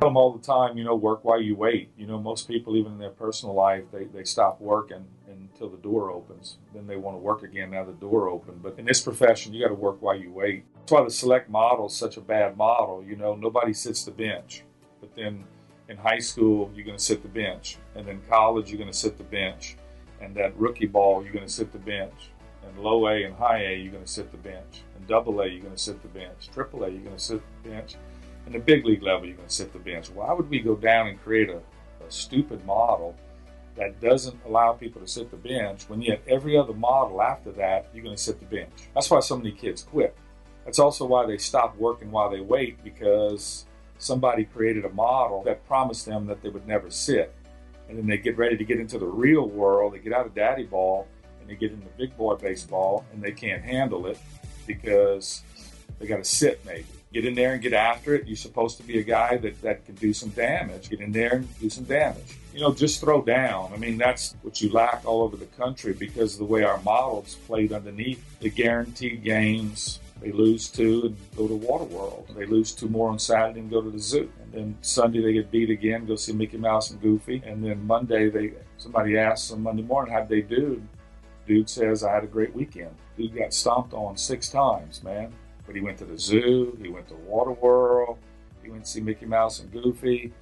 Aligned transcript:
them 0.00 0.16
all 0.16 0.32
the 0.32 0.44
time, 0.44 0.76
you 0.76 0.84
know, 0.84 0.94
work 0.94 1.24
while 1.24 1.40
you 1.40 1.54
wait. 1.54 1.90
You 1.96 2.06
know, 2.06 2.18
most 2.18 2.48
people, 2.48 2.76
even 2.76 2.92
in 2.92 2.98
their 2.98 3.10
personal 3.10 3.54
life, 3.54 3.84
they, 3.92 4.04
they 4.04 4.24
stop 4.24 4.60
working 4.60 5.04
until 5.28 5.68
the 5.68 5.82
door 5.82 6.10
opens. 6.10 6.58
Then 6.74 6.86
they 6.86 6.96
want 6.96 7.16
to 7.16 7.18
work 7.18 7.42
again 7.42 7.70
now 7.70 7.84
the 7.84 7.92
door 7.92 8.28
open. 8.28 8.60
But 8.62 8.78
in 8.78 8.84
this 8.84 9.00
profession, 9.00 9.52
you 9.52 9.62
got 9.62 9.68
to 9.68 9.74
work 9.74 10.00
while 10.00 10.16
you 10.16 10.32
wait. 10.32 10.64
That's 10.74 10.92
why 10.92 11.04
the 11.04 11.10
select 11.10 11.50
model 11.50 11.86
is 11.86 11.94
such 11.94 12.16
a 12.16 12.20
bad 12.20 12.56
model. 12.56 13.04
You 13.06 13.16
know, 13.16 13.34
nobody 13.34 13.72
sits 13.72 14.04
the 14.04 14.10
bench. 14.10 14.64
But 15.00 15.14
then 15.14 15.44
in 15.88 15.96
high 15.96 16.18
school, 16.18 16.70
you're 16.74 16.84
going 16.84 16.96
to 16.96 17.02
sit 17.02 17.22
the 17.22 17.28
bench. 17.28 17.76
And 17.94 18.06
then 18.06 18.20
college, 18.28 18.70
you're 18.70 18.78
going 18.78 18.90
to 18.90 18.96
sit 18.96 19.18
the 19.18 19.24
bench. 19.24 19.76
And 20.20 20.34
that 20.36 20.56
rookie 20.56 20.86
ball, 20.86 21.22
you're 21.22 21.32
going 21.32 21.46
to 21.46 21.52
sit 21.52 21.72
the 21.72 21.78
bench. 21.78 22.30
And 22.66 22.78
low 22.78 23.08
A 23.08 23.24
and 23.24 23.34
high 23.34 23.64
A, 23.64 23.76
you're 23.76 23.92
going 23.92 24.04
to 24.04 24.10
sit 24.10 24.30
the 24.30 24.38
bench. 24.38 24.82
And 24.96 25.06
double 25.06 25.40
A, 25.40 25.46
you're 25.46 25.62
going 25.62 25.74
to 25.74 25.80
sit 25.80 26.02
the 26.02 26.08
bench. 26.08 26.50
Triple 26.52 26.84
A, 26.84 26.88
you're 26.90 27.02
going 27.02 27.16
to 27.16 27.22
sit 27.22 27.40
the 27.62 27.70
bench 27.70 27.96
in 28.50 28.54
the 28.54 28.64
big 28.64 28.84
league 28.84 29.02
level, 29.04 29.26
you're 29.26 29.36
going 29.36 29.48
to 29.48 29.54
sit 29.54 29.72
the 29.72 29.78
bench. 29.78 30.10
Why 30.10 30.32
would 30.32 30.50
we 30.50 30.58
go 30.58 30.74
down 30.74 31.06
and 31.06 31.22
create 31.22 31.48
a, 31.48 31.58
a 32.04 32.10
stupid 32.10 32.64
model 32.66 33.14
that 33.76 34.00
doesn't 34.00 34.36
allow 34.44 34.72
people 34.72 35.00
to 35.00 35.06
sit 35.06 35.30
the 35.30 35.36
bench 35.36 35.88
when 35.88 36.02
yet 36.02 36.20
every 36.26 36.58
other 36.58 36.72
model 36.72 37.22
after 37.22 37.52
that, 37.52 37.88
you're 37.94 38.02
going 38.02 38.16
to 38.16 38.20
sit 38.20 38.40
the 38.40 38.46
bench? 38.46 38.72
That's 38.92 39.08
why 39.08 39.20
so 39.20 39.36
many 39.36 39.52
kids 39.52 39.84
quit. 39.84 40.16
That's 40.64 40.80
also 40.80 41.06
why 41.06 41.26
they 41.26 41.38
stop 41.38 41.76
working 41.76 42.10
while 42.10 42.28
they 42.28 42.40
wait 42.40 42.82
because 42.82 43.66
somebody 43.98 44.44
created 44.46 44.84
a 44.84 44.90
model 44.90 45.44
that 45.44 45.64
promised 45.68 46.06
them 46.06 46.26
that 46.26 46.42
they 46.42 46.48
would 46.48 46.66
never 46.66 46.90
sit. 46.90 47.32
And 47.88 47.98
then 47.98 48.08
they 48.08 48.18
get 48.18 48.36
ready 48.36 48.56
to 48.56 48.64
get 48.64 48.80
into 48.80 48.98
the 48.98 49.06
real 49.06 49.48
world, 49.48 49.94
they 49.94 49.98
get 50.00 50.12
out 50.12 50.26
of 50.26 50.34
daddy 50.34 50.64
ball 50.64 51.06
and 51.40 51.48
they 51.48 51.54
get 51.54 51.70
into 51.70 51.86
big 51.96 52.16
boy 52.16 52.34
baseball 52.34 53.04
and 53.12 53.22
they 53.22 53.32
can't 53.32 53.62
handle 53.62 54.08
it 54.08 54.18
because 54.66 55.44
they 56.00 56.08
got 56.08 56.16
to 56.16 56.24
sit 56.24 56.64
maybe 56.66 56.99
get 57.12 57.24
in 57.24 57.34
there 57.34 57.52
and 57.52 57.62
get 57.62 57.72
after 57.72 58.14
it. 58.14 58.26
You're 58.26 58.36
supposed 58.36 58.76
to 58.78 58.82
be 58.82 58.98
a 58.98 59.02
guy 59.02 59.36
that, 59.38 59.60
that 59.62 59.84
can 59.84 59.94
do 59.96 60.12
some 60.12 60.30
damage. 60.30 60.90
Get 60.90 61.00
in 61.00 61.12
there 61.12 61.36
and 61.36 61.60
do 61.60 61.70
some 61.70 61.84
damage. 61.84 62.38
You 62.54 62.60
know, 62.60 62.72
just 62.72 63.00
throw 63.00 63.22
down. 63.22 63.72
I 63.72 63.76
mean, 63.76 63.98
that's 63.98 64.34
what 64.42 64.60
you 64.60 64.70
lack 64.72 65.04
all 65.04 65.22
over 65.22 65.36
the 65.36 65.46
country 65.46 65.92
because 65.92 66.34
of 66.34 66.38
the 66.40 66.44
way 66.44 66.62
our 66.62 66.80
models 66.82 67.36
played 67.46 67.72
underneath 67.72 68.22
the 68.40 68.50
guaranteed 68.50 69.22
games. 69.22 70.00
They 70.20 70.32
lose 70.32 70.68
two 70.68 71.02
and 71.06 71.16
go 71.36 71.48
to 71.48 71.54
Waterworld. 71.54 72.34
They 72.34 72.44
lose 72.44 72.72
two 72.72 72.88
more 72.88 73.08
on 73.08 73.18
Saturday 73.18 73.60
and 73.60 73.70
go 73.70 73.80
to 73.80 73.90
the 73.90 73.98
zoo. 73.98 74.30
And 74.42 74.52
then 74.52 74.78
Sunday 74.82 75.22
they 75.22 75.32
get 75.32 75.50
beat 75.50 75.70
again, 75.70 76.06
go 76.06 76.16
see 76.16 76.32
Mickey 76.32 76.58
Mouse 76.58 76.90
and 76.90 77.00
Goofy. 77.00 77.42
And 77.44 77.64
then 77.64 77.86
Monday 77.86 78.28
they 78.28 78.52
somebody 78.76 79.16
asks 79.16 79.48
them 79.48 79.62
Monday 79.62 79.82
morning 79.82 80.12
how'd 80.12 80.28
they 80.28 80.42
do. 80.42 80.82
Dude 81.46 81.70
says 81.70 82.04
I 82.04 82.12
had 82.12 82.24
a 82.24 82.28
great 82.28 82.54
weekend. 82.54 82.94
Dude 83.16 83.34
got 83.34 83.54
stomped 83.54 83.94
on 83.94 84.16
six 84.16 84.50
times, 84.50 85.02
man. 85.02 85.32
But 85.70 85.76
he 85.76 85.82
went 85.82 85.98
to 85.98 86.04
the 86.04 86.18
zoo, 86.18 86.76
he 86.82 86.88
went 86.88 87.06
to 87.10 87.14
Waterworld, 87.14 88.16
he 88.60 88.70
went 88.70 88.86
to 88.86 88.90
see 88.90 89.00
Mickey 89.00 89.24
Mouse 89.24 89.60
and 89.60 89.70
Goofy, 89.70 90.32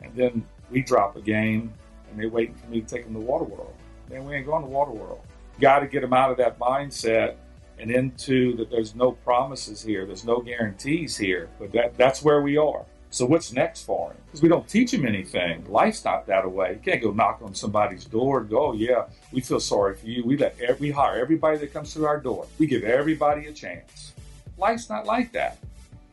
and 0.00 0.14
then 0.14 0.46
we 0.70 0.80
drop 0.80 1.16
a 1.16 1.20
game 1.20 1.72
and 2.08 2.20
they're 2.20 2.28
waiting 2.28 2.54
for 2.54 2.68
me 2.68 2.82
to 2.82 2.86
take 2.86 3.04
him 3.04 3.14
to 3.14 3.18
Waterworld. 3.18 3.72
Man, 4.08 4.24
we 4.24 4.36
ain't 4.36 4.46
going 4.46 4.62
to 4.62 4.68
Waterworld. 4.68 5.22
Got 5.60 5.80
to 5.80 5.88
get 5.88 6.04
him 6.04 6.12
out 6.12 6.30
of 6.30 6.36
that 6.36 6.56
mindset 6.60 7.34
and 7.80 7.90
into 7.90 8.54
that 8.58 8.70
there's 8.70 8.94
no 8.94 9.10
promises 9.10 9.82
here, 9.82 10.06
there's 10.06 10.24
no 10.24 10.38
guarantees 10.38 11.16
here, 11.16 11.48
but 11.58 11.72
that, 11.72 11.96
that's 11.96 12.22
where 12.22 12.40
we 12.40 12.56
are. 12.56 12.84
So 13.10 13.26
what's 13.26 13.52
next 13.52 13.82
for 13.82 14.12
him? 14.12 14.18
Because 14.26 14.40
we 14.40 14.48
don't 14.48 14.68
teach 14.68 14.94
him 14.94 15.04
anything. 15.04 15.64
Life's 15.68 16.04
not 16.04 16.28
that 16.28 16.48
way. 16.48 16.74
You 16.74 16.92
can't 16.92 17.02
go 17.02 17.10
knock 17.10 17.40
on 17.42 17.56
somebody's 17.56 18.04
door 18.04 18.42
and 18.42 18.48
go, 18.48 18.68
oh, 18.68 18.72
yeah, 18.72 19.06
we 19.32 19.40
feel 19.40 19.58
sorry 19.58 19.96
for 19.96 20.06
you. 20.06 20.24
We 20.24 20.36
let 20.36 20.54
every, 20.60 20.90
we 20.90 20.90
hire 20.92 21.18
everybody 21.18 21.58
that 21.58 21.72
comes 21.72 21.92
through 21.92 22.06
our 22.06 22.20
door. 22.20 22.46
We 22.60 22.68
give 22.68 22.84
everybody 22.84 23.46
a 23.46 23.52
chance. 23.52 24.12
Life's 24.58 24.88
not 24.88 25.06
like 25.06 25.32
that. 25.32 25.58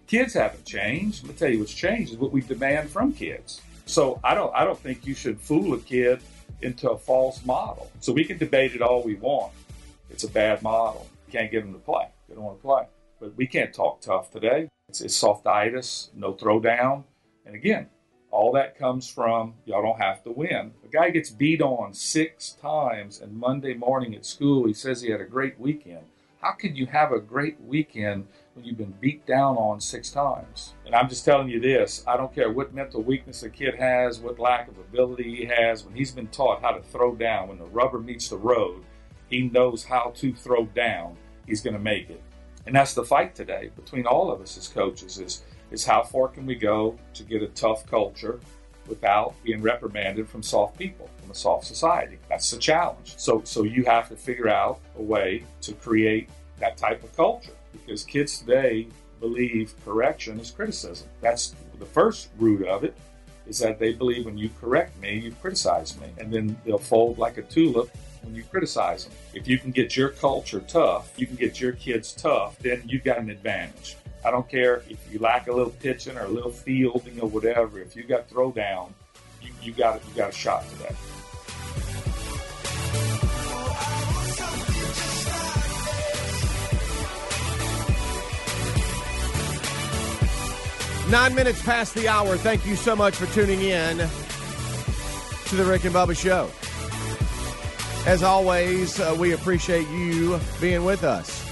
Kids 0.07 0.33
haven't 0.33 0.65
changed. 0.65 1.23
Let 1.23 1.31
me 1.31 1.37
tell 1.37 1.49
you 1.49 1.59
what's 1.59 1.73
changed 1.73 2.11
is 2.11 2.17
what 2.17 2.31
we 2.31 2.41
demand 2.41 2.89
from 2.89 3.13
kids. 3.13 3.61
So 3.85 4.19
I 4.23 4.33
don't 4.33 4.53
I 4.53 4.63
don't 4.63 4.79
think 4.79 5.05
you 5.05 5.13
should 5.13 5.39
fool 5.39 5.73
a 5.73 5.79
kid 5.79 6.21
into 6.61 6.89
a 6.89 6.97
false 6.97 7.45
model. 7.45 7.91
So 7.99 8.13
we 8.13 8.23
can 8.25 8.37
debate 8.37 8.75
it 8.75 8.81
all 8.81 9.03
we 9.03 9.15
want. 9.15 9.53
It's 10.09 10.23
a 10.23 10.29
bad 10.29 10.61
model. 10.61 11.07
You 11.27 11.39
can't 11.39 11.51
get 11.51 11.63
them 11.63 11.73
to 11.73 11.79
play. 11.79 12.07
They 12.27 12.35
don't 12.35 12.43
want 12.43 12.59
to 12.59 12.61
play. 12.61 12.83
But 13.19 13.35
we 13.35 13.47
can't 13.47 13.73
talk 13.73 14.01
tough 14.01 14.31
today. 14.31 14.69
It's, 14.89 15.01
it's 15.01 15.19
softitis, 15.19 16.13
no 16.13 16.33
throwdown. 16.33 17.03
And 17.45 17.55
again, 17.55 17.89
all 18.31 18.51
that 18.53 18.77
comes 18.77 19.09
from 19.09 19.53
y'all 19.65 19.81
don't 19.81 20.01
have 20.01 20.23
to 20.23 20.31
win. 20.31 20.73
A 20.83 20.87
guy 20.87 21.09
gets 21.09 21.29
beat 21.29 21.61
on 21.61 21.93
six 21.93 22.51
times, 22.51 23.21
and 23.21 23.37
Monday 23.37 23.73
morning 23.73 24.15
at 24.15 24.25
school, 24.25 24.65
he 24.65 24.73
says 24.73 25.01
he 25.01 25.11
had 25.11 25.21
a 25.21 25.25
great 25.25 25.59
weekend. 25.59 26.05
How 26.43 26.51
can 26.51 26.75
you 26.75 26.87
have 26.87 27.13
a 27.13 27.21
great 27.21 27.55
weekend 27.61 28.27
when 28.53 28.65
you've 28.65 28.77
been 28.77 28.93
beat 28.99 29.25
down 29.25 29.55
on 29.55 29.79
six 29.79 30.09
times? 30.09 30.73
And 30.85 30.93
I'm 30.93 31.07
just 31.07 31.23
telling 31.23 31.47
you 31.47 31.61
this 31.61 32.03
I 32.05 32.17
don't 32.17 32.35
care 32.35 32.51
what 32.51 32.73
mental 32.73 33.01
weakness 33.01 33.43
a 33.43 33.49
kid 33.49 33.75
has, 33.75 34.19
what 34.19 34.39
lack 34.39 34.67
of 34.67 34.77
ability 34.77 35.37
he 35.37 35.45
has, 35.45 35.85
when 35.85 35.95
he's 35.95 36.11
been 36.11 36.27
taught 36.27 36.61
how 36.61 36.71
to 36.71 36.83
throw 36.83 37.15
down, 37.15 37.47
when 37.47 37.59
the 37.59 37.65
rubber 37.67 37.97
meets 37.97 38.27
the 38.27 38.35
road, 38.35 38.83
he 39.29 39.43
knows 39.43 39.85
how 39.85 40.11
to 40.17 40.33
throw 40.33 40.65
down, 40.65 41.15
he's 41.47 41.61
going 41.61 41.75
to 41.75 41.79
make 41.79 42.09
it. 42.09 42.21
And 42.65 42.75
that's 42.75 42.93
the 42.93 43.05
fight 43.05 43.35
today 43.35 43.71
between 43.77 44.05
all 44.05 44.29
of 44.29 44.41
us 44.41 44.57
as 44.57 44.67
coaches 44.67 45.19
is, 45.19 45.43
is 45.71 45.85
how 45.85 46.03
far 46.03 46.27
can 46.27 46.45
we 46.45 46.55
go 46.55 46.99
to 47.13 47.23
get 47.23 47.41
a 47.41 47.47
tough 47.47 47.85
culture 47.85 48.41
without 48.87 49.33
being 49.43 49.61
reprimanded 49.61 50.27
from 50.27 50.43
soft 50.43 50.77
people, 50.77 51.09
from 51.21 51.31
a 51.31 51.35
soft 51.35 51.65
society. 51.65 52.17
That's 52.29 52.49
the 52.51 52.57
challenge. 52.57 53.15
So, 53.17 53.41
so 53.45 53.63
you 53.63 53.83
have 53.85 54.09
to 54.09 54.15
figure 54.15 54.49
out 54.49 54.79
a 54.97 55.01
way 55.01 55.43
to 55.61 55.73
create 55.73 56.29
that 56.59 56.77
type 56.77 57.03
of 57.03 57.15
culture 57.15 57.53
because 57.71 58.03
kids 58.03 58.39
today 58.39 58.87
believe 59.19 59.73
correction 59.85 60.39
is 60.39 60.51
criticism. 60.51 61.07
That's 61.21 61.55
the 61.79 61.85
first 61.85 62.29
root 62.37 62.67
of 62.67 62.83
it 62.83 62.95
is 63.47 63.59
that 63.59 63.79
they 63.79 63.93
believe 63.93 64.25
when 64.25 64.37
you 64.37 64.49
correct 64.59 64.99
me, 65.01 65.19
you 65.19 65.31
criticize 65.41 65.99
me. 65.99 66.07
And 66.17 66.31
then 66.31 66.57
they'll 66.65 66.77
fold 66.77 67.17
like 67.17 67.37
a 67.37 67.41
tulip 67.41 67.89
when 68.21 68.35
you 68.35 68.43
criticize 68.43 69.05
them. 69.05 69.13
If 69.33 69.47
you 69.47 69.57
can 69.57 69.71
get 69.71 69.97
your 69.97 70.09
culture 70.09 70.61
tough, 70.61 71.13
you 71.17 71.27
can 71.27 71.35
get 71.35 71.59
your 71.59 71.73
kids 71.73 72.13
tough, 72.13 72.57
then 72.59 72.81
you've 72.85 73.03
got 73.03 73.17
an 73.19 73.29
advantage. 73.29 73.97
I 74.25 74.31
don't 74.31 74.49
care 74.49 74.83
if 74.89 74.99
you 75.11 75.19
lack 75.19 75.47
a 75.47 75.51
little 75.51 75.71
pitching 75.71 76.17
or 76.17 76.25
a 76.25 76.29
little 76.29 76.51
fielding 76.51 77.19
or 77.19 77.27
whatever. 77.27 77.79
If 77.79 77.95
you 77.95 78.03
got 78.03 78.29
throw 78.29 78.51
down, 78.51 78.93
you, 79.41 79.51
you 79.61 79.71
got 79.73 80.01
you 80.07 80.15
got 80.15 80.29
a 80.29 80.33
shot 80.33 80.65
today. 80.69 80.95
Nine 91.09 91.35
minutes 91.35 91.61
past 91.61 91.93
the 91.93 92.07
hour. 92.07 92.37
Thank 92.37 92.65
you 92.65 92.75
so 92.75 92.95
much 92.95 93.15
for 93.15 93.25
tuning 93.27 93.61
in 93.61 93.97
to 93.97 95.55
the 95.55 95.65
Rick 95.65 95.83
and 95.83 95.93
Bubba 95.93 96.17
Show. 96.17 96.49
As 98.09 98.23
always, 98.23 98.99
uh, 98.99 99.15
we 99.19 99.33
appreciate 99.33 99.87
you 99.89 100.39
being 100.59 100.85
with 100.85 101.03
us. 101.03 101.42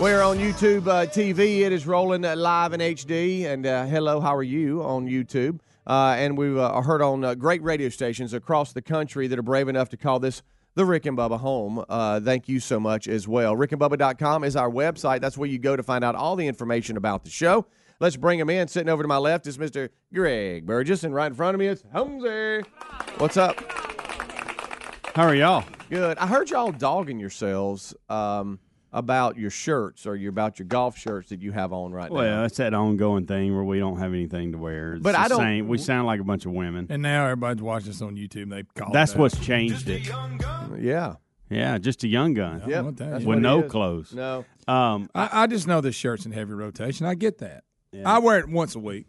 We're 0.00 0.22
on 0.22 0.38
YouTube 0.38 0.86
uh, 0.86 1.06
TV. 1.06 1.62
It 1.62 1.72
is 1.72 1.84
rolling 1.84 2.24
uh, 2.24 2.36
live 2.36 2.72
in 2.72 2.78
HD. 2.78 3.46
And 3.46 3.66
uh, 3.66 3.84
hello, 3.86 4.20
how 4.20 4.36
are 4.36 4.44
you 4.44 4.80
on 4.84 5.08
YouTube? 5.08 5.58
Uh, 5.88 6.14
and 6.16 6.38
we've 6.38 6.56
uh, 6.56 6.80
heard 6.82 7.02
on 7.02 7.24
uh, 7.24 7.34
great 7.34 7.60
radio 7.64 7.88
stations 7.88 8.32
across 8.32 8.72
the 8.72 8.80
country 8.80 9.26
that 9.26 9.36
are 9.40 9.42
brave 9.42 9.66
enough 9.66 9.88
to 9.88 9.96
call 9.96 10.20
this 10.20 10.42
the 10.76 10.84
Rick 10.84 11.06
and 11.06 11.18
Bubba 11.18 11.40
home. 11.40 11.84
thank 12.24 12.48
you 12.48 12.60
so 12.60 12.78
much 12.78 13.08
as 13.08 13.26
well. 13.26 13.56
RickandBubba.com 13.56 14.44
is 14.44 14.54
our 14.54 14.70
website. 14.70 15.20
That's 15.20 15.36
where 15.36 15.48
you 15.48 15.58
go 15.58 15.74
to 15.74 15.82
find 15.82 16.04
out 16.04 16.14
all 16.14 16.36
the 16.36 16.46
information 16.46 16.96
about 16.96 17.24
the 17.24 17.30
show. 17.30 17.66
Let's 17.98 18.16
bring 18.16 18.38
him 18.38 18.50
in. 18.50 18.68
Sitting 18.68 18.88
over 18.88 19.02
to 19.02 19.08
my 19.08 19.18
left 19.18 19.48
is 19.48 19.58
Mr. 19.58 19.88
Greg 20.14 20.64
Burgess, 20.64 21.02
and 21.02 21.12
right 21.12 21.26
in 21.26 21.34
front 21.34 21.56
of 21.56 21.58
me 21.58 21.66
is 21.66 21.82
Helmsy. 21.92 22.64
What's 23.16 23.36
up? 23.36 23.60
How 25.16 25.24
are 25.24 25.34
y'all? 25.34 25.64
Good. 25.90 26.18
I 26.18 26.28
heard 26.28 26.50
y'all 26.50 26.70
dogging 26.70 27.18
yourselves. 27.18 27.96
Um, 28.08 28.60
about 28.92 29.36
your 29.36 29.50
shirts 29.50 30.06
or 30.06 30.16
your 30.16 30.30
about 30.30 30.58
your 30.58 30.66
golf 30.66 30.96
shirts 30.96 31.28
that 31.28 31.42
you 31.42 31.52
have 31.52 31.72
on 31.72 31.92
right 31.92 32.10
well, 32.10 32.24
now. 32.24 32.36
Well, 32.36 32.44
it's 32.46 32.56
that 32.56 32.74
ongoing 32.74 33.26
thing 33.26 33.54
where 33.54 33.64
we 33.64 33.78
don't 33.78 33.98
have 33.98 34.12
anything 34.12 34.52
to 34.52 34.58
wear. 34.58 34.94
It's 34.94 35.02
but 35.02 35.14
I 35.14 35.28
don't. 35.28 35.38
Same. 35.38 35.68
We 35.68 35.78
sound 35.78 36.06
like 36.06 36.20
a 36.20 36.24
bunch 36.24 36.46
of 36.46 36.52
women. 36.52 36.86
And 36.88 37.02
now 37.02 37.24
everybody's 37.24 37.62
watching 37.62 37.90
us 37.90 38.00
on 38.00 38.16
YouTube. 38.16 38.50
They 38.50 38.62
call 38.62 38.92
that's 38.92 39.12
that. 39.12 39.18
what's 39.18 39.38
changed 39.38 39.88
it. 39.88 40.08
Yeah. 40.78 41.16
Yeah, 41.50 41.78
just 41.78 42.04
a 42.04 42.08
young 42.08 42.34
gun. 42.34 42.62
Yeah, 42.66 42.82
with 42.82 43.38
no 43.38 43.62
clothes. 43.62 44.12
No. 44.12 44.44
Um, 44.66 45.08
I, 45.14 45.44
I, 45.44 45.46
just 45.46 45.66
know 45.66 45.80
this 45.80 45.94
shirt's 45.94 46.26
in 46.26 46.32
heavy 46.32 46.52
rotation. 46.52 47.06
I 47.06 47.14
get 47.14 47.38
that. 47.38 47.64
Yeah. 47.90 48.02
I 48.04 48.18
wear 48.18 48.38
it 48.38 48.50
once 48.50 48.74
a 48.74 48.78
week. 48.78 49.06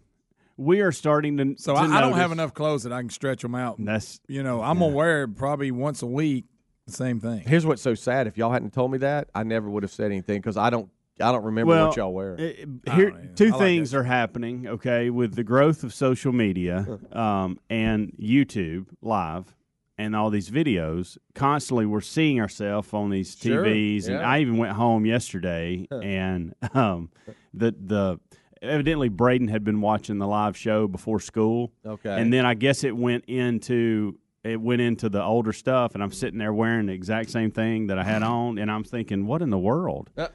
We 0.55 0.79
are 0.79 0.93
starting 0.93 1.35
to. 1.35 1.55
So 1.57 1.73
to 1.73 1.79
I, 1.81 1.97
I, 1.97 2.01
don't 2.01 2.13
have 2.13 2.31
enough 2.31 2.53
clothes 2.53 2.83
that 2.83 2.93
I 2.93 3.01
can 3.01 3.09
stretch 3.09 3.41
them 3.41 3.55
out. 3.55 3.77
And 3.77 3.85
That's 3.85 4.21
you 4.29 4.41
know 4.41 4.61
I'm 4.61 4.77
yeah. 4.77 4.85
gonna 4.85 4.95
wear 4.95 5.23
it 5.23 5.35
probably 5.35 5.71
once 5.71 6.01
a 6.01 6.05
week 6.05 6.45
the 6.45 6.58
same 6.91 7.19
thing. 7.19 7.43
Here's 7.45 7.65
what's 7.65 7.81
so 7.81 7.95
sad. 7.95 8.27
If 8.27 8.37
y'all 8.37 8.51
hadn't 8.51 8.73
told 8.73 8.91
me 8.91 8.99
that, 8.99 9.29
I 9.33 9.43
never 9.43 9.69
would 9.69 9.83
have 9.83 9.91
said 9.91 10.07
anything 10.07 10.39
because 10.39 10.57
I 10.57 10.69
don't. 10.69 10.89
I 11.21 11.33
don't 11.33 11.43
remember 11.43 11.71
well, 11.71 11.87
what 11.87 11.97
y'all 11.97 12.13
wear. 12.13 12.35
It, 12.39 12.69
here, 12.93 13.11
two 13.35 13.51
things 13.51 13.93
are 13.93 14.03
happening. 14.03 14.67
Okay, 14.67 15.09
with 15.09 15.35
the 15.35 15.43
growth 15.43 15.83
of 15.83 15.93
social 15.93 16.31
media 16.31 16.97
um, 17.11 17.59
and 17.69 18.13
YouTube 18.17 18.85
Live 19.01 19.53
and 19.97 20.15
all 20.15 20.29
these 20.29 20.49
videos, 20.49 21.17
constantly 21.35 21.85
we're 21.85 21.99
seeing 21.99 22.39
ourselves 22.39 22.93
on 22.93 23.09
these 23.09 23.35
TVs. 23.35 24.05
Sure, 24.05 24.13
yeah. 24.13 24.17
And 24.19 24.25
I 24.25 24.39
even 24.39 24.57
went 24.57 24.71
home 24.71 25.05
yesterday, 25.05 25.87
and 25.91 26.55
um, 26.73 27.09
the 27.53 27.75
the 27.77 28.19
evidently 28.61 29.09
Braden 29.09 29.47
had 29.47 29.63
been 29.63 29.81
watching 29.81 30.17
the 30.17 30.27
live 30.27 30.55
show 30.55 30.87
before 30.87 31.19
school. 31.19 31.71
Okay. 31.85 32.21
And 32.21 32.31
then 32.31 32.45
I 32.45 32.53
guess 32.53 32.83
it 32.83 32.95
went 32.95 33.25
into 33.25 34.17
it 34.43 34.59
went 34.61 34.81
into 34.81 35.09
the 35.09 35.21
older 35.21 35.53
stuff, 35.53 35.93
and 35.93 36.03
I'm 36.03 36.11
sitting 36.11 36.39
there 36.39 36.53
wearing 36.53 36.85
the 36.85 36.93
exact 36.93 37.29
same 37.29 37.51
thing 37.51 37.87
that 37.87 37.99
I 37.99 38.03
had 38.03 38.23
on, 38.23 38.57
and 38.57 38.71
I'm 38.71 38.83
thinking, 38.83 39.25
what 39.25 39.41
in 39.41 39.49
the 39.49 39.57
world? 39.57 40.09
Uh. 40.17 40.29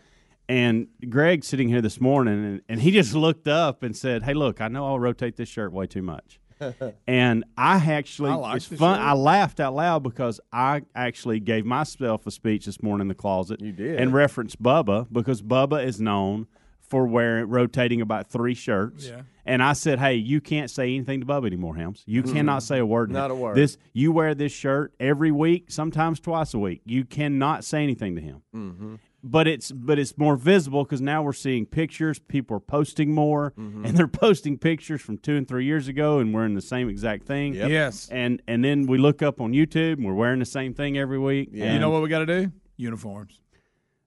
And 0.46 0.88
Greg 1.08 1.42
sitting 1.42 1.68
here 1.68 1.80
this 1.80 2.00
morning, 2.00 2.44
and, 2.44 2.62
and 2.68 2.80
he 2.82 2.90
just 2.90 3.14
looked 3.14 3.48
up 3.48 3.82
and 3.82 3.96
said, 3.96 4.24
"Hey, 4.24 4.34
look, 4.34 4.60
I 4.60 4.68
know 4.68 4.86
I'll 4.86 5.00
rotate 5.00 5.36
this 5.36 5.48
shirt 5.48 5.72
way 5.72 5.86
too 5.86 6.02
much." 6.02 6.38
and 7.06 7.44
I 7.56 7.76
actually, 7.76 8.30
I 8.30 8.56
it's 8.56 8.66
fun. 8.66 8.98
shirt. 8.98 9.06
I 9.06 9.12
laughed 9.14 9.58
out 9.58 9.74
loud 9.74 10.02
because 10.02 10.40
I 10.52 10.82
actually 10.94 11.40
gave 11.40 11.64
myself 11.64 12.26
a 12.26 12.30
speech 12.30 12.66
this 12.66 12.82
morning 12.82 13.04
in 13.04 13.08
the 13.08 13.14
closet. 13.14 13.60
You 13.62 13.72
did. 13.72 13.98
and 13.98 14.12
referenced 14.12 14.62
Bubba 14.62 15.06
because 15.10 15.40
Bubba 15.40 15.84
is 15.84 15.98
known 15.98 16.46
for 16.88 17.06
wearing 17.06 17.48
rotating 17.48 18.00
about 18.00 18.28
three 18.28 18.54
shirts. 18.54 19.06
Yeah. 19.08 19.22
And 19.46 19.62
I 19.62 19.74
said, 19.74 19.98
"Hey, 19.98 20.14
you 20.14 20.40
can't 20.40 20.70
say 20.70 20.94
anything 20.94 21.20
to 21.20 21.26
Bubba 21.26 21.46
anymore, 21.46 21.76
Helms. 21.76 22.02
You 22.06 22.22
cannot 22.22 22.62
say 22.62 22.78
a 22.78 22.86
word. 22.86 23.10
Not 23.10 23.30
him. 23.30 23.36
a 23.36 23.40
word. 23.40 23.56
This 23.56 23.76
you 23.92 24.10
wear 24.12 24.34
this 24.34 24.52
shirt 24.52 24.94
every 24.98 25.30
week, 25.30 25.70
sometimes 25.70 26.18
twice 26.20 26.54
a 26.54 26.58
week. 26.58 26.80
You 26.86 27.04
cannot 27.04 27.62
say 27.64 27.82
anything 27.82 28.14
to 28.16 28.22
him. 28.22 28.42
Mm-hmm. 28.54 28.94
But 29.26 29.46
it's 29.48 29.70
but 29.72 29.98
it's 29.98 30.16
more 30.18 30.36
visible 30.36 30.84
because 30.84 31.00
now 31.02 31.22
we're 31.22 31.32
seeing 31.34 31.66
pictures. 31.66 32.18
People 32.18 32.56
are 32.56 32.60
posting 32.60 33.12
more, 33.14 33.52
Mm-hmm. 33.58 33.84
and 33.86 33.96
they're 33.96 34.06
posting 34.08 34.56
pictures 34.58 35.00
from 35.02 35.18
two 35.18 35.36
and 35.36 35.46
three 35.48 35.64
years 35.66 35.88
ago, 35.88 36.18
and 36.20 36.32
wearing 36.32 36.54
the 36.54 36.60
same 36.62 36.88
exact 36.88 37.26
thing. 37.26 37.54
Yep. 37.54 37.68
Yes. 37.70 38.08
And 38.10 38.40
and 38.48 38.64
then 38.64 38.86
we 38.86 38.96
look 38.98 39.22
up 39.22 39.40
on 39.42 39.52
YouTube, 39.52 39.94
and 39.94 40.04
we're 40.06 40.14
wearing 40.14 40.38
the 40.40 40.44
same 40.46 40.72
thing 40.74 40.96
every 40.98 41.18
week. 41.18 41.50
Yeah. 41.52 41.64
And 41.64 41.74
You 41.74 41.80
know 41.80 41.90
what 41.90 42.02
we 42.02 42.08
got 42.08 42.20
to 42.20 42.26
do? 42.26 42.52
Uniforms. 42.76 43.40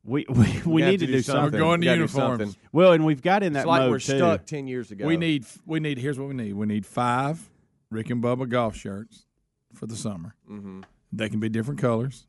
We 0.08 0.26
we, 0.30 0.62
we 0.66 0.82
have 0.82 0.92
need 0.92 1.00
to, 1.02 1.06
do 1.08 1.22
something. 1.22 1.52
We're 1.52 1.60
going 1.66 1.82
to 1.82 1.86
We 1.86 1.86
gotta 1.86 1.96
do 1.98 2.02
uniforms. 2.02 2.40
something. 2.54 2.56
Well, 2.72 2.94
and 2.94 3.06
we've 3.06 3.22
got 3.22 3.44
in 3.44 3.54
that 3.54 3.60
It's 3.62 3.68
like 3.68 3.82
mode 3.82 3.92
we're 3.92 4.00
too. 4.00 4.18
stuck 4.18 4.46
ten 4.46 4.66
years 4.68 4.90
ago. 4.90 5.06
We 5.06 5.18
need 5.18 5.46
we 5.66 5.80
need 5.80 5.98
here's 6.00 6.18
what 6.18 6.28
we 6.30 6.34
need. 6.34 6.54
We 6.54 6.66
need 6.66 6.86
five 6.86 7.50
Rick 7.92 8.10
and 8.10 8.24
Bubba 8.24 8.48
golf 8.50 8.76
shirts 8.76 9.26
for 9.74 9.86
the 9.86 9.96
summer. 9.98 10.34
Mhm. 10.50 10.84
They 11.12 11.30
can 11.30 11.40
be 11.42 11.50
different 11.50 11.80
colors, 11.82 12.26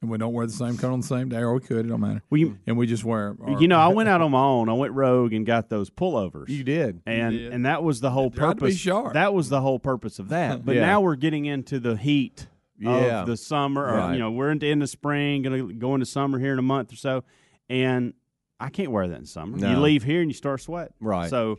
and 0.00 0.10
we 0.10 0.16
don't 0.18 0.32
wear 0.32 0.46
the 0.46 0.52
same 0.52 0.76
color 0.76 0.92
on 0.94 1.00
the 1.00 1.06
same 1.06 1.28
day, 1.28 1.38
or 1.38 1.54
we 1.54 1.60
could. 1.60 1.84
It 1.86 1.88
don't 1.88 2.00
matter. 2.00 2.22
We, 2.30 2.54
And 2.66 2.76
we 2.76 2.86
just 2.86 3.04
wear. 3.04 3.36
Our, 3.42 3.60
you 3.60 3.68
know, 3.68 3.78
I 3.78 3.88
went 3.88 4.08
out 4.10 4.20
on 4.20 4.30
my 4.32 4.42
own. 4.42 4.68
I 4.68 4.72
went 4.74 4.92
rogue 4.94 5.32
and 5.32 5.44
got 5.46 5.68
those 5.70 5.90
pullovers. 5.90 6.48
You 6.48 6.64
did. 6.64 7.00
and 7.06 7.32
did. 7.32 7.52
and 7.52 7.64
that 7.66 7.82
was 7.82 8.00
the 8.00 8.10
whole 8.10 8.30
Tried 8.30 8.48
to 8.50 8.54
be 8.56 8.60
purpose. 8.60 8.76
sharp. 8.78 9.12
That 9.14 9.32
was 9.34 9.48
the 9.48 9.60
whole 9.60 9.78
purpose 9.78 10.18
of 10.18 10.28
that. 10.30 10.62
But 10.64 10.74
Yeah. 10.76 10.82
now 10.86 11.00
we're 11.00 11.16
getting 11.16 11.44
into 11.46 11.78
the 11.80 11.96
heat 11.96 12.48
Yeah. 12.90 13.20
of 13.22 13.26
the 13.26 13.36
summer. 13.36 13.84
Or, 13.86 13.96
Right. 13.96 14.12
you 14.14 14.18
know, 14.18 14.30
we're 14.30 14.50
into 14.50 14.66
in 14.66 14.78
the 14.78 14.86
spring, 14.86 15.42
going 15.42 15.68
to 15.68 15.74
go 15.74 15.94
into 15.94 16.06
summer 16.06 16.38
here 16.38 16.52
in 16.52 16.58
a 16.58 16.62
month 16.62 16.92
or 16.92 16.96
so, 16.96 17.24
and 17.68 18.14
I 18.60 18.68
can't 18.70 18.90
wear 18.90 19.08
that 19.08 19.18
in 19.18 19.26
summer. 19.26 19.58
You 19.58 19.76
leave 19.78 20.02
here 20.04 20.20
and 20.20 20.30
you 20.30 20.34
start 20.34 20.60
sweating. 20.60 20.94
Right. 21.00 21.28
So 21.30 21.58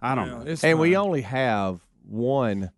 I 0.00 0.14
don't 0.14 0.28
Yeah, 0.28 0.38
know. 0.38 0.44
it's 0.50 0.64
and 0.64 0.78
we 0.78 0.96
only 0.96 1.22
have 1.22 1.80
one 2.06 2.70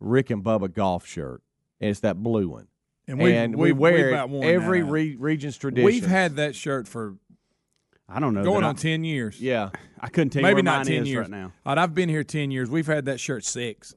Rick 0.00 0.30
and 0.30 0.44
Bubba 0.44 0.72
golf 0.72 1.06
shirt, 1.06 1.42
and 1.80 1.90
it's 1.90 2.00
that 2.00 2.22
blue 2.22 2.48
one. 2.48 2.68
and 3.08 3.18
we, 3.20 3.32
and 3.34 3.54
we, 3.56 3.70
we 3.70 3.72
wear 3.72 4.26
we 4.26 4.38
it 4.40 4.44
every 4.44 4.82
re- 4.82 5.16
region's 5.16 5.56
tradition. 5.56 5.84
We've 5.86 6.06
had 6.06 6.36
that 6.36 6.54
shirt 6.56 6.86
for 6.88 7.16
I 8.08 8.20
don't 8.20 8.34
know. 8.34 8.42
going 8.44 8.60
that 8.62 8.66
on 8.68 8.76
ten 8.76 9.04
years. 9.04 9.40
yeah. 9.40 9.70
I, 9.74 9.78
I 10.06 10.08
couldn't 10.08 10.30
tell 10.30 10.40
you 10.42 10.46
maybe 10.48 10.54
where 10.56 10.62
not 10.64 10.76
mine 10.78 10.86
ten 10.86 11.02
is 11.02 11.08
years 11.08 11.20
right 11.22 11.30
now. 11.30 11.52
And 11.64 11.80
I've 11.80 11.94
been 11.94 12.08
here 12.08 12.22
ten 12.24 12.50
years. 12.50 12.68
We've 12.70 12.86
had 12.86 13.06
that 13.06 13.18
shirt 13.20 13.44
six. 13.44 13.94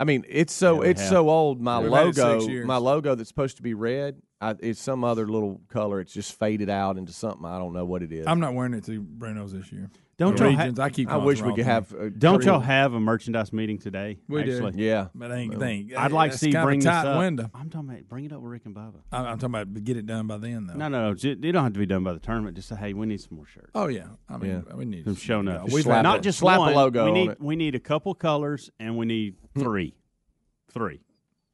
I 0.00 0.04
mean, 0.04 0.24
it's 0.28 0.54
so 0.54 0.82
Yeah, 0.82 0.90
it's 0.90 1.02
have. 1.02 1.10
so 1.10 1.28
old. 1.28 1.60
My 1.60 1.78
We've 1.78 1.92
had 1.92 2.06
it 2.08 2.14
six 2.14 2.24
logo, 2.24 2.66
my 2.66 2.78
logo 2.78 3.14
that's 3.14 3.28
supposed 3.28 3.58
to 3.58 3.62
be 3.62 3.74
red, 3.74 4.20
I, 4.40 4.54
it's 4.60 4.80
some 4.80 5.04
other 5.04 5.28
little 5.28 5.60
color. 5.68 6.00
It's 6.00 6.12
just 6.12 6.38
faded 6.38 6.70
out 6.70 6.96
into 6.96 7.12
something. 7.12 7.44
I 7.44 7.58
don't 7.58 7.74
know 7.74 7.84
what 7.84 8.02
it 8.02 8.10
is. 8.10 8.26
I'm 8.26 8.40
not 8.40 8.54
wearing 8.54 8.72
it 8.72 8.84
to 8.84 8.98
Bruno's 8.98 9.52
this 9.52 9.70
year. 9.70 9.90
Don't 10.20 10.36
The 10.36 10.44
y'all 10.44 10.52
ha- 10.52 10.60
regions, 10.64 10.78
I 10.78 10.90
keep. 10.90 11.08
I 11.08 11.12
calling 11.12 11.26
wish 11.26 11.38
we 11.40 11.44
all 11.48 11.56
could 11.56 11.64
three. 11.64 11.72
have. 11.72 11.94
Uh, 11.94 12.08
don't 12.16 12.44
y'all 12.44 12.60
have 12.60 12.92
a 12.92 13.00
merchandise 13.00 13.52
meeting 13.54 13.78
today? 13.78 14.18
We 14.28 14.44
do. 14.44 14.52
actually? 14.66 14.84
Yeah. 14.84 15.06
But 15.14 15.32
I 15.32 15.36
ain't 15.36 15.58
think. 15.58 15.96
I'd 15.96 16.12
like 16.12 16.30
to 16.30 16.32
that's 16.34 16.40
see 16.40 16.48
you 16.48 16.52
kinda 16.52 16.66
bring 16.66 16.78
this 16.80 16.84
tight 16.84 17.06
up. 17.06 17.18
window. 17.18 17.50
I'm 17.54 17.70
talking 17.70 17.88
about 17.88 18.06
bring 18.08 18.26
it 18.26 18.32
up 18.32 18.42
with 18.42 18.52
Rick 18.52 18.66
and 18.66 18.74
Bubba. 18.76 19.00
I'm, 19.10 19.24
I'm 19.24 19.38
talking 19.38 19.54
about 19.56 19.82
get 19.82 19.96
it 19.96 20.04
done 20.04 20.26
by 20.26 20.36
then 20.36 20.66
though. 20.66 20.74
No, 20.74 20.88
no, 20.88 21.08
no. 21.08 21.14
ju- 21.14 21.38
It 21.42 21.52
don't 21.52 21.64
have 21.64 21.72
to 21.72 21.78
be 21.78 21.86
done 21.86 22.04
by 22.04 22.12
the 22.12 22.18
tournament. 22.20 22.54
Just 22.54 22.68
say, 22.68 22.76
hey, 22.76 22.92
we 22.92 23.06
need 23.06 23.20
some 23.22 23.36
more 23.36 23.46
shirts. 23.46 23.70
Oh 23.74 23.88
yeah. 23.88 24.08
I 24.28 24.36
mean, 24.36 24.62
Yeah. 24.68 24.74
we 24.76 24.84
need 24.84 25.04
Some 25.04 25.16
showing 25.16 25.48
up. 25.48 25.70
We've 25.70 25.84
slap 25.84 26.02
not 26.02 26.18
a- 26.18 26.22
just 26.22 26.38
slap 26.38 26.58
a 26.58 26.60
one. 26.60 26.74
logo 26.74 27.04
We 27.04 27.08
on 27.08 27.14
need 27.14 27.30
it. 27.30 27.40
we 27.40 27.56
need 27.56 27.74
a 27.74 27.80
couple 27.80 28.12
colors 28.14 28.70
and 28.78 28.98
we 28.98 29.06
need 29.06 29.36
three, 29.58 29.94
three. 30.70 31.00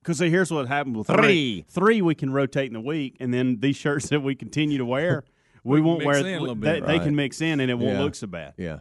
Because 0.03 0.19
here's 0.19 0.51
what 0.53 0.69
happened 0.69 0.97
with 0.97 1.07
Three. 1.07 1.65
Three 1.69 2.01
we 2.03 2.15
can 2.15 2.33
rotate 2.33 2.67
in 2.69 2.75
the 2.75 2.81
week, 2.81 3.17
and 3.21 3.33
then 3.35 3.59
these 3.61 3.77
shirts 3.77 4.09
that 4.11 4.21
we 4.23 4.35
continue 4.37 4.79
to 4.79 4.85
wear, 4.85 5.25
we 5.67 5.81
won't 5.81 5.99
mix 5.99 6.07
wear. 6.07 6.17
in 6.19 6.27
a 6.27 6.41
little 6.41 6.55
they, 6.55 6.73
bit. 6.81 6.87
they 6.87 6.95
Right. 6.95 7.03
can 7.03 7.17
mix 7.17 7.41
in, 7.41 7.61
and 7.61 7.71
it 7.71 7.75
won't 7.75 7.93
Yeah. 7.95 8.03
look 8.03 8.15
so 8.15 8.27
bad. 8.27 8.55
Yeah. 8.57 8.81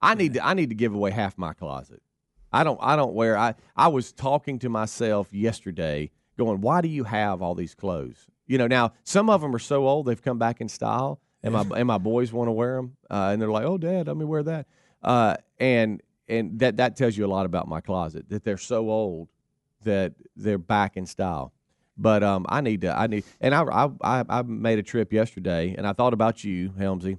I 0.00 0.14
need 0.14 0.34
to 0.34 0.44
I 0.44 0.54
need 0.54 0.68
to 0.70 0.74
give 0.74 0.94
away 0.94 1.10
half 1.10 1.36
my 1.38 1.52
closet. 1.52 2.02
I 2.52 2.64
don't 2.64 2.78
I 2.82 2.96
don't 2.96 3.14
wear 3.14 3.36
I 3.38 3.54
I 3.76 3.88
was 3.88 4.12
talking 4.12 4.58
to 4.60 4.68
myself 4.68 5.32
yesterday 5.32 6.10
going, 6.38 6.60
"Why 6.60 6.80
do 6.80 6.88
you 6.88 7.04
have 7.04 7.40
all 7.42 7.54
these 7.54 7.74
clothes?" 7.74 8.26
You 8.46 8.58
know, 8.58 8.66
now 8.66 8.92
some 9.04 9.30
of 9.30 9.40
them 9.40 9.54
are 9.54 9.58
so 9.60 9.86
old 9.86 10.06
they've 10.06 10.20
come 10.20 10.38
back 10.38 10.60
in 10.60 10.68
style 10.68 11.20
and 11.42 11.54
my 11.54 11.64
and 11.76 11.86
my 11.86 11.98
boys 11.98 12.32
want 12.32 12.48
to 12.48 12.52
wear 12.52 12.76
them 12.76 12.96
uh, 13.10 13.30
and 13.32 13.40
they're 13.40 13.50
like, 13.50 13.64
"Oh, 13.64 13.78
dad, 13.78 14.06
let 14.08 14.16
me 14.16 14.24
wear 14.24 14.42
that." 14.42 14.66
Uh, 15.02 15.36
and 15.58 16.02
and 16.28 16.58
that 16.58 16.76
that 16.78 16.96
tells 16.96 17.16
you 17.16 17.24
a 17.24 17.28
lot 17.28 17.46
about 17.46 17.68
my 17.68 17.80
closet 17.80 18.28
that 18.28 18.44
they're 18.44 18.56
so 18.58 18.90
old 18.90 19.28
that 19.84 20.14
they're 20.36 20.58
back 20.58 20.96
in 20.96 21.06
style. 21.06 21.52
But 21.96 22.22
um, 22.22 22.46
I 22.48 22.60
need 22.62 22.80
to 22.82 22.98
I 22.98 23.06
need 23.06 23.24
and 23.40 23.54
I 23.54 23.62
I 23.64 23.88
I, 24.02 24.24
I 24.28 24.42
made 24.42 24.78
a 24.78 24.82
trip 24.82 25.12
yesterday 25.12 25.74
and 25.76 25.86
I 25.86 25.92
thought 25.92 26.14
about 26.14 26.42
you, 26.42 26.70
Helmsy, 26.70 27.18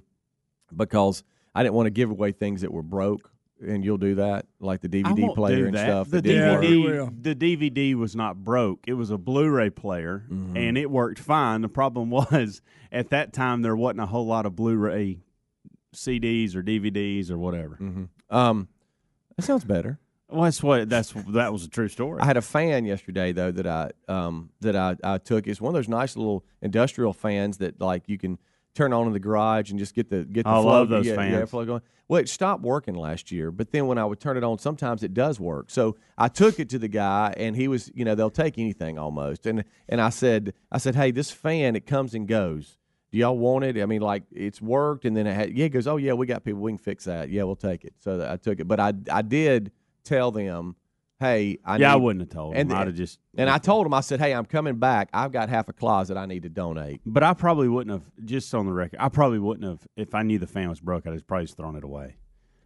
because 0.74 1.22
I 1.54 1.62
didn't 1.62 1.74
want 1.74 1.86
to 1.86 1.90
give 1.90 2.10
away 2.10 2.32
things 2.32 2.62
that 2.62 2.72
were 2.72 2.82
broke, 2.82 3.30
and 3.64 3.84
you'll 3.84 3.98
do 3.98 4.16
that, 4.16 4.46
like 4.58 4.80
the 4.80 4.88
DVD 4.88 5.32
player 5.34 5.66
and 5.66 5.78
stuff. 5.78 6.10
The 6.10 6.16
that 6.16 6.22
didn't 6.22 6.42
Yeah, 6.42 6.52
work. 6.54 6.60
we 6.62 6.66
DVD, 6.68 7.22
the 7.22 7.34
DVD 7.36 7.94
was 7.94 8.16
not 8.16 8.42
broke. 8.42 8.80
It 8.88 8.94
was 8.94 9.10
a 9.10 9.18
Blu-ray 9.18 9.70
player, 9.70 10.24
Mm-hmm. 10.28 10.56
and 10.56 10.76
it 10.76 10.90
worked 10.90 11.20
fine. 11.20 11.60
The 11.60 11.68
problem 11.68 12.10
was 12.10 12.60
at 12.90 13.10
that 13.10 13.32
time 13.32 13.62
there 13.62 13.76
wasn't 13.76 14.00
a 14.00 14.06
whole 14.06 14.26
lot 14.26 14.44
of 14.46 14.56
Blu-ray 14.56 15.20
CDs 15.94 16.56
or 16.56 16.62
DVDs 16.64 17.30
or 17.30 17.38
whatever. 17.38 17.78
Um, 18.30 18.66
that 19.36 19.42
sounds 19.44 19.64
better. 19.64 20.00
Well, 20.34 20.44
that's 20.44 20.62
what 20.62 20.88
that's 20.88 21.12
that 21.28 21.52
was 21.52 21.64
a 21.64 21.68
true 21.68 21.88
story. 21.88 22.20
I 22.20 22.26
had 22.26 22.36
a 22.36 22.42
fan 22.42 22.84
yesterday 22.84 23.30
though 23.32 23.52
that 23.52 23.66
I 23.66 23.90
um 24.08 24.50
that 24.60 24.74
I, 24.74 24.96
I 25.04 25.18
took. 25.18 25.46
It's 25.46 25.60
one 25.60 25.70
of 25.70 25.74
those 25.74 25.88
nice 25.88 26.16
little 26.16 26.44
industrial 26.60 27.12
fans 27.12 27.58
that 27.58 27.80
like 27.80 28.08
you 28.08 28.18
can 28.18 28.38
turn 28.74 28.92
on 28.92 29.06
in 29.06 29.12
the 29.12 29.20
garage 29.20 29.70
and 29.70 29.78
just 29.78 29.94
get 29.94 30.10
the 30.10 30.24
get 30.24 30.44
the 30.44 30.50
I 30.50 30.54
flow, 30.54 30.64
love 30.64 30.88
those 30.88 31.06
yeah, 31.06 31.12
yeah, 31.12 31.38
fans. 31.38 31.50
flow 31.50 31.64
going. 31.64 31.82
Well, 32.08 32.20
it 32.20 32.28
stopped 32.28 32.62
working 32.62 32.96
last 32.96 33.32
year, 33.32 33.50
but 33.50 33.70
then 33.70 33.86
when 33.86 33.96
I 33.96 34.04
would 34.04 34.20
turn 34.20 34.36
it 34.36 34.44
on, 34.44 34.58
sometimes 34.58 35.02
it 35.02 35.14
does 35.14 35.40
work. 35.40 35.70
So 35.70 35.96
I 36.18 36.28
took 36.28 36.60
it 36.60 36.68
to 36.70 36.78
the 36.78 36.88
guy, 36.88 37.32
and 37.36 37.56
he 37.56 37.66
was, 37.66 37.90
you 37.94 38.04
know, 38.04 38.14
they'll 38.14 38.28
take 38.28 38.58
anything 38.58 38.98
almost. 38.98 39.46
And 39.46 39.64
and 39.88 40.00
I 40.00 40.10
said, 40.10 40.52
I 40.70 40.78
said, 40.78 40.96
hey, 40.96 41.12
this 41.12 41.30
fan 41.30 41.76
it 41.76 41.86
comes 41.86 42.14
and 42.14 42.26
goes. 42.26 42.76
Do 43.12 43.18
y'all 43.18 43.38
want 43.38 43.64
it? 43.64 43.80
I 43.80 43.86
mean, 43.86 44.02
like 44.02 44.24
it's 44.32 44.60
worked, 44.60 45.04
and 45.04 45.16
then 45.16 45.28
it 45.28 45.34
had, 45.34 45.56
yeah, 45.56 45.64
he 45.64 45.68
goes, 45.68 45.86
oh 45.86 45.96
yeah, 45.96 46.14
we 46.14 46.26
got 46.26 46.42
people, 46.42 46.60
we 46.60 46.72
can 46.72 46.78
fix 46.78 47.04
that. 47.04 47.30
Yeah, 47.30 47.44
we'll 47.44 47.54
take 47.54 47.84
it. 47.84 47.94
So 48.00 48.26
I 48.28 48.36
took 48.36 48.58
it, 48.58 48.66
but 48.66 48.80
I 48.80 48.92
I 49.10 49.22
did 49.22 49.70
tell 50.04 50.30
them, 50.30 50.76
hey, 51.20 51.58
I 51.64 51.76
yeah, 51.78 51.92
I 51.92 51.96
wouldn't 51.96 52.20
have 52.22 52.30
told 52.30 52.54
and 52.56 52.70
him. 52.70 52.76
I'd 52.76 52.86
have 52.86 52.96
just 52.96 53.18
and 53.36 53.48
I 53.50 53.58
told 53.58 53.86
him, 53.86 53.94
I 53.94 54.00
said, 54.00 54.20
hey, 54.20 54.32
I'm 54.32 54.44
coming 54.44 54.76
back. 54.76 55.08
I've 55.12 55.32
got 55.32 55.48
half 55.48 55.68
a 55.68 55.72
closet 55.72 56.16
I 56.16 56.26
need 56.26 56.42
to 56.44 56.48
donate. 56.48 57.00
But 57.04 57.22
I 57.22 57.34
probably 57.34 57.68
wouldn't 57.68 57.92
have. 57.92 58.10
Just 58.24 58.54
on 58.54 58.66
the 58.66 58.72
record, 58.72 58.98
I 59.00 59.08
probably 59.08 59.38
wouldn't 59.38 59.68
have 59.68 59.86
if 59.96 60.14
I 60.14 60.22
knew 60.22 60.38
the 60.38 60.46
fan 60.46 60.68
was 60.68 60.80
broke. 60.80 61.06
I'd 61.06 61.12
have 61.14 61.26
probably 61.26 61.46
just 61.46 61.56
thrown 61.56 61.76
it 61.76 61.84
away. 61.84 62.16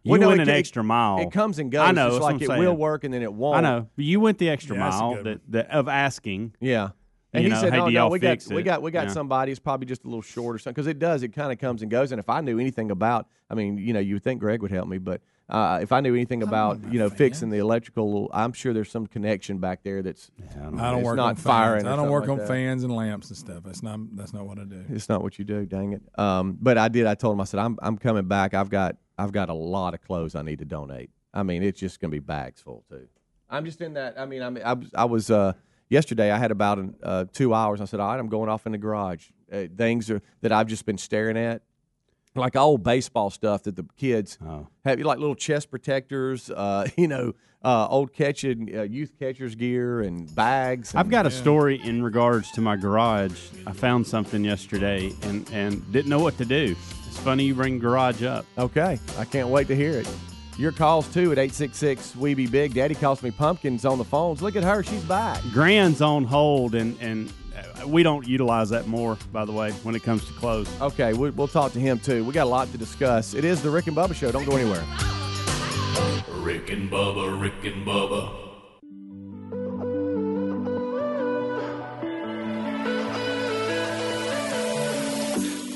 You 0.03 0.11
Well, 0.11 0.21
no, 0.21 0.27
went 0.29 0.39
it 0.41 0.47
an 0.47 0.53
ca- 0.53 0.59
extra 0.59 0.83
mile. 0.83 1.19
It 1.19 1.31
comes 1.31 1.59
and 1.59 1.69
goes. 1.71 1.81
I 1.81 1.91
know. 1.91 2.15
It's 2.15 2.19
like 2.23 2.41
it 2.41 2.49
I'm 2.49 2.59
will 2.59 2.75
work 2.75 3.03
and 3.03 3.13
then 3.13 3.21
it 3.21 3.33
won't. 3.33 3.57
I 3.57 3.61
know. 3.61 3.87
But 3.95 4.05
you 4.05 4.19
went 4.21 4.37
the 4.37 4.49
extra 4.49 4.75
Yeah, 4.77 4.89
mile 4.89 5.23
that, 5.23 5.41
that 5.49 5.71
of 5.71 5.87
asking. 5.89 6.55
Yeah. 6.61 6.91
And 7.33 7.43
he 7.43 7.49
know, 7.49 7.59
said, 7.59 7.73
hey, 7.73 7.77
"No, 7.79 7.85
no, 7.85 7.89
y'all 7.91 8.09
we 8.09 8.17
got 8.17 8.43
we 8.47 8.63
got 8.63 8.81
we 8.81 8.89
got 8.91 9.07
Yeah. 9.07 9.13
somebody 9.13 9.51
who's 9.51 9.59
probably 9.59 9.85
just 9.85 10.03
a 10.03 10.07
little 10.07 10.21
short 10.23 10.55
or 10.55 10.57
something 10.57 10.73
because 10.73 10.87
it 10.87 10.97
does. 10.99 11.21
It 11.21 11.29
kind 11.33 11.51
of 11.51 11.59
comes 11.59 11.81
and 11.83 11.91
goes. 11.91 12.11
And 12.11 12.17
if 12.19 12.27
I 12.29 12.41
knew 12.41 12.57
anything 12.59 12.89
about, 12.91 13.27
I 13.51 13.55
mean, 13.55 13.77
you 13.77 13.93
know, 13.93 13.99
you 13.99 14.15
would 14.15 14.23
think 14.23 14.39
Greg 14.39 14.61
would 14.61 14.71
help 14.71 14.87
me, 14.87 14.97
but 14.97 15.21
uh, 15.49 15.79
if 15.81 15.91
I 15.91 15.99
knew 15.99 16.13
anything 16.13 16.43
about, 16.43 16.79
you 16.91 16.99
know, 16.99 17.09
fixing 17.09 17.49
the 17.49 17.57
electrical, 17.57 18.29
I'm 18.31 18.53
sure 18.53 18.71
there's 18.71 18.91
some 18.91 19.07
connection 19.07 19.57
back 19.57 19.83
there 19.83 20.03
that's 20.03 20.29
I 20.39 20.63
don't 20.63 20.79
I 20.79 20.91
don't 20.91 21.03
work 21.03 21.17
not 21.17 21.29
on 21.29 21.35
firing 21.35 21.83
fans. 21.83 21.93
I 21.93 21.95
don't 21.95 22.09
work 22.09 22.23
like 22.23 22.29
on 22.31 22.37
that. 22.39 22.47
fans 22.47 22.83
and 22.83 22.95
lamps 22.95 23.29
and 23.29 23.37
stuff. 23.37 23.63
That's 23.63 23.81
not. 23.81 23.99
That's 24.15 24.33
not 24.33 24.45
what 24.45 24.59
I 24.59 24.63
do. 24.65 24.85
it's 24.89 25.09
not 25.09 25.23
what 25.23 25.39
you 25.39 25.45
do. 25.45 25.65
Dang 25.65 25.93
it. 25.93 26.01
Um, 26.19 26.57
but 26.61 26.77
I 26.77 26.87
did. 26.87 27.07
I 27.07 27.15
told 27.15 27.33
him. 27.33 27.41
I 27.41 27.45
said, 27.45 27.59
I'm 27.59 27.77
I'm 27.81 27.97
coming 27.97 28.27
back. 28.27 28.53
I've 28.53 28.69
got 28.69 28.97
I've 29.17 29.31
got 29.31 29.49
a 29.49 29.53
lot 29.53 29.93
of 29.93 30.01
clothes 30.01 30.35
I 30.35 30.43
need 30.43 30.59
to 30.59 30.65
donate. 30.65 31.09
I 31.33 31.43
mean, 31.43 31.63
it's 31.63 31.79
just 31.79 31.99
gonna 31.99 32.11
be 32.11 32.19
bags 32.19 32.61
full 32.61 32.83
too. 32.87 33.07
I'm 33.49 33.65
just 33.65 33.81
in 33.81 33.93
that. 33.95 34.19
I 34.19 34.25
mean, 34.25 34.43
I 34.43 34.49
mean, 34.51 34.63
I 34.63 34.73
was, 34.73 34.89
I 34.93 35.05
was 35.05 35.31
uh, 35.31 35.53
yesterday. 35.89 36.31
I 36.31 36.37
had 36.37 36.51
about 36.51 36.77
an, 36.77 36.95
uh, 37.01 37.25
two 37.33 37.53
hours. 37.53 37.81
I 37.81 37.85
said, 37.85 37.99
all 37.99 38.09
right, 38.09 38.19
I'm 38.19 38.29
going 38.29 38.49
off 38.49 38.65
in 38.67 38.71
the 38.71 38.77
garage. 38.77 39.29
Uh, 39.51 39.63
things 39.75 40.11
are 40.11 40.21
that 40.41 40.51
I've 40.51 40.67
just 40.67 40.85
been 40.85 40.99
staring 40.99 41.37
at, 41.37 41.63
like 42.39 42.55
old 42.55 42.83
baseball 42.83 43.29
stuff 43.29 43.63
that 43.63 43.75
the 43.75 43.85
kids 43.97 44.37
Oh. 44.45 44.67
have, 44.85 44.99
like 44.99 45.19
little 45.19 45.35
chest 45.35 45.69
protectors. 45.69 46.49
Uh, 46.49 46.87
you 46.97 47.07
know, 47.07 47.33
uh, 47.63 47.87
old 47.89 48.13
catching 48.13 48.75
uh, 48.77 48.83
youth 48.83 49.13
catchers 49.19 49.55
gear 49.55 50.01
and 50.01 50.33
bags. 50.33 50.95
I've 50.95 51.01
and- 51.01 51.11
got 51.11 51.25
a 51.25 51.31
story 51.31 51.81
in 51.83 52.01
regards 52.03 52.51
to 52.51 52.61
my 52.61 52.75
garage. 52.77 53.37
I 53.67 53.73
found 53.73 54.07
something 54.07 54.43
yesterday 54.43 55.11
and, 55.23 55.49
and 55.51 55.91
didn't 55.91 56.09
know 56.09 56.19
what 56.19 56.37
to 56.37 56.45
do. 56.45 56.75
It's 57.07 57.17
funny 57.19 57.43
you 57.45 57.55
bring 57.55 57.79
garage 57.79 58.23
up. 58.23 58.45
Okay, 58.57 58.99
I 59.17 59.25
can't 59.25 59.49
wait 59.49 59.67
to 59.67 59.75
hear 59.75 59.97
it. 59.99 60.09
Your 60.57 60.71
calls 60.73 61.07
too 61.13 61.31
at 61.31 61.37
866 61.39 62.15
We 62.17 62.33
Be 62.33 62.45
Big. 62.45 62.73
Daddy 62.73 62.93
calls 62.93 63.23
me 63.23 63.31
pumpkins 63.31 63.85
on 63.85 63.97
the 63.97 64.03
phones. 64.03 64.41
Look 64.41 64.57
at 64.57 64.63
her, 64.63 64.83
she's 64.83 65.03
back. 65.05 65.41
Grand's 65.53 66.01
on 66.01 66.25
hold, 66.25 66.75
and 66.75 66.97
and 67.01 67.31
we 67.85 68.03
don't 68.03 68.27
utilize 68.27 68.69
that 68.69 68.87
more, 68.87 69.17
by 69.31 69.45
the 69.45 69.51
way, 69.51 69.71
when 69.83 69.95
it 69.95 70.03
comes 70.03 70.25
to 70.25 70.33
clothes. 70.33 70.69
Okay, 70.81 71.13
we, 71.13 71.29
we'll 71.31 71.47
talk 71.47 71.71
to 71.73 71.79
him 71.79 71.99
too. 71.99 72.23
We 72.23 72.33
got 72.33 72.45
a 72.45 72.49
lot 72.49 72.71
to 72.71 72.77
discuss. 72.77 73.33
It 73.33 73.45
is 73.45 73.61
the 73.61 73.69
Rick 73.69 73.87
and 73.87 73.95
Bubba 73.95 74.15
Show. 74.15 74.31
Don't 74.31 74.45
go 74.45 74.55
anywhere. 74.55 74.83
Rick 76.41 76.69
and 76.71 76.89
Bubba, 76.89 77.39
Rick 77.39 77.63
and 77.63 77.85
Bubba. 77.85 78.31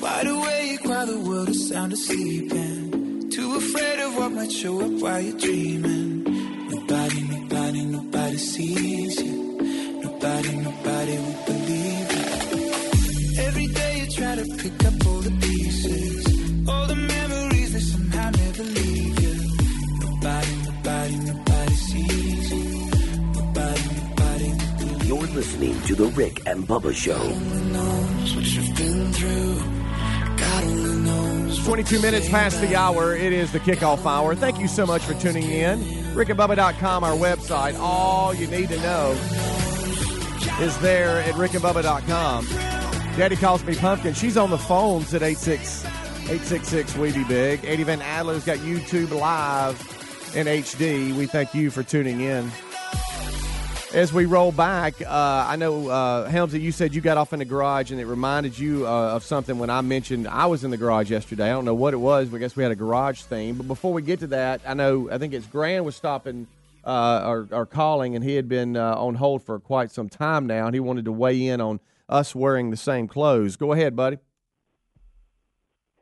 Wide 0.01 0.27
awake 0.27 0.85
while 0.85 1.05
the 1.05 1.19
world 1.19 1.49
is 1.49 1.69
sound 1.69 1.93
asleep 1.93 2.51
and 2.51 3.31
too 3.31 3.55
afraid 3.55 3.99
of 3.99 4.15
what 4.15 4.31
might 4.31 4.51
show 4.51 4.81
up 4.81 4.91
while 5.01 5.19
you're 5.21 5.37
dreaming. 5.37 6.23
Nobody, 6.69 7.21
nobody, 7.23 7.85
nobody 7.85 8.37
sees 8.37 9.21
you. 9.21 10.01
Nobody, 10.03 10.55
nobody 10.57 11.17
will 11.17 11.52
listening 25.33 25.79
to 25.81 25.95
The 25.95 26.05
Rick 26.07 26.41
and 26.45 26.67
Bubba 26.67 26.93
Show. 26.93 27.17
knows 27.17 28.35
what 28.35 28.45
you've 28.45 28.75
been 28.75 29.11
through. 29.13 29.55
God 30.37 30.63
only 30.63 30.95
knows. 31.01 31.65
22 31.65 31.99
minutes 32.01 32.29
past 32.29 32.61
the 32.61 32.75
hour. 32.75 33.15
It 33.15 33.33
is 33.33 33.51
the 33.51 33.59
kickoff 33.59 34.05
hour. 34.05 34.35
Thank 34.35 34.59
you 34.59 34.67
so 34.67 34.85
much 34.85 35.01
for 35.01 35.15
tuning 35.15 35.49
in. 35.49 35.79
RickandBubba.com, 36.13 37.03
our 37.03 37.15
website. 37.15 37.77
All 37.79 38.33
you 38.33 38.45
need 38.47 38.69
to 38.69 38.77
know 38.77 39.11
is 40.61 40.77
there 40.79 41.21
at 41.21 41.33
RickandBubba.com. 41.33 42.45
Daddy 43.17 43.35
calls 43.35 43.63
me 43.63 43.75
Pumpkin. 43.75 44.13
She's 44.13 44.37
on 44.37 44.51
the 44.51 44.57
phones 44.57 45.13
at 45.13 45.23
86, 45.23 45.83
866 45.85 46.95
We 46.97 47.11
Be 47.11 47.23
Big. 47.23 47.65
Eddie 47.65 47.83
Van 47.83 48.01
Adler's 48.01 48.45
got 48.45 48.59
YouTube 48.59 49.11
live 49.19 49.79
in 50.35 50.45
HD. 50.47 51.15
We 51.15 51.25
thank 51.25 51.55
you 51.55 51.71
for 51.71 51.81
tuning 51.81 52.21
in. 52.21 52.51
As 53.93 54.11
we 54.11 54.25
roll 54.25 54.51
back, 54.51 54.99
uh, 55.03 55.45
I 55.47 55.55
know, 55.55 55.87
uh, 55.87 56.27
Helmsy, 56.27 56.59
you 56.59 56.71
said 56.71 56.95
you 56.95 57.01
got 57.01 57.17
off 57.17 57.31
in 57.31 57.37
the 57.37 57.45
garage 57.45 57.91
and 57.91 58.01
it 58.01 58.07
reminded 58.07 58.57
you 58.57 58.87
uh, 58.87 59.13
of 59.13 59.23
something 59.23 59.59
when 59.59 59.69
I 59.69 59.81
mentioned 59.81 60.27
I 60.27 60.47
was 60.47 60.63
in 60.63 60.71
the 60.71 60.77
garage 60.77 61.11
yesterday. 61.11 61.45
I 61.45 61.49
don't 61.49 61.63
know 61.63 61.75
what 61.75 61.93
it 61.93 61.97
was, 61.97 62.27
but 62.27 62.37
I 62.37 62.39
guess 62.39 62.55
we 62.55 62.63
had 62.63 62.71
a 62.71 62.75
garage 62.75 63.21
theme. 63.21 63.55
But 63.55 63.67
before 63.67 63.93
we 63.93 64.01
get 64.01 64.21
to 64.21 64.27
that, 64.27 64.61
I 64.65 64.73
know, 64.73 65.11
I 65.11 65.19
think 65.19 65.35
it's 65.35 65.45
Grand 65.45 65.85
was 65.85 65.95
stopping 65.95 66.47
uh, 66.83 67.21
or, 67.23 67.47
or 67.51 67.65
calling, 67.67 68.15
and 68.15 68.23
he 68.23 68.33
had 68.35 68.49
been 68.49 68.75
uh, 68.75 68.95
on 68.95 69.13
hold 69.13 69.43
for 69.43 69.59
quite 69.59 69.91
some 69.91 70.09
time 70.09 70.47
now, 70.47 70.65
and 70.65 70.73
he 70.73 70.79
wanted 70.79 71.05
to 71.05 71.11
weigh 71.11 71.45
in 71.45 71.61
on 71.61 71.79
us 72.09 72.33
wearing 72.33 72.71
the 72.71 72.77
same 72.77 73.07
clothes. 73.07 73.57
Go 73.57 73.73
ahead, 73.73 73.95
buddy. 73.95 74.17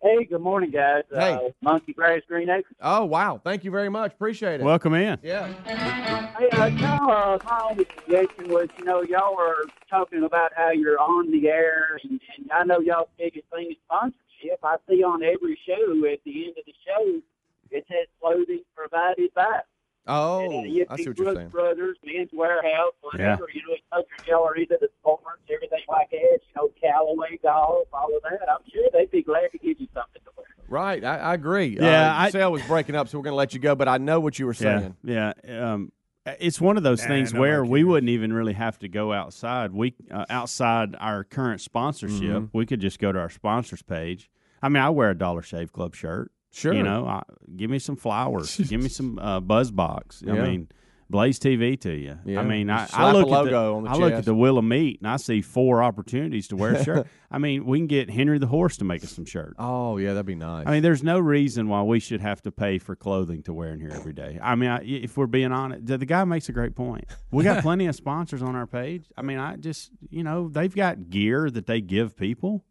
Hey, 0.04 0.24
good 0.26 0.42
morning, 0.42 0.72
guys. 0.72 1.04
Hey. 1.14 1.34
Uh, 1.34 1.50
Monkey 1.62 1.94
Grass 1.94 2.22
Green 2.28 2.50
Acres. 2.50 2.76
Oh, 2.82 3.06
wow. 3.06 3.40
Thank 3.44 3.64
you 3.64 3.70
very 3.70 3.90
much. 3.90 4.14
Appreciate 4.14 4.60
it. 4.60 4.64
Welcome 4.64 4.96
in. 4.96 5.20
yeah. 5.22 5.54
Hey, 5.66 6.50
uh, 6.54 6.66
y'all, 6.66 7.12
uh, 7.12 7.38
my 7.46 7.68
only 7.70 7.86
suggestion 8.04 8.50
was, 8.50 8.68
you 8.80 8.86
know, 8.86 9.04
y'all 9.04 9.36
were 9.36 9.66
talking 9.90 10.24
about 10.24 10.54
how 10.56 10.72
you're 10.72 11.00
on 11.00 11.30
the 11.32 11.48
air, 11.50 12.00
and, 12.04 12.20
and 12.38 12.52
I 12.52 12.64
know 12.64 12.80
y'all's 12.80 13.10
biggest 13.20 13.46
thing 13.54 13.68
is 13.70 13.78
sponsorship. 13.86 14.60
I 14.64 14.78
see 14.90 15.04
on 15.04 15.22
every 15.22 15.58
show 15.68 15.94
at 16.12 16.20
the 16.26 16.46
end 16.46 16.56
of 16.58 16.66
the 16.66 16.74
show, 16.84 17.22
it 17.70 17.86
says 17.88 18.08
clothing 18.20 18.64
provided 18.76 19.32
by. 19.36 19.60
Oh, 20.08 20.40
And, 20.44 20.54
uh, 20.54 20.70
you 20.70 20.86
I 20.90 20.96
see 20.98 21.08
what 21.10 21.16
Brooks 21.16 21.20
you're 21.28 21.36
saying. 21.36 21.50
Brothers, 21.50 21.98
Men's 22.04 22.30
Wearhouse, 22.32 22.92
whatever, 23.02 23.48
you 23.54 23.62
know, 23.68 23.76
Country 23.94 24.18
Gallery 24.26 24.66
to 24.68 24.78
the 24.82 24.90
sports, 25.00 25.24
everything 25.54 25.80
like 25.88 26.10
that, 26.10 26.18
you 26.22 26.40
know, 26.56 26.70
Callaway 26.82 27.38
Golf, 27.44 27.88
all 27.94 28.10
of 28.16 28.24
that. 28.24 28.50
I'm 28.50 28.62
sure 28.74 28.84
they'd 28.94 29.12
be 29.12 29.22
glad 29.22 29.52
to 29.52 29.58
give 29.60 29.80
you 29.80 29.88
something 29.94 30.22
to 30.26 30.32
wear. 30.36 30.46
Right. 30.68 31.04
I, 31.04 31.18
I 31.18 31.34
agree. 31.36 31.78
Yeah, 31.80 32.12
Uh, 32.12 32.16
I- 32.18 32.30
Sale 32.32 32.52
was 32.52 32.64
breaking 32.64 32.96
up, 32.96 33.10
so 33.10 33.18
we're 33.20 33.24
going 33.26 33.34
to 33.34 33.38
let 33.38 33.54
you 33.54 33.60
go, 33.60 33.76
but 33.76 33.88
I 33.88 33.98
know 34.00 34.20
what 34.20 34.40
you 34.40 34.46
were 34.48 34.54
Yeah, 34.54 34.80
saying. 34.80 34.96
yeah. 35.04 35.34
yeah. 35.48 35.74
Um, 35.74 35.92
it's 36.40 36.60
one 36.62 36.78
of 36.78 36.84
those 36.84 37.02
Nah, 37.02 37.08
things 37.08 37.34
nobody 37.34 37.50
where 37.50 37.66
we 37.66 37.80
cares. 37.80 37.88
wouldn't 37.88 38.10
even 38.10 38.32
really 38.34 38.54
have 38.54 38.78
to 38.80 38.88
go 38.88 39.12
outside. 39.14 39.72
We 39.72 39.94
uh, 40.12 40.26
outside 40.30 40.96
our 41.00 41.24
current 41.24 41.62
sponsorship, 41.62 42.22
Mm-hmm. 42.22 42.58
we 42.58 42.66
could 42.66 42.80
just 42.80 43.00
go 43.00 43.12
to 43.12 43.20
our 43.20 43.30
sponsors 43.30 43.82
page. 43.82 44.30
I 44.62 44.70
mean, 44.70 44.82
I 44.84 44.90
wear 44.92 45.10
a 45.10 45.18
Dollar 45.18 45.42
Shave 45.42 45.72
Club 45.74 45.96
shirt. 45.96 46.32
Sure. 46.52 46.74
You 46.74 46.84
know, 46.84 47.08
I, 47.08 47.24
give 47.56 47.70
me 47.70 47.80
some 47.80 47.96
flowers. 47.96 48.58
give 48.70 48.82
me 48.82 48.90
some 48.90 49.18
uh, 49.20 49.40
Buzz 49.40 49.72
Box. 49.72 50.24
I 50.28 50.34
mean, 50.34 50.68
Blaze 51.12 51.40
TV 51.40 51.80
to 51.82 51.92
you. 51.92 52.18
Yeah. 52.26 52.40
I 52.40 52.44
mean, 52.44 52.70
I, 52.70 52.88
I 52.94 53.12
look 53.12 53.30
at 53.30 53.52
the, 53.52 53.58
on 53.58 53.84
the 53.84 53.90
I 53.90 53.96
look 53.96 54.14
at 54.14 54.26
the 54.26 54.34
wheel 54.34 54.58
of 54.58 54.64
meat 54.64 55.02
and 55.02 55.10
I 55.10 55.18
see 55.18 55.42
four 55.42 55.84
opportunities 55.84 56.48
to 56.48 56.56
wear 56.56 56.76
a 56.76 56.84
shirt. 56.84 57.08
I 57.32 57.38
mean, 57.38 57.66
we 57.66 57.80
can 57.80 57.88
get 57.88 58.10
Henry 58.10 58.40
the 58.40 58.48
horse 58.48 58.78
to 58.78 58.86
make 58.86 59.04
us 59.04 59.12
some 59.12 59.26
shirts. 59.26 59.56
Oh, 59.60 59.98
yeah, 59.98 60.14
that'd 60.14 60.26
be 60.26 60.36
nice. 60.36 60.66
I 60.66 60.72
mean, 60.72 60.84
there's 60.84 61.04
no 61.04 61.20
reason 61.20 61.68
why 61.68 61.84
we 61.84 62.00
should 62.00 62.22
have 62.22 62.42
to 62.44 62.52
pay 62.52 62.80
for 62.80 62.96
clothing 62.96 63.44
to 63.44 63.54
wear 63.54 63.74
in 63.74 63.80
here 63.80 63.92
every 63.94 64.14
day. 64.14 64.40
I 64.42 64.56
mean, 64.56 64.70
I, 64.70 64.82
if 64.84 65.18
we're 65.18 65.28
being 65.28 65.52
honest, 65.52 65.86
the, 65.86 65.98
the 65.98 66.06
guy 66.06 66.24
makes 66.24 66.50
a 66.50 66.54
great 66.54 66.76
point. 66.76 67.06
We 67.30 67.44
got 67.44 67.62
plenty 67.64 67.88
of 67.88 67.96
sponsors 67.96 68.42
on 68.42 68.56
our 68.56 68.68
page. 68.68 69.06
I 69.18 69.22
mean, 69.22 69.38
I 69.38 69.58
just, 69.58 69.92
you 70.10 70.24
know, 70.24 70.48
they've 70.48 70.74
got 70.74 71.10
gear 71.10 71.50
that 71.50 71.68
they 71.68 71.82
give 71.82 72.16
people. 72.16 72.64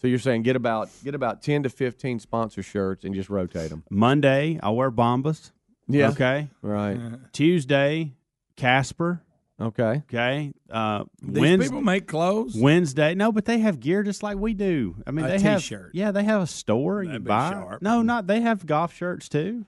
So 0.00 0.06
you're 0.08 0.18
saying 0.18 0.42
get 0.42 0.56
about 0.56 0.88
get 1.04 1.14
about 1.14 1.42
10 1.42 1.64
to 1.64 1.68
15 1.68 2.18
sponsor 2.20 2.62
shirts 2.62 3.04
and 3.04 3.14
just 3.14 3.28
rotate 3.30 3.70
them. 3.70 3.84
Monday, 3.90 4.58
I'll 4.62 4.76
wear 4.76 4.90
Bombas. 4.90 5.50
Yeah. 5.88 6.10
Okay. 6.10 6.48
Right. 6.62 6.98
Tuesday, 7.32 8.14
Casper. 8.56 9.22
Okay. 9.60 10.02
Okay. 10.08 10.52
Uh, 10.70 11.04
These 11.20 11.42
Wednes- 11.42 11.62
people 11.62 11.80
make 11.80 12.06
clothes. 12.06 12.54
Wednesday, 12.56 13.14
no, 13.16 13.32
but 13.32 13.44
they 13.44 13.58
have 13.58 13.80
gear 13.80 14.02
just 14.04 14.22
like 14.22 14.36
we 14.38 14.54
do. 14.54 14.94
I 15.06 15.10
mean, 15.10 15.24
A 15.24 15.28
they 15.30 15.40
have 15.40 15.60
t-shirt. 15.60 15.90
Yeah, 15.94 16.12
they 16.12 16.22
have 16.24 16.42
a 16.42 16.46
store 16.46 17.02
you 17.02 17.08
That'd 17.08 17.24
be 17.24 17.28
buy. 17.28 17.50
sharp. 17.50 17.82
No, 17.82 18.02
not 18.02 18.26
they 18.28 18.40
have 18.40 18.66
golf 18.66 18.94
shirts 18.94 19.28
too. 19.28 19.66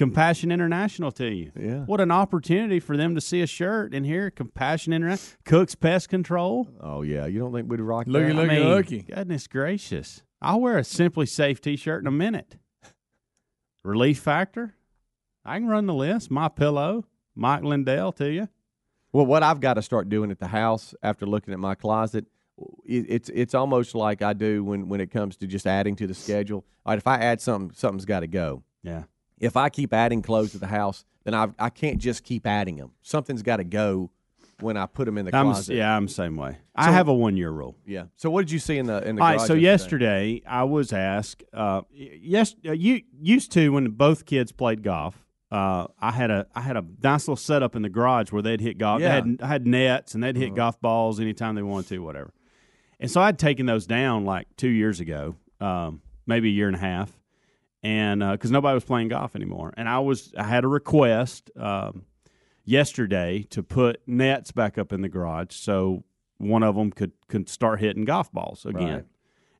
Compassion 0.00 0.50
International 0.50 1.12
to 1.12 1.30
you. 1.30 1.52
Yeah. 1.54 1.84
What 1.84 2.00
an 2.00 2.10
opportunity 2.10 2.80
for 2.80 2.96
them 2.96 3.14
to 3.14 3.20
see 3.20 3.42
a 3.42 3.46
shirt 3.46 3.92
in 3.92 4.02
here. 4.02 4.30
Compassion 4.30 4.94
International. 4.94 5.36
Cooks 5.44 5.74
Pest 5.74 6.08
Control. 6.08 6.66
Oh 6.80 7.02
yeah, 7.02 7.26
you 7.26 7.38
don't 7.38 7.52
think 7.52 7.70
we'd 7.70 7.80
rock 7.80 8.06
Looky, 8.06 8.32
that? 8.32 8.32
I 8.32 8.42
looky, 8.42 8.54
mean, 8.54 8.68
looky. 8.68 9.02
Goodness 9.02 9.46
gracious. 9.46 10.22
I'll 10.40 10.58
wear 10.62 10.78
a 10.78 10.82
SimpliSafe 10.82 11.60
t-shirt 11.60 12.02
in 12.02 12.06
a 12.06 12.10
minute. 12.10 12.56
Relief 13.84 14.18
Factor. 14.20 14.74
I 15.44 15.58
can 15.58 15.68
run 15.68 15.84
the 15.84 15.92
list. 15.92 16.30
My 16.30 16.48
Pillow. 16.48 17.04
Mike 17.34 17.62
Lindell 17.62 18.12
to 18.12 18.30
you. 18.30 18.48
Well, 19.12 19.26
what 19.26 19.42
I've 19.42 19.60
got 19.60 19.74
to 19.74 19.82
start 19.82 20.08
doing 20.08 20.30
at 20.30 20.38
the 20.38 20.46
house 20.46 20.94
after 21.02 21.26
looking 21.26 21.52
at 21.52 21.60
my 21.60 21.74
closet, 21.74 22.24
it's 22.86 23.28
it's 23.34 23.52
almost 23.54 23.94
like 23.94 24.22
I 24.22 24.32
do 24.32 24.64
when 24.64 24.88
when 24.88 25.02
it 25.02 25.10
comes 25.10 25.36
to 25.36 25.46
just 25.46 25.66
adding 25.66 25.94
to 25.96 26.06
the 26.06 26.14
schedule. 26.14 26.64
All 26.86 26.92
right, 26.92 26.98
if 26.98 27.06
I 27.06 27.18
add 27.18 27.42
something, 27.42 27.76
something's 27.76 28.06
got 28.06 28.20
to 28.20 28.28
go. 28.28 28.62
Yeah. 28.82 29.02
If 29.40 29.56
I 29.56 29.68
keep 29.70 29.92
adding 29.92 30.22
clothes 30.22 30.52
to 30.52 30.58
the 30.58 30.66
house, 30.68 31.04
then 31.24 31.34
I 31.34 31.48
I 31.58 31.70
can't 31.70 31.98
just 31.98 32.22
keep 32.24 32.46
adding 32.46 32.76
them. 32.76 32.92
Something's 33.02 33.42
got 33.42 33.56
to 33.56 33.64
go 33.64 34.10
when 34.60 34.76
I 34.76 34.84
put 34.86 35.06
them 35.06 35.16
in 35.16 35.24
the 35.24 35.34
I'm, 35.34 35.46
closet. 35.46 35.74
yeah, 35.74 35.96
I'm 35.96 36.06
the 36.06 36.12
same 36.12 36.36
way. 36.36 36.58
I 36.76 36.92
have 36.92 37.08
a 37.08 37.14
one 37.14 37.36
year 37.36 37.50
rule. 37.50 37.76
yeah. 37.86 38.04
So 38.16 38.30
what 38.30 38.42
did 38.42 38.50
you 38.52 38.58
see 38.58 38.76
in 38.78 38.86
the 38.86 39.02
in 39.08 39.16
the 39.16 39.22
All 39.22 39.28
right. 39.28 39.36
garage 39.38 39.48
So 39.48 39.54
yesterday, 39.54 40.42
I 40.46 40.64
was 40.64 40.92
asked. 40.92 41.42
Uh, 41.52 41.82
y- 41.92 42.18
yes, 42.20 42.54
uh, 42.66 42.72
you 42.72 43.02
used 43.20 43.52
to 43.52 43.70
when 43.72 43.88
both 43.90 44.26
kids 44.26 44.52
played 44.52 44.82
golf. 44.82 45.24
Uh, 45.50 45.86
I 45.98 46.12
had 46.12 46.30
a 46.30 46.46
I 46.54 46.60
had 46.60 46.76
a 46.76 46.84
nice 47.02 47.22
little 47.26 47.36
setup 47.36 47.74
in 47.74 47.82
the 47.82 47.88
garage 47.88 48.30
where 48.30 48.42
they'd 48.42 48.60
hit 48.60 48.78
golf. 48.78 49.00
Yeah. 49.00 49.08
They 49.08 49.14
had 49.30 49.40
I 49.42 49.46
had 49.46 49.66
nets 49.66 50.14
and 50.14 50.22
they'd 50.22 50.36
hit 50.36 50.54
golf 50.54 50.80
balls 50.80 51.18
anytime 51.20 51.54
they 51.54 51.62
wanted 51.62 51.88
to, 51.88 51.98
whatever. 52.00 52.32
And 53.00 53.10
so 53.10 53.20
I'd 53.22 53.38
taken 53.38 53.64
those 53.66 53.86
down 53.86 54.24
like 54.26 54.46
two 54.58 54.68
years 54.68 55.00
ago, 55.00 55.34
um, 55.60 56.02
maybe 56.26 56.50
a 56.50 56.52
year 56.52 56.66
and 56.66 56.76
a 56.76 56.80
half, 56.80 57.10
and 57.82 58.20
because 58.20 58.50
nobody 58.50 58.74
was 58.74 58.84
playing 58.84 59.08
golf 59.08 59.34
anymore. 59.34 59.72
And 59.76 59.88
I 59.88 59.98
was 60.00 60.32
I 60.36 60.44
had 60.44 60.64
a 60.64 60.68
request 60.68 61.50
um, 61.56 62.04
yesterday 62.64 63.46
to 63.50 63.62
put 63.62 64.00
nets 64.06 64.52
back 64.52 64.78
up 64.78 64.92
in 64.92 65.02
the 65.02 65.08
garage 65.08 65.54
so 65.54 66.04
one 66.38 66.62
of 66.62 66.74
them 66.74 66.90
could 66.90 67.12
could 67.28 67.48
start 67.48 67.80
hitting 67.80 68.04
golf 68.04 68.32
balls 68.32 68.64
again. 68.64 68.94
Right. 68.94 69.04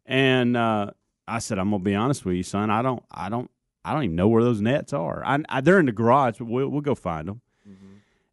And 0.06 0.56
uh, 0.56 0.90
I 1.28 1.38
said, 1.38 1.58
I'm 1.58 1.70
gonna 1.70 1.82
be 1.82 1.94
honest 1.94 2.24
with 2.24 2.36
you, 2.36 2.42
son. 2.42 2.70
I 2.70 2.82
don't, 2.82 3.02
I 3.10 3.28
don't, 3.28 3.50
I 3.84 3.92
don't 3.92 4.04
even 4.04 4.16
know 4.16 4.28
where 4.28 4.42
those 4.42 4.60
nets 4.60 4.92
are. 4.92 5.22
I, 5.24 5.38
I 5.48 5.60
they're 5.60 5.78
in 5.78 5.86
the 5.86 5.92
garage, 5.92 6.38
but 6.38 6.48
we'll 6.48 6.68
we'll 6.68 6.80
go 6.80 6.94
find 6.94 7.28
them, 7.28 7.40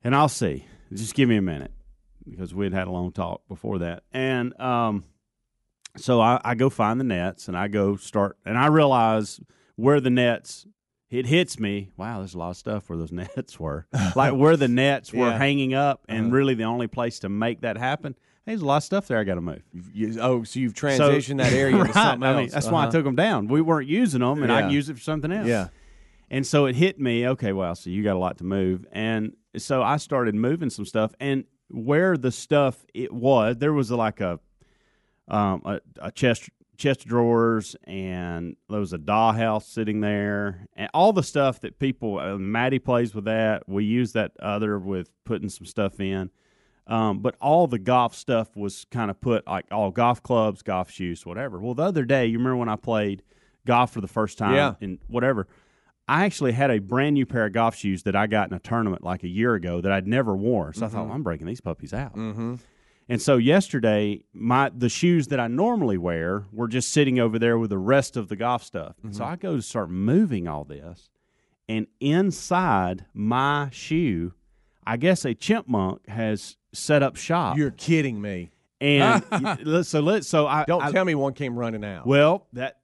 and 0.04 0.16
I'll 0.16 0.30
see. 0.30 0.66
Just 0.94 1.16
give 1.16 1.28
me 1.28 1.36
a 1.36 1.42
minute 1.42 1.72
because 2.28 2.56
we'd 2.56 2.74
had 2.74 2.88
a 2.88 2.92
long 2.92 3.12
talk 3.12 3.42
before 3.48 3.80
that, 3.80 4.04
and 4.12 4.60
um, 4.60 5.04
so 5.98 6.22
I, 6.22 6.40
I 6.44 6.56
go 6.56 6.70
find 6.70 7.00
the 7.00 7.04
nets 7.04 7.48
and 7.48 7.58
I 7.58 7.68
go 7.68 7.98
start, 7.98 8.38
and 8.46 8.58
I 8.58 8.68
realize 8.68 9.40
where 9.78 10.02
the 10.02 10.10
nets. 10.10 10.68
It 11.10 11.26
hits 11.28 11.58
me. 11.58 11.90
Wow, 11.96 12.18
there's 12.20 12.34
a 12.34 12.38
lot 12.38 12.50
of 12.50 12.58
stuff 12.58 12.90
where 12.90 12.98
those 12.98 13.12
nets 13.14 13.58
were, 13.58 13.88
like 14.14 14.34
where 14.34 14.58
the 14.58 14.68
nets 14.68 15.14
were 15.14 15.30
Yeah. 15.30 15.38
hanging 15.38 15.74
up, 15.74 16.04
and 16.10 16.26
Uh-huh. 16.26 16.36
really 16.36 16.54
the 16.54 16.66
only 16.66 16.88
place 16.88 17.20
to 17.20 17.30
make 17.30 17.62
that 17.62 17.78
happen. 17.78 18.14
There's 18.46 18.62
a 18.62 18.66
lot 18.66 18.78
of 18.78 18.84
stuff 18.84 19.08
there 19.08 19.18
I 19.18 19.24
got 19.24 19.36
to 19.36 19.42
move. 19.42 19.62
You, 19.94 20.20
oh, 20.22 20.44
so 20.44 20.60
you've 20.60 20.78
So- 20.78 20.88
transitioned 20.88 21.38
that 21.38 21.54
area 21.54 21.78
right, 21.84 21.94
something 21.94 22.24
I 22.24 22.32
else. 22.32 22.38
mean, 22.38 22.50
that's 22.50 22.68
why 22.68 22.80
I 22.80 22.84
Uh-huh. 22.84 22.92
took 22.92 23.06
them 23.06 23.16
down. 23.16 23.48
We 23.48 23.62
weren't 23.62 23.88
using 23.88 24.20
them, 24.20 24.44
and 24.44 24.52
I 24.52 24.64
can 24.64 24.72
use 24.72 24.90
it 24.90 24.96
for 24.96 25.02
something 25.02 25.32
else. 25.32 25.48
Yeah. 25.48 25.70
And 26.30 26.46
so 26.46 26.66
it 26.66 26.76
hit 26.76 27.00
me, 27.00 27.26
okay, 27.26 27.54
well, 27.54 27.74
so 27.74 27.90
you 27.90 28.04
got 28.04 28.18
a 28.18 28.20
lot 28.20 28.38
to 28.40 28.44
move. 28.44 28.86
And 28.92 29.32
so 29.56 29.82
I 29.82 29.96
started 29.96 30.36
moving 30.36 30.70
some 30.70 30.84
stuff. 30.86 31.14
And 31.22 31.46
where 31.70 32.18
the 32.18 32.32
stuff 32.34 32.86
it 32.94 33.14
was, 33.14 33.56
there 33.60 33.72
was 33.72 33.92
like 33.92 34.20
a 34.20 34.40
um, 35.30 35.62
a, 35.66 35.80
a 36.02 36.12
chest 36.12 36.50
chest 36.78 37.02
of 37.02 37.08
drawers, 37.08 37.76
and 37.86 38.56
there 38.70 38.80
was 38.80 38.94
a 38.94 38.98
dollhouse 38.98 39.64
sitting 39.64 40.02
there, 40.02 40.68
and 40.76 40.90
all 40.94 41.12
the 41.14 41.24
stuff 41.24 41.60
that 41.62 41.80
people. 41.80 42.20
Uh, 42.20 42.38
Maddie 42.38 42.80
plays 42.80 43.14
with 43.16 43.26
that. 43.26 43.68
We 43.68 43.84
use 43.84 44.14
that 44.14 44.32
other 44.40 44.78
with 44.80 45.10
putting 45.26 45.50
some 45.50 45.66
stuff 45.66 46.00
in. 46.00 46.30
Um, 46.88 47.20
but 47.20 47.36
all 47.42 47.68
the 47.68 47.80
golf 47.80 48.16
stuff 48.16 48.56
was 48.56 48.86
kind 48.92 49.12
of 49.12 49.20
put 49.20 49.46
like 49.46 49.66
all 49.72 49.92
golf 49.92 50.24
clubs, 50.24 50.62
golf 50.62 50.90
shoes, 50.90 51.26
whatever. 51.26 51.60
Well, 51.60 51.74
the 51.74 51.84
other 51.84 52.06
day, 52.06 52.28
you 52.28 52.38
remember 52.38 52.56
when 52.56 52.70
I 52.70 52.78
played 52.78 53.24
golf 53.66 53.92
for 53.92 54.00
the 54.00 54.08
first 54.08 54.38
time 54.38 54.56
Yeah. 54.56 54.76
and 54.80 54.98
whatever. 55.08 55.48
I 56.08 56.24
actually 56.24 56.54
had 56.54 56.72
a 56.72 56.80
brand 56.80 57.16
new 57.16 57.26
pair 57.26 57.48
of 57.48 57.52
golf 57.52 57.76
shoes 57.76 58.04
that 58.04 58.16
I 58.16 58.28
got 58.28 58.50
in 58.50 58.56
a 58.56 58.60
tournament 58.60 59.04
like 59.04 59.24
a 59.24 59.28
year 59.28 59.56
ago 59.56 59.82
that 59.82 59.92
I'd 59.92 60.08
never 60.08 60.34
worn. 60.34 60.74
So 60.76 60.86
I 60.86 60.90
thought, 60.90 61.08
well, 61.08 61.14
I'm 61.14 61.24
breaking 61.24 61.48
these 61.48 61.60
puppies 61.60 61.94
out. 61.94 62.16
Mm-hmm. 62.16 62.56
And 63.10 63.22
so 63.22 63.38
yesterday, 63.38 64.24
my 64.34 64.70
the 64.76 64.90
shoes 64.90 65.28
that 65.28 65.40
I 65.40 65.48
normally 65.48 65.98
wear 65.98 66.46
were 66.52 66.68
just 66.68 66.92
sitting 66.92 67.20
over 67.20 67.40
there 67.40 67.58
with 67.58 67.70
the 67.70 67.78
rest 67.78 68.18
of 68.18 68.28
the 68.28 68.36
golf 68.36 68.64
stuff. 68.64 68.96
And 69.04 69.16
so 69.16 69.24
mm-hmm. 69.24 69.34
I 69.34 69.36
go 69.38 69.56
to 69.56 69.62
start 69.62 69.90
moving 69.90 70.48
all 70.48 70.66
this, 70.66 71.10
and 71.70 71.88
inside 72.00 73.06
my 73.14 73.70
shoe, 73.72 74.34
I 74.86 74.98
guess 74.98 75.26
a 75.26 75.34
chipmunk 75.34 76.08
has 76.08 76.58
set 76.74 77.02
up 77.02 77.16
shop. 77.16 77.58
You're 77.58 77.72
kidding 77.72 78.22
me. 78.22 78.52
and 78.82 79.24
so 79.86 80.00
let 80.02 80.26
so 80.26 80.46
I 80.48 80.66
Don't 80.66 80.82
I- 80.84 80.92
tell 80.92 81.06
me 81.06 81.16
one 81.16 81.34
came 81.34 81.58
running 81.58 81.84
out. 81.86 82.06
well, 82.06 82.48
that 82.54 82.78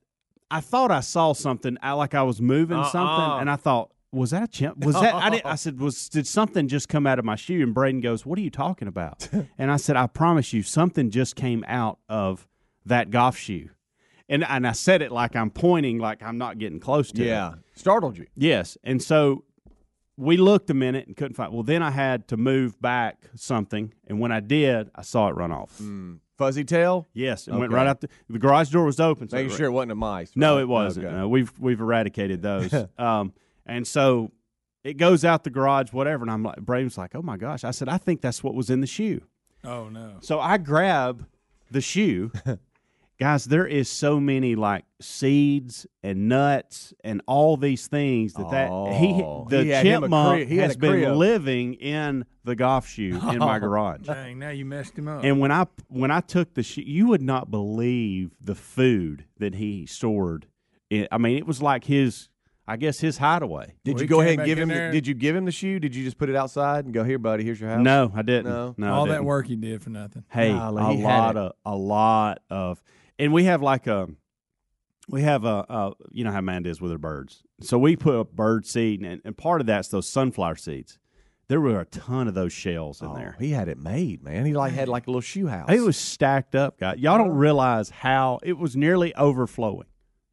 I 0.50 0.60
thought 0.60 0.90
I 0.90 1.00
saw 1.00 1.32
something. 1.32 1.76
I 1.82 1.92
like 1.92 2.14
I 2.14 2.22
was 2.22 2.40
moving 2.40 2.78
Uh-uh. 2.78 2.90
something, 2.90 3.40
and 3.40 3.50
I 3.50 3.56
thought, 3.56 3.90
was 4.14 4.30
that 4.30 4.42
a 4.42 4.48
chimp? 4.48 4.84
Was 4.84 4.94
that? 4.94 5.14
I, 5.14 5.30
did, 5.30 5.42
I 5.44 5.54
said, 5.56 5.78
was 5.80 6.08
did 6.08 6.26
something 6.26 6.68
just 6.68 6.88
come 6.88 7.06
out 7.06 7.18
of 7.18 7.24
my 7.24 7.36
shoe? 7.36 7.62
And 7.62 7.74
Braden 7.74 8.00
goes, 8.00 8.24
"What 8.24 8.38
are 8.38 8.42
you 8.42 8.50
talking 8.50 8.88
about?" 8.88 9.28
and 9.58 9.70
I 9.70 9.76
said, 9.76 9.96
"I 9.96 10.06
promise 10.06 10.52
you, 10.52 10.62
something 10.62 11.10
just 11.10 11.36
came 11.36 11.64
out 11.68 11.98
of 12.08 12.46
that 12.86 13.10
golf 13.10 13.36
shoe." 13.36 13.70
And 14.28 14.44
and 14.44 14.66
I 14.66 14.72
said 14.72 15.02
it 15.02 15.12
like 15.12 15.36
I'm 15.36 15.50
pointing, 15.50 15.98
like 15.98 16.22
I'm 16.22 16.38
not 16.38 16.58
getting 16.58 16.80
close 16.80 17.12
to 17.12 17.22
it. 17.22 17.26
yeah, 17.26 17.54
startled 17.74 18.16
you. 18.16 18.26
Yes, 18.34 18.78
and 18.82 19.02
so 19.02 19.44
we 20.16 20.36
looked 20.36 20.70
a 20.70 20.74
minute 20.74 21.06
and 21.06 21.16
couldn't 21.16 21.34
find. 21.34 21.52
Well, 21.52 21.62
then 21.62 21.82
I 21.82 21.90
had 21.90 22.28
to 22.28 22.36
move 22.36 22.80
back 22.80 23.18
something, 23.34 23.92
and 24.06 24.20
when 24.20 24.32
I 24.32 24.40
did, 24.40 24.90
I 24.94 25.02
saw 25.02 25.28
it 25.28 25.32
run 25.32 25.52
off. 25.52 25.80
Fuzzy 26.38 26.64
tail. 26.64 27.06
Yes, 27.12 27.46
it 27.46 27.54
went 27.54 27.70
right 27.70 27.86
out 27.86 28.00
the, 28.00 28.08
the 28.28 28.38
garage 28.40 28.70
door 28.70 28.84
was 28.84 28.98
open. 28.98 29.28
So 29.28 29.36
Making 29.36 29.52
it- 29.52 29.56
sure 29.56 29.66
it 29.66 29.70
wasn't 29.72 29.92
a 29.92 29.96
mice. 29.96 30.32
no, 30.34 30.58
it 30.58 30.66
wasn't. 30.66 31.06
Okay. 31.06 31.14
No, 31.14 31.28
we've 31.28 31.52
we've 31.60 31.80
eradicated 31.80 32.42
those. 32.42 32.72
um, 32.98 33.32
and 33.66 33.86
so 33.86 34.32
it 34.82 34.94
goes 34.98 35.24
out 35.24 35.44
the 35.44 35.50
garage, 35.50 35.92
whatever. 35.92 36.22
And 36.22 36.30
I'm 36.30 36.42
like, 36.42 36.56
Braden's 36.60 36.98
like, 36.98 37.14
oh 37.14 37.22
my 37.22 37.36
gosh. 37.36 37.64
I 37.64 37.70
said, 37.70 37.88
I 37.88 37.98
think 37.98 38.20
that's 38.20 38.44
what 38.44 38.54
was 38.54 38.68
in 38.70 38.80
the 38.80 38.86
shoe. 38.86 39.22
Oh 39.64 39.88
no. 39.88 40.16
So 40.20 40.40
I 40.40 40.58
grab 40.58 41.26
the 41.70 41.80
shoe. 41.80 42.30
Guys, 43.20 43.44
there 43.44 43.66
is 43.66 43.88
so 43.88 44.18
many 44.18 44.56
like 44.56 44.84
seeds 45.00 45.86
and 46.02 46.28
nuts 46.28 46.92
and 47.04 47.22
all 47.26 47.56
these 47.56 47.86
things 47.86 48.34
that 48.34 48.50
that 48.50 48.68
he 48.94 49.22
Oh, 49.22 49.46
the 49.48 49.64
he 49.64 49.82
chipmunk 49.82 50.48
he 50.48 50.56
has 50.56 50.76
been 50.76 51.04
crib. 51.04 51.16
living 51.16 51.74
in 51.74 52.24
the 52.42 52.56
golf 52.56 52.88
shoe 52.88 53.18
in 53.30 53.38
my 53.38 53.56
oh, 53.56 53.60
garage. 53.60 54.02
Dang, 54.02 54.40
now 54.40 54.50
you 54.50 54.64
messed 54.64 54.98
him 54.98 55.06
up. 55.06 55.22
And 55.22 55.38
when 55.38 55.52
I 55.52 55.66
when 55.88 56.10
I 56.10 56.20
took 56.20 56.54
the 56.54 56.64
shoe, 56.64 56.82
you 56.82 57.06
would 57.06 57.22
not 57.22 57.52
believe 57.52 58.32
the 58.40 58.56
food 58.56 59.24
that 59.38 59.54
he 59.54 59.86
stored. 59.86 60.46
It, 60.90 61.06
I 61.12 61.18
mean, 61.18 61.38
it 61.38 61.46
was 61.46 61.62
like 61.62 61.84
his, 61.84 62.28
I 62.66 62.76
guess, 62.78 62.98
his 63.00 63.18
hideaway. 63.18 63.74
Did 63.84 63.94
Well, 63.94 64.00
you 64.02 64.04
he 64.04 64.08
go 64.08 64.16
came 64.18 64.20
ahead 64.22 64.30
and 64.30 64.38
back 64.38 64.46
give 64.46 64.58
in 64.58 64.62
him? 64.62 64.68
The, 64.68 64.74
there- 64.74 64.92
did 64.92 65.06
you 65.06 65.14
give 65.14 65.36
him 65.36 65.44
the 65.44 65.52
shoe? 65.52 65.78
Did 65.78 65.94
you 65.94 66.02
just 66.04 66.16
put 66.16 66.30
it 66.30 66.36
outside 66.36 66.84
and 66.86 66.94
go 66.94 67.04
here, 67.04 67.18
buddy? 67.18 67.44
Here's 67.44 67.60
your 67.60 67.68
house. 67.70 67.82
No, 67.84 68.10
I 68.14 68.22
didn't. 68.22 68.46
No? 68.50 68.74
no, 68.78 68.86
I 68.86 68.90
All 68.90 69.06
that 69.06 69.12
didn't. 69.12 69.26
work 69.26 69.46
he 69.46 69.56
did 69.56 69.82
for 69.82 69.90
nothing. 69.90 70.24
Hey, 70.30 70.52
Golly, 70.52 70.82
a 70.82 70.96
he 70.96 71.02
had 71.02 71.08
lot 71.18 71.36
it. 71.36 71.38
of 71.40 71.52
a 71.66 71.76
lot 71.76 72.38
of, 72.48 72.82
and 73.18 73.32
we 73.32 73.44
have 73.44 73.60
like 73.62 73.86
a, 73.86 74.08
we 75.08 75.22
have 75.22 75.44
a, 75.44 75.66
a 75.68 75.92
you 76.10 76.24
know 76.24 76.32
how 76.32 76.38
Amanda 76.38 76.70
is 76.70 76.80
with 76.80 76.90
her 76.90 76.98
birds. 76.98 77.42
So 77.60 77.78
we 77.78 77.96
put 77.96 78.14
a 78.18 78.24
bird 78.24 78.66
seed, 78.66 79.02
and, 79.02 79.20
and 79.24 79.36
part 79.36 79.60
of 79.60 79.66
that's 79.66 79.88
those 79.88 80.08
sunflower 80.08 80.56
seeds. 80.56 80.98
There 81.48 81.60
were 81.60 81.78
a 81.78 81.84
ton 81.84 82.26
of 82.26 82.32
those 82.32 82.54
shells 82.54 83.02
in 83.02 83.08
Oh, 83.08 83.14
there. 83.14 83.36
he 83.38 83.50
had 83.50 83.68
it 83.68 83.76
made, 83.76 84.22
man. 84.22 84.46
He 84.46 84.54
like 84.54 84.72
had 84.72 84.88
like 84.88 85.06
a 85.06 85.10
little 85.10 85.20
shoe 85.20 85.46
house. 85.46 85.70
It 85.70 85.80
was 85.80 85.98
stacked 85.98 86.54
up, 86.54 86.80
guys. 86.80 86.98
Y'all 86.98 87.18
don't 87.18 87.34
realize 87.34 87.90
how 87.90 88.38
it 88.42 88.54
was 88.56 88.74
nearly 88.76 89.14
overflowing 89.14 89.84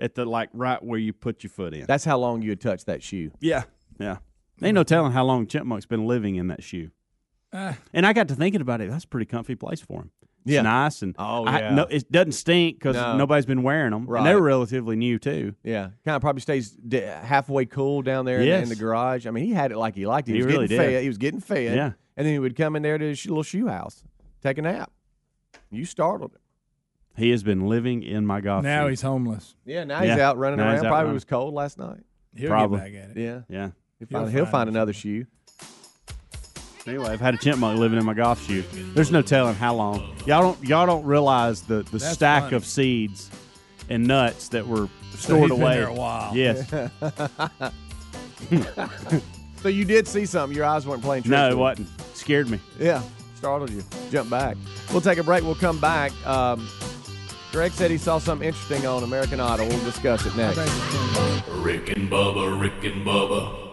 at 0.01 0.15
the 0.15 0.25
like 0.25 0.49
right 0.53 0.81
where 0.83 0.99
you 0.99 1.13
put 1.13 1.43
your 1.43 1.51
foot 1.51 1.73
in. 1.73 1.85
That's 1.85 2.03
how 2.03 2.17
long 2.17 2.41
you 2.41 2.49
had 2.49 2.59
touched 2.61 2.87
that 2.87 3.01
shoe. 3.03 3.31
yeah, 3.39 3.63
yeah. 3.99 4.17
Ain't 4.63 4.75
no 4.75 4.83
telling 4.83 5.11
how 5.11 5.23
long 5.23 5.47
Chipmunk's 5.47 5.85
been 5.87 6.05
living 6.05 6.35
in 6.35 6.47
that 6.47 6.61
shoe. 6.63 6.91
Ah. 7.53 7.77
And 7.93 8.05
I 8.05 8.13
got 8.13 8.27
to 8.27 8.35
thinking 8.35 8.61
about 8.61 8.79
it. 8.81 8.89
That's 8.91 9.05
a 9.05 9.07
pretty 9.07 9.25
comfy 9.25 9.55
place 9.55 9.81
for 9.81 10.01
him. 10.01 10.11
It's 10.45 10.53
Yeah. 10.53 10.61
nice 10.61 11.01
and 11.01 11.15
Oh, 11.19 11.45
I- 11.45 11.59
yeah. 11.59 11.75
no, 11.75 11.83
it 11.83 12.11
doesn't 12.11 12.31
stink 12.33 12.77
because 12.77 12.95
No. 12.95 13.17
nobody's 13.17 13.45
been 13.47 13.63
wearing 13.63 13.91
them. 13.91 14.05
Right. 14.05 14.19
And 14.19 14.27
they're 14.27 14.39
relatively 14.41 14.95
new 14.95 15.17
too. 15.19 15.55
Yeah, 15.63 15.89
kind 16.05 16.15
of 16.15 16.21
probably 16.21 16.41
stays 16.41 16.71
d- 16.71 16.99
halfway 17.01 17.65
cool 17.65 18.01
down 18.03 18.25
there 18.25 18.39
in, 18.39 18.45
the, 18.49 18.57
in 18.63 18.69
the 18.69 18.75
garage. 18.75 19.25
I 19.27 19.31
mean, 19.31 19.45
he 19.45 19.51
had 19.53 19.71
it 19.71 19.77
like 19.77 19.95
he 19.95 20.05
liked 20.05 20.29
it. 20.29 20.33
He, 20.33 20.37
He 20.39 20.43
was 20.45 20.53
really 20.53 20.67
getting 20.67 20.77
did. 20.85 20.93
fed. 20.93 21.01
He 21.01 21.07
was 21.07 21.17
getting 21.17 21.39
fed. 21.39 21.75
Yeah. 21.75 21.91
and 22.17 22.25
then 22.27 22.33
he 22.33 22.39
would 22.39 22.55
come 22.55 22.75
in 22.75 22.83
there 22.83 22.97
to 22.99 23.05
his 23.09 23.25
little 23.25 23.43
shoe 23.43 23.67
house, 23.67 24.03
take 24.43 24.57
a 24.57 24.61
nap. 24.61 24.91
You 25.71 25.85
startled 25.85 26.31
him. 26.33 26.39
He 27.17 27.29
has 27.31 27.43
been 27.43 27.67
living 27.67 28.03
in 28.03 28.25
my 28.25 28.41
golf. 28.41 28.63
Now 28.63 28.85
shoe. 28.85 28.89
he's 28.89 29.01
homeless. 29.01 29.55
Yeah, 29.65 29.83
now 29.83 30.01
Yeah. 30.01 30.13
he's 30.13 30.21
out 30.21 30.37
running 30.37 30.57
Now 30.57 30.65
around. 30.67 30.75
out 30.77 30.81
Probably 30.83 30.95
running. 30.97 31.13
was 31.13 31.25
cold 31.25 31.53
last 31.53 31.77
night. 31.77 31.99
He'll 32.35 32.49
Probably. 32.49 32.79
get 32.79 32.93
back 32.93 33.03
at 33.11 33.17
it. 33.17 33.21
Yeah, 33.21 33.41
yeah. 33.49 33.69
he'll 33.99 34.07
He'll 34.07 34.19
find, 34.19 34.31
he'll 34.31 34.45
find 34.45 34.51
find 34.51 34.69
another 34.69 34.93
shoe. 34.93 35.25
Anyway, 36.87 37.09
I've 37.09 37.21
had 37.21 37.35
a 37.35 37.37
chipmunk 37.37 37.77
living 37.79 37.99
in 37.99 38.05
my 38.05 38.13
golf 38.15 38.43
shoe. 38.47 38.63
There's 38.95 39.11
no 39.11 39.21
telling 39.21 39.53
how 39.55 39.75
long. 39.75 40.15
Y'all 40.25 40.41
don't 40.41 40.63
y'all 40.63 40.87
don't 40.87 41.05
realize 41.05 41.61
the, 41.61 41.83
the 41.83 41.97
That's 41.99 42.13
stack 42.13 42.43
funny. 42.45 42.55
of 42.55 42.65
seeds 42.65 43.29
and 43.89 44.07
nuts 44.07 44.47
that 44.49 44.65
were 44.65 44.87
So 45.11 45.17
stored 45.17 45.41
he's 45.41 45.49
been 45.51 45.61
away. 45.61 45.73
there 45.75 45.87
a 45.87 45.93
while. 45.93 46.35
Yes. 46.35 46.71
So 49.61 49.67
you 49.67 49.85
did 49.85 50.07
see 50.07 50.25
something. 50.25 50.55
Your 50.57 50.65
eyes 50.65 50.87
weren't 50.87 51.03
playing 51.03 51.21
tricks. 51.21 51.29
no, 51.31 51.43
with 51.43 51.51
it 51.51 51.55
you. 51.55 51.59
wasn't. 51.85 52.17
Scared 52.17 52.49
me. 52.49 52.59
Yeah, 52.79 53.03
startled 53.35 53.69
you. 53.69 53.83
Jump 54.09 54.31
back. 54.31 54.57
We'll 54.91 55.01
take 55.01 55.19
a 55.19 55.23
break. 55.23 55.43
We'll 55.43 55.53
come 55.53 55.79
back. 55.79 56.11
Um, 56.25 56.67
Greg 57.51 57.73
said 57.73 57.91
he 57.91 57.97
saw 57.97 58.17
something 58.17 58.47
interesting 58.47 58.87
on 58.87 59.03
American 59.03 59.41
Idol. 59.41 59.67
We'll 59.67 59.83
discuss 59.83 60.25
it 60.25 60.35
next. 60.37 60.57
Rick 61.49 61.89
and 61.89 62.09
Bubba, 62.09 62.59
Rick 62.59 62.83
and 62.85 63.05
Bubba. 63.05 63.70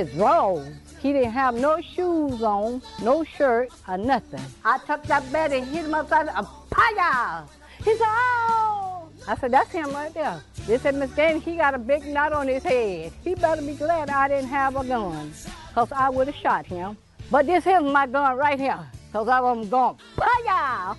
His 0.00 0.14
drawers. 0.14 0.74
He 1.00 1.12
didn't 1.12 1.32
have 1.32 1.54
no 1.54 1.80
shoes 1.80 2.42
on, 2.42 2.82
no 3.02 3.24
shirt, 3.24 3.70
or 3.88 3.96
nothing. 3.98 4.44
I 4.64 4.78
took 4.86 5.02
that 5.04 5.30
bed 5.32 5.52
and 5.52 5.66
hit 5.66 5.84
him 5.84 5.94
upside 5.94 6.28
the 6.28 6.46
Paya! 6.70 7.48
He 7.78 7.96
said, 7.96 8.06
oh! 8.06 9.08
I 9.26 9.36
said, 9.36 9.52
that's 9.52 9.70
him 9.70 9.90
right 9.92 10.12
there. 10.12 10.42
They 10.66 10.78
said, 10.78 10.94
Miss 10.94 11.10
Danny, 11.12 11.40
he 11.40 11.56
got 11.56 11.74
a 11.74 11.78
big 11.78 12.06
knot 12.06 12.32
on 12.32 12.48
his 12.48 12.62
head. 12.62 13.12
He 13.24 13.34
better 13.34 13.62
be 13.62 13.74
glad 13.74 14.10
I 14.10 14.28
didn't 14.28 14.48
have 14.48 14.76
a 14.76 14.84
gun, 14.84 15.32
because 15.68 15.90
I 15.92 16.10
would 16.10 16.26
have 16.26 16.36
shot 16.36 16.66
him. 16.66 16.96
But 17.30 17.46
this 17.46 17.66
is 17.66 17.82
my 17.82 18.06
gun 18.06 18.36
right 18.36 18.58
here, 18.58 18.80
because 19.06 19.28
I 19.28 19.40
was 19.40 19.68
going, 19.68 19.98
Paya! 20.16 20.96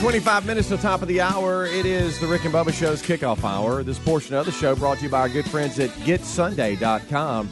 25 0.00 0.46
minutes 0.46 0.68
to 0.68 0.76
the 0.76 0.82
top 0.82 1.02
of 1.02 1.08
the 1.08 1.20
hour. 1.20 1.66
It 1.66 1.86
is 1.86 2.18
the 2.20 2.26
Rick 2.26 2.44
and 2.44 2.54
Bubba 2.54 2.72
Show's 2.72 3.02
kickoff 3.02 3.44
hour. 3.44 3.82
This 3.82 3.98
portion 3.98 4.34
of 4.34 4.46
the 4.46 4.52
show 4.52 4.74
brought 4.74 4.98
to 4.98 5.04
you 5.04 5.10
by 5.10 5.20
our 5.20 5.28
good 5.28 5.48
friends 5.48 5.78
at 5.78 5.90
GetSunday.com. 5.90 7.48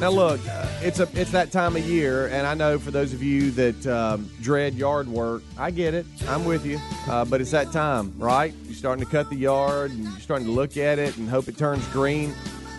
Now, 0.00 0.10
look, 0.10 0.40
uh, 0.46 0.66
it's 0.82 1.00
a 1.00 1.08
it's 1.14 1.30
that 1.32 1.50
time 1.50 1.74
of 1.74 1.88
year, 1.88 2.26
and 2.26 2.46
I 2.46 2.54
know 2.54 2.78
for 2.78 2.90
those 2.90 3.14
of 3.14 3.22
you 3.22 3.50
that 3.52 3.86
um, 3.86 4.30
dread 4.42 4.74
yard 4.74 5.08
work, 5.08 5.42
I 5.58 5.70
get 5.70 5.94
it. 5.94 6.06
I'm 6.28 6.44
with 6.44 6.66
you, 6.66 6.78
uh, 7.08 7.24
but 7.24 7.40
it's 7.40 7.52
that 7.52 7.72
time, 7.72 8.12
right? 8.18 8.52
You're 8.64 8.74
starting 8.74 9.04
to 9.04 9.10
cut 9.10 9.30
the 9.30 9.36
yard, 9.36 9.90
and 9.90 10.04
you're 10.04 10.20
starting 10.20 10.46
to 10.46 10.52
look 10.52 10.76
at 10.76 10.98
it 10.98 11.16
and 11.16 11.28
hope 11.28 11.48
it 11.48 11.56
turns 11.56 11.86
green. 11.88 12.34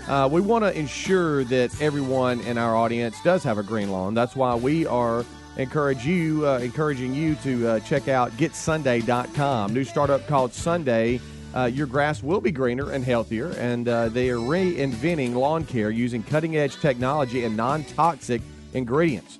Uh, 0.07 0.29
we 0.31 0.41
want 0.41 0.63
to 0.63 0.77
ensure 0.77 1.43
that 1.45 1.81
everyone 1.81 2.39
in 2.41 2.57
our 2.57 2.75
audience 2.75 3.15
does 3.23 3.43
have 3.43 3.57
a 3.57 3.63
green 3.63 3.91
lawn. 3.91 4.13
That's 4.13 4.35
why 4.35 4.55
we 4.55 4.85
are 4.85 5.25
encourage 5.57 6.05
you, 6.05 6.47
uh, 6.47 6.59
encouraging 6.59 7.13
you 7.13 7.35
to 7.35 7.67
uh, 7.67 7.79
check 7.81 8.07
out 8.07 8.31
GetSunday.com. 8.33 9.73
New 9.73 9.83
startup 9.83 10.25
called 10.27 10.53
Sunday. 10.53 11.19
Uh, 11.55 11.65
your 11.65 11.87
grass 11.87 12.21
will 12.21 12.41
be 12.41 12.51
greener 12.51 12.91
and 12.91 13.03
healthier, 13.03 13.49
and 13.57 13.87
uh, 13.87 14.09
they 14.09 14.29
are 14.29 14.37
reinventing 14.37 15.33
lawn 15.33 15.65
care 15.65 15.89
using 15.89 16.21
cutting 16.21 16.57
edge 16.57 16.79
technology 16.79 17.45
and 17.45 17.57
non 17.57 17.83
toxic 17.83 18.41
ingredients. 18.73 19.39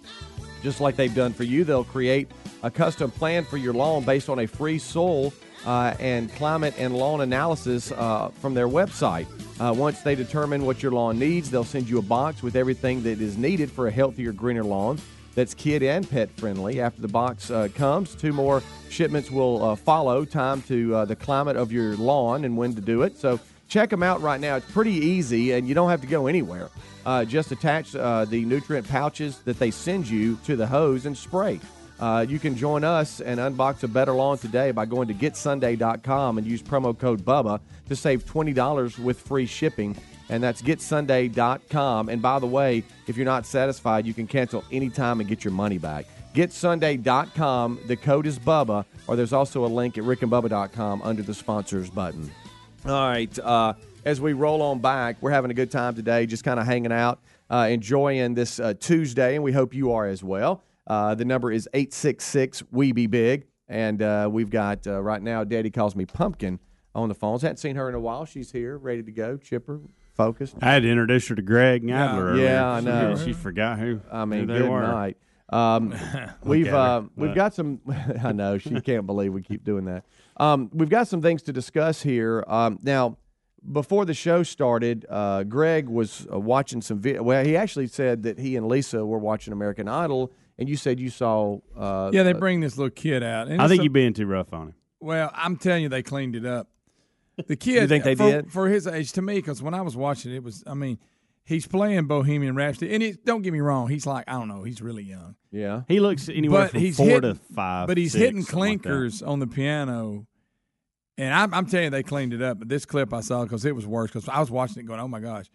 Just 0.64 0.82
like 0.82 0.96
they've 0.96 1.14
done 1.14 1.34
for 1.34 1.44
you, 1.44 1.64
they'll 1.64 1.84
create 1.84 2.30
a 2.64 2.72
custom 2.72 3.12
plan 3.12 3.44
for 3.44 3.58
your 3.58 3.74
lawn 3.74 4.04
based 4.04 4.30
on 4.30 4.40
a 4.40 4.48
free 4.48 4.80
soil 4.80 5.32
uh, 5.66 5.94
and 6.00 6.34
climate 6.34 6.74
and 6.80 6.96
lawn 6.96 7.22
analysis 7.22 7.92
uh, 7.92 8.30
from 8.42 8.56
their 8.56 8.68
website. 8.68 9.28
Uh, 9.60 9.74
once 9.74 10.02
they 10.02 10.16
determine 10.16 10.66
what 10.66 10.82
your 10.82 10.92
lawn 10.92 11.20
needs, 11.20 11.52
they'll 11.52 11.64
send 11.64 11.88
you 11.88 12.00
a 12.00 12.02
box 12.02 12.42
with 12.42 12.56
everything 12.56 13.04
that 13.04 13.22
is 13.22 13.38
needed 13.38 13.70
for 13.70 13.88
a 13.88 13.92
healthier, 13.92 14.32
greener 14.32 14.64
lawn 14.64 14.98
that's 15.38 15.54
kid 15.54 15.84
and 15.84 16.10
pet 16.10 16.32
friendly. 16.32 16.82
After 16.82 17.00
the 17.00 17.08
box 17.08 17.52
uh, 17.52 17.68
comes, 17.76 18.16
two 18.16 18.34
more 18.34 18.64
shipments 18.90 19.30
will 19.30 19.64
uh, 19.64 19.76
follow. 19.76 20.26
Time 20.26 20.64
to 20.64 20.96
uh, 20.96 21.06
the 21.06 21.16
climate 21.16 21.56
of 21.56 21.72
your 21.72 21.96
lawn 21.96 22.44
and 22.44 22.58
when 22.58 22.74
to 22.74 22.82
do 22.82 23.04
it. 23.04 23.20
So 23.20 23.40
check 23.68 23.92
them 23.92 24.02
out 24.02 24.20
right 24.22 24.42
now. 24.42 24.56
It's 24.56 24.72
pretty 24.72 24.94
easy, 24.94 25.52
and 25.52 25.68
you 25.68 25.76
don't 25.76 25.92
have 25.92 26.02
to 26.02 26.08
go 26.08 26.26
anywhere. 26.26 26.70
Uh, 27.06 27.24
just 27.24 27.52
attach 27.52 27.96
uh, 27.96 28.26
the 28.26 28.46
nutrient 28.46 28.90
pouches 28.90 29.38
that 29.42 29.60
they 29.60 29.70
send 29.70 30.10
you 30.10 30.40
to 30.46 30.56
the 30.56 30.66
hose 30.66 31.06
and 31.06 31.16
spray. 31.16 31.60
Uh, 32.00 32.26
you 32.28 32.40
can 32.40 32.58
join 32.58 32.84
us 32.84 33.22
and 33.22 33.40
unbox 33.40 33.84
a 33.84 33.88
better 33.88 34.14
lawn 34.14 34.40
today 34.40 34.72
by 34.72 34.86
going 34.86 35.08
to 35.08 35.14
getsunday.com 35.14 36.40
and 36.40 36.48
use 36.48 36.64
promo 36.64 36.98
code 36.98 37.24
BUBBA 37.24 37.60
to 37.90 37.96
save 37.96 38.26
$20 38.26 38.98
with 38.98 39.20
free 39.20 39.46
shipping. 39.46 39.96
And 40.30 40.44
that's 40.44 40.62
getsunday.com. 40.62 42.10
And 42.10 42.22
by 42.22 42.40
the 42.40 42.48
way, 42.48 42.84
if 43.08 43.16
you're 43.16 43.26
not 43.26 43.46
satisfied, 43.46 44.06
you 44.06 44.14
can 44.14 44.28
cancel 44.28 44.64
anytime 44.72 45.20
and 45.20 45.30
get 45.30 45.44
your 45.44 45.54
money 45.54 45.78
back. 45.78 46.06
Getsunday.com. 46.34 47.80
The 47.88 47.96
code 47.96 48.28
is 48.28 48.38
BUBBA, 48.38 48.86
or 49.08 49.16
there's 49.16 49.34
also 49.34 49.66
a 49.66 49.68
link 49.68 49.98
at 49.98 50.04
rickandbubba.com 50.04 51.02
under 51.02 51.24
the 51.24 51.34
sponsors 51.34 51.90
button. 51.90 52.30
All 52.86 53.10
right. 53.10 53.40
Uh, 53.40 53.74
as 54.06 54.22
we 54.22 54.34
roll 54.34 54.62
on 54.62 54.80
back, 54.80 55.18
we're 55.22 55.32
having 55.32 55.52
a 55.52 55.54
good 55.54 55.72
time 55.72 55.96
today, 55.96 56.26
just 56.26 56.44
kind 56.44 56.60
of 56.60 56.66
hanging 56.66 56.92
out, 56.92 57.20
uh, 57.50 57.68
enjoying 57.70 58.34
this 58.34 58.60
uh, 58.60 58.74
Tuesday, 58.80 59.36
and 59.36 59.44
we 59.44 59.52
hope 59.52 59.74
you 59.74 59.92
are 59.94 60.06
as 60.08 60.24
well. 60.24 60.64
Uh, 60.86 61.16
the 61.16 61.26
number 61.26 61.52
is 61.52 61.68
866 61.74 62.64
We 62.72 62.92
Be 62.92 63.08
Big. 63.08 63.46
And 63.68 64.02
uh, 64.02 64.30
we've 64.32 64.50
got 64.50 64.88
uh, 64.88 65.02
right 65.02 65.22
now, 65.22 65.44
Daddy 65.44 65.70
calls 65.70 65.96
me 65.96 66.06
Pumpkin 66.06 66.60
on 66.96 67.10
the 67.10 67.16
phones. 67.16 67.42
Hadn't 67.42 67.58
seen 67.58 67.76
her 67.76 67.90
in 67.90 67.96
a 67.96 68.00
while. 68.00 68.26
She's 68.26 68.52
here, 68.52 68.78
ready 68.78 69.04
to 69.04 69.12
go, 69.12 69.38
chipper, 69.38 69.82
focused. 70.18 70.56
I 70.62 70.74
had 70.74 70.82
to 70.84 70.90
introduce 70.90 71.28
her 71.30 71.36
to 71.36 71.42
Greg 71.42 71.90
Adler. 71.90 72.36
Yeah, 72.36 72.44
earlier. 72.44 72.60
I 72.60 72.80
know. 72.82 73.16
She, 73.16 73.26
she 73.26 73.34
forgot 73.34 73.80
who. 73.80 74.02
I 74.12 74.26
mean, 74.26 74.42
who 74.42 74.46
they 74.54 74.60
good 74.60 74.70
were. 74.70 74.82
night. 74.82 75.18
Um, 75.50 75.96
we've 76.44 76.68
her. 76.68 76.76
uh, 76.76 77.04
we've 77.16 77.34
got 77.34 77.54
some. 77.54 77.80
I 78.22 78.34
know 78.34 78.58
she 78.58 78.82
can't 78.82 79.06
believe 79.06 79.32
we 79.32 79.42
keep 79.42 79.64
doing 79.64 79.86
that. 79.86 80.04
Um, 80.36 80.70
we've 80.74 80.90
got 80.90 81.08
some 81.08 81.22
things 81.22 81.42
to 81.44 81.54
discuss 81.54 82.02
here. 82.02 82.44
Um, 82.50 82.80
now, 82.84 83.16
before 83.72 84.04
the 84.04 84.14
show 84.14 84.44
started, 84.44 85.06
uh, 85.10 85.44
Greg 85.44 85.88
was 85.88 86.28
uh, 86.30 86.38
watching 86.38 86.82
some. 86.82 87.00
Vi- 87.00 87.20
well, 87.22 87.46
he 87.46 87.56
actually 87.56 87.88
said 87.88 88.24
that 88.24 88.38
he 88.38 88.58
and 88.58 88.68
Lisa 88.68 89.06
were 89.06 89.20
watching 89.20 89.54
American 89.54 89.88
Idol, 89.88 90.34
and 90.60 90.68
you 90.68 90.76
said 90.76 91.00
you 91.00 91.10
saw. 91.10 91.60
Uh, 91.78 92.10
Yeah, 92.12 92.24
they 92.24 92.32
uh, 92.32 92.40
bring 92.40 92.60
this 92.60 92.78
little 92.78 92.90
kid 92.90 93.24
out. 93.24 93.48
and 93.48 93.62
I 93.62 93.70
think 93.70 93.80
a- 93.80 93.84
you're 93.86 93.94
being 93.94 94.12
too 94.14 94.26
rough 94.28 94.52
on 94.52 94.68
him. 94.68 94.74
Well, 95.00 95.32
I'm 95.34 95.56
telling 95.56 95.84
you, 95.84 95.88
they 95.88 96.04
cleaned 96.04 96.36
it 96.36 96.46
up. 96.46 96.68
The 97.46 97.56
kid, 97.56 97.82
You 97.82 97.88
think 97.88 98.04
they 98.04 98.16
for, 98.16 98.32
did? 98.32 98.52
for 98.52 98.68
his 98.68 98.88
age 98.88 99.12
to 99.14 99.22
me? 99.22 99.36
Because 99.36 99.62
when 99.62 99.74
I 99.74 99.82
was 99.82 99.96
watching 99.96 100.32
it, 100.32 100.38
it 100.38 100.44
was. 100.44 100.64
I 100.66 100.74
mean, 100.74 100.98
he's 101.44 101.68
playing 101.68 102.06
Bohemian 102.08 102.56
Rhapsody, 102.56 102.94
and 102.94 103.04
it, 103.04 103.24
don't 103.26 103.42
get 103.42 103.54
me 103.54 103.60
wrong, 103.60 103.88
he's 103.90 104.06
like 104.06 104.26
I 104.28 104.34
don't 104.34 104.48
know, 104.48 104.64
he's 104.64 104.82
really 104.82 105.04
young. 105.04 105.36
Yeah, 105.52 105.84
He 105.88 106.00
looks 106.00 106.30
anywhere 106.30 106.64
but 106.64 106.72
from 106.72 106.80
he's 106.82 106.98
four 106.98 107.06
hitting, 107.08 107.22
to 107.34 107.36
five. 107.54 107.88
But 107.88 107.98
he's 107.98 108.12
six, 108.14 108.22
hitting 108.24 108.42
something 108.44 108.60
like 108.60 108.82
clinkers 108.82 109.22
on 109.28 109.40
the 109.40 109.48
piano. 109.48 110.26
And 111.20 111.34
I'm, 111.34 111.52
I'm 111.54 111.66
telling 111.66 111.86
you, 111.86 111.90
they 111.90 112.04
cleaned 112.04 112.34
it 112.34 112.42
up. 112.44 112.60
But 112.60 112.70
this 112.70 112.86
clip 112.86 113.12
I 113.14 113.22
saw 113.22 113.44
because 113.44 113.66
it 113.66 113.76
was 113.76 113.88
worse 113.88 114.12
because 114.12 114.30
I 114.30 114.40
was 114.40 114.52
watching 114.52 114.84
it 114.84 114.86
going, 114.86 115.00
oh 115.00 115.08
my 115.08 115.20
gosh, 115.20 115.46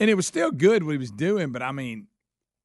and 0.00 0.10
it 0.10 0.14
was 0.14 0.26
still 0.26 0.50
good 0.50 0.82
what 0.84 0.92
he 0.92 0.98
was 0.98 1.10
doing. 1.10 1.50
But 1.52 1.62
I 1.62 1.72
mean, 1.72 2.08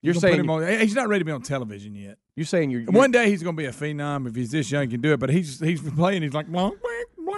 You're 0.01 0.13
saying 0.13 0.49
on, 0.49 0.67
he's 0.79 0.95
not 0.95 1.07
ready 1.07 1.19
to 1.21 1.25
be 1.25 1.31
on 1.31 1.41
television 1.41 1.95
yet. 1.95 2.17
you're 2.35 2.45
saying 2.45 2.69
you're, 2.71 2.83
One 2.85 3.11
day 3.11 3.29
he's 3.29 3.43
going 3.43 3.55
to 3.55 3.61
be 3.61 3.67
a 3.67 3.71
phenom 3.71 4.27
if 4.27 4.35
he's 4.35 4.51
this 4.51 4.69
young, 4.71 4.83
he 4.83 4.89
can 4.89 5.01
do 5.01 5.13
it. 5.13 5.19
But 5.21 5.29
he's 5.29 5.59
he's 5.59 5.81
playing. 5.81 6.21
He's 6.23 6.33
like 6.33 6.47
blank, 6.47 6.75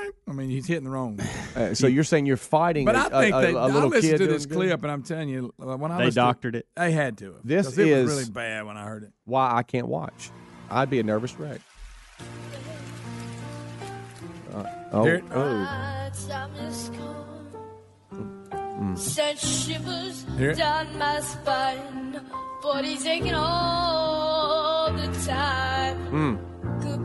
blank, 0.06 0.16
blank. 0.26 0.38
I 0.38 0.42
mean, 0.42 0.50
he's 0.50 0.68
hitting 0.68 0.84
the 0.86 0.90
wrong. 0.90 1.20
uh, 1.56 1.74
so 1.74 1.88
you're 1.88 2.04
saying 2.04 2.26
you're 2.26 2.38
fighting. 2.38 2.86
But 2.86 2.96
a, 2.96 3.00
I 3.16 3.22
think 3.24 3.36
a, 3.36 3.42
they. 3.42 3.54
a 3.54 3.58
I 3.58 3.66
little 3.68 3.90
listened 3.90 4.12
kid 4.14 4.18
to 4.20 4.28
this 4.28 4.46
doing 4.46 4.60
good? 4.62 4.68
clip, 4.70 4.84
and 4.84 4.92
I'm 4.92 5.04
telling 5.04 5.30
you, 5.30 5.54
uh, 5.62 5.76
when 5.78 5.92
I 5.92 5.98
They 5.98 6.06
listened 6.06 6.14
to 6.14 6.20
doctored 6.22 6.56
it. 6.56 6.68
they 6.76 6.92
had 6.92 7.18
to. 7.20 7.26
have, 7.34 7.42
This 7.44 7.66
'cause 7.68 7.78
it 7.78 7.88
is- 7.88 8.06
was 8.06 8.18
really 8.20 8.32
bad 8.32 8.66
when 8.66 8.78
I 8.78 8.84
heard 8.86 9.04
it. 9.04 9.12
Why 9.26 9.52
I 9.56 9.64
can't 9.64 9.88
watch? 9.88 10.30
I'd 10.70 10.90
be 10.90 11.00
a 11.00 11.04
nervous 11.04 11.38
wreck. 11.40 11.62
Uh, 14.54 14.64
oh, 14.94 15.04
Here- 15.04 15.22
oh. 15.34 15.82
Sent 18.96 19.40
shivers 19.40 20.26
Here. 20.38 20.54
down 20.54 20.98
my 20.98 21.20
spine, 21.20 22.22
but 22.62 22.86
he's 22.86 23.04
taking 23.04 23.34
all 23.34 24.92
the 24.94 25.08
time. 25.26 25.98
Mm. 26.12 26.40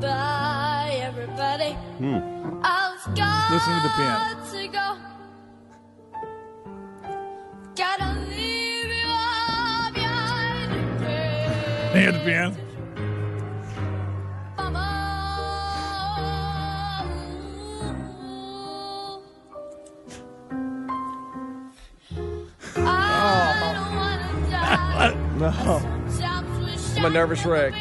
Goodbye, 0.00 0.98
everybody. 1.02 1.72
Hmm. 1.98 2.60
I 2.64 2.94
was 2.94 3.04
got 3.14 3.50
Listen 3.52 3.74
to 3.76 3.82
the 3.82 3.92
piano. 3.98 4.40
to 4.50 4.68
go. 4.68 4.96
Gotta 7.76 8.18
leave 8.30 8.86
you 8.86 9.08
all 9.10 9.92
behind. 9.92 10.72
Hear 11.92 12.12
the 12.12 12.18
piano. 12.20 12.56
Oh. 22.76 23.76
No. 25.40 25.48
I'm 26.96 27.04
a 27.06 27.10
nervous 27.10 27.46
wreck. 27.46 27.72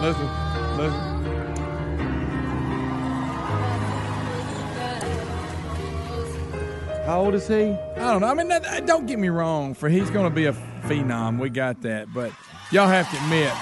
Listen, 0.00 0.28
listen. 0.76 1.02
How 7.06 7.20
old 7.20 7.34
is 7.34 7.46
he? 7.46 7.54
I 7.54 7.78
don't 8.10 8.20
know. 8.20 8.26
I 8.26 8.34
mean, 8.34 8.48
that, 8.48 8.84
don't 8.84 9.06
get 9.06 9.18
me 9.20 9.28
wrong. 9.28 9.74
For 9.74 9.88
he's 9.88 10.10
going 10.10 10.28
to 10.28 10.34
be 10.34 10.46
a 10.46 10.52
phenom, 10.82 11.38
we 11.38 11.50
got 11.50 11.82
that. 11.82 12.12
But 12.12 12.32
y'all 12.72 12.88
have 12.88 13.08
to 13.12 13.16
admit, 13.18 13.52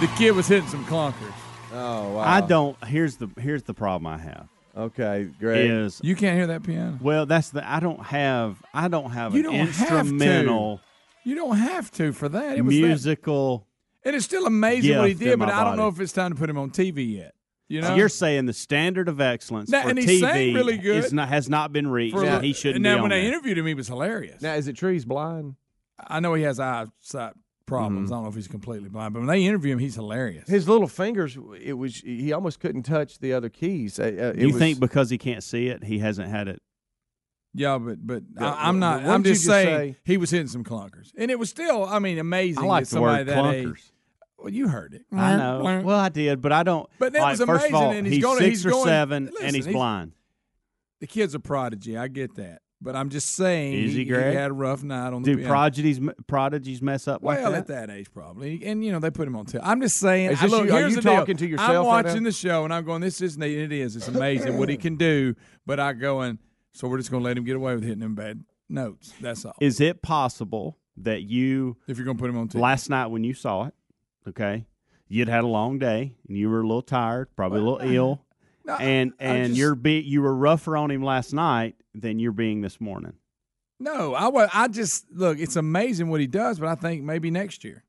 the 0.00 0.08
kid 0.18 0.32
was 0.32 0.48
hitting 0.48 0.68
some 0.68 0.84
clunkers. 0.86 1.32
Oh 1.72 2.14
wow. 2.14 2.20
I 2.20 2.40
don't. 2.40 2.82
Here's 2.84 3.16
the 3.16 3.28
here's 3.38 3.62
the 3.62 3.74
problem 3.74 4.06
I 4.06 4.16
have 4.18 4.48
Okay, 4.76 5.28
great. 5.38 5.70
is 5.70 6.00
You 6.02 6.16
can't 6.16 6.34
hear 6.36 6.46
that 6.46 6.62
piano. 6.62 6.98
well 7.02 7.26
that's 7.26 7.50
the 7.50 7.68
I 7.68 7.78
don't 7.78 8.02
have 8.06 8.56
I 8.72 8.88
don't 8.88 9.10
have 9.10 9.34
You 9.34 9.40
an 9.40 9.44
don't 9.44 9.54
have 9.68 9.88
to. 9.90 9.98
instrumental 9.98 10.80
You 11.24 11.34
don't 11.34 11.58
have 11.58 11.90
to 11.92 12.12
for 12.12 12.26
that. 12.30 12.56
It 12.56 12.62
was 12.62 12.74
that- 12.74 12.80
musical. 12.80 13.66
And 14.08 14.16
it's 14.16 14.24
still 14.24 14.46
amazing 14.46 14.96
what 14.96 15.08
he 15.08 15.14
did, 15.14 15.38
but 15.38 15.48
my 15.48 15.54
I 15.60 15.64
don't 15.64 15.76
know 15.76 15.88
if 15.88 16.00
it's 16.00 16.12
time 16.12 16.32
to 16.32 16.36
put 16.38 16.48
him 16.50 16.58
on 16.58 16.70
TV 16.70 17.16
yet. 17.16 17.34
You 17.68 17.82
know, 17.82 17.94
You're 17.94 18.08
saying 18.08 18.46
the 18.46 18.54
standard 18.54 19.08
of 19.08 19.20
excellence 19.20 19.68
Now, 19.68 19.82
for 19.82 19.90
and 19.90 19.98
he 19.98 20.22
TV 20.22 20.54
really 20.54 20.78
good. 20.78 21.04
is 21.04 21.12
not, 21.12 21.28
has 21.28 21.50
not 21.50 21.70
been 21.70 21.86
reached. 21.86 22.16
For- 22.16 22.24
and 22.24 22.42
he 22.42 22.54
shouldn't 22.54 22.76
and 22.76 22.82
be 22.84 22.88
now 22.88 22.96
on 22.96 23.02
when 23.02 23.10
they 23.10 23.26
interviewed 23.26 23.58
him, 23.58 23.66
he 23.66 23.74
was 23.74 23.88
hilarious. 23.88 24.40
Now, 24.40 24.54
is 24.54 24.68
it 24.68 24.72
true 24.76 24.92
he's 24.94 25.04
blind? 25.04 25.56
I 25.98 26.20
know 26.20 26.32
he 26.32 26.44
has 26.44 26.58
eyesight 26.58 27.34
problems. 27.66 28.06
Mm-hmm. 28.06 28.14
I 28.14 28.16
don't 28.16 28.22
know 28.22 28.28
if 28.30 28.34
he's 28.36 28.48
completely 28.48 28.88
blind, 28.88 29.12
but 29.12 29.20
when 29.20 29.28
they 29.28 29.44
interview 29.44 29.74
him, 29.74 29.80
he's 29.80 29.96
hilarious. 29.96 30.48
His 30.48 30.66
little 30.66 30.88
fingers, 30.88 31.36
it 31.60 31.74
was 31.74 31.96
he 31.96 32.32
almost 32.32 32.58
couldn't 32.58 32.84
touch 32.84 33.18
the 33.18 33.34
other 33.34 33.50
keys. 33.50 34.00
Uh, 34.00 34.32
uh, 34.34 34.40
you 34.40 34.46
was- 34.48 34.56
think 34.56 34.80
because 34.80 35.10
he 35.10 35.18
can't 35.18 35.42
see 35.44 35.68
it, 35.68 35.84
he 35.84 35.98
hasn't 35.98 36.30
had 36.30 36.48
it? 36.48 36.62
Yeah, 37.54 37.76
but 37.78 38.06
but 38.06 38.22
Yeah, 38.38 38.52
I, 38.52 38.68
I'm 38.68 38.78
not. 38.78 39.04
I'm 39.04 39.22
just 39.22 39.42
just 39.42 39.46
saying 39.46 39.94
say? 39.94 39.98
he 40.04 40.16
was 40.16 40.30
hitting 40.30 40.46
some 40.48 40.64
clunkers, 40.64 41.12
and 41.16 41.30
it 41.30 41.38
was 41.38 41.50
still. 41.50 41.84
I 41.84 41.98
mean, 41.98 42.18
amazing. 42.18 42.62
I 42.62 42.66
like 42.66 42.84
that 42.88 42.94
the 42.94 43.00
word 43.00 43.26
somebody 43.26 43.64
that 43.64 43.66
clunkers. 43.66 43.70
age. 43.76 43.92
Well, 44.38 44.52
you 44.52 44.68
heard 44.68 44.94
it. 44.94 45.04
I 45.12 45.36
know. 45.36 45.82
Well, 45.84 45.98
I 45.98 46.08
did, 46.10 46.40
but 46.40 46.52
I 46.52 46.62
don't. 46.62 46.88
But 46.98 47.12
that 47.12 47.20
like, 47.22 47.38
was 47.38 47.40
first 47.40 47.66
of 47.66 47.70
amazing, 47.70 47.74
all, 47.74 47.90
and 47.92 48.06
he's 48.06 48.16
he's 48.16 48.24
going- 48.24 48.38
six 48.38 48.48
he's 48.50 48.66
or 48.66 48.70
going- 48.70 48.84
seven, 48.86 49.24
listen, 49.26 49.46
and 49.46 49.56
he's, 49.56 49.64
he's- 49.64 49.74
blind. 49.74 50.12
the 51.00 51.06
kid's 51.06 51.34
a 51.34 51.40
prodigy. 51.40 51.96
I 51.96 52.06
get 52.08 52.36
that, 52.36 52.62
but 52.80 52.94
I'm 52.94 53.08
just 53.08 53.34
saying 53.34 53.72
Is 53.74 53.94
he, 53.94 54.04
he, 54.04 54.10
had 54.12 54.50
a 54.50 54.54
rough 54.54 54.82
night 54.84 55.12
on 55.12 55.22
the 55.22 55.30
Do 55.32 55.36
piano. 55.38 55.50
prodigies 55.50 56.00
prodigies 56.28 56.80
mess 56.80 57.08
up 57.08 57.22
like 57.24 57.38
Well, 57.38 57.50
that? 57.52 57.58
at 57.58 57.66
that 57.66 57.90
age, 57.90 58.12
probably, 58.12 58.64
and 58.64 58.84
you 58.84 58.92
know 58.92 59.00
they 59.00 59.10
put 59.10 59.26
him 59.26 59.34
on. 59.34 59.46
T- 59.46 59.58
I'm 59.60 59.80
just 59.80 59.96
saying. 59.96 60.36
I, 60.40 60.46
look, 60.46 60.66
you- 60.68 60.72
are 60.74 60.88
you 60.88 60.94
the 60.94 61.02
deal. 61.02 61.16
talking 61.16 61.36
to 61.36 61.46
yourself 61.46 61.68
I'm 61.70 61.74
right 61.76 61.82
watching 62.04 62.22
now? 62.22 62.28
the 62.28 62.32
show, 62.32 62.64
and 62.64 62.72
I'm 62.72 62.84
going, 62.84 63.00
"This 63.00 63.20
is 63.20 63.36
neat. 63.36 63.58
It 63.58 63.72
is. 63.72 63.96
It's 63.96 64.06
amazing 64.08 64.56
what 64.58 64.68
he 64.68 64.76
can 64.76 64.94
do." 64.96 65.34
But 65.66 65.80
I 65.80 65.92
going, 65.94 66.38
so 66.72 66.86
we're 66.86 66.98
just 66.98 67.10
going 67.10 67.22
to 67.22 67.28
let 67.28 67.36
him 67.36 67.44
get 67.44 67.56
away 67.56 67.74
with 67.74 67.82
hitting 67.82 67.98
them 68.00 68.14
bad 68.14 68.44
notes. 68.68 69.12
That's 69.20 69.44
all. 69.44 69.54
Is 69.60 69.80
it 69.80 70.00
possible 70.00 70.78
that 70.98 71.22
you 71.22 71.76
if 71.88 71.96
you're 71.96 72.04
going 72.04 72.16
to 72.16 72.20
put 72.20 72.30
him 72.30 72.36
on 72.38 72.48
TV. 72.48 72.60
last 72.60 72.88
night 72.90 73.06
when 73.08 73.22
you 73.24 73.32
saw 73.34 73.64
it, 73.66 73.74
okay, 74.28 74.66
you'd 75.08 75.28
had 75.28 75.44
a 75.44 75.48
long 75.48 75.78
day 75.78 76.14
and 76.28 76.36
you 76.36 76.48
were 76.50 76.60
a 76.60 76.66
little 76.66 76.82
tired, 76.82 77.28
probably 77.36 77.60
a 77.60 77.62
little 77.62 77.80
ill, 77.80 78.22
No, 78.64 78.74
and 78.76 79.12
I 79.18 79.24
and 79.24 79.46
just- 79.48 79.58
you're 79.58 79.74
be 79.74 80.00
you 80.00 80.20
were 80.22 80.34
rougher 80.34 80.76
on 80.76 80.90
him 80.90 81.02
last 81.02 81.32
night 81.32 81.76
than 81.94 82.18
you're 82.18 82.32
being 82.32 82.60
this 82.60 82.80
morning. 82.80 83.14
No, 83.80 84.12
I 84.14 84.28
wa- 84.28 84.48
I 84.52 84.68
just 84.68 85.06
look. 85.12 85.38
It's 85.38 85.56
amazing 85.56 86.08
what 86.10 86.20
he 86.20 86.26
does, 86.26 86.58
but 86.58 86.68
I 86.68 86.74
think 86.74 87.02
maybe 87.04 87.30
next 87.30 87.62
year. 87.64 87.84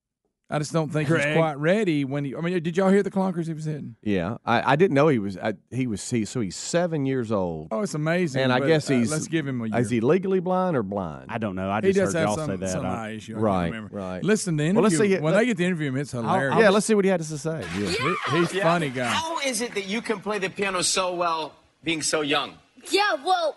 I 0.51 0.57
just 0.57 0.73
don't 0.73 0.89
think 0.91 1.07
Greg. 1.07 1.27
he's 1.27 1.35
quite 1.37 1.59
ready 1.59 2.03
when 2.05 2.25
he. 2.25 2.35
I 2.35 2.41
mean, 2.41 2.63
did 2.63 2.75
y'all 2.75 2.89
hear 2.89 3.03
the 3.03 3.11
clunkers 3.11 3.45
he 3.45 3.53
was 3.53 3.65
hitting? 3.65 3.95
Yeah, 4.01 4.37
I, 4.43 4.71
I 4.71 4.75
didn't 4.77 4.95
know 4.95 5.07
he 5.07 5.19
was. 5.19 5.37
I, 5.37 5.53
he 5.69 5.85
was. 5.85 6.09
He, 6.09 6.25
so 6.25 6.39
he's 6.41 6.55
seven 6.55 7.05
years 7.05 7.31
old. 7.31 7.67
Oh, 7.69 7.81
it's 7.83 7.93
amazing. 7.93 8.41
and 8.41 8.51
I 8.51 8.57
but, 8.59 8.65
guess 8.67 8.89
uh, 8.89 8.93
he's. 8.95 9.11
let's 9.11 9.27
give 9.27 9.47
him 9.47 9.61
a 9.61 9.67
year. 9.67 9.77
Is 9.79 9.91
he 9.91 10.01
legally 10.01 10.39
blind 10.39 10.75
or 10.75 10.81
blind? 10.81 11.25
I 11.29 11.37
don't 11.37 11.55
know. 11.55 11.69
I 11.69 11.81
he 11.81 11.91
just 11.93 12.15
heard 12.15 12.23
y'all 12.25 12.35
some, 12.35 12.49
say 12.49 12.55
that. 12.55 12.69
some 12.69 12.85
eye 12.85 13.11
issue. 13.11 13.37
I 13.37 13.39
Right, 13.39 13.65
remember. 13.65 13.95
right. 13.95 14.23
Listen, 14.23 14.57
the 14.57 14.63
interview. 14.63 14.75
Well, 14.81 14.83
let's 14.89 14.97
see 14.97 15.13
when 15.19 15.33
let- 15.33 15.39
they 15.39 15.45
get 15.45 15.57
the 15.57 15.65
interview 15.65 15.89
him, 15.89 15.97
it's 15.97 16.11
hilarious. 16.13 16.57
yeah, 16.59 16.69
let's 16.69 16.85
see 16.87 16.95
what 16.95 17.05
he 17.05 17.11
had 17.11 17.19
to 17.21 17.25
say. 17.37 17.63
Yeah. 17.77 17.89
He- 17.91 18.37
he's 18.39 18.53
Yeah. 18.53 18.63
funny 18.63 18.89
guy. 18.89 19.05
How 19.05 19.39
is 19.41 19.61
it 19.61 19.75
that 19.75 19.85
you 19.85 20.01
can 20.01 20.19
play 20.19 20.39
the 20.39 20.49
piano 20.49 20.81
so 20.81 21.13
well 21.13 21.53
being 21.83 22.01
so 22.01 22.21
young? 22.21 22.53
Yeah, 22.89 23.17
well, 23.23 23.55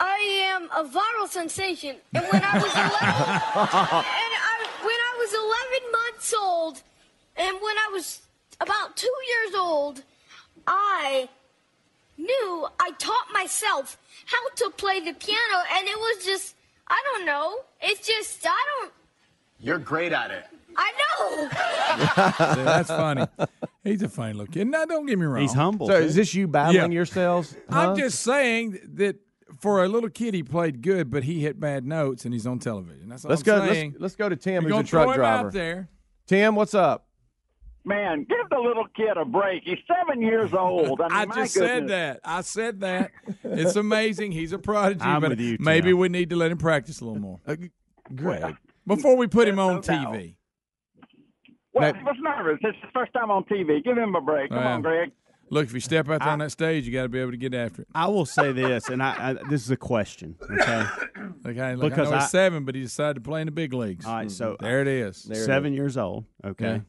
I 0.00 0.16
am 0.54 0.64
a 0.74 0.88
viral 0.88 1.28
sensation. 1.28 1.96
And 2.14 2.24
when 2.32 2.42
I 2.42 2.54
was 2.54 2.72
11, 2.72 2.82
and 2.82 4.32
I, 4.40 4.66
when 4.82 4.94
I 4.94 5.21
was 5.32 5.70
11 5.82 5.92
months 5.92 6.34
old, 6.38 6.82
and 7.36 7.54
when 7.60 7.76
I 7.78 7.90
was 7.92 8.20
about 8.60 8.96
two 8.96 9.12
years 9.26 9.54
old, 9.56 10.02
I 10.66 11.28
knew 12.18 12.68
I 12.80 12.90
taught 12.98 13.26
myself 13.32 13.98
how 14.26 14.48
to 14.56 14.70
play 14.76 15.00
the 15.00 15.12
piano, 15.14 15.62
and 15.76 15.88
it 15.88 15.96
was 15.98 16.24
just, 16.24 16.54
I 16.88 17.02
don't 17.12 17.26
know. 17.26 17.56
It's 17.80 18.06
just, 18.06 18.44
I 18.46 18.50
don't, 18.80 18.92
You're 19.58 19.78
great 19.78 20.12
at 20.12 20.30
it. 20.30 20.44
I 20.76 20.92
know. 20.92 21.48
Yeah, 21.92 22.64
that's 22.64 22.88
funny. 22.88 23.26
He's 23.84 24.02
a 24.02 24.08
funny 24.08 24.32
little 24.32 24.46
kid. 24.46 24.66
Now, 24.66 24.86
don't 24.86 25.04
get 25.06 25.18
me 25.18 25.26
wrong. 25.26 25.42
He's 25.42 25.52
humble. 25.52 25.86
So 25.88 25.98
too. 25.98 26.04
is 26.06 26.14
this 26.14 26.32
you 26.34 26.48
battling 26.48 26.92
Yeah. 26.92 26.96
yourselves? 26.96 27.54
huh? 27.70 27.90
I'm 27.90 27.96
just 27.98 28.20
saying 28.20 28.78
that 28.94 29.16
for 29.62 29.82
a 29.84 29.88
little 29.88 30.10
kid, 30.10 30.34
he 30.34 30.42
played 30.42 30.82
good, 30.82 31.10
but 31.10 31.22
he 31.24 31.40
hit 31.40 31.58
bad 31.60 31.86
notes, 31.86 32.24
and 32.26 32.34
he's 32.34 32.46
on 32.46 32.58
television. 32.58 33.08
That's 33.08 33.24
all 33.24 33.30
Let's 33.30 33.42
I'm 33.42 33.66
go. 33.66 33.72
saying. 33.72 33.90
Let's, 33.92 34.02
let's 34.02 34.16
go 34.16 34.28
to 34.28 34.36
Tim, 34.36 34.64
You're 34.66 34.78
who's 34.78 34.86
a 34.86 34.90
truck 34.90 35.04
throw 35.04 35.12
him 35.12 35.18
driver. 35.20 35.46
out 35.48 35.52
there. 35.52 35.88
Tim, 36.26 36.54
what's 36.56 36.74
up? 36.74 37.06
Man, 37.84 38.24
give 38.28 38.48
the 38.50 38.58
little 38.58 38.86
kid 38.94 39.16
a 39.16 39.24
break. 39.24 39.62
He's 39.64 39.78
seven 39.88 40.20
years 40.22 40.52
old. 40.52 41.00
I, 41.00 41.04
mean, 41.08 41.12
I 41.16 41.24
my 41.26 41.34
just 41.36 41.54
said 41.54 41.88
that. 41.88 42.20
I 42.24 42.40
said 42.42 42.80
that. 42.80 43.10
It's 43.44 43.76
amazing. 43.76 44.32
He's 44.32 44.52
a 44.52 44.58
prodigy, 44.58 45.00
I'm 45.04 45.20
but 45.20 45.30
with 45.30 45.40
you, 45.40 45.56
Tim. 45.56 45.64
maybe 45.64 45.92
we 45.92 46.08
need 46.08 46.30
to 46.30 46.36
let 46.36 46.50
him 46.52 46.58
practice 46.58 47.00
a 47.00 47.04
little 47.04 47.20
more 47.20 47.40
uh, 47.46 47.56
Greg. 48.14 48.56
before 48.86 49.16
we 49.16 49.26
put 49.26 49.46
him 49.48 49.58
on 49.58 49.76
no 49.76 49.80
doubt. 49.80 50.14
TV. 50.14 50.34
Well, 51.74 51.92
he 51.94 52.02
was 52.02 52.16
nervous. 52.20 52.58
It's 52.62 52.76
his 52.82 52.90
first 52.92 53.12
time 53.14 53.30
on 53.30 53.44
TV. 53.44 53.82
Give 53.82 53.96
him 53.96 54.14
a 54.14 54.20
break. 54.20 54.50
Come 54.50 54.58
Well, 54.58 54.68
on, 54.74 54.82
Greg. 54.82 55.10
Look, 55.52 55.66
if 55.66 55.74
you 55.74 55.80
step 55.80 56.08
out 56.08 56.20
there 56.20 56.30
on 56.30 56.38
that 56.38 56.50
stage, 56.50 56.86
you 56.86 56.94
got 56.94 57.02
to 57.02 57.10
be 57.10 57.18
able 57.18 57.32
to 57.32 57.36
get 57.36 57.52
after 57.52 57.82
it. 57.82 57.88
I 57.94 58.08
will 58.08 58.24
say 58.24 58.52
this, 58.52 58.88
and 58.88 59.02
I, 59.02 59.14
I 59.18 59.32
this 59.50 59.62
is 59.62 59.70
a 59.70 59.76
question. 59.76 60.34
Okay, 60.50 60.86
Okay, 61.44 61.74
look, 61.76 61.90
Because 61.90 62.08
I 62.08 62.10
know 62.10 62.16
he's 62.16 62.24
I- 62.24 62.28
seven, 62.28 62.64
but 62.64 62.74
he 62.74 62.80
decided 62.80 63.16
to 63.16 63.20
play 63.20 63.42
in 63.42 63.48
the 63.48 63.52
big 63.52 63.74
leagues. 63.74 64.06
all 64.06 64.14
right. 64.14 64.30
So 64.30 64.52
mm-hmm. 64.52 64.64
there 64.64 64.80
it 64.80 64.88
is. 64.88 65.24
There 65.24 65.42
it 65.42 65.44
seven 65.44 65.74
years 65.74 65.98
old. 65.98 66.24
Okay. 66.42 66.80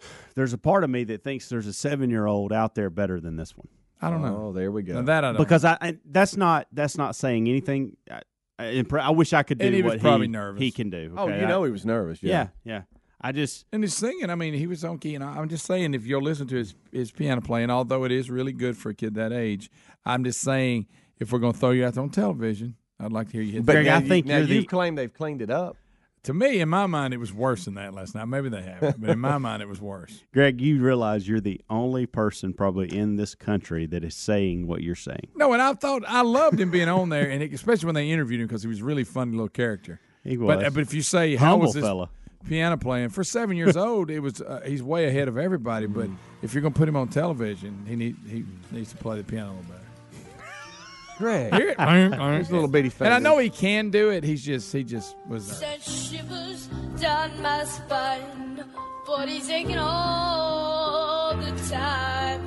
Yeah. 0.00 0.06
There's 0.34 0.52
a 0.52 0.58
part 0.58 0.84
of 0.84 0.90
me 0.90 1.04
that 1.04 1.24
thinks 1.24 1.48
there's 1.48 1.66
a 1.66 1.72
seven-year-old 1.72 2.52
out 2.52 2.74
there 2.74 2.90
better 2.90 3.20
than 3.20 3.36
this 3.36 3.56
one. 3.56 3.68
I 4.02 4.10
don't 4.10 4.20
know. 4.20 4.48
Oh, 4.48 4.52
there 4.52 4.70
we 4.70 4.82
go. 4.82 4.94
Now 4.94 5.02
that 5.02 5.24
I 5.24 5.32
don't. 5.32 5.38
Because 5.38 5.64
I, 5.64 5.78
I 5.80 5.96
that's 6.04 6.36
not 6.36 6.66
that's 6.72 6.98
not 6.98 7.16
saying 7.16 7.48
anything. 7.48 7.96
I, 8.10 8.20
I, 8.58 8.84
I 9.00 9.10
wish 9.10 9.32
I 9.32 9.42
could 9.44 9.58
do 9.58 9.64
And 9.64 9.74
he 9.74 9.82
was 9.82 9.94
what 9.94 10.00
probably 10.00 10.26
he, 10.26 10.32
nervous. 10.32 10.60
he 10.60 10.70
can 10.70 10.90
do. 10.90 11.14
oh, 11.16 11.28
you 11.28 11.34
I- 11.34 11.48
know 11.48 11.64
he 11.64 11.70
was 11.70 11.86
nervous. 11.86 12.22
yeah, 12.22 12.48
yeah. 12.64 12.82
I 13.20 13.32
just 13.32 13.66
And 13.72 13.82
his 13.82 13.94
singing, 13.94 14.30
I 14.30 14.34
mean, 14.34 14.54
he 14.54 14.66
was 14.66 14.84
on 14.84 14.98
key. 14.98 15.14
And 15.14 15.22
I- 15.24 15.36
I'm 15.38 15.48
just 15.48 15.66
saying, 15.66 15.94
if 15.94 16.06
you'll 16.06 16.22
listen 16.22 16.46
to 16.48 16.56
his, 16.56 16.74
his 16.92 17.10
piano 17.10 17.40
playing, 17.40 17.70
although 17.70 18.04
it 18.04 18.12
is 18.12 18.30
really 18.30 18.52
good 18.52 18.76
for 18.76 18.90
a 18.90 18.94
kid 18.94 19.14
that 19.14 19.32
age, 19.32 19.70
I'm 20.04 20.24
just 20.24 20.40
saying, 20.40 20.86
if 21.18 21.32
we're 21.32 21.38
going 21.38 21.52
to 21.52 21.58
throw 21.58 21.70
you 21.72 21.84
out 21.84 21.94
there 21.94 22.02
on 22.02 22.10
television, 22.10 22.76
I'd 22.98 23.12
like 23.12 23.26
to 23.28 23.32
hear 23.34 23.42
you 23.42 23.52
hit 23.52 23.66
But 23.66 23.72
Greg, 23.72 23.84
the 23.84 23.90
now 23.90 23.96
I 23.96 24.00
you- 24.00 24.08
think 24.08 24.26
now 24.26 24.36
you're 24.38 24.46
the- 24.46 24.54
you've 24.54 24.66
claimed 24.66 24.96
they've 24.98 25.12
cleaned 25.12 25.42
it 25.42 25.50
up. 25.50 25.76
To 26.24 26.34
me, 26.34 26.60
in 26.60 26.68
my 26.68 26.84
mind, 26.86 27.14
it 27.14 27.16
was 27.16 27.32
worse 27.32 27.64
than 27.64 27.74
that 27.76 27.94
last 27.94 28.14
night. 28.14 28.26
Maybe 28.26 28.50
they 28.50 28.60
haven't, 28.60 29.00
but 29.00 29.08
in 29.08 29.18
my 29.18 29.38
mind, 29.38 29.62
it 29.62 29.68
was 29.70 29.80
worse. 29.80 30.22
Greg, 30.34 30.60
you 30.60 30.78
realize 30.82 31.26
you're 31.26 31.40
the 31.40 31.62
only 31.70 32.04
person 32.04 32.52
probably 32.52 32.94
in 32.94 33.16
this 33.16 33.34
country 33.34 33.86
that 33.86 34.04
is 34.04 34.14
saying 34.14 34.66
what 34.66 34.82
you're 34.82 34.94
saying. 34.94 35.28
No, 35.34 35.54
and 35.54 35.62
I 35.62 35.72
thought 35.72 36.02
I 36.06 36.20
loved 36.20 36.60
him 36.60 36.70
being 36.70 36.90
on 36.90 37.08
there, 37.08 37.30
and 37.30 37.42
it, 37.42 37.54
especially 37.54 37.86
when 37.86 37.94
they 37.94 38.10
interviewed 38.10 38.42
him 38.42 38.48
because 38.48 38.60
he 38.62 38.68
was 38.68 38.80
a 38.80 38.84
really 38.84 39.04
funny 39.04 39.30
little 39.32 39.48
character. 39.48 39.98
He 40.22 40.36
But 40.36 40.58
was. 40.58 40.64
uh, 40.66 40.70
but 40.70 40.80
if 40.82 40.92
you 40.92 41.00
say 41.00 41.36
how 41.36 41.52
Humble 41.52 41.66
was 41.68 41.74
this 41.74 41.84
fella. 41.84 42.10
Piano 42.46 42.76
playing 42.76 43.10
for 43.10 43.24
seven 43.24 43.56
years 43.56 43.76
old, 43.76 44.10
it 44.10 44.20
was 44.20 44.40
uh, 44.40 44.60
he's 44.64 44.82
way 44.82 45.06
ahead 45.06 45.28
of 45.28 45.38
everybody. 45.38 45.86
But 45.86 46.08
if 46.42 46.54
you're 46.54 46.62
going 46.62 46.72
to 46.72 46.78
put 46.78 46.88
him 46.88 46.96
on 46.96 47.08
television, 47.08 47.84
he 47.86 47.96
need 47.96 48.16
he 48.28 48.44
needs 48.70 48.90
to 48.90 48.96
play 48.96 49.18
the 49.18 49.24
piano 49.24 49.50
a 49.50 49.52
little 49.52 49.62
better. 49.64 49.80
Greg. 51.18 51.54
Hear 51.54 51.68
it? 51.70 51.76
There's 51.78 52.48
a 52.48 52.52
little 52.54 52.66
bitty 52.66 52.90
And 53.00 53.12
I 53.12 53.18
know 53.18 53.36
he 53.36 53.50
can 53.50 53.90
do 53.90 54.08
it. 54.08 54.24
He's 54.24 54.42
just 54.42 54.72
he 54.72 54.82
just 54.82 55.14
was. 55.28 55.50
Uh, 55.50 55.54
Sent 55.54 55.82
shivers 55.82 56.66
down 56.98 57.42
my 57.42 57.64
spine, 57.64 58.64
but 59.06 59.28
he's 59.28 59.50
aching 59.50 59.76
all 59.76 61.36
the 61.36 61.52
time. 61.68 62.40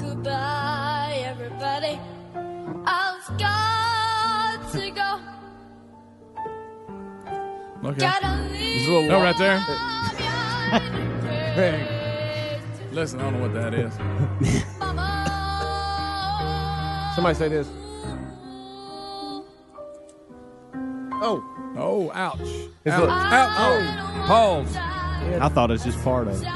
Goodbye, 0.00 1.22
everybody. 1.24 2.00
I've 2.84 3.38
got 3.38 3.93
okay. 7.84 7.98
Gotta 7.98 8.26
a 8.26 8.88
little 8.88 9.02
No, 9.08 9.20
right 9.20 9.36
there. 9.38 9.58
leave. 11.56 11.88
Listen, 12.92 13.20
I 13.20 13.22
don't 13.24 13.32
know 13.34 13.40
what 13.40 13.54
that 13.54 13.74
is. 13.74 13.92
Somebody 17.14 17.34
say 17.38 17.48
this. 17.48 17.68
Oh, 21.26 21.42
Oh, 21.76 22.10
ouch! 22.12 22.38
It's 22.84 22.94
Ouch! 22.94 23.08
a- 23.08 23.10
ouch. 23.10 23.56
Oh, 23.58 23.82
pause. 24.26 24.76
I 24.76 25.48
thought 25.48 25.70
it 25.70 25.74
was 25.74 25.82
just 25.84 26.00
part 26.04 26.28
of 26.28 26.40
it. 26.40 26.46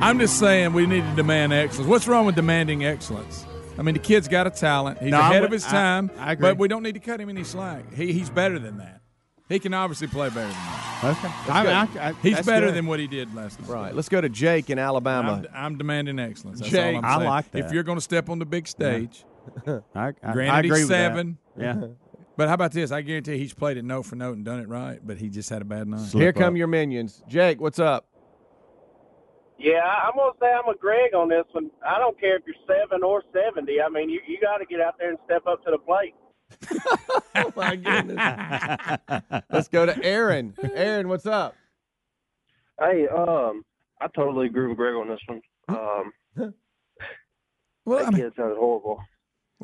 I'm 0.00 0.18
just 0.18 0.38
saying 0.38 0.72
we 0.74 0.86
need 0.86 1.02
to 1.02 1.14
demand 1.16 1.52
excellence. 1.52 1.88
What's 1.88 2.06
wrong 2.06 2.26
with 2.26 2.34
demanding 2.34 2.84
excellence? 2.84 3.43
I 3.78 3.82
mean, 3.82 3.94
the 3.94 4.00
kid's 4.00 4.28
got 4.28 4.46
a 4.46 4.50
talent. 4.50 5.00
He's 5.02 5.10
No, 5.10 5.20
I'm 5.20 5.32
ahead 5.32 5.44
of 5.44 5.50
his 5.50 5.64
time. 5.64 6.10
I 6.18 6.32
agree. 6.32 6.48
But 6.50 6.58
we 6.58 6.68
don't 6.68 6.82
need 6.82 6.94
to 6.94 7.00
cut 7.00 7.20
him 7.20 7.28
any 7.28 7.44
slack. 7.44 7.92
He, 7.92 8.12
he's 8.12 8.30
better 8.30 8.58
than 8.58 8.78
that. 8.78 9.00
He 9.48 9.58
can 9.58 9.74
obviously 9.74 10.06
play 10.06 10.28
better 10.28 10.40
than 10.40 10.50
that. 10.50 10.80
Okay, 11.04 11.28
I, 11.52 11.82
I, 11.82 12.08
I, 12.08 12.12
He's 12.22 12.40
better 12.46 12.66
good. 12.66 12.76
than 12.76 12.86
what 12.86 12.98
he 12.98 13.06
did 13.06 13.34
last 13.34 13.60
night. 13.60 13.68
right. 13.68 13.94
Let's 13.94 14.08
go 14.08 14.20
to 14.20 14.28
Jake 14.30 14.70
in 14.70 14.78
Alabama. 14.78 15.42
I'm, 15.52 15.72
I'm 15.72 15.78
demanding 15.78 16.18
excellence. 16.18 16.60
That's 16.60 16.70
Jake, 16.70 16.96
all 16.96 16.98
I'm 17.00 17.04
I 17.04 17.16
saying. 17.18 17.28
like 17.28 17.44
If 17.52 17.72
you're 17.72 17.82
going 17.82 17.98
to 17.98 18.02
step 18.02 18.30
on 18.30 18.38
the 18.38 18.46
big 18.46 18.66
stage, 18.66 19.24
I, 19.66 19.80
I, 19.94 20.12
granted 20.32 20.50
I 20.50 20.58
agree 20.60 20.70
he's 20.70 20.78
with 20.80 20.88
that. 20.88 21.10
seven, 21.10 21.38
Yeah, 21.58 21.88
but 22.38 22.48
how 22.48 22.54
about 22.54 22.72
this? 22.72 22.90
I 22.90 23.02
guarantee 23.02 23.36
he's 23.36 23.52
played 23.52 23.76
it 23.76 23.84
note 23.84 24.04
for 24.04 24.16
note 24.16 24.36
and 24.36 24.46
done 24.46 24.60
it 24.60 24.68
right, 24.68 24.98
but 25.06 25.18
he 25.18 25.28
just 25.28 25.50
had 25.50 25.60
a 25.60 25.66
bad 25.66 25.88
night. 25.88 26.00
Slip 26.08 26.22
Here 26.22 26.32
come 26.32 26.54
up. 26.54 26.58
your 26.58 26.68
minions. 26.68 27.22
Jake, 27.28 27.60
what's 27.60 27.78
up? 27.78 28.06
Yeah, 29.64 29.80
I'm 29.82 30.12
gonna 30.14 30.32
say 30.40 30.52
I'm 30.52 30.68
a 30.68 30.76
Greg 30.76 31.14
on 31.14 31.30
this 31.30 31.46
one. 31.52 31.70
I 31.86 31.98
don't 31.98 32.20
care 32.20 32.36
if 32.36 32.42
you're 32.46 32.54
seven 32.68 33.02
or 33.02 33.22
seventy. 33.32 33.80
I 33.80 33.88
mean, 33.88 34.10
you 34.10 34.20
you 34.28 34.38
got 34.38 34.58
to 34.58 34.66
get 34.66 34.78
out 34.78 34.96
there 34.98 35.08
and 35.08 35.18
step 35.24 35.46
up 35.46 35.64
to 35.64 35.70
the 35.70 35.78
plate. 35.78 36.14
Oh 37.36 37.52
my 37.56 37.74
goodness. 37.74 38.16
Let's 39.50 39.66
go 39.68 39.84
to 39.86 40.04
Aaron. 40.04 40.54
Aaron, 40.74 41.08
what's 41.08 41.26
up? 41.26 41.56
Hey, 42.78 43.08
um, 43.08 43.64
I 44.00 44.06
totally 44.14 44.46
agree 44.46 44.68
with 44.68 44.76
Greg 44.76 44.94
on 44.94 45.08
this 45.08 45.18
one. 45.26 45.40
Um, 45.68 46.12
Well, 47.84 47.98
that 47.98 48.06
I 48.08 48.10
mean, 48.12 48.20
kid 48.22 48.32
sounded 48.36 48.56
horrible. 48.56 49.00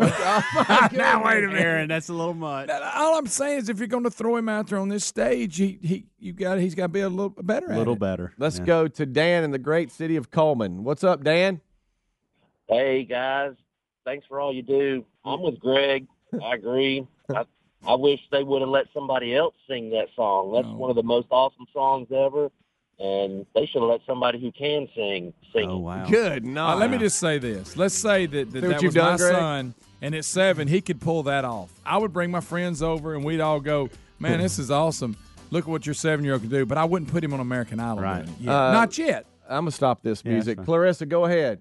now 0.92 1.24
wait 1.24 1.44
a 1.44 1.48
minute. 1.48 1.60
Aaron, 1.62 1.88
that's 1.88 2.08
a 2.08 2.12
little 2.14 2.34
much. 2.34 2.70
All 2.70 3.18
I'm 3.18 3.26
saying 3.26 3.58
is, 3.58 3.68
if 3.68 3.78
you're 3.78 3.86
going 3.88 4.04
to 4.04 4.10
throw 4.10 4.36
him 4.36 4.48
out 4.48 4.68
there 4.68 4.78
on 4.78 4.88
this 4.88 5.04
stage, 5.04 5.56
he 5.56 5.78
he 5.82 6.06
you 6.18 6.32
got 6.32 6.58
he's 6.58 6.74
got 6.74 6.84
to 6.84 6.88
be 6.88 7.00
a 7.00 7.08
little 7.08 7.28
better. 7.30 7.66
A 7.66 7.72
at 7.72 7.78
little 7.78 7.94
it. 7.94 8.00
better. 8.00 8.32
Let's 8.38 8.58
Yeah. 8.58 8.64
go 8.64 8.88
to 8.88 9.06
Dan 9.06 9.44
in 9.44 9.50
the 9.50 9.58
great 9.58 9.90
city 9.90 10.16
of 10.16 10.30
Cullman. 10.30 10.84
What's 10.84 11.04
up, 11.04 11.22
Dan? 11.22 11.60
Hey 12.68 13.04
guys, 13.04 13.54
thanks 14.04 14.26
for 14.28 14.40
all 14.40 14.52
you 14.54 14.62
do. 14.62 15.04
I'm 15.24 15.42
with 15.42 15.58
Greg. 15.58 16.06
I 16.42 16.54
agree. 16.54 17.06
I, 17.34 17.44
I 17.86 17.94
wish 17.94 18.20
they 18.30 18.42
would 18.44 18.60
have 18.62 18.68
let 18.68 18.86
somebody 18.94 19.34
else 19.34 19.54
sing 19.68 19.90
that 19.90 20.08
song. 20.14 20.52
That's 20.54 20.68
one 20.68 20.90
of 20.90 20.96
the 20.96 21.02
most 21.02 21.26
awesome 21.30 21.66
songs 21.72 22.08
ever, 22.12 22.50
and 23.00 23.44
they 23.54 23.66
should 23.66 23.80
have 23.82 23.90
let 23.90 24.00
somebody 24.06 24.38
who 24.40 24.52
can 24.52 24.86
sing 24.94 25.32
sing 25.52 25.68
Oh 25.68 25.78
wow. 25.78 26.06
Good. 26.06 26.44
No. 26.44 26.66
Uh, 26.68 26.76
let 26.76 26.90
me 26.90 26.98
just 26.98 27.18
say 27.18 27.38
this. 27.38 27.76
Let's 27.76 27.94
say 27.94 28.26
that 28.26 28.50
that, 28.52 28.60
See 28.62 28.68
that 28.68 28.82
you've 28.82 28.94
was 28.94 29.02
my 29.02 29.16
Greg? 29.16 29.34
son, 29.34 29.74
and 30.02 30.14
at 30.14 30.24
seven 30.24 30.68
he 30.68 30.80
could 30.80 31.00
pull 31.00 31.22
that 31.24 31.44
off. 31.44 31.70
I 31.84 31.98
would 31.98 32.12
bring 32.12 32.30
my 32.30 32.40
friends 32.40 32.82
over, 32.82 33.14
and 33.14 33.24
we'd 33.24 33.40
all 33.40 33.60
go, 33.60 33.88
"Man, 34.18 34.40
this 34.40 34.58
is 34.58 34.70
awesome! 34.70 35.16
Look 35.50 35.64
at 35.64 35.70
what 35.70 35.86
your 35.86 35.94
seven 35.94 36.24
year 36.24 36.34
old 36.34 36.42
can 36.42 36.50
do." 36.50 36.66
But 36.66 36.78
I 36.78 36.84
wouldn't 36.84 37.10
put 37.10 37.22
him 37.24 37.32
on 37.32 37.40
American 37.40 37.80
Idol. 37.80 38.02
Right. 38.02 38.26
Yet. 38.38 38.52
Uh, 38.54 38.72
Not 38.72 38.96
yet. 38.98 39.26
I'm 39.48 39.62
gonna 39.62 39.70
stop 39.72 40.02
this 40.02 40.24
music. 40.24 40.58
that's 40.58 40.64
Clarissa, 40.66 41.06
go 41.06 41.24
ahead. 41.24 41.60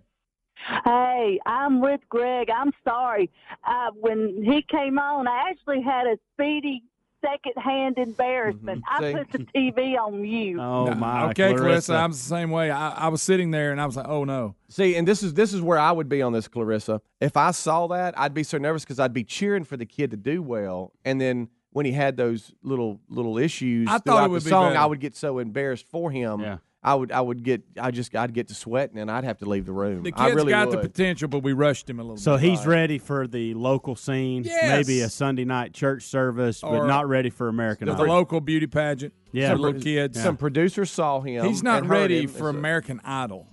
Hey, 0.86 1.40
I'm 1.46 1.82
with 1.82 2.02
Greg. 2.10 2.50
I'm 2.50 2.72
sorry. 2.84 3.32
Uh, 3.66 3.92
when 3.96 4.44
he 4.44 4.64
came 4.70 5.00
on, 5.00 5.28
I 5.28 5.50
actually 5.50 5.82
had 5.82 6.06
a 6.06 6.18
speedy 6.34 6.84
secondhand 7.22 7.98
embarrassment. 7.98 8.84
Mm-hmm. 8.84 9.16
I 9.16 9.24
put 9.24 9.32
the 9.32 9.40
TV 9.56 9.98
on 9.98 10.24
you. 10.26 10.60
Oh 10.60 10.86
No, 10.86 10.96
my, 10.96 11.26
okay, 11.30 11.50
Clarissa, 11.54 11.62
Clarissa. 11.62 11.94
I'm 11.96 12.12
the 12.12 12.18
same 12.18 12.52
way. 12.52 12.72
I, 12.72 12.92
I 12.92 13.08
was 13.10 13.22
sitting 13.22 13.52
there 13.52 13.72
and 13.72 13.80
I 13.82 13.86
was 13.86 13.96
like, 13.96 14.08
oh 14.08 14.24
no. 14.24 14.56
See, 14.70 14.96
and 14.96 15.08
this 15.08 15.24
is 15.24 15.34
this 15.34 15.54
is 15.54 15.62
where 15.62 15.80
I 15.80 15.92
would 15.92 16.10
be 16.10 16.22
on 16.22 16.34
this, 16.34 16.48
Clarissa. 16.48 17.02
If 17.20 17.38
I 17.38 17.52
saw 17.52 17.88
that, 17.88 18.18
I'd 18.18 18.34
be 18.34 18.44
so 18.44 18.58
nervous 18.58 18.84
because 18.84 19.00
I'd 19.00 19.14
be 19.14 19.24
cheering 19.24 19.64
for 19.64 19.78
the 19.78 19.86
kid 19.86 20.12
to 20.12 20.18
do 20.18 20.42
well, 20.42 20.94
and 21.06 21.20
then 21.20 21.50
when 21.72 21.86
he 21.86 21.92
had 21.92 22.18
those 22.18 22.54
little 22.64 23.00
little 23.10 23.38
issues 23.38 23.88
I 23.88 23.94
thought 23.94 23.98
it 24.00 24.04
throughout 24.06 24.30
would 24.32 24.42
the 24.42 24.46
be 24.46 24.50
song, 24.50 24.70
better. 24.72 24.80
I 24.80 24.86
would 24.86 25.00
get 25.00 25.16
so 25.16 25.40
embarrassed 25.40 25.86
for 25.90 26.12
him. 26.12 26.40
Yeah. 26.42 26.58
I 26.82 26.96
would 26.96 27.12
I 27.12 27.20
would 27.20 27.44
get 27.44 27.62
I 27.78 27.92
just 27.92 28.16
I'd 28.16 28.34
get 28.34 28.48
to 28.48 28.54
sweating 28.56 28.98
and 29.00 29.12
I'd 29.12 29.26
have 29.26 29.40
to 29.40 29.46
leave 29.46 29.66
the 29.66 29.74
room. 29.74 30.04
The 30.04 30.14
I 30.16 30.26
kid's 30.28 30.36
really 30.38 30.52
got 30.52 30.72
the 30.72 30.78
potential, 30.78 31.28
but 31.28 31.40
we 31.44 31.52
rushed 31.52 31.90
him 31.90 32.00
a 32.00 32.04
little 32.04 32.16
So 32.18 32.38
bit. 32.38 32.50
he's 32.50 32.66
ready 32.66 32.98
for 33.00 33.28
the 33.28 33.54
local 33.54 33.98
scene, 33.98 34.44
Yes. 34.46 34.88
maybe 34.88 35.02
a 35.02 35.10
Sunday 35.10 35.44
night 35.44 35.74
church 35.74 36.04
service, 36.04 36.62
but 36.62 36.86
not 36.86 37.10
ready 37.10 37.30
for 37.30 37.50
American 37.50 37.88
the, 37.90 37.96
the 37.96 38.04
local 38.04 38.40
beauty 38.40 38.66
pageant. 38.68 39.14
Yeah. 39.34 39.52
for 39.52 39.58
little 39.58 39.82
kids. 39.82 40.22
Some 40.22 40.38
producers 40.38 40.90
saw 40.90 41.20
him. 41.20 41.46
He's 41.46 41.62
not 41.62 41.80
and 41.80 41.88
heard 41.88 41.94
ready 42.02 42.22
him, 42.24 42.30
for 42.30 42.48
and 42.50 42.56
so- 42.56 42.60
American 42.60 43.02
Idol. 43.04 43.46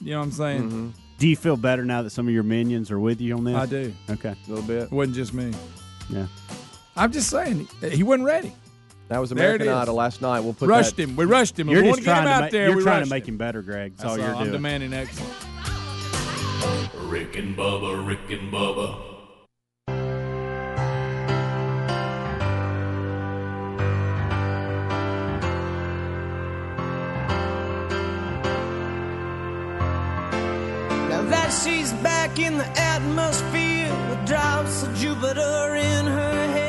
You 0.00 0.12
know 0.12 0.18
what 0.18 0.24
I'm 0.26 0.32
saying? 0.32 0.62
Mm-hmm. 0.68 0.88
Do 1.18 1.28
you 1.28 1.36
feel 1.36 1.56
better 1.56 1.84
now 1.84 2.02
that 2.02 2.10
some 2.10 2.28
of 2.28 2.34
your 2.34 2.42
minions 2.42 2.90
are 2.90 3.00
with 3.00 3.20
you 3.22 3.34
on 3.36 3.44
this? 3.44 3.54
I 3.56 3.64
do. 3.66 3.94
Okay. 4.10 4.34
A 4.46 4.50
little 4.50 4.64
bit. 4.66 4.82
It 4.84 4.92
wasn't 4.92 5.16
just 5.16 5.32
me. 5.32 5.52
Yeah. 6.10 6.26
I'm 6.94 7.10
just 7.10 7.30
saying 7.30 7.68
he 7.90 8.02
wasn't 8.02 8.24
ready. 8.26 8.52
That 9.08 9.18
was 9.18 9.30
American. 9.30 9.68
Idol 9.68 9.94
last 9.94 10.20
night. 10.20 10.40
We'll 10.40 10.54
put 10.54 10.68
rushed 10.68 10.96
that. 10.96 11.02
him. 11.02 11.16
We 11.16 11.24
rushed 11.26 11.58
him. 11.58 11.68
You're 11.68 11.82
we 11.82 11.88
just 11.90 11.98
want 11.98 12.04
get 12.04 12.10
him 12.10 12.14
trying 12.14 12.26
to 12.26 12.32
out 12.32 12.40
make, 12.42 12.52
there. 12.52 12.70
you're 12.70 12.82
trying 12.82 13.04
to 13.04 13.10
make 13.10 13.24
him. 13.28 13.34
him 13.34 13.38
better, 13.38 13.62
Greg. 13.62 13.96
That's, 13.96 14.02
That's 14.02 14.12
all 14.12 14.18
you're 14.18 14.34
doing. 14.34 14.46
I'm 14.46 14.52
demanding 14.52 14.92
excellence. 14.92 15.46
Rick 17.02 17.36
and 17.36 17.56
Bubba, 17.56 18.04
Rick 18.06 18.30
and 18.30 18.52
Bubba. 18.52 19.02
Now 31.08 31.22
that 31.30 31.50
she's 31.50 31.92
back 32.02 32.38
in 32.38 32.58
the 32.58 32.66
atmosphere 32.78 33.92
with 34.10 34.26
drops 34.26 34.82
of 34.82 34.94
Jupiter 34.96 35.74
in 35.76 36.06
her 36.06 36.46
head. 36.52 36.65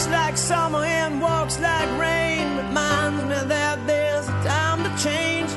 Acts 0.00 0.08
like 0.08 0.36
summer 0.36 0.84
and 0.84 1.20
walks 1.20 1.58
like 1.60 1.88
rain. 1.98 2.56
Reminds 2.56 3.22
me 3.24 3.48
that 3.48 3.86
there's 3.86 4.28
a 4.28 4.48
time 4.48 4.82
to 4.84 5.02
change. 5.02 5.50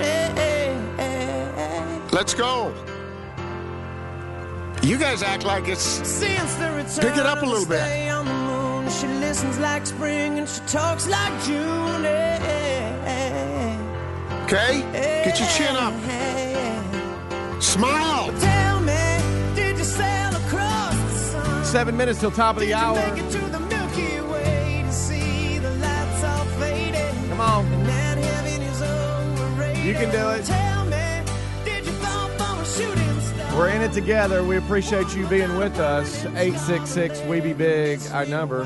Let's 2.12 2.34
go. 2.34 2.74
You 4.82 4.98
guys 4.98 5.24
act 5.24 5.46
like 5.46 5.68
it's. 5.68 5.82
Since 5.82 6.56
the 6.56 6.72
return 6.72 7.10
Pick 7.10 7.18
it 7.18 7.26
up 7.26 7.42
a 7.42 7.46
little 7.46 7.66
bit. 7.66 7.82
on 8.10 8.26
the 8.26 8.34
moon, 8.34 8.90
she 8.92 9.08
listens 9.08 9.58
like 9.60 9.86
spring 9.88 10.40
and 10.40 10.48
she 10.48 10.60
talks 10.68 11.08
like 11.08 11.34
June. 11.44 12.06
Okay? 14.44 14.82
Get 15.26 15.40
your 15.40 15.50
chin 15.50 15.76
up. 15.76 15.94
Smile. 17.62 18.32
Tell 18.40 18.80
me, 18.82 19.56
did 19.56 19.78
you 19.78 19.84
sail 19.84 20.36
across 20.36 20.96
the 20.96 21.18
sun? 21.18 21.66
Seven 21.66 21.98
minutes 21.98 22.20
till 22.20 22.30
top 22.30 22.58
of 22.58 22.62
the 22.62 22.68
Did 22.68 22.76
hour. 22.76 23.53
Come 27.34 27.42
on. 27.42 27.66
And 27.66 28.24
heaven 28.24 28.62
is. 28.62 29.84
You 29.84 29.94
can 29.96 30.12
do 30.12 30.30
it. 30.30 30.46
Tell 30.46 30.86
me, 30.86 31.24
did 31.66 31.84
you 31.84 31.92
fall 31.94 32.30
from 32.30 32.60
a 32.60 32.64
shooting 32.64 33.22
star? 33.22 33.58
We're 33.58 33.70
in 33.70 33.82
it 33.82 33.92
together. 33.92 34.44
We 34.44 34.58
appreciate 34.58 35.16
you 35.16 35.26
being 35.26 35.58
with 35.58 35.80
us. 35.80 36.26
866 36.26 37.22
We 37.22 37.42
Be 37.42 37.54
Big, 37.54 38.00
our 38.12 38.28
number. 38.28 38.66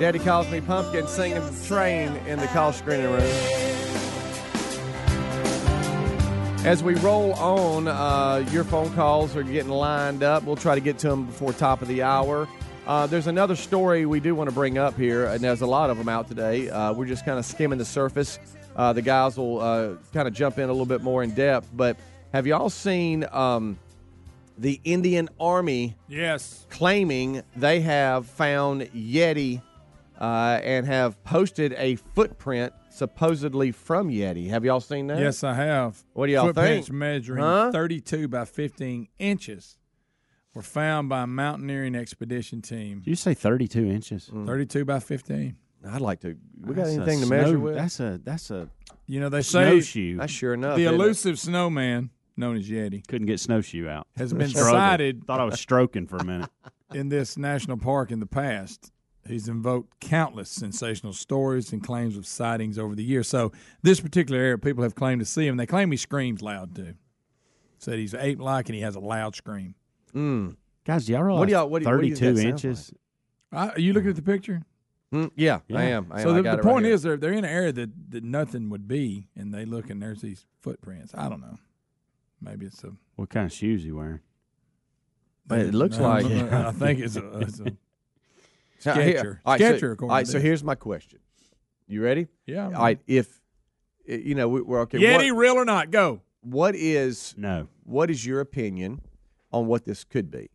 Daddy 0.00 0.18
calls 0.18 0.50
me 0.50 0.60
Pumpkin 0.60 1.06
singing 1.06 1.44
Train 1.64 2.16
in 2.26 2.40
the 2.40 2.48
call 2.48 2.72
screening 2.72 3.06
room. 3.06 3.22
As 6.66 6.82
we 6.82 6.94
roll 6.94 7.34
on, 7.34 7.86
uh, 7.86 8.44
your 8.50 8.64
phone 8.64 8.92
calls 8.94 9.36
are 9.36 9.44
getting 9.44 9.70
lined 9.70 10.24
up. 10.24 10.42
We'll 10.42 10.56
try 10.56 10.74
to 10.74 10.80
get 10.80 10.98
to 10.98 11.08
them 11.08 11.26
before 11.26 11.52
top 11.52 11.82
of 11.82 11.86
the 11.86 12.02
hour. 12.02 12.48
Uh, 12.86 13.06
there's 13.06 13.28
another 13.28 13.54
story 13.54 14.06
we 14.06 14.18
do 14.18 14.34
want 14.34 14.50
to 14.50 14.54
bring 14.54 14.76
up 14.76 14.96
here, 14.96 15.26
and 15.26 15.40
there's 15.42 15.60
a 15.60 15.66
lot 15.66 15.88
of 15.88 15.98
them 15.98 16.08
out 16.08 16.26
today. 16.26 16.68
Uh, 16.68 16.92
we're 16.92 17.06
just 17.06 17.24
kind 17.24 17.38
of 17.38 17.44
skimming 17.44 17.78
the 17.78 17.84
surface. 17.84 18.40
Uh, 18.74 18.92
the 18.92 19.02
guys 19.02 19.36
will 19.38 19.60
uh, 19.60 19.94
kind 20.12 20.26
of 20.26 20.34
jump 20.34 20.58
in 20.58 20.64
a 20.64 20.72
little 20.72 20.86
bit 20.86 21.00
more 21.02 21.22
in 21.22 21.30
depth. 21.32 21.68
But 21.72 21.96
have 22.32 22.44
y'all 22.46 22.70
seen 22.70 23.24
um, 23.30 23.78
the 24.58 24.80
Indian 24.82 25.28
Army 25.38 25.96
Yes. 26.08 26.66
claiming 26.70 27.42
they 27.54 27.80
have 27.82 28.26
found 28.26 28.82
Yeti 28.92 29.62
uh, 30.20 30.58
and 30.64 30.84
have 30.86 31.22
posted 31.22 31.74
a 31.74 31.96
footprint 32.14 32.72
supposedly 32.90 33.70
from 33.70 34.08
Yeti? 34.10 34.48
Have 34.48 34.64
y'all 34.64 34.80
seen 34.80 35.06
that? 35.06 35.20
Yes, 35.20 35.44
I 35.44 35.54
have. 35.54 36.02
What 36.14 36.26
do 36.26 36.32
y'all 36.32 36.46
Footprints 36.46 36.88
think? 36.88 36.98
measuring 36.98 37.42
Huh? 37.44 37.70
32 37.70 38.26
by 38.26 38.44
15 38.44 39.06
inches 39.20 39.76
were 40.54 40.62
found 40.62 41.08
by 41.08 41.22
a 41.22 41.26
mountaineering 41.26 41.94
expedition 41.94 42.60
team. 42.62 42.98
Did 43.00 43.08
you 43.10 43.16
say 43.16 43.34
32 43.34 43.86
inches? 43.86 44.30
Mm. 44.32 44.46
32 44.46 44.84
by 44.84 44.98
15. 45.00 45.56
I'd 45.88 46.00
like 46.00 46.20
to. 46.20 46.36
We 46.60 46.74
got 46.74 46.84
That's 46.84 46.96
a 46.96 47.00
anything 47.00 47.20
to 47.20 47.26
snow- 47.26 47.36
measure 47.36 47.58
with? 47.58 47.74
That's 47.74 47.98
a 48.00 48.20
that's 48.22 48.50
a 48.52 48.68
You 49.06 49.18
know, 49.20 49.28
they 49.28 49.42
say 49.42 49.64
snowshoe. 49.80 50.16
That's 50.18 50.32
sure 50.32 50.54
enough. 50.54 50.76
the 50.76 50.82
isn't 50.82 50.94
it? 50.94 50.96
elusive 50.96 51.38
snowman, 51.40 52.10
known 52.36 52.56
as 52.56 52.68
Yeti, 52.68 53.04
Couldn't 53.08 53.26
get 53.26 53.40
snowshoe 53.40 53.88
out. 53.88 54.06
has 54.16 54.32
been 54.32 54.48
sighted 54.50 55.24
Thought 55.26 55.40
I 55.40 55.44
was 55.44 55.58
stroking 55.58 56.06
for 56.06 56.18
a 56.18 56.24
minute. 56.24 56.48
in 56.94 57.08
this 57.08 57.36
national 57.36 57.78
park 57.78 58.10
in 58.12 58.20
the 58.20 58.26
past. 58.26 58.92
He's 59.26 59.48
invoked 59.48 60.00
countless 60.00 60.50
sensational 60.50 61.12
stories 61.12 61.72
and 61.72 61.82
claims 61.82 62.16
of 62.16 62.26
sightings 62.26 62.76
over 62.78 62.94
the 62.96 63.04
years. 63.04 63.28
So, 63.28 63.52
this 63.82 64.00
particular 64.00 64.40
area, 64.40 64.58
people 64.58 64.82
have 64.82 64.96
claimed 64.96 65.20
to 65.20 65.24
see 65.24 65.46
him. 65.46 65.56
They 65.56 65.66
claim 65.66 65.90
he 65.92 65.96
screams 65.96 66.42
loud 66.42 66.74
too. 66.74 66.94
Said 67.78 67.98
he's 67.98 68.14
ape 68.14 68.40
like 68.40 68.68
and 68.68 68.74
he 68.76 68.82
has 68.82 68.94
a 68.96 69.00
loud 69.00 69.34
scream. 69.36 69.74
Mm. 70.14 70.56
Guys, 70.84 71.06
do 71.06 71.12
y'all 71.12 71.22
realize 71.22 71.38
What 71.40 71.46
do 71.46 71.52
y'all- 71.52 71.68
what 71.68 71.82
do- 71.82 71.88
what 71.88 72.00
do 72.00 72.06
you- 72.06 72.16
32 72.16 72.48
inches? 72.48 72.92
Uh, 73.52 73.70
are 73.74 73.80
you 73.80 73.92
looking 73.92 74.10
at 74.10 74.16
the 74.16 74.22
picture? 74.22 74.62
Mm, 75.12 75.30
yeah, 75.36 75.60
I 75.74 75.84
am. 75.84 76.06
I 76.10 76.20
am. 76.20 76.22
so 76.22 76.30
I 76.30 76.36
the, 76.38 76.42
got 76.42 76.52
the 76.52 76.58
it 76.62 76.64
right 76.64 76.72
point 76.72 76.84
here. 76.86 76.94
is 76.94 77.02
they're 77.02 77.16
they're 77.18 77.32
in 77.32 77.44
an 77.44 77.50
area 77.50 77.70
that, 77.72 77.90
that 78.12 78.24
nothing 78.24 78.70
would 78.70 78.88
be, 78.88 79.28
and 79.36 79.52
they 79.52 79.66
look 79.66 79.90
and 79.90 80.00
there's 80.02 80.22
these 80.22 80.46
footprints. 80.60 81.14
I 81.14 81.28
don't 81.28 81.40
know. 81.42 81.58
Maybe 82.40 82.64
it's 82.66 82.82
a. 82.82 82.92
What 83.16 83.28
kind 83.28 83.44
of 83.44 83.52
shoes 83.52 83.84
you 83.84 83.96
wearing? 83.96 84.20
But 85.46 85.58
it 85.60 85.74
looks 85.74 85.98
No, 85.98 86.04
like. 86.08 86.24
no, 86.24 86.46
no, 86.50 86.68
I 86.68 86.72
think 86.72 87.00
it's 87.00 87.16
a, 87.16 87.38
it's 87.40 87.60
a 87.60 87.64
Now, 88.86 88.94
here- 88.94 89.12
Sketcher. 89.18 89.40
all 89.44 89.52
right, 89.52 89.60
so- 89.60 89.68
Sketcher, 89.68 89.86
all 89.88 89.92
according 89.92 90.26
so 90.26 90.40
here's 90.40 90.64
my 90.64 90.74
question. 90.74 91.18
You 91.86 92.02
ready? 92.02 92.28
Yeah, 92.46 92.68
I'm 92.68 92.74
All 92.76 92.82
right. 92.82 92.98
If 93.06 93.38
you 94.06 94.34
know, 94.34 94.48
we- 94.48 94.62
we're 94.62 94.80
okay. 94.80 94.98
Yeti, 94.98 95.30
what- 95.30 95.38
real 95.40 95.54
or 95.54 95.64
not? 95.66 95.90
Go. 95.90 96.22
what 96.40 96.74
is 96.74 97.34
No. 97.36 97.68
what 97.84 98.10
is 98.10 98.24
your 98.26 98.40
opinion 98.40 99.02
on 99.52 99.66
what 99.66 99.84
this 99.84 100.04
could 100.04 100.30
be? 100.30 100.50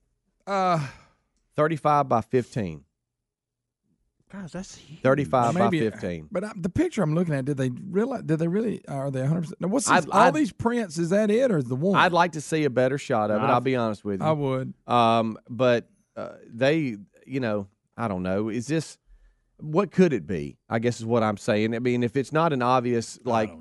Uh, 0.45 0.85
35 1.55 2.07
by 2.09 2.21
15. 2.21 2.83
Guys, 4.29 4.51
that's 4.51 4.75
huge. 4.75 5.01
35 5.01 5.53
by 5.55 5.69
15. 5.69 6.27
But 6.31 6.43
I, 6.43 6.51
the 6.57 6.67
picture 6.69 7.01
I'm 7.01 7.15
looking 7.15 7.33
at, 7.33 7.45
did 7.45 7.55
they 7.55 7.69
realize? 7.69 8.23
Did 8.23 8.39
they 8.39 8.47
really? 8.49 8.85
Are 8.87 9.09
they 9.09 9.21
100? 9.21 9.41
percent 9.43 9.71
What's 9.71 9.89
I'd- 9.89 10.07
all 10.11 10.19
I'd- 10.19 10.37
these 10.37 10.51
prints? 10.51 10.97
Is 10.97 11.11
that 11.11 11.31
it, 11.31 11.49
or 11.49 11.57
is 11.59 11.65
the 11.65 11.75
one? 11.77 11.95
I'd 11.97 12.11
like 12.11 12.33
to 12.33 12.41
see 12.41 12.65
a 12.65 12.69
better 12.69 12.97
shot 12.97 13.31
of 13.31 13.37
it. 13.41 13.45
I've- 13.45 13.53
I'll 13.53 13.61
be 13.61 13.77
honest 13.77 14.03
with 14.03 14.19
you. 14.19 14.27
I 14.27 14.31
would. 14.33 14.73
Um, 14.85 15.37
but 15.49 15.87
uh, 16.17 16.31
they, 16.45 16.97
you 17.25 17.39
know, 17.39 17.67
I 17.95 18.09
don't 18.09 18.21
know. 18.23 18.49
Is 18.49 18.67
this 18.67 18.97
what 19.59 19.91
could 19.91 20.11
it 20.11 20.27
be? 20.27 20.57
I 20.69 20.79
guess 20.79 20.99
is 20.99 21.05
what 21.05 21.23
I'm 21.23 21.37
saying. 21.37 21.73
I 21.73 21.79
mean, 21.79 22.03
if 22.03 22.17
it's 22.17 22.33
not 22.33 22.51
an 22.51 22.61
obvious 22.61 23.17
like 23.23 23.51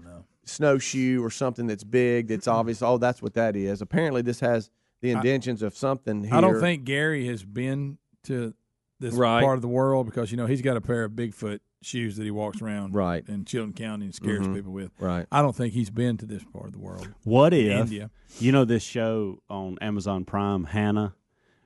snowshoe 0.45 1.23
or 1.23 1.31
something 1.31 1.69
that's 1.69 1.85
big, 1.85 2.27
that's 2.29 2.49
obvious. 2.49 2.83
Oh, 2.83 2.99
that's 2.99 3.23
what 3.23 3.35
that 3.35 3.55
is. 3.55 3.81
Apparently, 3.83 4.21
this 4.23 4.41
has 4.41 4.69
the 5.07 5.15
I- 5.15 5.19
intentions 5.19 5.63
of 5.63 5.77
something. 5.77 6.25
Here. 6.25 6.35
I 6.35 6.41
don't 6.41 6.61
think 6.61 6.85
Gary 6.85 7.27
has 7.29 7.45
been 7.45 7.99
to 8.25 8.55
this 9.01 9.15
Right. 9.15 9.43
part 9.43 9.57
of 9.57 9.63
the 9.63 9.69
world 9.69 10.07
because 10.07 10.31
you 10.31 10.37
know 10.37 10.47
he's 10.47 10.63
got 10.63 10.77
a 10.77 10.81
pair 10.81 11.05
of 11.05 11.13
Bigfoot 11.13 11.61
shoes 11.83 12.17
that 12.17 12.25
he 12.25 12.31
walks 12.31 12.61
around 12.63 12.95
Right. 12.95 13.23
in 13.29 13.45
Chilton 13.45 13.73
County 13.75 14.07
and 14.07 14.15
scares 14.15 14.47
Mhm. 14.47 14.55
people 14.55 14.73
with. 14.73 14.91
Right. 14.99 15.27
I 15.31 15.43
don't 15.43 15.55
think 15.55 15.75
he's 15.75 15.91
been 15.91 16.17
to 16.17 16.27
this 16.27 16.43
part 16.45 16.67
of 16.67 16.73
the 16.73 16.79
world. 16.79 17.09
What 17.25 17.53
if 17.55 17.71
India. 17.71 18.11
you 18.41 18.51
know 18.53 18.65
this 18.65 18.83
show 18.83 19.43
on 19.49 19.79
Amazon 19.81 20.25
Prime, 20.25 20.65
Hannah? 20.65 21.15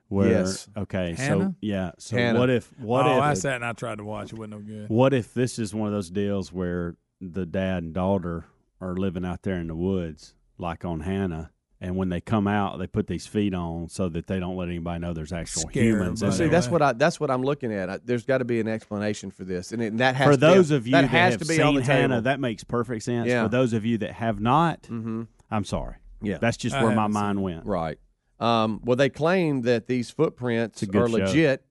Where 0.08 0.28
Yes. 0.28 0.68
okay, 0.76 1.14
so 1.14 1.54
yeah, 1.60 1.92
so 1.98 2.16
Hannah. 2.16 2.40
what 2.40 2.50
if 2.50 2.76
what 2.80 3.06
oh, 3.06 3.18
if 3.18 3.22
I 3.22 3.34
sat 3.34 3.54
and 3.54 3.64
I 3.64 3.72
tried 3.74 3.98
to 3.98 4.04
watch. 4.04 4.32
It 4.32 4.38
wasn't 4.38 4.54
no 4.54 4.58
good. 4.58 4.88
what 4.90 5.14
if 5.14 5.32
this 5.32 5.56
is 5.56 5.72
one 5.72 5.86
of 5.86 5.94
those 5.94 6.10
deals 6.10 6.52
where 6.52 6.96
the 7.20 7.46
dad 7.46 7.84
and 7.84 7.94
daughter 7.94 8.46
are 8.80 8.96
living 8.96 9.24
out 9.24 9.42
there 9.42 9.54
in 9.60 9.68
the 9.68 9.76
woods, 9.76 10.34
like 10.58 10.84
on 10.84 11.00
Hannah, 11.00 11.52
and 11.80 11.96
when 11.96 12.08
they 12.10 12.20
come 12.20 12.46
out, 12.46 12.78
they 12.78 12.86
put 12.86 13.06
these 13.06 13.26
feet 13.26 13.54
on 13.54 13.88
so 13.88 14.08
that 14.10 14.26
they 14.26 14.38
don't 14.38 14.56
let 14.56 14.68
anybody 14.68 15.00
know 15.00 15.14
there's 15.14 15.32
actual 15.32 15.62
Scare 15.62 15.82
humans. 15.82 16.20
See, 16.36 16.48
that's 16.48 16.68
what 16.68 16.82
I 16.82 16.92
that's 16.92 17.18
what 17.18 17.30
I'm 17.30 17.42
looking 17.42 17.72
at. 17.72 17.88
I, 17.90 17.98
there's 18.04 18.24
got 18.24 18.38
to 18.38 18.44
be 18.44 18.60
an 18.60 18.68
explanation 18.68 19.30
for 19.30 19.44
this, 19.44 19.72
and, 19.72 19.82
it, 19.82 19.86
and 19.86 20.00
that 20.00 20.14
has 20.16 20.26
For 20.26 20.32
to 20.32 20.36
be- 20.38 20.40
those 20.40 20.70
of 20.70 20.86
you 20.86 20.92
that, 20.92 21.02
that 21.02 21.08
has 21.08 21.32
have 21.34 21.40
to 21.42 21.46
be 21.48 21.54
seen 21.56 21.66
on 21.66 21.74
the 21.76 21.82
Hannah, 21.82 22.08
table. 22.16 22.22
that 22.22 22.40
makes 22.40 22.64
perfect 22.64 23.02
sense. 23.04 23.28
Yeah. 23.28 23.44
For 23.44 23.48
those 23.48 23.72
of 23.72 23.84
you 23.86 23.98
that 23.98 24.12
have 24.12 24.40
not, 24.40 24.82
Mhm. 24.82 25.26
I'm 25.50 25.64
sorry. 25.64 25.96
Yeah. 26.22 26.38
That's 26.38 26.56
just 26.58 26.76
I 26.76 26.82
where 26.84 26.94
my 26.94 27.02
haven't 27.02 27.14
seen 27.14 27.22
mind 27.22 27.42
went. 27.42 27.66
Right. 27.66 27.98
Um, 28.38 28.80
well, 28.84 28.96
they 28.96 29.08
claim 29.08 29.62
that 29.62 29.86
these 29.86 30.10
footprints 30.10 30.82
a 30.82 30.86
good 30.86 31.02
are 31.02 31.08
show. 31.08 31.16
legit, 31.24 31.64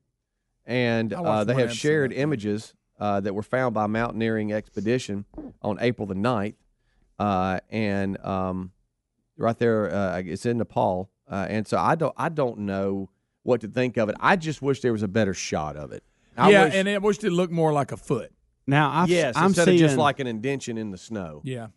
and 0.66 1.14
uh, 1.14 1.44
they 1.44 1.54
have 1.54 1.64
episode 1.66 1.76
shared 1.78 2.14
images 2.14 2.74
uh, 3.00 3.20
that 3.22 3.34
were 3.34 3.42
found 3.44 3.74
by 3.74 3.88
Mountaineering 3.88 4.52
Expedition 4.54 5.26
on 5.62 5.78
April 5.82 6.06
the 6.08 6.16
9th. 6.16 6.56
Uh, 7.18 7.60
and 7.70 8.18
um, 8.24 8.72
right 9.40 9.58
there, 9.58 9.94
uh, 9.94 10.22
it's 10.26 10.46
in 10.46 10.58
Nepal. 10.58 11.10
Uh, 11.30 11.46
and 11.50 11.68
so 11.68 11.78
I 11.78 11.96
don't, 11.96 12.14
I 12.18 12.30
don't 12.30 12.60
know 12.60 13.10
what 13.44 13.62
to 13.62 13.68
think 13.68 13.98
of 13.98 14.10
it. 14.10 14.16
I 14.20 14.36
just 14.36 14.62
wish 14.62 14.82
there 14.82 14.92
was 14.92 15.04
a 15.04 15.08
better 15.08 15.34
shot 15.34 15.76
of 15.76 15.92
it. 15.92 16.04
I 16.38 16.52
yeah, 16.52 16.66
wish, 16.66 16.74
and 16.76 16.90
I 16.90 16.98
wished 16.98 17.24
it 17.24 17.32
looked 17.32 17.54
more 17.54 17.74
like 17.74 17.92
a 17.92 17.98
foot. 17.98 18.32
Now, 18.66 18.92
I've, 18.92 19.10
yes, 19.10 19.36
I'm 19.36 19.48
instead 19.48 19.66
seeing 19.66 19.78
of 19.84 19.88
just 19.90 19.98
like 19.98 20.20
an 20.20 20.28
indention 20.28 20.78
in 20.78 20.92
the 20.92 20.98
snow. 20.98 21.42
Yeah. 21.44 21.68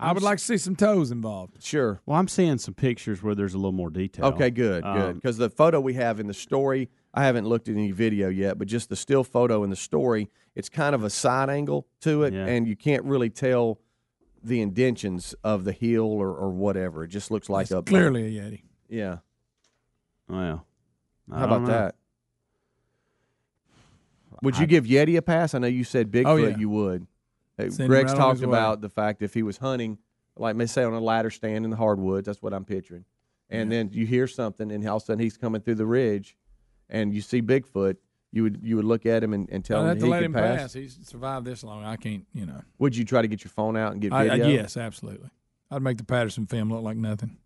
I 0.00 0.12
would 0.12 0.22
like 0.22 0.38
to 0.38 0.44
see 0.44 0.56
some 0.56 0.74
toes 0.74 1.12
involved. 1.12 1.62
Sure. 1.62 2.00
Well, 2.06 2.18
I'm 2.18 2.26
seeing 2.26 2.58
some 2.58 2.74
pictures 2.74 3.22
where 3.22 3.36
there's 3.36 3.54
a 3.54 3.58
little 3.58 3.70
more 3.72 3.90
detail. 3.90 4.26
Okay, 4.26 4.50
good, 4.50 4.82
good. 4.82 4.86
Um, 4.86 5.14
Because 5.14 5.36
the 5.36 5.48
photo 5.48 5.78
we 5.80 5.94
have 5.94 6.18
in 6.18 6.26
the 6.26 6.34
story, 6.34 6.90
I 7.14 7.22
haven't 7.24 7.46
looked 7.46 7.68
at 7.68 7.76
any 7.76 7.92
video 7.92 8.28
yet, 8.28 8.58
but 8.58 8.66
just 8.66 8.88
the 8.88 8.96
still 8.96 9.22
photo 9.22 9.62
in 9.62 9.70
the 9.70 9.76
story, 9.76 10.28
it's 10.56 10.68
kind 10.68 10.94
of 10.96 11.04
a 11.04 11.10
side 11.10 11.50
angle 11.50 11.86
to 12.00 12.24
it, 12.24 12.34
Yeah. 12.34 12.46
and 12.46 12.66
you 12.66 12.74
can't 12.74 13.04
really 13.04 13.30
tell 13.30 13.78
the 14.42 14.60
indentions 14.60 15.34
of 15.44 15.64
the 15.64 15.72
heel 15.72 16.04
or, 16.04 16.28
or 16.30 16.50
whatever. 16.50 17.04
It 17.04 17.08
just 17.08 17.30
looks 17.30 17.48
like 17.48 17.70
a 17.70 17.82
Clearly 17.82 18.38
a 18.38 18.42
Yeti. 18.42 18.62
Yeah. 18.88 19.18
Well, 20.28 20.66
I 21.30 21.38
How 21.38 21.46
don't 21.46 21.52
about 21.56 21.60
know. 21.62 21.66
that? 21.68 21.94
Would 24.42 24.56
you 24.56 24.62
I- 24.64 24.66
give 24.66 24.84
Yeti 24.84 25.16
a 25.16 25.22
pass? 25.22 25.54
I 25.54 25.58
know 25.58 25.66
you 25.66 25.84
said 25.84 26.10
Bigfoot 26.10 26.26
Oh, 26.26 26.36
yeah. 26.36 26.56
you 26.56 26.68
would. 26.68 27.06
Send 27.58 27.88
Greg's 27.88 28.12
right 28.12 28.18
talked 28.18 28.40
his 28.40 28.46
way. 28.46 28.56
about 28.58 28.80
the 28.80 28.88
fact 28.88 29.22
if 29.22 29.34
he 29.34 29.42
was 29.44 29.58
hunting, 29.58 29.98
like 30.36 30.56
may 30.56 30.66
say 30.66 30.82
on 30.82 30.94
a 30.94 31.00
ladder 31.00 31.30
stand 31.30 31.64
in 31.64 31.70
the 31.70 31.76
hardwoods, 31.76 32.26
that's 32.26 32.42
what 32.42 32.52
I'm 32.52 32.64
picturing. 32.64 33.04
And 33.50 33.70
then 33.70 33.90
you 33.92 34.06
hear 34.06 34.26
something, 34.26 34.72
and 34.72 34.88
all 34.88 34.96
of 34.96 35.02
a 35.02 35.04
sudden 35.06 35.20
he's 35.22 35.36
coming 35.36 35.60
through 35.60 35.74
the 35.74 35.86
ridge, 35.86 36.36
and 36.88 37.14
you 37.14 37.20
see 37.20 37.42
Bigfoot. 37.42 37.96
You 38.34 38.42
would 38.44 38.60
you 38.62 38.76
would 38.76 38.84
look 38.86 39.04
at 39.04 39.22
him 39.22 39.34
and, 39.34 39.48
and 39.50 39.62
tell 39.64 39.80
I'd 39.80 39.82
him 39.82 39.88
have 39.88 39.98
to 39.98 40.04
he 40.06 40.10
let 40.10 40.18
could 40.18 40.24
him 40.26 40.32
pass. 40.32 40.58
pass. 40.60 40.72
He's 40.72 40.98
survived 41.02 41.44
this 41.46 41.62
long. 41.62 41.84
I 41.84 41.96
can't, 41.96 42.24
you 42.32 42.46
know. 42.46 42.62
Would 42.78 42.96
you 42.96 43.04
try 43.04 43.20
to 43.22 43.28
get 43.28 43.44
your 43.44 43.50
phone 43.50 43.76
out 43.76 43.92
and 43.92 44.00
get 44.00 44.12
I, 44.12 44.22
I, 44.22 44.28
video? 44.30 44.48
yes, 44.48 44.76
absolutely. 44.76 45.28
I'd 45.70 45.82
make 45.82 45.98
the 45.98 46.04
Patterson 46.04 46.46
film 46.46 46.70
look 46.72 46.82
like 46.82 46.96
nothing. 46.96 47.36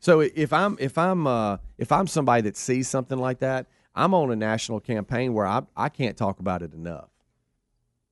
So 0.00 0.20
if 0.20 0.52
I'm 0.52 0.76
if 0.80 0.96
I'm 0.96 1.26
uh, 1.26 1.56
if 1.76 1.90
I'm 1.90 2.06
somebody 2.06 2.42
that 2.42 2.56
sees 2.56 2.88
something 2.88 3.18
like 3.18 3.40
that, 3.40 3.66
I'm 3.94 4.14
on 4.14 4.30
a 4.30 4.36
national 4.36 4.78
campaign 4.80 5.34
where 5.34 5.46
I 5.46 5.62
I 5.76 5.88
can't 5.88 6.16
talk 6.16 6.38
about 6.38 6.62
it 6.62 6.72
enough. 6.72 7.08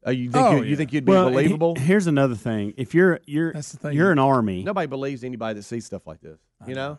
Uh, 0.05 0.11
you 0.11 0.31
think 0.31 0.45
Oh, 0.45 0.57
you, 0.57 0.63
you 0.63 0.71
yeah. 0.71 0.77
think 0.77 0.93
you'd 0.93 1.05
be 1.05 1.13
well, 1.13 1.29
he- 1.29 1.35
believable? 1.35 1.75
here's 1.77 2.07
another 2.09 2.35
thing. 2.35 2.75
If 2.77 2.95
you're 2.95 3.21
you're 3.27 3.53
That's 3.53 3.73
the 3.73 3.79
thing. 3.79 3.93
you're 3.97 4.11
an 4.11 4.19
army, 4.19 4.65
Nobody 4.65 4.87
believes 4.89 5.23
anybody 5.23 5.55
that 5.59 5.63
sees 5.63 5.87
stuff 5.87 6.07
like 6.07 6.21
this. 6.21 6.39
You 6.67 6.75
know? 6.75 6.99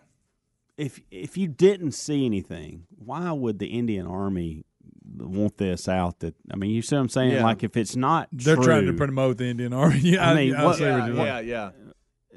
if 0.77 1.01
if 1.11 1.35
you 1.37 1.47
didn't 1.49 1.91
see 1.93 2.25
anything, 2.25 2.85
why 2.97 3.31
would 3.31 3.59
the 3.59 3.67
Indian 3.67 4.05
Army 4.07 4.63
want 5.17 5.57
this 5.57 5.87
out? 5.87 6.19
That 6.19 6.35
I 6.51 6.55
mean, 6.55 6.71
you 6.71 6.81
see 6.81 6.95
what 6.95 7.01
I'm 7.01 7.09
saying? 7.09 7.31
Yeah. 7.31 7.43
Like 7.43 7.63
if 7.63 7.75
it's 7.77 7.95
not, 7.95 8.29
They're 8.31 8.55
true, 8.55 8.63
trying 8.65 8.85
to 8.87 8.93
promote 8.93 9.37
the 9.37 9.45
Indian 9.45 9.73
Army. 9.73 9.99
Yeah, 10.03 10.29
I 10.29 10.33
mean, 10.35 10.55
I, 10.55 10.61
I 10.61 10.65
what- 10.65 10.77
see 10.77 10.83
what 10.85 11.07
you're 11.07 11.25
yeah, 11.25 11.39
yeah. 11.39 11.69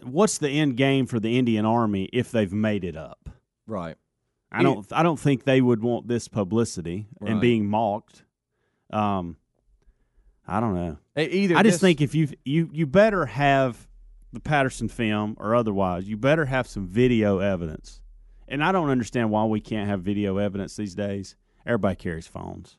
What's 0.03 0.39
the 0.39 0.49
end 0.49 0.77
game 0.79 1.07
for 1.07 1.21
the 1.21 1.39
Indian 1.39 1.67
Army 1.67 2.09
if 2.13 2.31
they've 2.31 2.53
made 2.53 2.85
it 2.85 2.97
up? 2.97 3.29
Right. 3.67 3.97
I 4.51 4.63
don't. 4.63 4.87
I 4.93 5.03
don't 5.03 5.21
think 5.21 5.45
they 5.45 5.61
would 5.61 5.83
want 5.83 6.09
this 6.09 6.27
publicity 6.27 7.07
and 7.21 7.41
being 7.41 7.67
mocked. 7.67 8.25
Um, 8.93 9.37
I 10.47 10.59
don't 10.59 10.75
know. 10.75 10.97
Either 11.17 11.57
I 11.57 11.63
just 11.63 11.75
this- 11.75 11.81
think 11.81 12.01
if 12.01 12.15
you 12.15 12.29
you 12.45 12.69
you 12.73 12.87
better 12.87 13.27
have 13.27 13.87
the 14.33 14.41
Patterson 14.41 14.89
film 14.89 15.37
or 15.39 15.55
otherwise, 15.55 16.09
you 16.09 16.17
better 16.17 16.47
have 16.47 16.67
some 16.67 16.87
video 16.87 17.39
evidence. 17.39 18.01
And 18.49 18.65
I 18.65 18.73
don't 18.73 18.91
understand 18.91 19.31
why 19.31 19.45
we 19.45 19.61
can't 19.61 19.89
have 19.89 20.01
video 20.03 20.39
evidence 20.39 20.75
these 20.75 20.95
days. 20.97 21.37
Everybody 21.67 21.97
carries 21.97 22.27
phones. 22.27 22.79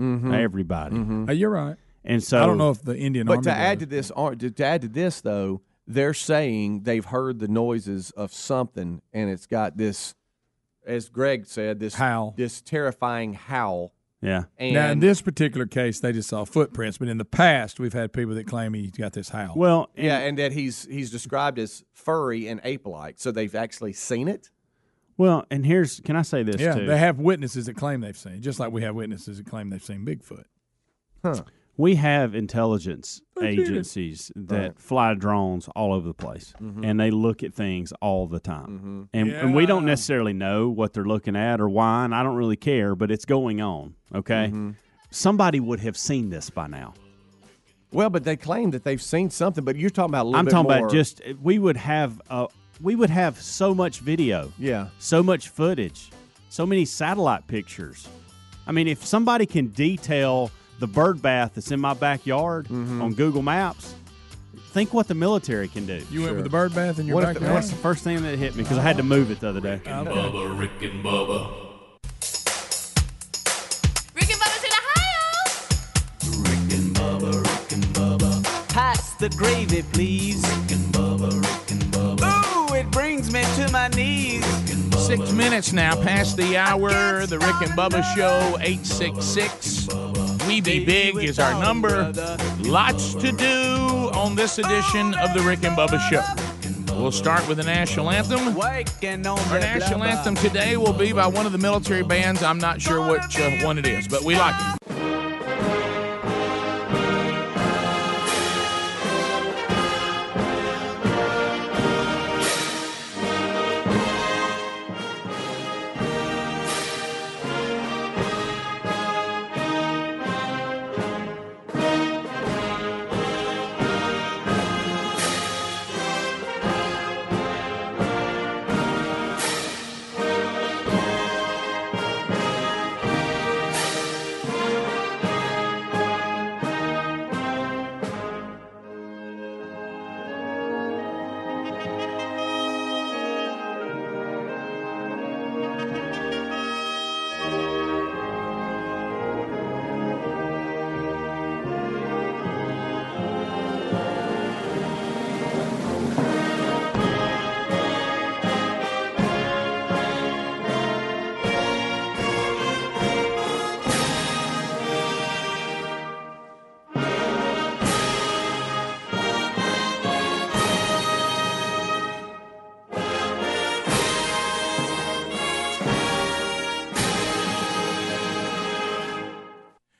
Mhm. 0.00 0.32
Everybody. 0.32 0.96
Mhm. 0.96 1.28
Uh, 1.28 1.32
you're 1.32 1.50
right. 1.50 1.76
And 2.04 2.22
so 2.22 2.42
I 2.42 2.46
don't 2.46 2.58
know 2.58 2.70
if 2.70 2.82
the 2.82 2.96
Indian 2.96 3.26
But 3.26 3.32
Army. 3.38 3.44
to 3.44 3.52
add 3.52 3.78
does. 3.78 3.86
to 3.88 3.90
this, 3.90 4.10
ar- 4.12 4.34
to 4.36 4.50
to 4.50 4.64
add 4.64 4.82
to 4.82 4.88
this 4.88 5.20
though, 5.20 5.60
they're 5.86 6.14
saying 6.14 6.82
they've 6.84 7.04
heard 7.04 7.38
the 7.40 7.48
noises 7.48 8.10
of 8.12 8.32
something, 8.32 9.02
and 9.12 9.30
it's 9.30 9.46
got 9.46 9.76
this, 9.76 10.14
as 10.86 11.08
Greg 11.08 11.46
said, 11.46 11.80
this 11.80 11.94
Howl. 11.94 12.34
this 12.36 12.60
terrifying 12.62 13.34
howl. 13.34 13.92
Yeah. 14.20 14.44
And 14.58 14.74
now, 14.74 14.90
in 14.90 14.98
this 15.00 15.20
particular 15.22 15.64
case, 15.66 16.00
they 16.00 16.12
just 16.12 16.28
saw 16.28 16.44
footprints, 16.44 16.98
but 16.98 17.06
in 17.08 17.18
the 17.18 17.24
past, 17.24 17.78
we've 17.78 17.92
had 17.92 18.12
people 18.12 18.34
that 18.34 18.46
claim 18.46 18.74
he's 18.74 18.90
got 18.90 19.12
this 19.12 19.28
howl. 19.28 19.54
Well, 19.56 19.90
yeah, 19.96 20.18
and 20.18 20.36
that 20.38 20.52
he's 20.52 20.86
he's 20.86 21.10
described 21.10 21.58
as 21.58 21.84
furry 21.92 22.46
and 22.48 22.60
ape-like, 22.64 23.14
so 23.18 23.30
they've 23.32 23.54
actually 23.54 23.92
seen 23.92 24.28
it. 24.28 24.50
Well, 25.18 25.44
and 25.50 25.66
here's 25.66 26.00
can 26.00 26.16
I 26.16 26.22
say 26.22 26.42
this 26.42 26.60
yeah, 26.60 26.74
too? 26.74 26.86
they 26.86 26.96
have 26.98 27.18
witnesses 27.18 27.66
that 27.66 27.76
claim 27.76 28.00
they've 28.00 28.16
seen, 28.16 28.40
just 28.40 28.58
like 28.58 28.72
we 28.72 28.82
have 28.82 28.94
witnesses 28.94 29.36
that 29.38 29.46
claim 29.46 29.68
they've 29.68 29.84
seen 29.84 30.06
Bigfoot. 30.06 30.44
Huh. 31.22 31.42
We 31.76 31.94
have 31.96 32.34
intelligence 32.34 33.20
I 33.40 33.46
agencies 33.46 34.32
that 34.34 34.60
Right. 34.60 34.78
fly 34.80 35.14
drones 35.14 35.68
all 35.76 35.92
over 35.92 36.08
the 36.08 36.14
place, 36.14 36.52
Mhm. 36.60 36.84
and 36.84 36.98
they 36.98 37.10
look 37.12 37.42
at 37.44 37.54
things 37.54 37.92
all 38.00 38.26
the 38.26 38.40
time. 38.40 38.66
Mm-hmm. 38.68 39.02
And, 39.12 39.30
and 39.30 39.54
we 39.54 39.64
don't 39.66 39.84
necessarily 39.84 40.32
know 40.32 40.68
what 40.70 40.92
they're 40.92 41.04
looking 41.04 41.36
at 41.36 41.60
or 41.60 41.68
why, 41.68 42.04
and 42.04 42.12
I 42.14 42.22
don't 42.24 42.34
really 42.36 42.56
care, 42.56 42.94
but 42.96 43.10
it's 43.12 43.24
going 43.24 43.60
on. 43.60 43.94
Okay, 44.14 44.46
Mm-hmm. 44.48 44.70
somebody 45.10 45.60
would 45.60 45.80
have 45.80 45.96
seen 45.96 46.30
this 46.30 46.50
by 46.50 46.66
now. 46.66 46.94
Well, 47.92 48.10
but 48.10 48.24
they 48.24 48.36
claim 48.36 48.72
that 48.72 48.84
they've 48.84 49.00
seen 49.00 49.30
something. 49.30 49.64
But 49.64 49.76
you're 49.76 49.88
talking 49.88 50.10
about 50.10 50.24
a 50.24 50.28
little 50.28 50.38
I'm 50.38 50.44
bit 50.44 50.50
talking 50.50 50.68
more- 50.70 50.78
about 50.80 50.90
just 50.92 51.22
we 51.40 51.58
would 51.58 51.76
have 51.78 52.20
uh, 52.28 52.48
we 52.80 52.94
would 52.94 53.10
have 53.10 53.40
so 53.40 53.74
much 53.74 54.00
video, 54.00 54.52
yeah. 54.58 54.88
so 54.98 55.22
much 55.22 55.48
footage, 55.48 56.10
so 56.48 56.64
many 56.66 56.84
satellite 56.84 57.46
pictures. 57.46 58.08
I 58.66 58.72
mean, 58.72 58.86
if 58.88 59.04
somebody 59.04 59.46
can 59.46 59.68
detail 59.68 60.50
the 60.78 60.86
bird 60.86 61.20
bath 61.20 61.52
that's 61.54 61.72
in 61.72 61.80
my 61.80 61.94
backyard 61.94 62.66
Mm-hmm. 62.68 63.02
on 63.02 63.14
Google 63.14 63.42
Maps, 63.42 63.94
think 64.72 64.92
what 64.94 65.08
the 65.08 65.14
military 65.14 65.66
can 65.68 65.86
do. 65.86 66.02
You 66.10 66.22
went 66.22 66.34
with 66.36 66.44
the 66.44 66.50
bird 66.50 66.74
bath 66.74 66.98
in 66.98 67.06
your 67.06 67.14
What 67.16 67.24
if 67.24 67.28
the- 67.34 67.40
backyard? 67.40 67.56
that's 67.62 67.70
the 67.70 67.76
first 67.78 68.04
thing 68.04 68.22
that 68.22 68.38
hit 68.38 68.54
me 68.54 68.62
because 68.62 68.78
I 68.78 68.82
had 68.82 68.96
to 68.98 69.02
move 69.02 69.30
it 69.30 69.40
the 69.40 69.48
other 69.48 69.60
day. 69.60 69.80
Bubba, 69.84 70.58
Rick 70.58 70.70
and 70.82 71.04
Bubba. 71.04 71.64
Rick 74.14 74.30
and 74.30 74.40
Bubba's 74.40 74.64
in 74.64 74.70
Ohio. 74.80 76.42
Rick 76.42 76.78
and 76.78 76.94
Bubba, 76.96 77.42
Rick 77.42 77.72
and 77.72 77.84
Bubba. 77.94 78.68
Pass 78.68 79.14
the 79.14 79.30
gravy, 79.30 79.82
please. 79.92 80.42
Rick 80.42 80.72
and 80.78 80.87
brings 82.98 83.32
me 83.32 83.42
to 83.54 83.70
my 83.70 83.86
knees. 83.90 84.44
Six 85.06 85.30
minutes 85.30 85.72
now 85.72 85.94
past 86.02 86.36
the 86.36 86.56
hour. 86.56 87.26
The 87.26 87.38
Rick 87.38 87.62
and 87.62 87.70
Bubba 87.78 88.02
Show, 88.16 88.58
866. 88.60 89.86
We 90.48 90.60
Be 90.60 90.84
Big 90.84 91.14
is 91.18 91.38
our 91.38 91.62
number. 91.62 92.12
Lots 92.58 93.14
to 93.14 93.30
do 93.30 94.10
on 94.14 94.34
this 94.34 94.58
edition 94.58 95.14
of 95.14 95.32
the 95.32 95.44
Rick 95.46 95.62
and 95.62 95.76
Bubba 95.76 96.00
Show. 96.10 96.24
We'll 97.00 97.12
start 97.12 97.46
with 97.46 97.58
the 97.58 97.64
national 97.64 98.10
anthem. 98.10 98.58
Our 98.58 99.60
national 99.60 100.02
anthem 100.02 100.34
today 100.34 100.76
will 100.76 100.92
be 100.92 101.12
by 101.12 101.28
one 101.28 101.46
of 101.46 101.52
the 101.52 101.58
military 101.58 102.02
bands. 102.02 102.42
I'm 102.42 102.58
not 102.58 102.82
sure 102.82 103.08
which 103.08 103.38
uh, 103.38 103.64
one 103.64 103.78
it 103.78 103.86
is, 103.86 104.08
but 104.08 104.24
we 104.24 104.34
like 104.34 104.56
it. 104.74 104.77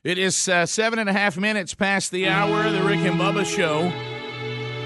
It 0.09 0.17
is 0.17 0.49
uh, 0.49 0.65
seven 0.65 0.99
and 0.99 1.11
a 1.11 1.13
half 1.13 1.37
minutes 1.37 1.75
past 1.75 2.13
the 2.13 2.29
hour 2.29 2.65
of 2.65 2.73
the 2.73 2.83
Rick 2.83 3.01
and 3.01 3.21
Bubba 3.21 3.45
Show. 3.45 3.93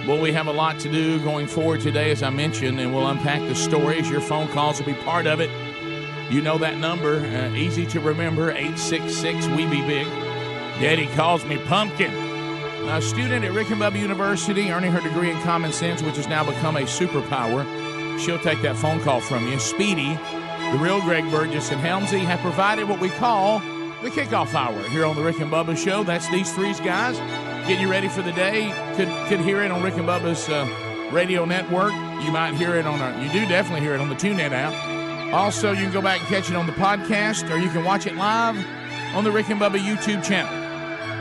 Well, 0.05 0.20
we 0.20 0.33
have 0.33 0.49
a 0.49 0.53
lot 0.53 0.81
to 0.81 0.91
do 0.91 1.23
going 1.23 1.47
forward 1.47 1.81
today, 1.81 2.11
as 2.11 2.25
I 2.25 2.31
mentioned, 2.31 2.81
and 2.81 2.93
we'll 2.93 3.07
unpack 3.07 3.39
the 3.43 3.55
stories. 3.55 4.11
Your 4.11 4.20
phone 4.20 4.49
calls 4.49 4.81
will 4.81 4.87
be 4.87 5.01
part 5.03 5.29
of 5.29 5.39
it. 5.39 5.49
You 6.29 6.43
know 6.43 6.59
that 6.59 6.77
number, 6.79 7.18
uh, 7.18 7.55
easy 7.55 7.87
to 7.87 8.01
remember 8.01 8.51
866 8.51 9.47
We 9.47 9.64
Be 9.66 9.81
Big. 9.83 10.09
Daddy 10.81 11.07
calls 11.14 11.45
me 11.45 11.57
Pumpkin. 11.66 12.12
A 12.89 13.01
student 13.01 13.45
at 13.45 13.53
Rick 13.53 13.70
and 13.70 13.81
Bubba 13.81 14.01
University 14.01 14.73
earning 14.73 14.91
her 14.91 15.01
degree 15.01 15.31
in 15.31 15.41
common 15.43 15.70
sense, 15.70 16.03
which 16.03 16.16
has 16.16 16.27
now 16.27 16.43
become 16.43 16.77
a 16.77 16.81
superpower. 16.81 17.64
She'll 18.18 18.41
take 18.41 18.61
that 18.62 18.75
phone 18.75 19.01
call 19.03 19.20
from 19.20 19.47
you. 19.47 19.61
Speedy, 19.61 20.14
the 20.14 20.79
real 20.81 21.01
Greg 21.01 21.31
Burgess, 21.31 21.70
and 21.70 21.81
Helmsy 21.81 22.25
have 22.25 22.41
provided 22.41 22.89
what 22.89 22.99
we 22.99 23.09
call 23.11 23.62
the 24.03 24.11
kickoff 24.11 24.53
hour 24.55 24.80
here 24.88 25.05
on 25.05 25.14
the 25.14 25.22
Rick 25.22 25.40
and 25.40 25.50
Bubba 25.50 25.76
Show. 25.76 26.03
That's 26.03 26.28
these 26.30 26.53
three 26.53 26.72
guys 26.74 27.16
getting 27.68 27.82
you 27.82 27.90
ready 27.90 28.09
for 28.09 28.22
the 28.22 28.32
day. 28.32 28.72
Could 28.96 29.09
could 29.28 29.40
hear 29.40 29.62
it 29.62 29.70
on 29.70 29.82
Rick 29.82 29.94
and 29.94 30.07
Bubba's 30.07 30.48
uh, 30.48 30.68
radio 31.12 31.44
network. 31.44 31.92
You 32.24 32.32
might 32.32 32.55
hear 32.55 32.74
it 32.74 32.86
on 32.86 33.00
our. 33.00 33.22
You 33.22 33.30
do 33.30 33.46
definitely 33.46 33.80
hear 33.80 33.94
it 33.94 34.00
on 34.00 34.09
the 34.09 34.16
TuneIn 34.16 34.50
app. 34.50 35.32
Also, 35.32 35.70
you 35.70 35.84
can 35.84 35.92
go 35.92 36.03
back 36.03 36.20
and 36.20 36.28
catch 36.28 36.50
it 36.50 36.57
on 36.57 36.66
the 36.66 36.72
podcast, 36.72 37.48
or 37.50 37.59
you 37.59 37.70
can 37.70 37.84
watch 37.84 38.07
it 38.07 38.16
live 38.16 38.57
on 39.14 39.24
the 39.24 39.30
Rick 39.30 39.50
and 39.50 39.61
Bubba 39.61 39.78
YouTube 39.78 40.24
channel. 40.24 40.53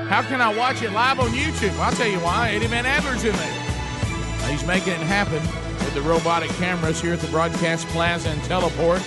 How 0.08 0.24
can 0.24 0.42
I 0.42 0.54
watch 0.54 0.82
it 0.82 0.92
live 0.92 1.20
on 1.20 1.30
YouTube? 1.30 1.78
I'll 1.80 1.94
tell 1.94 2.08
you 2.08 2.20
why. 2.20 2.52
Eddie 2.52 2.68
Van 2.68 2.86
Adler's 2.86 3.24
in 3.24 3.36
there. 3.36 4.50
He's 4.50 4.66
making 4.66 4.94
it 4.94 5.00
happen 5.02 5.42
with 5.86 5.94
the 5.94 6.02
robotic 6.02 6.50
cameras 6.52 7.00
here 7.00 7.14
at 7.14 7.20
the 7.20 7.28
Broadcast 7.28 7.88
Plaza 7.90 8.30
and 8.30 8.44
Teleport. 8.44 9.02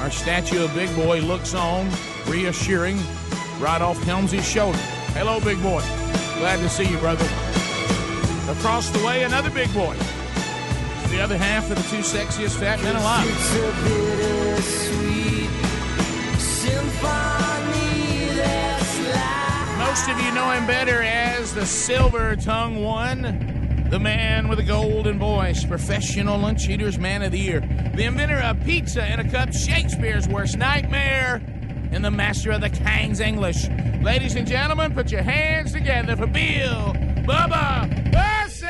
Our 0.00 0.10
statue 0.10 0.64
of 0.64 0.74
Big 0.74 0.94
Boy 0.96 1.20
looks 1.20 1.54
on, 1.54 1.88
reassuring, 2.28 2.98
right 3.58 3.80
off 3.80 3.98
Helmsy's 4.04 4.46
shoulder. 4.46 4.78
Hello, 5.14 5.40
Big 5.40 5.62
Boy. 5.62 5.82
Glad 6.38 6.58
to 6.58 6.68
see 6.68 6.88
you, 6.88 6.98
brother. 6.98 7.24
Across 8.50 8.90
the 8.90 9.04
way, 9.04 9.22
another 9.24 9.50
Big 9.50 9.72
Boy. 9.72 9.96
The 11.08 11.20
other 11.20 11.36
half 11.36 11.70
of 11.70 11.76
the 11.76 11.82
two 11.84 12.02
sexiest 12.02 12.58
fat 12.58 12.82
men 12.82 12.96
alive. 12.96 13.26
It's 13.28 13.54
a 13.56 13.72
bittersweet 13.88 15.50
symphony 16.40 18.34
that's 18.34 18.98
life. 19.14 19.78
Most 19.78 20.08
of 20.08 20.20
you 20.20 20.32
know 20.34 20.50
him 20.50 20.66
better 20.66 21.02
as 21.02 21.54
the 21.54 21.64
Silver 21.64 22.36
Tongue 22.36 22.82
One, 22.82 23.86
the 23.88 24.00
man 24.00 24.48
with 24.48 24.58
a 24.58 24.64
golden 24.64 25.18
voice, 25.18 25.64
professional 25.64 26.38
lunch 26.38 26.68
eaters 26.68 26.98
man 26.98 27.22
of 27.22 27.30
the 27.32 27.38
year, 27.38 27.60
the 27.94 28.04
inventor 28.04 28.40
of 28.40 28.62
pizza 28.64 29.10
in 29.10 29.20
a 29.20 29.30
cup, 29.30 29.52
Shakespeare's 29.52 30.26
worst 30.28 30.58
nightmare, 30.58 31.40
and 31.96 32.04
the 32.04 32.10
master 32.10 32.50
of 32.50 32.60
the 32.60 32.68
Kang's 32.68 33.20
English. 33.20 33.68
Ladies 34.02 34.36
and 34.36 34.46
gentlemen, 34.46 34.92
put 34.92 35.10
your 35.10 35.22
hands 35.22 35.72
together 35.72 36.14
for 36.14 36.26
Bill 36.26 36.92
Bubba 37.24 38.12
Bussey! 38.12 38.66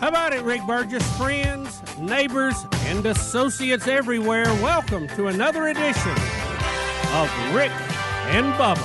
How 0.00 0.08
about 0.08 0.32
it, 0.32 0.42
Rick 0.42 0.62
Burgess? 0.66 1.16
Friends, 1.16 1.80
neighbors, 1.96 2.56
and 2.86 3.06
associates 3.06 3.86
everywhere, 3.86 4.46
welcome 4.54 5.06
to 5.10 5.28
another 5.28 5.68
edition 5.68 6.16
of 7.12 7.30
Rick 7.54 7.70
and 8.30 8.52
Bubba. 8.54 8.82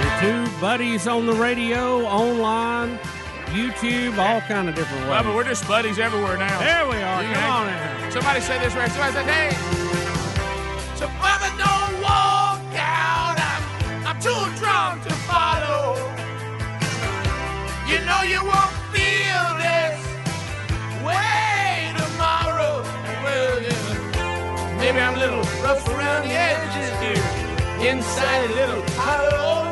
Your 0.00 0.46
two 0.46 0.58
buddies 0.58 1.06
on 1.06 1.26
the 1.26 1.34
radio, 1.34 2.06
online, 2.06 2.98
YouTube, 3.56 4.18
all 4.18 4.42
kind 4.42 4.68
of 4.68 4.74
different 4.74 5.08
ways. 5.08 5.22
But 5.24 5.34
we're 5.34 5.44
just 5.44 5.66
buddies 5.66 5.98
everywhere 5.98 6.36
now. 6.36 6.58
There 6.60 6.86
we 6.86 6.96
are. 7.02 7.22
You 7.22 7.32
Come 7.34 7.50
on 7.50 7.68
in. 7.72 8.12
Somebody 8.12 8.40
say 8.40 8.58
this 8.58 8.74
right. 8.74 8.90
Somebody 8.90 9.14
say, 9.14 9.24
hey. 9.24 9.50
So 10.96 11.06
Bubba, 11.20 11.48
don't 11.56 11.94
walk 12.02 12.60
out. 12.76 13.36
I'm, 13.40 14.06
I'm 14.08 14.20
too 14.20 14.44
drunk 14.60 15.02
to 15.04 15.14
follow. 15.24 15.96
You 17.88 17.98
know 18.04 18.20
you 18.28 18.44
won't 18.44 18.76
feel 18.92 19.46
this 19.64 19.96
way 21.00 21.92
tomorrow. 21.96 22.82
Well, 23.24 23.62
yeah. 23.62 24.76
Maybe 24.78 24.98
I'm 25.00 25.14
a 25.14 25.18
little 25.18 25.44
rough 25.64 25.86
around 25.88 26.28
the 26.28 26.34
edges 26.34 26.92
here. 27.00 27.88
Inside 27.90 28.50
a 28.50 28.54
little 28.54 28.82
hollow. 29.00 29.65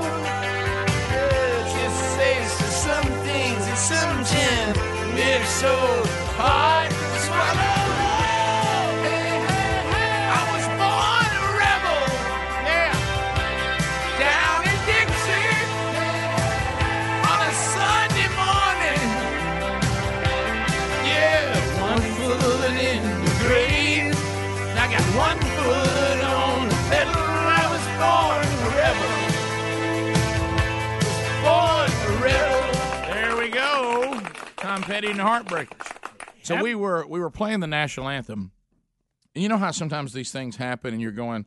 On 17.31 17.41
a 17.41 17.53
Sunday 17.53 18.29
morning. 18.43 19.09
Yeah, 21.07 21.81
one 21.81 22.03
foot 22.17 22.75
in 22.75 23.03
the 23.25 23.35
grave. 23.47 24.15
I 24.77 24.91
got 24.91 25.05
one 25.17 25.39
foot 25.39 26.04
Tom 34.75 34.83
Petty 34.83 35.09
and 35.11 35.21
the 35.21 35.23
Heartbreakers. 35.23 35.87
So 36.43 36.61
we 36.61 36.75
were 36.75 37.07
we 37.07 37.21
were 37.21 37.31
playing 37.31 37.61
the 37.61 37.69
national 37.69 38.09
anthem. 38.09 38.51
And 39.35 39.43
you 39.43 39.49
know 39.49 39.57
how 39.57 39.71
sometimes 39.71 40.13
these 40.13 40.33
things 40.33 40.57
happen 40.57 40.93
and 40.93 41.01
you're 41.01 41.13
going, 41.13 41.47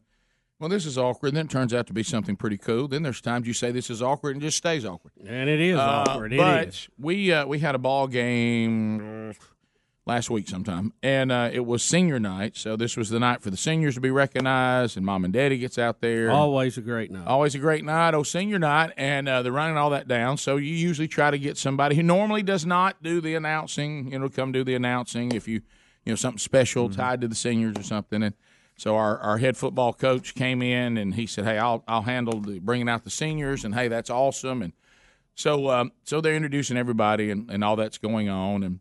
well, 0.60 0.70
this 0.70 0.86
is 0.86 0.98
awkward. 0.98 1.30
And 1.30 1.38
Then 1.38 1.46
it 1.48 1.50
turns 1.52 1.74
out 1.74 1.88
to 1.88 1.94
be 1.94 2.04
something 2.04 2.38
pretty 2.38 2.58
cool. 2.58 2.88
Then 2.88 3.04
there's 3.04 3.20
times 3.20 3.46
you 3.46 3.54
say 3.54 3.72
this 3.72 3.90
is 3.90 4.02
awkward 4.02 4.36
and 4.36 4.44
it 4.44 4.48
just 4.48 4.58
stays 4.58 4.86
awkward. 4.86 5.12
And 5.26 5.50
it 5.50 5.60
is 5.60 5.78
Uh, 5.78 6.06
awkward. 6.08 6.32
It 6.32 6.38
but 6.38 6.68
is. 6.70 6.88
we 6.98 7.34
uh, 7.34 7.46
we 7.46 7.60
had 7.60 7.76
a 7.76 7.78
ball 7.78 8.08
game 8.08 9.34
last 10.08 10.30
week 10.30 10.48
sometime, 10.48 10.94
and 11.04 11.32
uh, 11.32 11.50
it 11.52 11.66
was 11.66 11.84
senior 11.84 12.20
night. 12.20 12.56
So 12.56 12.76
this 12.76 12.96
was 12.96 13.10
the 13.10 13.20
night 13.20 13.42
for 13.42 13.52
the 13.52 13.58
seniors 13.58 13.96
to 13.96 14.02
be 14.02 14.10
recognized, 14.10 14.98
and 14.98 15.06
mom 15.06 15.26
and 15.26 15.34
daddy 15.34 15.58
gets 15.58 15.78
out 15.78 16.02
there. 16.02 16.32
Always 16.32 16.78
a 16.78 16.82
great 16.82 17.12
night. 17.12 17.28
Always 17.28 17.56
a 17.56 17.60
great 17.60 17.84
night, 17.84 18.14
oh 18.14 18.24
senior 18.24 18.58
night, 18.58 18.94
and 18.98 19.28
uh, 19.28 19.42
they're 19.42 19.52
running 19.52 19.78
all 19.78 19.90
that 19.92 20.08
down. 20.08 20.38
So 20.38 20.56
you 20.56 20.74
usually 20.74 21.08
try 21.08 21.30
to 21.30 21.38
get 21.38 21.58
somebody 21.58 21.96
who 21.96 22.04
normally 22.04 22.42
does 22.42 22.66
not 22.66 23.04
do 23.04 23.22
the 23.22 23.36
announcing, 23.36 24.12
you 24.12 24.20
know, 24.20 24.30
come 24.30 24.52
do 24.52 24.64
the 24.64 24.76
announcing 24.76 25.34
if 25.34 25.48
you, 25.48 25.62
you 26.06 26.14
know, 26.14 26.16
something 26.16 26.40
special 26.40 26.90
tied 26.90 27.22
to 27.22 27.28
the 27.28 27.36
seniors 27.36 27.78
or 27.78 27.84
something. 27.84 28.24
And 28.24 28.34
so 28.78 28.96
our, 28.96 29.18
our 29.20 29.40
head 29.40 29.58
football 29.58 29.92
coach 29.92 30.36
came 30.36 30.62
in 30.62 30.98
and 30.98 31.16
he 31.16 31.26
said, 31.26 31.46
"Hey, 31.46 31.58
I'll 31.58 31.84
I'll 31.88 32.04
handle 32.04 32.40
the 32.40 32.60
bringing 32.60 32.88
out 32.88 33.04
the 33.04 33.10
seniors." 33.10 33.66
And 33.66 33.76
hey, 33.76 33.88
that's 33.88 34.10
awesome. 34.10 34.62
And 34.62 34.74
so 35.36 35.70
um, 35.70 35.92
so 36.04 36.22
they're 36.22 36.36
introducing 36.36 36.78
everybody 36.78 37.30
and, 37.30 37.50
and 37.50 37.64
all 37.64 37.76
that's 37.76 37.98
going 37.98 38.30
on. 38.30 38.64
And 38.64 38.80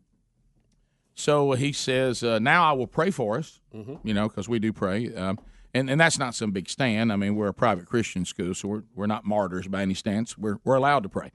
so 1.17 1.51
he 1.53 1.73
says, 1.73 2.23
uh, 2.23 2.39
"Now 2.39 2.63
I 2.63 2.71
will 2.73 2.87
pray 2.87 3.11
for 3.11 3.37
us." 3.37 3.59
You 4.03 4.13
know, 4.13 4.27
because 4.29 4.47
we 4.47 4.59
do 4.59 4.71
pray. 4.71 5.13
Um, 5.13 5.39
and, 5.73 5.89
and 5.89 5.99
that's 5.99 6.17
not 6.17 6.33
some 6.33 6.51
big 6.51 6.69
stand. 6.69 7.11
I 7.11 7.15
mean, 7.17 7.35
we're 7.35 7.49
a 7.49 7.53
private 7.53 7.85
Christian 7.85 8.25
school, 8.25 8.53
so 8.53 8.67
we're, 8.67 8.83
we're 8.95 9.07
not 9.07 9.25
martyrs 9.25 9.67
by 9.67 9.81
any 9.81 9.93
stance. 9.93 10.37
We're, 10.37 10.57
we're 10.63 10.75
allowed 10.75 11.03
to 11.03 11.09
pray. 11.09 11.31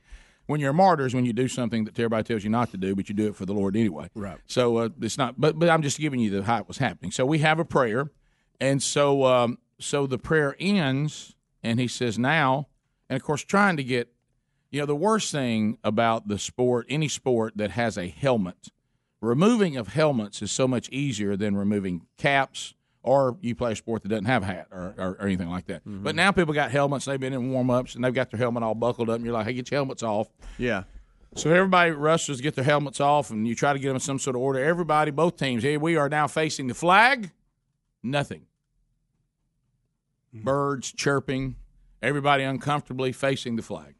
When 0.46 0.60
you're 0.60 0.70
a 0.70 0.74
martyr 0.74 1.06
is 1.06 1.14
when 1.14 1.24
you 1.24 1.32
do 1.32 1.46
something 1.46 1.84
that 1.84 1.98
everybody 1.98 2.24
tells 2.24 2.42
you 2.42 2.50
not 2.50 2.70
to 2.72 2.76
do, 2.76 2.96
but 2.96 3.08
you 3.08 3.14
do 3.14 3.28
it 3.28 3.36
for 3.36 3.46
the 3.46 3.54
Lord 3.54 3.76
anyway. 3.76 4.08
Right. 4.14 4.38
So 4.46 4.78
uh, 4.78 4.88
it's 5.00 5.16
not. 5.16 5.40
But 5.40 5.58
but 5.58 5.68
I'm 5.68 5.82
just 5.82 5.98
giving 5.98 6.18
you 6.18 6.30
the 6.30 6.42
how 6.42 6.58
it 6.58 6.68
was 6.68 6.78
happening. 6.78 7.12
So 7.12 7.24
we 7.24 7.38
have 7.38 7.60
a 7.60 7.64
prayer, 7.64 8.10
and 8.60 8.82
so 8.82 9.24
um, 9.24 9.58
so 9.78 10.06
the 10.06 10.18
prayer 10.18 10.56
ends, 10.58 11.34
and 11.62 11.78
he 11.78 11.86
says 11.86 12.18
now, 12.18 12.66
and 13.08 13.16
of 13.16 13.22
course 13.22 13.42
trying 13.42 13.76
to 13.76 13.84
get, 13.84 14.12
you 14.70 14.80
know, 14.80 14.86
the 14.86 14.96
worst 14.96 15.30
thing 15.30 15.78
about 15.84 16.26
the 16.26 16.38
sport, 16.38 16.86
any 16.88 17.08
sport 17.08 17.56
that 17.56 17.70
has 17.70 17.96
a 17.96 18.08
helmet, 18.08 18.68
removing 19.22 19.78
of 19.78 19.88
helmets 19.88 20.42
is 20.42 20.52
so 20.52 20.68
much 20.68 20.90
easier 20.90 21.34
than 21.34 21.56
removing 21.56 22.02
caps. 22.18 22.74
Or 23.04 23.36
you 23.40 23.56
play 23.56 23.72
a 23.72 23.74
sport 23.74 24.02
that 24.02 24.10
doesn't 24.10 24.26
have 24.26 24.44
a 24.44 24.46
hat 24.46 24.68
or, 24.70 24.94
or, 24.96 25.16
or 25.18 25.26
anything 25.26 25.48
like 25.48 25.66
that. 25.66 25.80
Mm-hmm. 25.80 26.04
But 26.04 26.14
now 26.14 26.30
people 26.30 26.54
got 26.54 26.70
helmets. 26.70 27.06
They've 27.06 27.18
been 27.18 27.32
in 27.32 27.50
warm 27.50 27.68
ups 27.68 27.96
and 27.96 28.04
they've 28.04 28.14
got 28.14 28.30
their 28.30 28.38
helmet 28.38 28.62
all 28.62 28.76
buckled 28.76 29.10
up. 29.10 29.16
And 29.16 29.24
you're 29.24 29.34
like, 29.34 29.46
hey, 29.46 29.54
get 29.54 29.68
your 29.72 29.78
helmets 29.78 30.04
off. 30.04 30.28
Yeah. 30.56 30.84
So 31.34 31.50
everybody 31.50 31.90
rushes 31.90 32.36
to 32.36 32.42
get 32.44 32.54
their 32.54 32.64
helmets 32.64 33.00
off, 33.00 33.30
and 33.30 33.48
you 33.48 33.54
try 33.54 33.72
to 33.72 33.78
get 33.78 33.88
them 33.88 33.96
in 33.96 34.00
some 34.00 34.18
sort 34.18 34.36
of 34.36 34.42
order. 34.42 34.62
Everybody, 34.62 35.10
both 35.10 35.36
teams, 35.36 35.62
here 35.62 35.80
we 35.80 35.96
are 35.96 36.08
now 36.08 36.26
facing 36.28 36.66
the 36.66 36.74
flag. 36.74 37.32
Nothing. 38.02 38.42
Mm-hmm. 40.34 40.44
Birds 40.44 40.92
chirping. 40.92 41.56
Everybody 42.02 42.44
uncomfortably 42.44 43.12
facing 43.12 43.56
the 43.56 43.62
flag. 43.62 43.94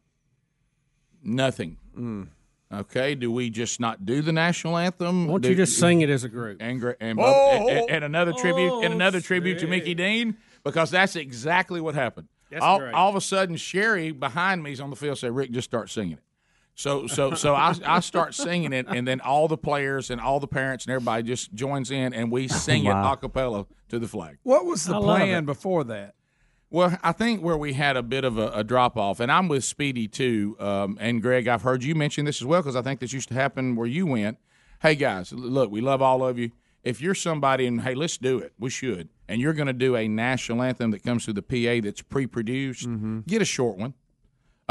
Nothing. 1.25 1.79
Mm. 1.99 2.29
Okay. 2.73 3.15
Do 3.15 3.31
we 3.31 3.51
just 3.51 3.81
not 3.81 4.05
do 4.07 4.23
the 4.23 4.33
national 4.33 4.77
anthem? 4.79 5.27
Why 5.27 5.33
don't 5.35 5.41
Do- 5.43 5.51
you 5.51 5.55
just 5.57 5.79
sing 5.79 6.01
it 6.01 6.09
as 6.11 6.25
a 6.25 6.29
group? 6.29 6.59
And 6.61 6.83
and, 7.01 7.19
Oh! 7.21 7.69
and, 7.69 7.91
and 7.91 8.05
another 8.05 8.33
tribute 8.33 8.73
and 8.83 8.93
Oh, 8.93 8.97
another 8.97 9.21
tribute 9.21 9.59
to 9.61 9.67
Mickey 9.67 9.95
Dean 9.95 10.37
because 10.65 10.91
that's 10.91 11.17
exactly 11.17 11.81
what 11.81 11.95
happened. 11.95 12.29
That's 12.51 12.63
all, 12.65 12.83
all 12.95 13.09
of 13.09 13.17
a 13.17 13.21
sudden, 13.21 13.57
Sherry 13.57 14.11
behind 14.13 14.63
me 14.63 14.73
is 14.73 14.81
on 14.81 14.91
the 14.91 14.97
field. 14.97 15.19
Say, 15.19 15.31
Rick, 15.31 15.53
just 15.53 15.69
start 15.69 15.91
singing 15.91 16.13
it. 16.15 16.23
So 16.75 17.07
so 17.07 17.35
so 17.35 17.55
I, 17.55 17.75
I 17.85 18.01
start 18.01 18.35
singing 18.35 18.73
it, 18.73 18.87
and 18.89 19.07
then 19.07 19.21
all 19.21 19.47
the 19.47 19.59
players 19.59 20.09
and 20.11 20.19
all 20.21 20.41
the 20.41 20.47
parents 20.49 20.87
and 20.87 20.93
everybody 20.95 21.23
just 21.23 21.53
joins 21.55 21.91
in, 21.91 22.15
and 22.15 22.33
we 22.33 22.49
sing 22.49 22.85
it 22.87 22.89
Wow. 22.89 23.13
a 23.13 23.17
cappella 23.19 23.67
to 23.91 23.99
the 23.99 24.09
flag. 24.09 24.39
What 24.43 24.65
was 24.65 24.85
the 24.87 24.97
I 24.97 25.01
plan 25.01 25.45
before 25.45 25.85
that? 25.85 26.15
Well, 26.73 26.99
I 27.03 27.13
think 27.13 27.43
where 27.43 27.57
we 27.59 27.75
had 27.75 27.99
a 27.99 28.03
bit 28.03 28.25
of 28.25 28.39
a, 28.39 28.49
a 28.49 28.65
drop 28.65 28.97
off, 28.97 29.21
and 29.21 29.31
I'm 29.31 29.47
with 29.47 29.63
Speedy 29.63 30.09
too. 30.09 30.57
Um, 30.59 30.97
and 30.99 31.21
Greg, 31.21 31.47
I've 31.47 31.61
heard 31.61 31.85
you 31.85 31.95
mention 31.95 32.25
this 32.25 32.41
as 32.41 32.47
well 32.47 32.63
because 32.63 32.77
I 32.77 32.81
think 32.81 33.01
this 33.01 33.13
used 33.13 33.29
to 33.29 33.35
happen 33.35 33.77
where 33.77 33.87
you 33.87 34.07
went. 34.07 34.39
Hey 34.81 34.95
guys, 34.95 35.33
look, 35.33 35.71
we 35.71 35.83
love 35.83 36.01
all 36.01 36.27
of 36.27 36.39
you. 36.39 36.51
If 36.83 37.03
you're 37.03 37.15
somebody 37.15 37.67
and 37.67 37.83
hey, 37.83 37.95
let's 37.95 38.17
do 38.17 38.39
it, 38.39 38.55
we 38.59 38.71
should, 38.71 39.11
and 39.29 39.39
you're 39.39 39.53
going 39.53 39.67
to 39.67 39.75
do 39.75 39.95
a 39.97 40.09
national 40.09 40.63
anthem 40.63 40.91
that 40.93 41.03
comes 41.05 41.25
through 41.27 41.35
the 41.35 41.43
PA 41.43 41.85
that's 41.85 42.01
pre-produced, 42.03 42.89
Mm-hmm. 42.89 43.21
get 43.27 43.43
a 43.43 43.45
short 43.45 43.77
one. 43.77 43.93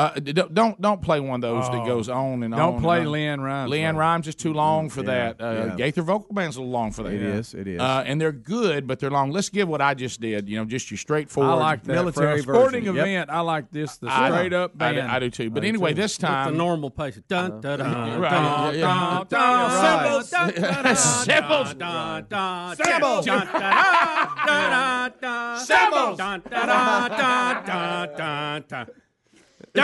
Uh, 0.02 0.14
don't 0.20 0.54
don't 0.54 0.82
don't 0.82 1.02
play 1.02 1.20
one 1.20 1.36
of 1.36 1.42
those 1.42 1.70
that 1.70 1.82
Oh. 1.82 1.86
goes 1.86 2.10
on 2.10 2.44
and 2.44 2.54
on. 2.54 2.60
Don't 2.60 2.82
play 2.82 3.00
on. 3.02 3.08
LeAnn 3.08 3.40
Rimes, 3.44 3.72
LeAnn 3.72 3.94
right? 3.94 4.00
Rimes 4.00 4.28
is 4.28 4.36
too 4.36 4.54
long 4.54 4.90
for 4.90 5.02
Yeah, 5.02 5.34
that. 5.34 5.42
Uh, 5.42 5.52
yeah. 5.70 5.76
Gaither 5.76 6.02
Vocal 6.02 6.34
Band's 6.34 6.56
a 6.56 6.60
little 6.60 6.72
long 6.72 6.92
for 6.92 7.04
that. 7.04 7.14
It 7.14 7.22
is, 7.22 7.54
it 7.54 7.68
is. 7.68 7.80
Uh, 7.80 8.04
and 8.06 8.20
they're 8.20 8.32
good, 8.32 8.88
but 8.88 9.00
they're 9.00 9.12
long. 9.12 9.32
Let's 9.32 9.50
give 9.50 9.68
what 9.68 9.82
I 9.82 9.94
just 9.94 10.20
did. 10.22 10.48
You 10.50 10.58
know, 10.58 10.66
just 10.66 10.90
your 10.90 10.98
straightforward 10.98 11.52
I 11.52 11.56
like 11.56 11.84
that. 11.84 11.94
military 11.94 12.42
For 12.42 12.52
a 12.52 12.56
sporting 12.56 12.82
version. 12.86 12.96
Yep. 12.96 13.06
event, 13.06 13.30
I 13.30 13.40
like 13.42 13.72
this, 13.72 13.98
the 13.98 14.10
I- 14.12 14.30
straight 14.30 14.54
up 14.54 14.72
I 14.80 14.92
do- 14.92 14.98
band. 15.00 15.12
I 15.12 15.20
do 15.20 15.30
too. 15.30 15.50
But 15.50 15.60
I 15.60 15.62
do 15.62 15.68
anyway, 15.70 15.92
too. 15.92 15.96
this 16.02 16.18
With 16.18 16.28
time 16.28 16.52
the 16.54 16.58
normal 16.58 16.90
pace. 16.90 17.20
Dun, 17.28 17.62
dun, 17.62 17.80
dun, 17.80 18.20
Right, 18.22 18.32
dun, 18.32 18.74
yeah, 18.76 18.80
yeah. 18.80 19.18
dun, 19.18 19.28
dun, 19.30 19.72
Right. 19.72 20.26
Cymbals, 20.26 20.30
dun, 20.32 20.52
dun, 20.54 20.84
dun, 20.84 20.96
Cymbals. 20.96 21.74
dun, 21.76 22.26
dun, 22.30 22.76
Cymbals. 22.76 23.26
dun, 23.26 23.48
dun, 23.48 23.58
dun, 23.58 23.64
dun, 24.58 25.14
dun, 25.18 25.58
Cymbals. 25.58 26.18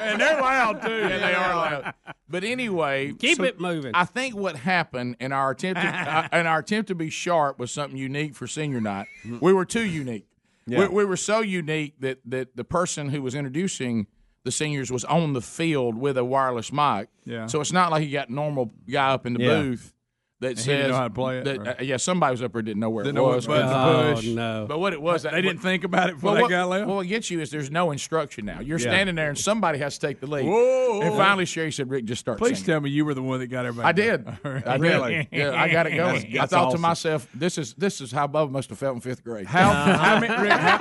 and 0.00 0.20
they're 0.20 0.40
loud 0.40 0.82
too. 0.82 0.98
Yeah, 0.98 1.18
they 1.18 1.34
are 1.34 1.54
loud. 1.54 1.94
But 2.28 2.44
anyway, 2.44 3.12
Keep 3.18 3.38
so 3.38 3.42
it 3.42 3.58
moving. 3.58 3.90
I 3.92 4.04
think 4.04 4.36
what 4.36 4.54
happened 4.54 5.16
in 5.18 5.32
our 5.32 5.50
attempt 5.50 5.80
to, 5.80 5.88
uh, 6.14 6.28
in 6.38 6.46
our 6.46 6.60
attempt 6.60 6.86
to 6.86 6.94
be 6.94 7.10
sharp 7.10 7.58
was 7.58 7.72
something 7.72 7.98
unique 7.98 8.36
for 8.36 8.46
senior 8.46 8.80
night. 8.80 9.08
We 9.40 9.52
were 9.52 9.64
too 9.64 9.84
unique. 9.84 10.26
Yeah. 10.64 10.78
We, 10.78 10.88
we 10.88 11.04
were 11.06 11.16
so 11.16 11.40
unique 11.40 11.94
that 11.98 12.20
that 12.26 12.54
the 12.56 12.62
person 12.62 13.08
who 13.08 13.20
was 13.20 13.34
introducing 13.34 14.06
the 14.44 14.52
seniors 14.52 14.92
was 14.92 15.04
on 15.04 15.32
the 15.32 15.40
field 15.40 15.96
with 15.96 16.16
a 16.16 16.24
wireless 16.24 16.72
mic. 16.72 17.08
Yeah. 17.24 17.46
So 17.46 17.60
it's 17.60 17.72
not 17.72 17.90
like 17.90 18.06
you 18.06 18.12
got 18.12 18.30
normal 18.30 18.72
guy 18.88 19.10
up 19.10 19.26
in 19.26 19.34
the 19.34 19.42
Yeah. 19.42 19.62
booth. 19.62 19.92
That 20.40 20.48
And 20.48 20.58
he 20.58 20.64
says 20.64 20.66
didn't 20.66 20.90
know 20.92 20.96
how 20.96 21.04
to 21.08 21.10
play 21.14 21.38
it, 21.38 21.44
that- 21.44 21.58
or- 21.58 21.68
uh, 21.68 21.82
yeah, 21.82 21.98
somebody 21.98 22.30
was 22.32 22.42
up 22.42 22.52
there 22.54 22.62
didn't 22.62 22.80
know 22.80 22.88
where 22.88 23.04
Didn't 23.04 23.18
it 23.18 23.20
know 23.20 23.26
what 23.26 23.36
was. 23.36 23.46
button 23.46 23.66
to 23.68 23.76
Oh, 23.76 24.12
push. 24.14 24.26
no. 24.26 24.64
But 24.66 24.78
what 24.78 24.94
it 24.94 25.02
was, 25.02 25.22
They 25.24 25.42
didn't 25.42 25.58
think 25.58 25.84
about 25.84 26.08
it 26.08 26.14
before 26.14 26.28
well, 26.28 26.34
they 26.36 26.42
what, 26.42 26.50
got 26.50 26.68
left. 26.70 26.86
well, 26.86 26.96
what 26.96 27.06
gets 27.08 27.30
you 27.30 27.40
is 27.42 27.50
there's 27.50 27.70
no 27.70 27.90
instruction 27.90 28.46
now. 28.46 28.60
You're 28.60 28.78
Yeah. 28.78 28.90
standing 28.90 29.16
there, 29.16 29.28
and 29.28 29.36
somebody 29.38 29.78
has 29.80 29.98
to 29.98 30.06
take 30.06 30.18
the 30.20 30.26
lead. 30.26 30.46
Whoa. 30.46 31.02
And 31.02 31.14
finally, 31.14 31.44
Sherry 31.44 31.70
said, 31.72 31.90
"Rick, 31.90 32.06
just 32.06 32.20
start." 32.20 32.38
Please 32.38 32.56
singing. 32.56 32.64
tell 32.66 32.80
me 32.80 32.88
you 32.88 33.04
were 33.04 33.12
the 33.12 33.20
one 33.22 33.38
that 33.40 33.48
got 33.48 33.66
everybody. 33.66 33.86
I 33.86 33.92
did. 33.92 34.26
I 34.66 34.78
did. 34.78 34.80
Really? 34.80 35.28
Yeah, 35.30 35.52
I 35.60 35.68
got 35.68 35.86
it 35.86 35.90
going. 35.90 36.14
That's- 36.22 36.24
I 36.34 36.38
that's 36.38 36.52
thought 36.52 36.72
to 36.72 36.78
myself, 36.78 37.28
"This 37.34 37.58
is 37.58 37.74
this 37.74 38.00
is 38.00 38.10
how 38.10 38.26
Bubba 38.26 38.50
must 38.50 38.70
have 38.70 38.78
felt 38.78 38.94
in 38.94 39.02
fifth 39.02 39.22
grade." 39.22 39.46
How, 39.46 39.70
how, 39.72 40.20
many, 40.20 40.42
Rick, 40.42 40.52
how, 40.52 40.80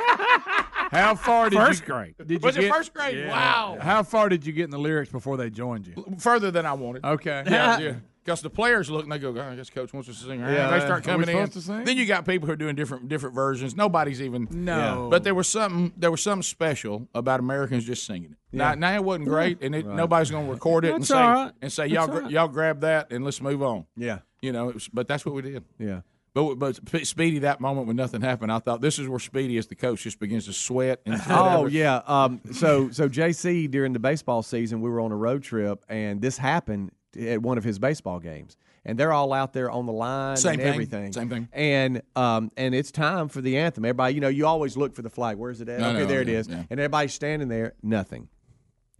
how 0.92 1.16
far 1.16 1.50
did 1.50 1.58
First 1.60 1.82
you, 1.82 1.86
grade. 1.94 2.16
Did 2.18 2.32
you 2.32 2.40
Was 2.42 2.56
it 2.56 2.62
get, 2.62 2.72
first 2.74 2.94
grade? 2.94 3.28
Wow. 3.28 3.78
How 3.82 4.04
far 4.04 4.30
did 4.30 4.46
you 4.46 4.54
get 4.54 4.64
in 4.64 4.70
the 4.72 4.80
lyrics 4.80 5.12
before 5.12 5.36
they 5.36 5.50
joined 5.50 5.86
you? 5.86 6.16
Further 6.20 6.50
than 6.50 6.66
I 6.66 6.74
wanted. 6.74 7.04
Okay. 7.04 7.44
Yeah, 7.46 7.78
yeah. 7.80 7.94
Because 8.30 8.44
the 8.44 8.50
players 8.52 8.92
look 8.92 9.02
and 9.04 9.12
they 9.12 9.18
go, 9.18 9.34
oh, 9.36 9.42
I 9.42 9.56
guess 9.56 9.72
coach 9.72 9.92
wants 9.92 10.08
us 10.08 10.20
to 10.22 10.28
sing. 10.28 10.40
Yeah, 10.40 10.70
they 10.70 10.82
start 10.82 11.08
are 11.08 11.18
we 11.18 11.24
coming 11.26 11.36
in. 11.36 11.50
to 11.50 11.62
sing? 11.62 11.84
Then 11.84 11.98
you 11.98 12.06
got 12.06 12.28
people 12.28 12.46
who 12.46 12.54
are 12.54 12.56
doing 12.56 12.76
different 12.76 13.10
different 13.10 13.34
versions. 13.34 13.76
Nobody's 13.76 14.22
even 14.22 14.48
No. 14.52 15.08
But 15.10 15.24
there 15.24 15.34
was 15.34 15.48
something 15.50 15.94
there 15.98 16.12
was 16.12 16.22
something 16.22 16.44
special 16.44 17.08
about 17.16 17.40
Americans 17.40 17.86
just 17.86 18.06
singing 18.06 18.34
it. 18.34 18.38
Yeah. 18.52 18.70
Now, 18.70 18.76
now 18.76 18.96
it 18.96 19.04
wasn't 19.04 19.30
great, 19.30 19.64
and 19.64 19.74
it, 19.74 19.88
nobody's 19.88 20.30
going 20.30 20.46
to 20.46 20.52
record 20.52 20.86
it 20.86 20.94
and 20.94 21.04
say 21.06 21.16
all 21.16 21.30
right. 21.46 21.52
and 21.60 21.74
say 21.74 21.88
y'all 21.88 22.06
gra- 22.06 22.30
y'all 22.30 22.48
grab 22.48 22.82
that 22.82 23.12
and 23.12 23.26
let's 23.26 23.42
move 23.42 23.64
on. 23.64 23.86
Yeah, 23.98 24.20
You 24.42 24.52
know, 24.52 24.70
it 24.70 24.76
was, 24.76 24.88
but 24.88 25.08
that's 25.08 25.26
what 25.26 25.34
we 25.34 25.42
did. 25.42 25.64
yeah. 25.80 26.02
But 26.36 26.56
but 26.56 26.80
Speedy, 27.08 27.40
that 27.40 27.60
moment 27.60 27.88
when 27.88 27.96
nothing 27.96 28.22
happened, 28.22 28.52
I 28.52 28.60
thought 28.60 28.82
this 28.82 29.00
is 29.00 29.08
where 29.08 29.18
Speedy, 29.20 29.58
as 29.58 29.66
the 29.66 29.76
coach, 29.76 30.04
just 30.04 30.20
begins 30.20 30.46
to 30.46 30.54
sweat 30.54 31.02
and 31.06 31.20
Oh 31.30 31.66
yeah. 31.66 32.02
Um, 32.06 32.42
so 32.54 32.92
so 32.92 33.10
JC 33.10 33.70
during 33.70 33.94
the 33.94 34.00
baseball 34.00 34.44
season, 34.44 34.82
we 34.82 34.90
were 34.92 35.02
on 35.02 35.12
a 35.12 35.16
road 35.16 35.42
trip, 35.42 35.84
and 35.90 36.22
this 36.22 36.38
happened 36.38 36.92
at 37.18 37.42
one 37.42 37.58
of 37.58 37.64
his 37.64 37.80
baseball 37.80 38.20
games, 38.20 38.58
and 38.86 38.98
they're 38.98 39.14
all 39.14 39.34
out 39.34 39.54
there 39.54 39.70
on 39.70 39.86
the 39.86 39.92
line 39.92 40.38
Same 40.38 40.54
and 40.54 40.62
thing. 40.62 40.74
everything. 40.74 41.14
Same 41.14 41.30
thing. 41.30 41.48
And 41.54 42.02
um, 42.16 42.52
and 42.58 42.74
it's 42.76 42.92
time 42.92 43.30
for 43.30 43.42
the 43.42 43.58
anthem. 43.58 43.86
Everybody, 43.86 44.16
you 44.16 44.22
know, 44.22 44.28
you 44.28 44.46
always 44.46 44.78
look 44.78 44.94
for 44.94 45.02
the 45.02 45.10
flag. 45.10 45.38
Where's 45.38 45.62
it 45.62 45.70
at? 45.70 45.80
No, 45.80 45.90
okay, 45.90 46.00
no, 46.00 46.06
there 46.06 46.22
it 46.22 46.28
yeah, 46.28 46.40
is. 46.40 46.48
And 46.48 46.72
everybody's 46.72 47.14
standing 47.14 47.48
there. 47.48 47.74
Nothing. 47.82 48.30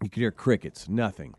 You 0.02 0.10
could 0.10 0.20
hear 0.20 0.32
crickets. 0.32 0.88
Nothing. 0.88 1.36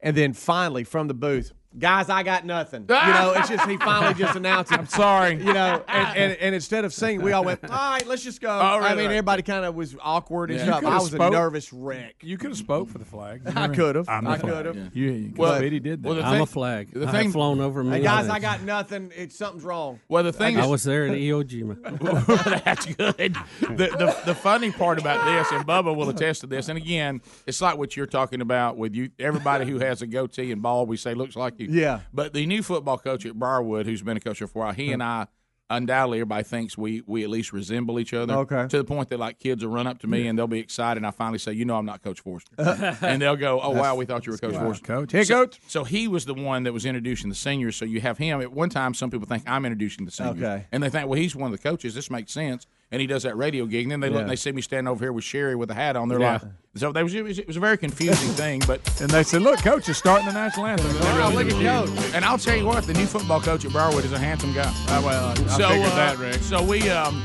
And 0.00 0.16
then 0.16 0.32
finally, 0.32 0.84
from 0.84 1.08
the 1.08 1.14
booth, 1.14 1.52
guys, 1.76 2.08
I 2.08 2.22
got 2.22 2.44
nothing. 2.44 2.86
You 3.08 3.14
know, 3.14 3.32
it's 3.36 3.48
just 3.48 3.66
he 3.68 3.76
finally 3.78 4.14
just 4.14 4.36
announced 4.36 4.72
it. 4.72 4.78
I'm 4.78 4.86
sorry. 4.86 5.34
You 5.36 5.52
know, 5.52 5.82
and, 5.88 6.16
and, 6.16 6.32
and 6.40 6.54
instead 6.54 6.84
of 6.84 6.92
singing, 6.92 7.22
we 7.22 7.32
all 7.32 7.44
went, 7.44 7.64
all 7.64 7.70
right, 7.92 8.06
let's 8.06 8.22
just 8.22 8.40
go. 8.40 8.48
Oh, 8.50 8.78
really? 8.78 8.88
I 8.90 8.94
mean, 8.94 9.06
everybody 9.06 9.42
kind 9.42 9.64
of 9.64 9.74
was 9.74 9.96
awkward 10.02 10.50
and 10.50 10.58
Yeah. 10.60 10.66
stuff. 10.78 10.84
I 10.84 10.98
was 10.98 11.14
a 11.14 11.18
nervous 11.30 11.72
wreck. 11.72 12.16
You 12.22 12.36
could 12.38 12.50
have 12.50 12.58
spoke 12.58 12.88
for 12.88 12.98
the 12.98 13.04
flag. 13.04 13.42
You 13.46 13.52
I 13.56 13.68
could 13.68 13.94
have. 13.96 14.08
I'm 14.08 14.24
the 14.24 14.30
I 14.30 14.38
flag. 14.38 14.52
could 14.52 14.66
have. 14.66 14.76
Yeah. 14.76 14.88
You, 14.92 15.10
you 15.12 15.32
Well, 15.36 15.56
Speedy 15.58 15.80
did 15.80 16.02
that. 16.02 16.08
well, 16.08 16.16
the 16.16 16.24
I'm 16.24 16.32
thing- 16.34 16.42
a 16.42 16.46
flag. 16.46 16.92
the 16.92 17.06
I 17.08 17.12
thing- 17.12 17.24
have 17.24 17.32
flown 17.32 17.60
over 17.60 17.82
me. 17.84 17.98
Hey 17.98 18.02
guys, 18.02 18.28
I 18.28 18.38
got 18.38 18.62
nothing. 18.62 19.12
It's 19.16 19.36
something's 19.36 19.64
wrong. 19.64 20.00
Well, 20.08 20.22
the 20.24 20.32
thing 20.32 20.56
I 20.56 20.60
is, 20.60 20.66
I 20.66 20.68
was 20.68 20.84
there 20.84 21.06
in 21.06 21.14
Iwo 21.14 21.44
Jima. 21.44 22.64
That's 22.64 22.86
good. 22.86 23.36
The, 23.60 23.66
the 23.76 24.16
the 24.26 24.34
funny 24.34 24.70
part 24.70 24.98
about 24.98 25.24
this, 25.24 25.50
and 25.52 25.66
Bubba 25.66 25.94
will 25.94 26.08
attest 26.10 26.40
to 26.42 26.46
this, 26.46 26.68
and 26.68 26.76
again, 26.76 27.20
it's 27.46 27.60
like 27.60 27.76
what 27.78 27.96
you're 27.96 28.06
talking 28.06 28.40
about 28.40 28.76
with 28.76 28.94
you. 28.94 29.10
Everybody 29.18 29.66
who 29.70 29.78
has 29.78 30.02
a 30.02 30.06
goatee 30.06 30.52
and 30.52 30.62
bald, 30.62 30.88
we 30.88 30.96
say 30.96 31.14
looks 31.14 31.36
like 31.36 31.57
you. 31.58 31.68
Yeah. 31.70 32.00
But 32.12 32.32
the 32.32 32.46
new 32.46 32.62
football 32.62 32.98
coach 32.98 33.26
at 33.26 33.34
Briarwood, 33.34 33.86
who's 33.86 34.02
been 34.02 34.16
a 34.16 34.20
coach 34.20 34.38
for 34.38 34.44
a 34.44 34.48
while, 34.48 34.72
he 34.72 34.92
and 34.92 35.02
I. 35.02 35.26
Undoubtedly, 35.70 36.16
everybody 36.20 36.44
thinks 36.44 36.78
we 36.78 37.02
we 37.06 37.22
at 37.24 37.28
least 37.28 37.52
resemble 37.52 38.00
each 38.00 38.14
other. 38.14 38.32
Okay. 38.36 38.66
To 38.68 38.78
the 38.78 38.84
point 38.84 39.10
that 39.10 39.18
like 39.18 39.38
kids 39.38 39.62
will 39.62 39.70
run 39.70 39.86
up 39.86 39.98
to 39.98 40.06
me 40.06 40.26
and 40.26 40.38
they'll 40.38 40.46
be 40.46 40.60
excited, 40.60 40.96
and 40.96 41.06
I 41.06 41.10
finally 41.10 41.36
say, 41.38 41.52
"You 41.52 41.66
know, 41.66 41.76
I'm 41.76 41.84
not 41.84 42.02
Coach 42.02 42.20
Forster," 42.20 42.54
and 43.02 43.20
they'll 43.20 43.36
go, 43.36 43.60
"Oh 43.60 43.72
wow, 43.72 43.94
we 43.94 44.06
thought 44.06 44.24
you 44.24 44.32
were 44.32 44.38
Coach 44.38 44.54
Forster." 44.54 44.86
Coach. 44.86 45.12
Hey, 45.12 45.24
so, 45.24 45.44
Coach. 45.44 45.60
So 45.68 45.84
he 45.84 46.08
was 46.08 46.24
the 46.24 46.32
one 46.32 46.62
that 46.62 46.72
was 46.72 46.86
introducing 46.86 47.28
the 47.28 47.34
seniors. 47.34 47.76
So 47.76 47.84
you 47.84 48.00
have 48.00 48.16
him. 48.16 48.40
At 48.40 48.50
one 48.50 48.70
time, 48.70 48.94
some 48.94 49.10
people 49.10 49.26
think 49.26 49.42
I'm 49.46 49.66
introducing 49.66 50.06
the 50.06 50.10
seniors, 50.10 50.38
Okay. 50.42 50.66
and 50.72 50.82
they 50.82 50.88
think, 50.88 51.06
well, 51.06 51.18
he's 51.20 51.36
one 51.36 51.52
of 51.52 51.60
the 51.60 51.62
coaches. 51.62 51.94
This 51.94 52.10
makes 52.10 52.32
sense. 52.32 52.66
And 52.90 53.02
he 53.02 53.06
does 53.06 53.24
that 53.24 53.36
radio 53.36 53.66
gig. 53.66 53.82
And 53.84 53.92
then 53.92 54.00
they 54.00 54.08
look 54.08 54.22
and 54.22 54.30
they 54.30 54.36
see 54.36 54.50
me 54.50 54.62
standing 54.62 54.88
over 54.88 55.04
here 55.04 55.12
with 55.12 55.24
Sherry 55.24 55.54
with 55.54 55.70
a 55.70 55.74
hat 55.74 55.94
on. 55.94 56.08
They're 56.08 56.20
Yeah. 56.20 56.32
like, 56.32 56.42
so 56.76 56.90
they 56.90 57.02
was, 57.02 57.12
it, 57.14 57.22
was, 57.22 57.38
it 57.38 57.46
was 57.46 57.56
a 57.56 57.60
very 57.60 57.76
confusing 57.76 58.30
thing. 58.30 58.62
But 58.66 58.80
And 59.00 59.10
they 59.10 59.24
said, 59.24 59.42
"Look, 59.42 59.60
coach 59.60 59.88
is 59.88 59.98
starting 59.98 60.26
the 60.26 60.32
national 60.32 60.66
anthem." 60.66 60.86
Oh, 60.90 61.30
look 61.34 61.48
at 61.50 61.52
Coach. 61.52 62.14
And 62.14 62.24
I'll 62.24 62.38
tell 62.38 62.56
you 62.56 62.64
what, 62.64 62.84
the 62.84 62.94
new 62.94 63.04
football 63.06 63.40
coach 63.40 63.64
at 63.64 63.72
Briarwood 63.72 64.04
is 64.04 64.12
a 64.12 64.18
handsome 64.18 64.54
guy. 64.54 64.72
Uh, 64.88 65.02
well, 65.04 65.26
I, 65.30 65.34
so, 65.58 65.68
figured 65.68 65.92
uh, 65.92 65.96
that, 65.96 66.18
Rick. 66.18 66.34
So 66.36 66.62
we, 66.62 66.88
um, 66.88 67.22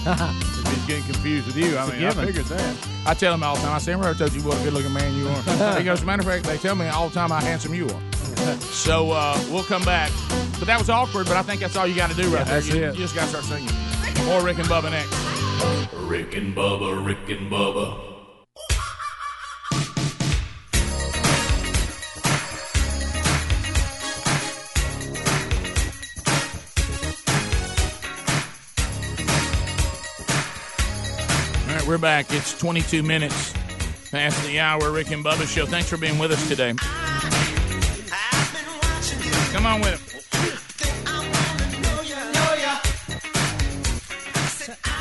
he's 0.70 0.86
getting 0.86 1.04
confused 1.04 1.46
with 1.46 1.56
you, 1.56 1.76
I 1.76 1.90
mean, 1.90 2.04
I 2.04 2.10
figured 2.12 2.46
that. 2.46 2.88
I 3.06 3.12
tell 3.14 3.34
him 3.34 3.42
all 3.42 3.56
the 3.56 3.62
time. 3.62 3.72
I 3.74 3.78
say, 3.78 3.92
remember 3.92 4.14
I 4.14 4.18
told 4.18 4.32
you 4.32 4.42
what 4.42 4.58
a 4.60 4.64
good 4.64 4.72
looking 4.72 4.92
man 4.94 5.14
you 5.14 5.28
are. 5.28 5.76
he 5.78 5.84
goes, 5.84 6.02
matter 6.04 6.20
of 6.20 6.26
fact, 6.26 6.44
they 6.46 6.56
tell 6.56 6.74
me 6.74 6.86
all 6.86 7.08
the 7.08 7.14
time 7.14 7.30
how 7.30 7.40
handsome 7.40 7.74
you 7.74 7.86
are. 7.86 8.00
So 8.60 9.10
uh, 9.12 9.38
we'll 9.50 9.64
come 9.64 9.84
back. 9.84 10.10
But 10.58 10.66
that 10.66 10.78
was 10.78 10.88
awkward, 10.88 11.26
but 11.26 11.36
I 11.36 11.42
think 11.42 11.60
that's 11.60 11.76
all 11.76 11.86
you 11.86 11.94
got 11.94 12.10
to 12.10 12.16
do 12.16 12.34
right 12.34 12.46
there. 12.46 12.60
that's 12.60 12.68
You, 12.68 12.86
you 12.86 12.92
just 12.92 13.14
got 13.14 13.22
to 13.22 13.28
start 13.28 13.44
singing. 13.44 13.68
More 14.26 14.42
Rick 14.42 14.58
and 14.58 14.68
Bubba 14.68 14.90
next. 14.90 15.92
Rick 15.94 16.36
and 16.36 16.54
Bubba, 16.54 17.04
Rick 17.04 17.28
and 17.30 17.50
Bubba. 17.50 18.10
All 31.66 31.76
right, 31.76 31.86
we're 31.86 31.98
back. 31.98 32.26
It's 32.30 32.58
22 32.58 33.02
minutes 33.02 33.52
past 34.10 34.44
the 34.46 34.60
hour. 34.60 34.90
Rick 34.90 35.10
and 35.10 35.24
Bubba 35.24 35.46
show. 35.46 35.66
Thanks 35.66 35.88
for 35.88 35.96
being 35.96 36.18
with 36.18 36.32
us 36.32 36.48
today. 36.48 36.74
Come 39.52 39.66
on 39.66 39.80
with 39.80 39.94
it. 39.94 40.09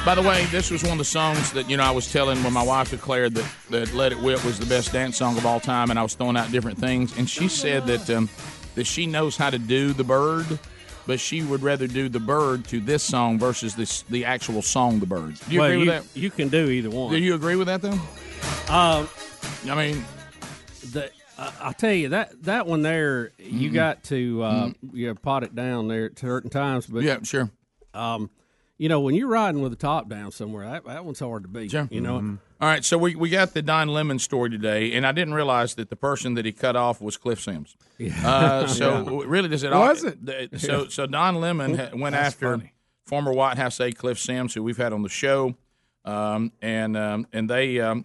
By 0.10 0.16
the 0.16 0.24
way, 0.24 0.44
this 0.46 0.72
was 0.72 0.82
one 0.82 0.94
of 0.94 0.98
the 0.98 1.06
songs 1.06 1.52
that 1.52 1.70
you 1.70 1.78
know 1.78 1.84
I 1.84 1.92
was 1.92 2.12
telling 2.12 2.44
when 2.44 2.52
my 2.52 2.64
wife 2.64 2.90
declared 2.90 3.36
that, 3.36 3.46
that 3.70 3.94
"Let 3.94 4.12
It 4.12 4.20
Whip" 4.20 4.44
was 4.44 4.58
the 4.58 4.66
best 4.66 4.92
dance 4.92 5.18
song 5.18 5.38
of 5.38 5.46
all 5.46 5.60
time, 5.60 5.92
and 5.92 6.00
I 6.00 6.02
was 6.02 6.16
throwing 6.16 6.36
out 6.36 6.52
different 6.52 6.80
things, 6.80 7.16
and 7.16 7.30
she 7.30 7.48
said 7.48 7.86
that 7.86 8.10
um, 8.10 8.28
that 8.74 8.88
she 8.88 9.06
knows 9.06 9.38
how 9.38 9.52
to 9.52 9.60
do 9.60 9.94
the 9.94 10.04
bird, 10.04 10.58
but 11.06 11.20
she 11.20 11.44
would 11.44 11.62
rather 11.62 11.86
do 11.86 12.10
the 12.10 12.20
bird 12.20 12.66
to 12.70 12.80
this 12.80 13.04
song 13.04 13.38
versus 13.38 13.76
this 13.76 14.02
the 14.10 14.26
actual 14.26 14.64
song, 14.64 15.00
the 15.00 15.06
bird. 15.06 15.40
Do 15.48 15.54
you 15.54 15.60
well, 15.60 15.70
agree 15.70 15.84
you, 15.84 15.92
with 15.92 16.12
that? 16.14 16.20
you 16.20 16.32
can 16.32 16.48
do 16.48 16.72
either 16.72 16.90
one. 16.90 17.12
Do 17.12 17.20
you 17.20 17.36
agree 17.36 17.56
with 17.56 17.68
that 17.68 17.84
though? 17.84 17.92
Um, 18.74 19.08
I 19.70 19.76
mean, 19.76 20.04
the, 20.92 21.12
I- 21.38 21.54
I'll 21.62 21.74
tell 21.74 21.94
you 21.94 22.10
that 22.10 22.42
that 22.46 22.66
one 22.66 22.82
there, 22.82 23.30
you 23.38 23.70
Mhm. 23.70 23.74
got 23.76 24.04
to 24.06 24.42
uh, 24.42 24.72
you 24.92 25.06
know, 25.06 25.14
pot 25.14 25.44
it 25.44 25.54
down 25.54 25.88
there 25.88 26.06
at 26.06 26.18
certain 26.18 26.50
times. 26.50 26.88
But 26.88 27.04
yeah, 27.04 27.22
sure. 27.22 27.52
Um, 27.94 28.32
you 28.80 28.90
know, 28.90 29.00
when 29.02 29.14
you're 29.14 29.28
riding 29.28 29.62
with 29.62 29.72
the 29.72 29.78
top 29.78 30.10
down 30.10 30.32
somewhere, 30.32 30.68
that, 30.68 30.86
that 30.86 31.06
one's 31.06 31.20
hard 31.20 31.44
to 31.44 31.50
beat. 31.50 31.70
Sure. 31.70 31.88
You 31.92 32.02
know, 32.02 32.20
Mhm. 32.20 32.40
All 32.62 32.68
right, 32.68 32.84
so 32.84 32.98
we, 32.98 33.16
we 33.16 33.30
got 33.30 33.54
the 33.54 33.62
Don 33.62 33.88
Lemon 33.90 34.18
story 34.20 34.50
today, 34.50 34.92
and 34.94 35.06
I 35.08 35.12
didn't 35.14 35.34
realize 35.34 35.76
that 35.76 35.90
the 35.90 35.96
person 35.96 36.34
that 36.34 36.44
he 36.46 36.52
cut 36.52 36.76
off 36.76 37.00
was 37.00 37.16
Cliff 37.18 37.40
Sims. 37.40 37.78
Uh, 38.26 38.66
so 38.80 39.04
Yeah. 39.20 39.24
really, 39.28 39.48
does 39.50 39.64
it 39.64 39.72
Was 39.72 40.04
all? 40.04 40.12
it? 40.28 40.60
So 40.60 40.88
so 40.88 41.06
Don 41.06 41.36
Lemon 41.36 41.78
ha- 41.78 41.90
went 41.94 42.16
after 42.16 42.58
funny. 42.58 42.74
former 43.06 43.32
White 43.32 43.58
House 43.58 43.80
aide 43.80 43.98
Cliff 43.98 44.18
Sims, 44.20 44.54
who 44.56 44.64
we've 44.64 44.78
had 44.78 44.92
on 44.94 45.04
the 45.04 45.10
show, 45.10 45.56
um, 46.06 46.52
and 46.62 46.98
um, 46.98 47.28
and 47.32 47.50
they 47.50 47.80
um, 47.80 48.04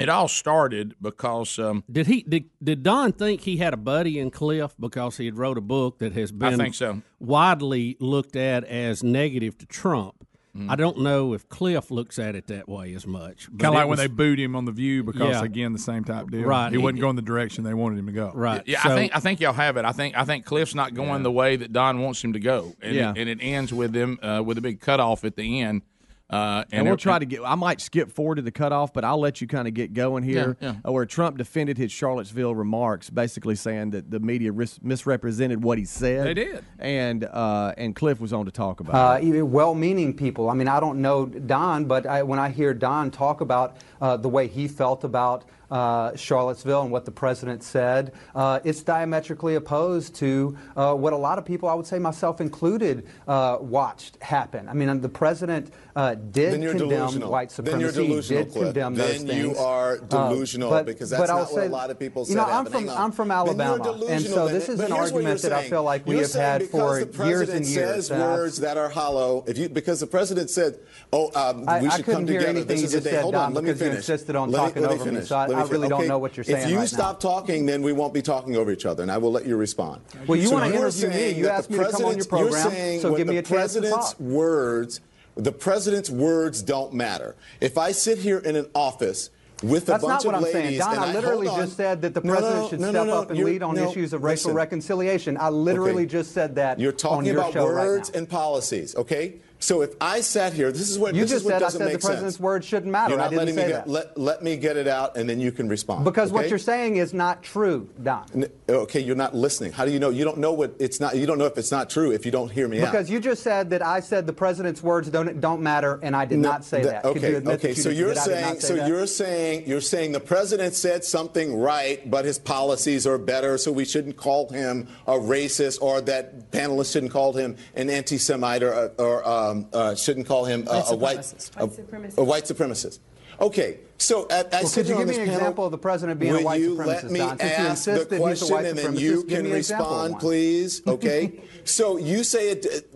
it 0.00 0.08
all 0.08 0.28
started 0.28 0.94
because 1.00 1.58
um, 1.58 1.84
Did 1.90 2.06
he 2.06 2.22
did, 2.22 2.44
did 2.62 2.82
Don 2.82 3.12
think 3.12 3.42
he 3.42 3.58
had 3.58 3.74
a 3.74 3.76
buddy 3.76 4.18
in 4.18 4.30
Cliff 4.30 4.74
because 4.80 5.16
he 5.18 5.26
had 5.26 5.36
wrote 5.38 5.58
a 5.58 5.60
book 5.62 5.98
that 5.98 6.12
has 6.14 6.32
been 6.32 6.54
I 6.54 6.56
think 6.56 6.74
so. 6.74 7.02
widely 7.18 7.96
looked 8.00 8.36
at 8.36 8.64
as 8.64 9.02
negative 9.02 9.56
to 9.58 9.66
Trump? 9.66 10.26
Mm-hmm. 10.56 10.68
I 10.68 10.74
don't 10.74 10.98
know 10.98 11.32
if 11.32 11.48
Cliff 11.48 11.92
looks 11.92 12.18
at 12.18 12.34
it 12.34 12.48
that 12.48 12.68
way 12.68 12.92
as 12.94 13.06
much. 13.06 13.46
Kind 13.50 13.66
of 13.66 13.74
it 13.74 13.76
like 13.76 13.86
when 13.88 13.98
they 13.98 14.08
booed 14.08 14.40
him 14.40 14.56
on 14.56 14.64
the 14.64 14.72
View 14.72 15.04
because 15.04 15.36
Yeah. 15.36 15.44
again 15.44 15.72
the 15.72 15.78
same 15.78 16.02
type 16.02 16.28
deal. 16.28 16.42
Right. 16.42 16.72
He 16.72 16.76
wasn't 16.78 17.00
going 17.02 17.14
the 17.14 17.22
direction 17.22 17.62
they 17.62 17.72
wanted 17.72 18.00
him 18.00 18.06
to 18.06 18.12
go. 18.12 18.32
Right. 18.34 18.60
Yeah, 18.66 18.80
I 18.82 18.88
think 18.96 19.14
I 19.14 19.20
think 19.20 19.38
y'all 19.38 19.52
have 19.52 19.76
it. 19.76 19.84
I 19.84 19.92
think 19.92 20.16
I 20.16 20.24
think 20.24 20.44
Cliff's 20.44 20.74
not 20.74 20.92
going 20.92 21.22
the 21.22 21.30
way 21.30 21.54
that 21.54 21.72
Don 21.72 22.00
wants 22.00 22.24
him 22.24 22.32
to 22.32 22.40
go, 22.40 22.74
and 22.82 22.96
Yeah. 22.96 23.12
it, 23.12 23.18
and 23.18 23.28
it 23.28 23.38
ends 23.40 23.72
with 23.72 23.92
them 23.92 24.18
uh, 24.22 24.42
with 24.44 24.58
a 24.58 24.60
big 24.60 24.80
cutoff 24.80 25.24
at 25.24 25.36
the 25.36 25.60
end. 25.60 25.82
Uh, 26.30 26.64
And, 26.70 26.84
we'll 26.84 26.94
it- 26.94 27.00
try 27.00 27.18
to 27.18 27.24
get. 27.26 27.40
I 27.44 27.56
might 27.56 27.80
skip 27.80 28.10
forward 28.12 28.36
to 28.36 28.42
the 28.42 28.52
cutoff, 28.52 28.92
but 28.92 29.04
I'll 29.04 29.18
let 29.18 29.40
you 29.40 29.46
kind 29.48 29.66
of 29.66 29.74
get 29.74 29.92
going 29.92 30.22
here. 30.22 30.56
Yeah, 30.60 30.74
uh, 30.86 30.92
Where 30.92 31.04
Trump 31.06 31.36
defended 31.38 31.76
his 31.76 31.90
Charlottesville 31.90 32.54
remarks, 32.54 33.10
basically 33.10 33.56
saying 33.56 33.90
that 33.90 34.10
the 34.10 34.20
media 34.20 34.52
ris- 34.52 34.80
misrepresented 34.82 35.62
what 35.64 35.76
he 35.78 35.84
said. 35.84 36.26
They 36.26 36.34
did. 36.34 36.64
and 36.78 37.24
uh, 37.24 37.72
and 37.76 37.96
Cliff 37.96 38.20
was 38.20 38.32
on 38.32 38.44
to 38.46 38.52
talk 38.52 38.80
about. 38.80 38.94
Uh, 38.94 39.18
it. 39.26 39.42
well-meaning 39.42 40.14
people. 40.14 40.48
I 40.48 40.54
mean, 40.54 40.68
I 40.68 40.78
don't 40.78 41.00
know 41.02 41.26
Don, 41.26 41.86
but 41.86 42.06
I, 42.06 42.22
when 42.22 42.38
I 42.38 42.50
hear 42.50 42.74
Don 42.74 43.10
talk 43.10 43.40
about 43.40 43.76
uh, 44.00 44.16
the 44.16 44.28
way 44.28 44.46
he 44.46 44.68
felt 44.68 45.02
about 45.04 45.44
uh, 45.70 46.16
Charlottesville 46.16 46.82
and 46.82 46.90
what 46.90 47.04
the 47.04 47.10
president 47.10 47.62
said, 47.62 48.12
uh, 48.34 48.60
it's 48.64 48.82
diametrically 48.82 49.54
opposed 49.54 50.14
to 50.16 50.56
uh, 50.76 50.94
what 50.94 51.12
a 51.12 51.16
lot 51.16 51.38
of 51.38 51.44
people, 51.44 51.68
I 51.68 51.74
would 51.74 51.86
say 51.86 51.98
myself 51.98 52.40
included, 52.40 53.06
uh, 53.28 53.58
watched 53.60 54.20
happen. 54.22 54.68
I 54.68 54.72
mean, 54.74 55.00
the 55.00 55.08
president 55.08 55.72
uh, 55.96 56.14
did 56.14 56.54
condemn 56.60 56.78
delusional. 56.88 57.30
white 57.30 57.50
Then 57.50 57.66
supremacy. 57.66 58.06
delusional, 58.08 58.44
did 58.44 58.52
Cliff. 58.52 58.64
condemn 58.66 58.94
Then 58.94 59.08
those 59.08 59.16
things. 59.22 59.34
you 59.34 59.56
are 59.56 59.92
Uh, 59.94 59.96
delusional 60.28 60.70
but- 60.70 60.86
because 60.86 61.10
that's 61.10 61.28
not 61.28 61.52
what 61.52 61.66
a 61.66 61.68
lot 61.68 61.90
of 61.90 61.98
people 61.98 62.24
said. 62.24 62.30
You 62.32 62.36
know, 62.38 62.44
I'm 62.46 62.66
from 62.66 62.88
I'm 62.88 63.12
from 63.12 63.30
Alabama, 63.30 63.92
and 64.08 64.24
so 64.24 64.48
this 64.48 64.68
is 64.68 64.80
an 64.80 64.90
here's 64.92 65.12
what 65.12 65.22
you're 65.22 65.30
argument 65.30 65.42
that 65.42 65.52
I 65.52 65.68
feel 65.68 65.82
like 65.82 66.06
we 66.06 66.14
You're 66.16 66.22
have 66.24 66.32
had 66.34 66.62
for 66.64 67.00
years 67.26 67.48
and 67.48 67.64
years. 67.66 68.06
says 68.08 68.10
words 68.10 68.58
that 68.60 68.76
are 68.76 68.88
hollow. 68.88 69.44
If 69.46 69.58
you 69.58 69.68
because 69.68 70.00
the 70.00 70.06
president 70.06 70.50
said, 70.50 70.78
"Oh, 71.12 71.30
um, 71.34 71.60
we 71.60 71.66
I 71.88 71.96
should 71.96 72.04
come 72.06 72.26
hear 72.26 72.40
together." 72.40 72.48
anything 72.58 72.76
This 72.80 72.84
is 72.84 72.94
a 72.94 73.00
day. 73.00 73.10
said, 73.12 73.22
Hold 73.22 73.34
on, 73.34 73.54
let 73.54 73.64
me 73.64 73.72
finish. 73.74 73.96
insisted 73.98 74.36
on 74.36 74.50
Let 74.50 74.58
talking 74.58 74.82
me 74.82 74.88
over 74.88 75.12
me, 75.12 75.20
so 75.22 75.36
I- 75.36 75.46
Let 75.46 75.58
me 75.58 75.59
I 75.60 75.68
really 75.68 75.88
fin- 75.88 75.90
don't 75.90 76.08
know 76.08 76.18
what 76.18 76.36
you're 76.36 76.44
saying 76.44 76.62
If 76.64 76.68
you 76.70 76.76
right 76.76 76.82
now. 76.82 76.86
stop 76.86 77.20
talking, 77.20 77.66
then 77.66 77.82
we 77.82 77.92
won't 77.92 78.12
be 78.14 78.22
talking 78.22 78.56
over 78.56 78.70
each 78.72 78.86
other, 78.86 79.02
and 79.02 79.10
I 79.12 79.18
will 79.18 79.32
let 79.32 79.46
you 79.46 79.56
respond. 79.56 80.02
Well, 80.26 80.38
you 80.38 80.48
So 80.48 80.54
wanna 80.54 80.68
you're 80.68 80.86
interview 80.88 81.08
me. 81.10 81.30
You 81.32 81.48
asked 81.48 81.70
me 81.70 81.78
to 81.78 81.84
come 81.90 82.04
on 82.04 82.10
your 82.12 82.16
you're 82.18 82.24
program, 82.26 82.70
saying 82.70 83.00
so 83.00 83.14
give 83.16 83.26
me 83.26 83.34
the 83.34 83.38
a 83.38 83.42
chance 83.42 83.74
to 83.74 83.80
president's 83.80 84.10
talk. 84.12 84.20
words, 84.20 85.00
the 85.36 85.52
president's 85.52 86.10
words 86.10 86.62
don't 86.62 86.92
matter. 86.92 87.36
If 87.60 87.78
I 87.78 87.92
sit 87.92 88.18
here 88.18 88.38
in 88.38 88.56
an 88.56 88.66
office 88.74 89.30
with 89.62 89.84
That's 89.86 90.02
a 90.02 90.06
bunch 90.06 90.24
not 90.24 90.32
what 90.32 90.34
of 90.36 90.44
I'm 90.46 90.52
saying, 90.52 90.64
ladies, 90.64 90.78
Don. 90.80 90.94
and 90.94 91.04
I 91.04 91.12
literally 91.12 91.46
just 91.48 91.76
said 91.76 92.00
that 92.00 92.14
the 92.14 92.22
president 92.22 92.54
no, 92.62 92.68
should 92.70 92.80
no, 92.80 92.88
step 92.90 92.94
no, 92.94 93.04
no, 93.14 93.20
up 93.20 93.30
and 93.30 93.44
lead 93.44 93.62
on 93.62 93.76
issues 93.76 94.14
of 94.14 94.22
racial 94.24 94.48
listen. 94.48 94.54
reconciliation. 94.56 95.36
I 95.38 95.50
literally 95.50 96.04
Okay. 96.04 96.06
just 96.06 96.32
said 96.32 96.54
that 96.56 96.80
You're 96.80 96.92
on 96.92 96.96
talking 96.96 97.30
about 97.30 97.54
words 97.54 98.08
right 98.08 98.14
now. 98.14 98.18
and 98.20 98.28
policies, 98.28 98.96
okay? 98.96 99.34
So 99.62 99.82
if 99.82 99.90
I 100.00 100.22
sat 100.22 100.54
here, 100.54 100.72
this 100.72 100.88
is 100.90 100.98
what 100.98 101.14
You 101.14 101.20
this 101.20 101.30
just 101.32 101.40
is 101.42 101.44
what 101.44 101.52
said 101.52 101.62
I 101.62 101.68
said 101.68 101.80
the 101.94 101.98
president's 101.98 102.36
sense. 102.36 102.40
words 102.40 102.66
shouldn't 102.66 102.90
matter. 102.90 103.14
You're 103.14 103.20
I 103.20 103.24
didn't 103.28 103.38
letting 103.38 103.54
say 103.54 103.66
me 103.66 103.72
that. 103.72 103.88
let, 103.88 104.16
let 104.18 104.42
me 104.42 104.56
get 104.56 104.78
it 104.78 104.88
out, 104.88 105.18
and 105.18 105.28
then 105.28 105.38
you 105.38 105.52
can 105.52 105.68
respond. 105.68 106.04
Because 106.06 106.32
what 106.32 106.48
you're 106.48 106.58
saying 106.58 106.96
is 106.96 107.12
not 107.12 107.42
true, 107.42 107.88
Don. 108.02 108.24
N- 108.34 108.50
Okay, 108.70 109.00
you're 109.00 109.16
not 109.16 109.34
listening. 109.34 109.72
How 109.72 109.84
do 109.84 109.90
you 109.90 109.98
know? 109.98 110.10
You 110.10 110.24
don't 110.24 110.38
know 110.38 110.52
what 110.52 110.74
it's 110.78 111.00
not. 111.00 111.16
You 111.16 111.26
don't 111.26 111.38
know 111.38 111.44
if 111.46 111.58
it's 111.58 111.72
not 111.72 111.90
true 111.90 112.12
if 112.12 112.24
you 112.24 112.30
don't 112.30 112.50
hear 112.50 112.68
me 112.68 112.80
out. 112.80 112.92
Because 112.92 113.10
you 113.10 113.18
just 113.20 113.42
said 113.42 113.68
that 113.70 113.84
I 113.84 113.98
said 114.00 114.26
the 114.26 114.32
president's 114.32 114.80
words 114.82 115.10
don't 115.10 115.40
don't 115.40 115.60
matter, 115.60 115.98
and 116.02 116.14
I 116.16 116.24
did 116.24 116.38
No, 116.38 116.50
not 116.50 116.64
say 116.64 116.82
the- 116.82 116.88
that. 116.90 117.04
Okay, 117.04 117.30
you 117.32 117.36
okay. 117.38 117.56
that 117.56 117.64
you 117.64 117.74
so 117.74 117.90
you're 117.90 118.08
that 118.14 118.16
not 118.16 118.24
saying, 118.26 118.60
say 118.60 118.68
so 118.68 118.76
that? 118.76 118.88
you're 118.88 119.06
saying, 119.08 119.64
you're 119.66 119.80
saying 119.80 120.12
the 120.12 120.20
president 120.20 120.74
said 120.74 121.04
something 121.04 121.58
right, 121.58 122.08
but 122.10 122.24
his 122.24 122.38
policies 122.38 123.06
are 123.06 123.18
better, 123.18 123.58
so 123.58 123.72
we 123.72 123.84
shouldn't 123.84 124.16
call 124.16 124.48
him 124.48 124.86
a 125.06 125.14
racist, 125.14 125.82
or 125.82 126.00
that 126.02 126.50
panelists 126.52 126.92
shouldn't 126.92 127.12
call 127.12 127.32
him 127.32 127.56
an 127.74 127.90
anti-Semite, 127.90 128.62
or, 128.62 128.92
or 128.98 129.26
uh, 129.26 129.49
um, 129.50 129.66
uh, 129.72 129.94
shouldn't 129.94 130.26
call 130.26 130.44
him 130.44 130.66
a, 130.68 130.84
a 130.88 130.96
white, 130.96 131.18
supremacist. 131.18 131.56
a, 131.56 131.66
White 131.66 131.76
supremacist. 131.76 132.18
a 132.18 132.24
white 132.24 132.44
supremacist. 132.44 132.98
Okay, 133.40 133.78
so 133.96 134.26
at, 134.28 134.52
at 134.52 134.64
Well, 134.64 134.72
could 134.72 134.88
you 134.88 134.96
give 134.96 135.08
me 135.08 135.14
an 135.14 135.20
panel, 135.20 135.34
example 135.34 135.64
of 135.64 135.70
the 135.70 135.78
president 135.78 136.20
being 136.20 136.32
a 136.32 136.36
will 136.36 136.44
white 136.44 136.60
you 136.60 136.76
supremacist, 136.76 136.86
let 136.86 137.10
me 137.10 137.18
Don? 137.20 137.40
Ask 137.40 137.84
the 137.84 137.92
that 137.92 138.18
question 138.18 138.66
and 138.66 138.78
then 138.78 138.96
you 138.96 139.24
can 139.24 139.44
me 139.44 139.50
an 139.50 139.56
example 139.56 139.86
of 139.86 140.02
respond, 140.02 140.20
please? 140.20 140.82
Okay. 140.86 141.40
so 141.64 141.96
you 141.96 142.22
say 142.22 142.50
it, 142.50 142.86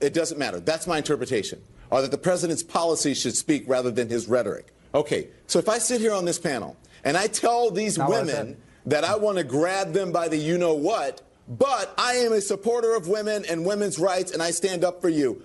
it 0.00 0.12
doesn't 0.12 0.38
matter. 0.38 0.60
That's 0.60 0.86
my 0.86 0.98
interpretation. 0.98 1.62
Or 1.90 2.02
that 2.02 2.10
the 2.10 2.18
president's 2.18 2.62
policy 2.62 3.14
should 3.14 3.36
speak 3.36 3.64
rather 3.66 3.90
than 3.90 4.08
his 4.08 4.28
rhetoric. 4.28 4.74
Okay. 4.94 5.28
So 5.46 5.58
if 5.58 5.68
I 5.68 5.78
sit 5.78 6.00
here 6.00 6.12
on 6.12 6.24
this 6.24 6.38
panel 6.38 6.76
and 7.04 7.16
I 7.16 7.26
tell 7.26 7.70
these 7.70 7.96
Not 7.96 8.08
what 8.08 8.18
I 8.18 8.20
women 8.20 8.56
that 8.86 9.04
I 9.04 9.16
want 9.16 9.38
to 9.38 9.44
grab 9.44 9.92
them 9.92 10.12
by 10.12 10.28
the 10.28 10.36
you 10.36 10.58
know 10.58 10.74
what, 10.74 11.22
but 11.48 11.94
I 11.98 12.14
am 12.14 12.32
a 12.32 12.40
supporter 12.40 12.94
of 12.94 13.08
women 13.08 13.44
and 13.48 13.64
women's 13.64 13.98
rights 13.98 14.32
and 14.32 14.42
I 14.42 14.50
stand 14.50 14.84
up 14.84 15.00
for 15.00 15.08
you. 15.08 15.42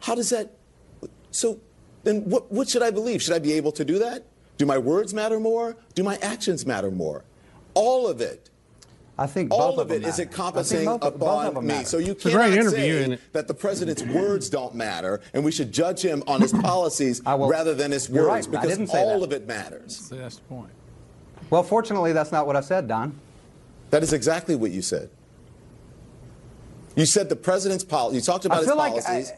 How 0.00 0.14
does 0.14 0.30
that? 0.30 0.50
So 1.30 1.60
then 2.04 2.22
what, 2.28 2.50
what 2.50 2.68
should 2.68 2.82
I 2.82 2.90
believe? 2.90 3.22
Should 3.22 3.34
I 3.34 3.38
be 3.38 3.52
able 3.54 3.72
to 3.72 3.84
do 3.84 3.98
that? 3.98 4.24
Do 4.56 4.66
my 4.66 4.78
words 4.78 5.14
matter 5.14 5.38
more? 5.38 5.76
Do 5.94 6.02
my 6.02 6.16
actions 6.22 6.66
matter 6.66 6.90
more? 6.90 7.24
All 7.74 8.06
of 8.08 8.20
it. 8.20 8.50
I 9.20 9.26
think 9.26 9.52
all 9.52 9.72
both 9.72 9.80
of 9.80 9.90
of 9.90 9.96
it 9.96 10.00
them 10.02 10.10
is 10.10 10.18
encompassing 10.20 10.84
both 10.84 11.02
of- 11.02 11.18
both 11.18 11.46
upon 11.48 11.64
me. 11.66 11.74
matter. 11.74 11.86
So 11.86 11.98
you 11.98 12.12
It's 12.12 12.24
a 12.24 12.30
cannot 12.30 12.50
great 12.50 12.70
say 12.70 12.90
interview, 12.90 13.16
that 13.32 13.48
the 13.48 13.54
president's 13.54 14.02
words 14.04 14.48
don't 14.48 14.76
matter, 14.76 15.20
and 15.34 15.44
we 15.44 15.50
should 15.50 15.72
judge 15.72 16.00
him 16.00 16.22
on 16.28 16.40
his 16.40 16.52
policies 16.62 17.20
rather 17.26 17.74
than 17.74 17.90
his 17.90 18.08
You're 18.08 18.28
words, 18.28 18.46
right. 18.46 18.56
I 18.58 18.60
because 18.62 18.76
didn't 18.78 18.90
say 18.92 19.02
all 19.02 19.18
that. 19.20 19.24
of 19.26 19.32
it 19.32 19.46
matters. 19.48 20.08
That's 20.08 20.36
the 20.36 20.42
point. 20.42 20.70
Well, 21.50 21.64
fortunately, 21.64 22.12
that's 22.12 22.30
not 22.30 22.46
what 22.46 22.54
I 22.54 22.60
said, 22.60 22.86
Don. 22.86 23.18
That 23.90 24.02
is 24.04 24.12
exactly 24.12 24.54
what 24.54 24.70
you 24.70 24.82
said. 24.82 25.10
You 26.94 27.06
said 27.06 27.28
the 27.28 27.36
president's 27.36 27.84
policy. 27.84 28.16
You 28.16 28.22
talked 28.22 28.44
about 28.44 28.56
I 28.56 28.60
his 28.60 28.68
feel 28.68 28.76
like 28.76 28.92
I- 28.92 29.00
policies. 29.00 29.32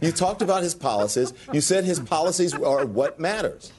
You 0.00 0.12
talked 0.12 0.42
about 0.42 0.62
his 0.62 0.74
policies. 0.74 1.32
You 1.52 1.60
said 1.60 1.84
his 1.84 2.00
policies 2.00 2.54
are 2.54 2.86
what 2.86 3.18
matters. 3.20 3.72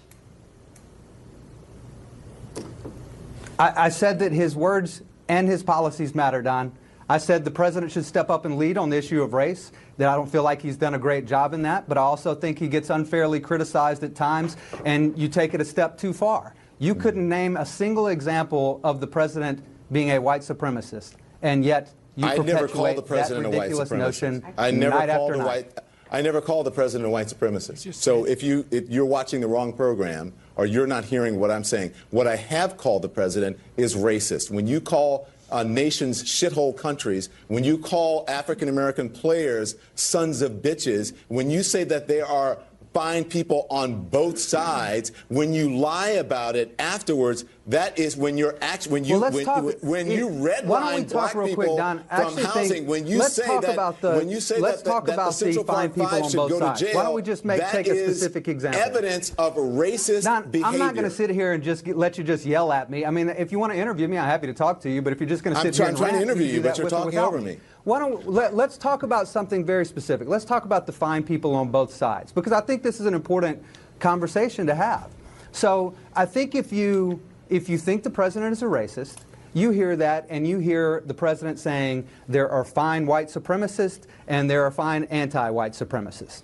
I, 3.58 3.86
I 3.86 3.90
said 3.90 4.20
that 4.20 4.32
his 4.32 4.56
words 4.56 5.02
and 5.28 5.48
his 5.48 5.64
policies 5.64 6.16
matter, 6.16 6.42
Don. 6.42 6.72
I 7.10 7.18
said 7.18 7.44
the 7.44 7.52
president 7.52 7.92
should 7.92 8.06
step 8.06 8.30
up 8.30 8.46
and 8.46 8.58
lead 8.58 8.78
on 8.78 8.90
the 8.90 8.98
issue 8.98 9.22
of 9.22 9.34
race. 9.34 9.72
That 9.98 10.10
I 10.10 10.16
don't 10.16 10.32
feel 10.32 10.44
like 10.44 10.62
he's 10.62 10.78
done 10.78 10.94
a 10.94 11.00
great 11.00 11.28
job 11.28 11.54
in 11.54 11.62
that, 11.64 11.88
but 11.88 11.98
I 11.98 12.02
also 12.02 12.34
think 12.34 12.58
he 12.58 12.68
gets 12.68 12.90
unfairly 12.90 13.40
criticized 13.40 14.04
at 14.04 14.16
times, 14.16 14.58
and 14.86 15.16
you 15.18 15.28
take 15.28 15.54
it 15.54 15.62
a 15.62 15.66
step 15.66 15.98
too 15.98 16.14
far. 16.14 16.56
You 16.80 16.96
couldn't 16.96 17.28
name 17.28 17.58
a 17.58 17.66
single 17.66 18.08
example 18.08 18.80
of 18.84 19.00
the 19.00 19.08
president 19.08 19.64
being 19.92 20.12
a 20.12 20.20
white 20.20 20.42
supremacist, 20.42 21.16
and 21.42 21.64
yet 21.64 21.94
you 22.16 22.26
I 22.26 22.38
never 22.38 22.68
perpetuate 22.68 22.74
called 22.74 22.98
the 22.98 23.02
president 23.04 23.52
that 23.52 23.54
a 23.54 23.58
white 23.58 23.72
supremacist. 23.72 23.98
notion 23.98 24.46
I 24.58 24.72
never 24.72 24.96
night 24.96 25.10
called 25.10 25.32
after 25.32 25.34
a 25.34 25.38
night. 25.38 25.46
white. 25.46 25.80
I 26.12 26.22
never 26.22 26.42
called 26.42 26.66
the 26.66 26.72
president 26.72 27.08
a 27.08 27.10
white 27.10 27.28
supremacist. 27.28 27.94
So 27.94 28.26
if 28.26 28.44
you 28.44 28.66
if 28.70 28.90
you're 28.90 29.06
watching 29.06 29.42
the 29.42 29.48
wrong 29.48 29.72
program 29.72 30.34
or 30.56 30.66
you're 30.66 30.88
not 30.88 31.06
hearing 31.06 31.40
what 31.40 31.50
I'm 31.50 31.64
saying, 31.64 31.94
what 32.10 32.28
I 32.28 32.36
have 32.36 32.78
called 32.78 33.02
the 33.02 33.10
president 33.10 33.58
is 33.78 33.96
racist. 33.96 34.52
When 34.52 34.68
you 34.68 34.82
call 34.82 35.30
uh, 35.52 35.64
nations 35.64 36.24
shithole 36.24 36.76
countries, 36.76 37.30
when 37.48 37.64
you 37.64 37.78
call 37.78 38.26
African 38.28 38.68
American 38.68 39.10
players 39.10 39.76
sons 39.96 40.42
of 40.42 40.54
bitches, 40.54 41.14
when 41.30 41.50
you 41.50 41.64
say 41.64 41.84
that 41.86 42.08
they 42.08 42.22
are 42.22 42.58
fine 42.94 43.24
people 43.24 43.68
on 43.70 44.02
both 44.10 44.38
sides, 44.38 45.12
when 45.30 45.54
you 45.54 45.74
lie 45.76 46.10
about 46.10 46.56
it 46.56 46.76
afterwards, 46.78 47.46
that 47.68 47.98
is 47.98 48.18
when 48.18 48.38
you're 48.38 48.56
act 48.62 48.88
when 48.88 49.06
you 49.06 49.20
Well, 49.20 49.32
when, 49.32 49.46
talk- 49.46 49.64
when 49.82 50.10
you 50.12 50.28
redline 50.28 51.10
black 51.10 51.32
people 51.32 51.54
quick, 51.54 51.78
Don? 51.78 52.00
From 52.00 52.08
actually 52.10 52.44
housing. 52.44 52.70
think- 52.70 52.90
when 52.90 53.08
you 53.08 53.22
say 53.24 53.60
that 53.60 54.02
the- 54.02 54.12
when 54.16 54.30
you 54.30 54.42
say 54.42 54.60
let's 54.60 54.82
that, 54.82 54.90
talk 54.90 55.06
that, 55.06 55.14
about 55.14 55.28
the 55.28 55.34
Central 55.34 55.64
Park 55.64 55.94
people 55.94 56.08
Five 56.10 56.24
on 56.24 56.30
should 56.30 56.38
both 56.38 56.50
go 56.52 56.60
sides. 56.60 56.80
to 56.80 56.86
jail. 56.86 56.96
Why 56.96 57.04
don't 57.04 57.14
we 57.14 57.22
just 57.22 57.46
make- 57.46 57.62
take 57.70 57.88
a 57.88 57.96
specific 57.96 58.48
example? 58.48 58.82
Evidence 58.82 59.32
of 59.38 59.56
racist 59.56 60.24
Don, 60.24 60.50
behavior. 60.50 60.68
I'm 60.74 60.80
not 60.80 60.94
going 60.96 61.06
to 61.06 61.16
sit 61.16 61.30
here 61.30 61.54
and 61.54 61.64
just 61.64 61.86
get, 61.86 61.98
let 61.98 62.18
you 62.18 62.24
just 62.24 62.46
yell 62.46 62.74
at 62.74 62.90
me. 62.90 63.06
I 63.06 63.12
mean, 63.12 63.30
if 63.30 63.52
you 63.52 63.60
want 63.60 63.72
to 63.74 63.80
interview 63.80 64.08
me, 64.08 64.18
I'm 64.18 64.26
happy 64.26 64.48
to 64.48 64.54
talk 64.54 64.82
to 64.82 64.90
you. 64.90 65.02
But 65.02 65.14
if 65.14 65.20
you're 65.22 65.30
just 65.30 65.44
going 65.44 65.54
to 65.56 65.60
I'm 65.60 65.66
sit 65.68 65.76
try- 65.76 65.86
here 65.86 65.90
and 65.96 65.98
I'm 65.98 66.10
trying 66.10 66.20
to 66.20 66.24
interview 66.24 66.48
can 66.48 66.56
you, 66.56 66.62
but 66.62 66.68
that 66.76 66.78
you're 66.80 66.90
talking 66.90 67.20
over 67.20 67.38
me. 67.40 67.44
me. 67.52 67.60
Why 67.84 68.00
don't 68.00 68.28
let, 68.28 68.56
let's 68.56 68.78
talk 68.78 69.04
about 69.04 69.28
something 69.28 69.66
very 69.66 69.86
specific. 69.86 70.28
Let's 70.28 70.46
talk 70.46 70.66
about 70.66 70.86
the 70.86 70.92
fine 70.92 71.24
people 71.24 71.56
on 71.56 71.72
both 71.72 71.94
sides 71.94 72.32
because 72.32 72.54
I 72.54 72.62
think 72.62 72.84
this 72.84 73.00
is 73.00 73.08
an 73.08 73.14
important 73.14 73.64
conversation 74.00 74.68
to 74.68 74.76
have. 74.76 75.10
So 75.52 75.96
I 76.16 76.26
think 76.26 76.54
if 76.56 76.72
you 76.72 77.22
if 77.50 77.68
you 77.68 77.78
think 77.78 78.04
the 78.04 78.10
president 78.10 78.54
is 78.54 78.62
a 78.62 78.68
racist, 78.68 79.20
you 79.54 79.72
hear 79.72 79.96
that 79.98 80.26
and 80.30 80.48
you 80.48 80.60
hear 80.60 81.02
the 81.06 81.14
president 81.14 81.60
saying 81.60 82.08
there 82.30 82.50
are 82.50 82.64
fine 82.64 83.06
white 83.06 83.28
supremacists 83.28 84.06
and 84.28 84.50
there 84.50 84.64
are 84.64 84.72
fine 84.72 85.04
anti-white 85.06 85.74
supremacists. 85.74 86.44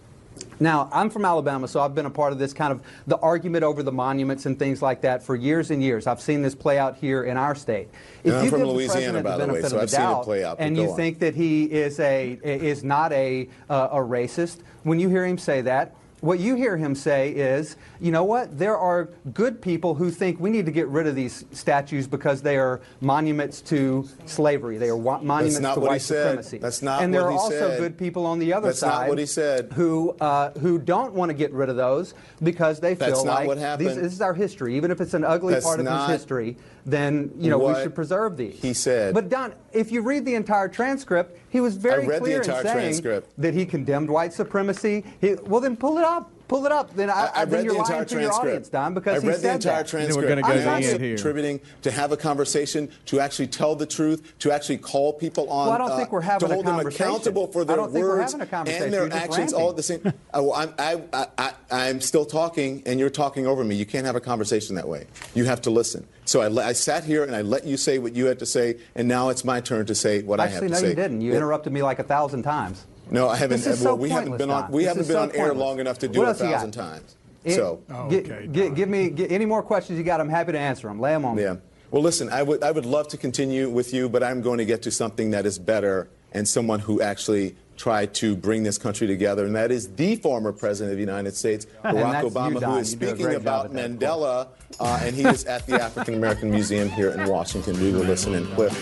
Now, 0.60 0.90
I'm 0.92 1.10
from 1.10 1.26
Alabama, 1.26 1.68
so 1.68 1.80
I've 1.80 1.96
been 1.96 2.06
a 2.06 2.10
part 2.10 2.34
of 2.34 2.40
this 2.40 2.54
kind 2.54 2.72
of 2.72 2.82
the 3.06 3.18
argument 3.18 3.64
over 3.64 3.84
the 3.84 3.92
monuments 3.92 4.46
and 4.46 4.58
things 4.58 4.82
like 4.82 5.02
that 5.02 5.24
for 5.24 5.36
years 5.36 5.72
and 5.72 5.82
years. 5.84 6.08
I've 6.08 6.22
seen 6.22 6.42
this 6.42 6.56
play 6.56 6.78
out 6.80 6.98
here 6.98 7.24
in 7.24 7.38
our 7.38 7.56
state. 7.56 7.90
And 8.24 8.34
I'm 8.34 8.44
you 8.46 8.50
from 8.50 8.60
give 8.60 8.68
the 8.68 8.74
Louisiana, 8.74 9.22
president 9.22 9.24
by 9.24 9.38
the 9.38 9.54
way, 9.54 9.62
so 9.62 9.76
I've 9.80 9.90
the 9.90 9.98
seen 9.98 10.20
it 10.20 10.24
play 10.24 10.44
out, 10.44 10.58
And 10.60 10.76
you 10.78 10.90
on. 10.90 10.96
think 10.96 11.20
that 11.20 11.36
he 11.36 11.66
is 11.66 12.00
a 12.00 12.40
is 12.44 12.84
not 12.84 13.12
a 13.14 13.48
uh, 13.70 13.90
a 13.92 13.98
racist 13.98 14.58
when 14.84 15.00
you 15.00 15.10
hear 15.10 15.26
him 15.26 15.38
say 15.38 15.62
that. 15.62 15.96
What 16.22 16.40
you 16.40 16.56
hear 16.56 16.78
him 16.78 16.96
say 16.96 17.30
is, 17.30 17.78
you 18.00 18.12
know 18.12 18.24
what? 18.24 18.58
There 18.58 18.76
are 18.76 19.10
good 19.36 19.62
people 19.62 19.94
who 19.94 20.10
think 20.10 20.40
we 20.40 20.50
need 20.50 20.66
to 20.66 20.72
get 20.72 20.88
rid 20.88 21.06
of 21.06 21.14
these 21.16 21.46
statues 21.52 22.08
because 22.08 22.42
they 22.42 22.58
are 22.58 22.82
monuments 23.02 23.62
to 23.62 24.08
slavery. 24.26 24.80
They 24.80 24.90
are 24.90 24.96
wa- 24.98 25.20
monuments 25.22 25.60
not 25.60 25.76
to 25.76 25.80
what 25.82 25.86
he 25.90 25.94
white 25.94 26.02
said. 26.02 26.24
supremacy. 26.24 26.58
That's 26.58 26.82
not 26.82 26.94
what 26.94 26.96
he 26.96 27.00
said. 27.02 27.06
and 27.06 27.14
there 27.14 27.22
are 27.26 27.32
also 27.32 27.78
good 27.78 28.00
people 28.00 28.26
on 28.26 28.40
the 28.40 28.52
other 28.52 28.70
That's 28.70 28.80
side 28.80 29.02
not 29.02 29.10
what 29.10 29.20
he 29.20 29.28
said. 29.28 29.72
who 29.74 30.16
uh, 30.20 30.52
who 30.60 30.80
don't 30.80 31.14
want 31.14 31.30
to 31.30 31.34
get 31.36 31.54
rid 31.54 31.70
of 31.70 31.76
those 31.76 32.16
because 32.42 32.80
they 32.80 32.96
That's 32.96 33.12
feel 33.12 33.26
like 33.26 33.48
what 33.48 33.56
these, 33.58 33.64
happened. 33.64 33.90
this 33.90 34.14
is 34.14 34.22
our 34.22 34.34
history. 34.34 34.76
Even 34.76 34.90
if 34.90 35.00
it's 35.00 35.14
an 35.14 35.24
ugly 35.24 35.54
That's 35.54 35.66
part 35.66 35.80
of 35.80 35.86
not 35.86 36.10
his 36.10 36.18
history, 36.20 36.58
then 36.88 37.32
you 37.38 37.50
know 37.50 37.58
we 37.60 37.74
should 37.76 37.94
preserve 37.94 38.38
these. 38.38 38.60
he 38.62 38.74
said. 38.74 39.14
But 39.14 39.28
Don, 39.30 39.54
if 39.74 39.92
you 39.92 40.02
read 40.02 40.24
the 40.26 40.36
entire 40.36 40.70
transcript, 40.70 41.38
he 41.50 41.60
was 41.60 41.76
very 41.76 42.06
I 42.06 42.08
read 42.08 42.16
the 42.16 42.24
clear 42.24 42.38
entire 42.38 42.62
in 42.62 42.66
saying 42.66 42.76
transcript. 42.80 43.34
that 43.38 43.54
he 43.54 43.66
condemned 43.66 44.10
white 44.10 44.34
supremacy. 44.34 45.04
He, 45.20 45.36
well, 45.44 45.60
then 45.60 45.76
pull 45.76 45.98
it 45.98 46.06
up. 46.06 46.32
Pull 46.48 46.66
it 46.66 46.72
up. 46.72 46.96
Then 46.96 47.10
I, 47.10 47.14
I, 47.14 47.32
I 47.42 47.46
then 47.46 47.54
read 47.60 47.66
you're 47.66 47.74
the 47.74 47.80
entire 47.80 47.96
lying 47.98 48.06
to 48.08 48.14
your 48.16 48.22
transcript. 48.24 48.46
audience, 48.48 48.70
Don, 48.70 48.94
because 48.94 49.18
I 49.18 49.22
he 49.22 49.28
read 49.28 49.36
the 49.38 49.42
said 49.42 49.56
entire 49.56 49.84
that. 49.84 49.88
transcript. 49.88 50.28
gonna 50.30 50.42
go 50.42 50.48
I'm 50.48 50.54
to 50.54 50.60
the 50.60 50.66
not 50.66 50.82
here. 51.02 51.16
contributing 51.16 51.60
to 51.82 51.92
have 51.92 52.12
a 52.14 52.18
conversation, 52.18 52.90
to 53.08 53.20
actually 53.20 53.48
tell 53.48 53.76
the 53.76 53.86
truth, 53.86 54.34
to 54.40 54.52
actually 54.52 54.78
call 54.78 55.12
people 55.14 55.50
on. 55.50 55.68
Well, 55.68 55.76
I 55.76 55.78
don't 55.78 55.92
uh, 55.92 55.98
think 55.98 56.12
we're 56.14 56.22
having 56.22 56.48
to 56.48 56.52
a 56.52 56.56
hold 56.56 56.66
them 56.66 56.76
conversation. 56.76 57.06
accountable 57.06 57.48
for 57.48 57.62
I 57.62 57.66
their 57.66 57.76
don't 57.76 57.92
think 57.92 58.06
we're 58.06 58.18
words 58.20 58.32
having 58.32 58.48
a 58.48 58.50
conversation. 58.50 58.84
and 58.86 58.94
their 58.94 59.12
actions 59.14 59.52
all 59.52 59.70
at 59.72 59.76
the 59.76 59.84
same. 59.84 60.02
Uh, 60.06 60.12
well, 60.36 60.54
I'm, 60.54 60.74
I, 60.80 61.02
I, 61.12 61.28
I, 61.38 61.54
I'm 61.90 62.00
still 62.00 62.26
talking, 62.26 62.82
and 62.86 63.00
you're 63.00 63.10
talking 63.10 63.46
over 63.46 63.64
me. 63.64 63.76
You 63.76 63.86
can't 63.86 64.06
have 64.06 64.16
a 64.16 64.22
conversation 64.22 64.76
that 64.76 64.88
way. 64.88 65.08
You 65.36 65.44
have 65.46 65.62
to 65.64 65.70
listen. 65.70 66.08
So 66.26 66.42
I, 66.42 66.68
I 66.70 66.74
sat 66.74 67.04
here 67.04 67.24
and 67.24 67.36
I 67.36 67.42
let 67.42 67.66
you 67.66 67.76
say 67.78 68.00
what 68.00 68.14
you 68.16 68.26
had 68.26 68.40
to 68.40 68.46
say, 68.46 68.78
and 68.96 69.08
now 69.08 69.30
it's 69.30 69.44
my 69.44 69.60
turn 69.60 69.86
to 69.88 69.96
say 69.96 70.22
what 70.24 70.40
I 70.40 70.48
have 70.48 70.62
to 70.62 70.70
no, 70.70 70.76
say. 70.76 70.76
Actually, 70.76 70.84
no, 70.84 70.90
you 70.90 70.96
didn't. 70.96 71.22
You 71.22 71.32
Yeah. 71.32 71.38
interrupted 71.38 71.74
me 71.74 71.82
like 71.84 72.00
a 72.00 72.04
thousand 72.04 72.44
times. 72.44 72.86
No, 73.12 73.30
I 73.30 73.36
haven't. 73.38 73.58
This 73.62 73.68
is 73.68 73.84
well, 73.84 73.94
so 73.94 73.96
we 73.96 74.10
haven't 74.10 74.38
been 74.38 74.50
on. 74.50 74.72
We 74.72 74.84
This 74.84 74.88
haven't 74.90 75.08
been 75.08 75.16
so 75.16 75.22
on 75.24 75.32
air 75.36 75.54
long 75.54 75.80
enough 75.80 76.00
to 76.00 76.08
do 76.08 76.20
What 76.20 76.26
it 76.26 76.28
a 76.28 76.30
else 76.32 76.42
got? 76.42 76.52
thousand 76.52 76.72
times. 76.72 77.16
It- 77.44 77.56
So 77.56 77.80
gi- 78.10 78.48
gi- 78.52 78.70
give 78.72 78.90
me 78.90 79.10
gi- 79.10 79.30
any 79.30 79.46
more 79.46 79.64
questions 79.64 79.98
you 79.98 80.04
got. 80.04 80.20
I'm 80.20 80.30
happy 80.30 80.52
to 80.52 80.60
answer 80.60 80.88
them. 80.88 81.00
Lay 81.00 81.12
them 81.14 81.24
on 81.26 81.36
me. 81.38 81.44
Yeah. 81.44 81.56
Well, 81.92 82.02
listen, 82.02 82.30
I 82.30 82.44
would 82.44 82.62
I 82.64 82.72
would 82.72 82.86
love 82.86 83.08
to 83.10 83.18
continue 83.18 83.70
with 83.70 83.94
you, 83.94 84.10
but 84.10 84.22
I'm 84.24 84.42
going 84.42 84.58
to 84.58 84.66
get 84.66 84.82
to 84.84 84.92
something 84.92 85.32
that 85.32 85.46
is 85.46 85.58
better 85.58 86.10
and 86.34 86.46
someone 86.48 86.80
who 86.80 87.02
actually 87.02 87.56
tried 87.78 88.14
to 88.16 88.36
bring 88.36 88.64
this 88.64 88.78
country 88.78 89.08
together, 89.08 89.46
and 89.46 89.56
that 89.56 89.72
is 89.72 89.88
the 89.96 90.16
former 90.18 90.52
president 90.52 90.92
of 90.92 90.98
the 90.98 91.02
United 91.04 91.36
States, 91.38 91.66
Barack 91.86 92.12
that's 92.12 92.24
you, 92.26 92.30
Obama, 92.32 92.54
who 92.54 92.60
Don. 92.60 92.80
is 92.80 92.92
You 92.92 92.98
speaking 92.98 93.36
about 93.36 93.72
that, 93.72 93.92
Mandela, 93.92 94.48
uh, 94.80 95.00
and 95.04 95.16
he 95.16 95.24
is 95.24 95.46
at 95.46 95.66
the 95.68 95.82
African 95.82 96.16
American 96.16 96.50
Museum 96.52 96.90
here 96.90 97.12
in 97.12 97.30
Washington. 97.30 97.80
We 97.82 97.92
will 97.94 98.02
listen 98.04 98.34
in. 98.36 98.46
Cliff. 98.48 98.76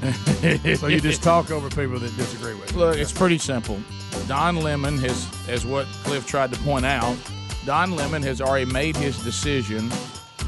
so 0.76 0.86
you 0.86 1.00
just 1.00 1.22
talk 1.22 1.50
over 1.50 1.68
people 1.68 1.98
that 1.98 2.16
disagree 2.16 2.54
with 2.54 2.72
you. 2.72 2.78
Look, 2.78 2.96
it's 2.96 3.12
pretty 3.12 3.38
simple. 3.38 3.78
Don 4.26 4.56
Lemon 4.56 4.96
has, 4.98 5.28
as 5.48 5.66
what 5.66 5.86
Cliff 6.04 6.26
tried 6.26 6.52
to 6.52 6.58
point 6.60 6.86
out, 6.86 7.16
Don 7.66 7.94
Lemon 7.94 8.22
has 8.22 8.40
already 8.40 8.70
made 8.70 8.96
his 8.96 9.22
decision 9.22 9.90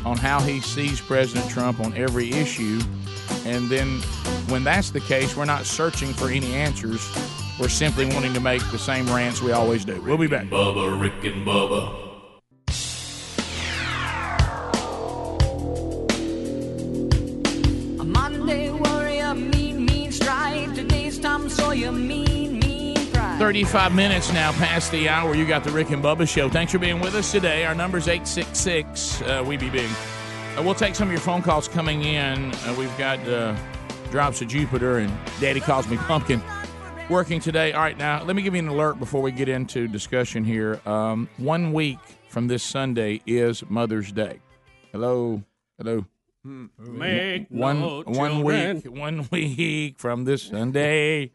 on 0.05 0.17
how 0.17 0.41
he 0.41 0.61
sees 0.61 1.01
President 1.01 1.51
Trump 1.51 1.81
on 1.81 1.95
every 1.95 2.31
issue. 2.31 2.81
And 3.45 3.69
then 3.69 4.01
when 4.49 4.65
that's 4.65 4.91
the 4.91 5.01
case, 5.01 5.37
we're 5.37 5.45
not 5.45 5.67
searching 5.67 6.13
for 6.15 6.29
any 6.29 6.55
answers. 6.55 7.07
We're 7.61 7.69
simply 7.69 8.07
wanting 8.07 8.33
to 8.35 8.41
make 8.41 8.63
the 8.71 8.79
same 8.79 9.07
rants 9.07 9.43
we 9.43 9.53
always 9.53 9.85
do. 9.85 10.01
We'll 10.01 10.17
be 10.17 10.27
back. 10.27 10.47
Bubba, 10.47 10.99
Rick 10.99 11.25
and 11.25 11.47
Bubba. 11.47 12.12
Mean, 21.75 22.59
mean 22.59 22.97
35 23.39 23.95
minutes 23.95 24.33
now 24.33 24.53
past 24.53 24.93
the 24.93 25.09
hour. 25.09 25.35
You 25.35 25.47
got 25.47 25.65
the 25.65 25.71
Rick 25.71 25.91
and 25.91 26.03
Bubba 26.03 26.29
show. 26.29 26.49
Thanks 26.49 26.73
for 26.73 26.79
being 26.79 27.01
with 27.01 27.15
us 27.15 27.33
today. 27.33 27.65
Our 27.65 27.75
number's 27.75 28.09
866 28.09 29.23
uh, 29.23 29.45
We 29.47 29.57
Be 29.57 29.71
Big. 29.71 29.89
Uh, 30.57 30.63
we'll 30.63 30.75
take 30.75 30.95
some 30.95 31.09
of 31.09 31.13
your 31.13 31.21
phone 31.21 31.43
calls 31.43 31.67
coming 31.69 32.03
in. 32.03 32.53
Uh, 32.53 32.75
we've 32.79 32.97
got 32.99 33.19
uh, 33.27 33.57
Drops 34.11 34.43
of 34.43 34.49
Jupiter 34.49 34.99
and 34.99 35.13
Daddy 35.41 35.61
Calls 35.61 35.89
Me 35.89 35.97
Pumpkin 35.97 36.43
working 37.09 37.41
today. 37.41 37.73
All 37.73 37.81
right, 37.83 37.97
now, 37.97 38.23
let 38.23 38.37
me 38.37 38.43
give 38.43 38.55
you 38.55 38.61
an 38.61 38.69
alert 38.69 38.99
before 38.99 39.23
we 39.23 39.33
get 39.33 39.49
into 39.49 39.89
discussion 39.89 40.45
here. 40.45 40.81
Um, 40.87 41.29
one 41.39 41.73
week 41.73 41.99
from 42.29 42.49
this 42.49 42.63
Sunday 42.63 43.23
is 43.27 43.65
Mother's 43.69 44.13
Day. 44.13 44.41
Hello? 44.93 45.43
Hello? 45.79 46.05
Make 46.45 47.47
one 47.49 47.81
no 47.81 48.03
one 48.05 48.43
week 48.43 48.85
one 48.85 49.29
week 49.33 49.99
from 49.99 50.25
this 50.25 50.43
Sunday. 50.43 51.33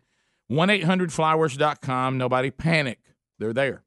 One 0.48 0.70
eight 0.70 0.84
hundred 0.84 1.12
flowers.com. 1.12 2.18
Nobody 2.18 2.52
panic. 2.52 3.00
They're 3.40 3.54
there. 3.54 3.84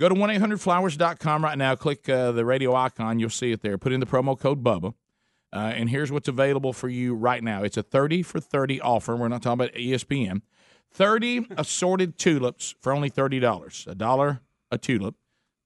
Go 0.00 0.08
to 0.08 0.14
one 0.14 0.30
eight 0.30 0.40
hundred 0.40 0.60
flowers.com 0.60 1.44
right 1.44 1.58
now. 1.58 1.74
Click 1.74 2.08
uh, 2.08 2.32
the 2.32 2.44
radio 2.44 2.74
icon. 2.74 3.18
You'll 3.18 3.30
see 3.30 3.52
it 3.52 3.62
there. 3.62 3.78
Put 3.78 3.92
in 3.92 4.00
the 4.00 4.06
promo 4.06 4.38
code 4.38 4.62
Bubba. 4.62 4.94
Uh, 5.52 5.72
and 5.74 5.88
here's 5.88 6.10
what's 6.12 6.28
available 6.28 6.72
for 6.72 6.88
you 6.88 7.14
right 7.14 7.42
now. 7.42 7.62
It's 7.62 7.76
a 7.76 7.82
30 7.82 8.22
for 8.22 8.40
30 8.40 8.80
offer. 8.80 9.16
We're 9.16 9.28
not 9.28 9.42
talking 9.42 9.64
about 9.64 9.74
ESPN. 9.74 10.42
30 10.92 11.46
assorted 11.56 12.18
tulips 12.18 12.74
for 12.80 12.92
only 12.92 13.10
$30. 13.10 13.86
A 13.86 13.94
dollar 13.94 14.40
a 14.70 14.78
tulip. 14.78 15.14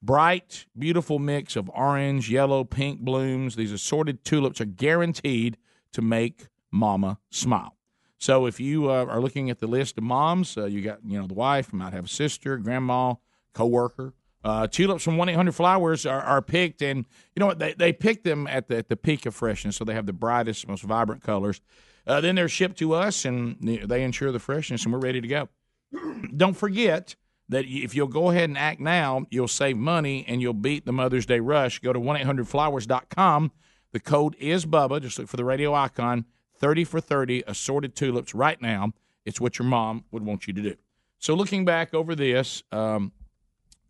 Bright, 0.03 0.67
beautiful 0.79 1.19
mix 1.19 1.57
of 1.57 1.71
orange, 1.71 2.31
yellow, 2.31 2.65
pink 2.65 3.01
blooms. 3.01 3.57
These 3.57 3.73
assorted 3.73 4.25
tulips 4.25 4.61
are 4.61 4.67
guaranteed 4.67 5.59
to 5.93 6.03
make 6.03 6.47
mama 6.71 7.19
smile. 7.31 7.77
So 8.21 8.45
if 8.45 8.61
you 8.61 8.91
uh, 8.91 9.07
are 9.07 9.21
looking 9.21 9.49
at 9.49 9.61
the 9.61 9.67
list 9.67 9.97
of 9.97 10.05
moms, 10.05 10.57
uh, 10.57 10.67
you 10.67 10.83
got 10.83 10.99
you 11.05 11.19
know 11.19 11.27
the 11.27 11.35
wife, 11.35 11.73
might 11.73 11.95
have 11.95 12.05
a 12.05 12.09
sister, 12.09 12.59
grandma, 12.59 13.15
coworker. 13.55 14.13
Uh, 14.45 14.67
tulips 14.67 15.03
from 15.03 15.17
one 15.17 15.31
eight 15.31 15.35
hundred 15.35 15.55
flowers 15.55 16.05
are, 16.05 16.21
are 16.21 16.43
picked, 16.43 16.83
and 16.83 17.07
you 17.35 17.41
know 17.41 17.47
what 17.47 17.59
they 17.59 17.73
they 17.73 17.95
pick 17.95 18.23
them 18.23 18.47
at 18.47 18.69
the 18.69 18.77
at 18.77 18.89
the 18.91 18.97
peak 18.97 19.25
of 19.25 19.35
freshness, 19.35 19.77
so 19.77 19.85
they 19.85 19.95
have 19.95 20.05
the 20.05 20.13
brightest, 20.13 20.69
most 20.69 20.83
vibrant 20.83 21.23
colors. 21.23 21.63
Uh, 22.07 22.21
then 22.21 22.35
they're 22.35 22.49
shipped 22.49 22.79
to 22.79 22.93
us, 22.93 23.25
and 23.25 23.57
they 23.61 24.03
ensure 24.03 24.31
the 24.33 24.39
freshness, 24.39 24.85
and 24.85 24.93
we're 24.93 25.01
ready 25.01 25.23
to 25.23 25.29
go. 25.29 25.49
Don't 26.37 26.57
forget 26.57 27.17
that 27.49 27.65
if 27.65 27.95
you'll 27.95 28.07
go 28.07 28.31
ahead 28.31 28.51
and 28.51 28.59
act 28.59 28.81
now, 28.81 29.25
you'll 29.31 29.49
save 29.49 29.77
money 29.77 30.25
and 30.29 30.41
you'll 30.41 30.55
beat 30.55 30.87
the 30.87 30.93
Mother's 30.93 31.27
Day 31.27 31.41
rush. 31.41 31.81
Go 31.81 31.93
to 31.93 31.99
1 31.99 32.17
800 32.19 32.47
flowers.com. 32.47 33.51
The 33.93 34.01
code 34.01 34.37
is 34.39 34.67
Bubba. 34.67 35.03
Just 35.03 35.19
look 35.19 35.27
for 35.27 35.37
the 35.37 35.45
radio 35.45 35.75
icon 35.75 36.27
30 36.61 36.85
for 36.85 37.01
30 37.01 37.43
assorted 37.47 37.97
tulips 37.97 38.35
right 38.35 38.61
now. 38.61 38.93
It's 39.25 39.41
what 39.41 39.59
your 39.59 39.67
mom 39.67 40.05
would 40.11 40.25
want 40.25 40.47
you 40.47 40.53
to 40.53 40.63
do. 40.63 40.77
So, 41.19 41.35
looking 41.35 41.65
back 41.65 41.93
over 41.93 42.15
this, 42.15 42.63
um, 42.73 43.13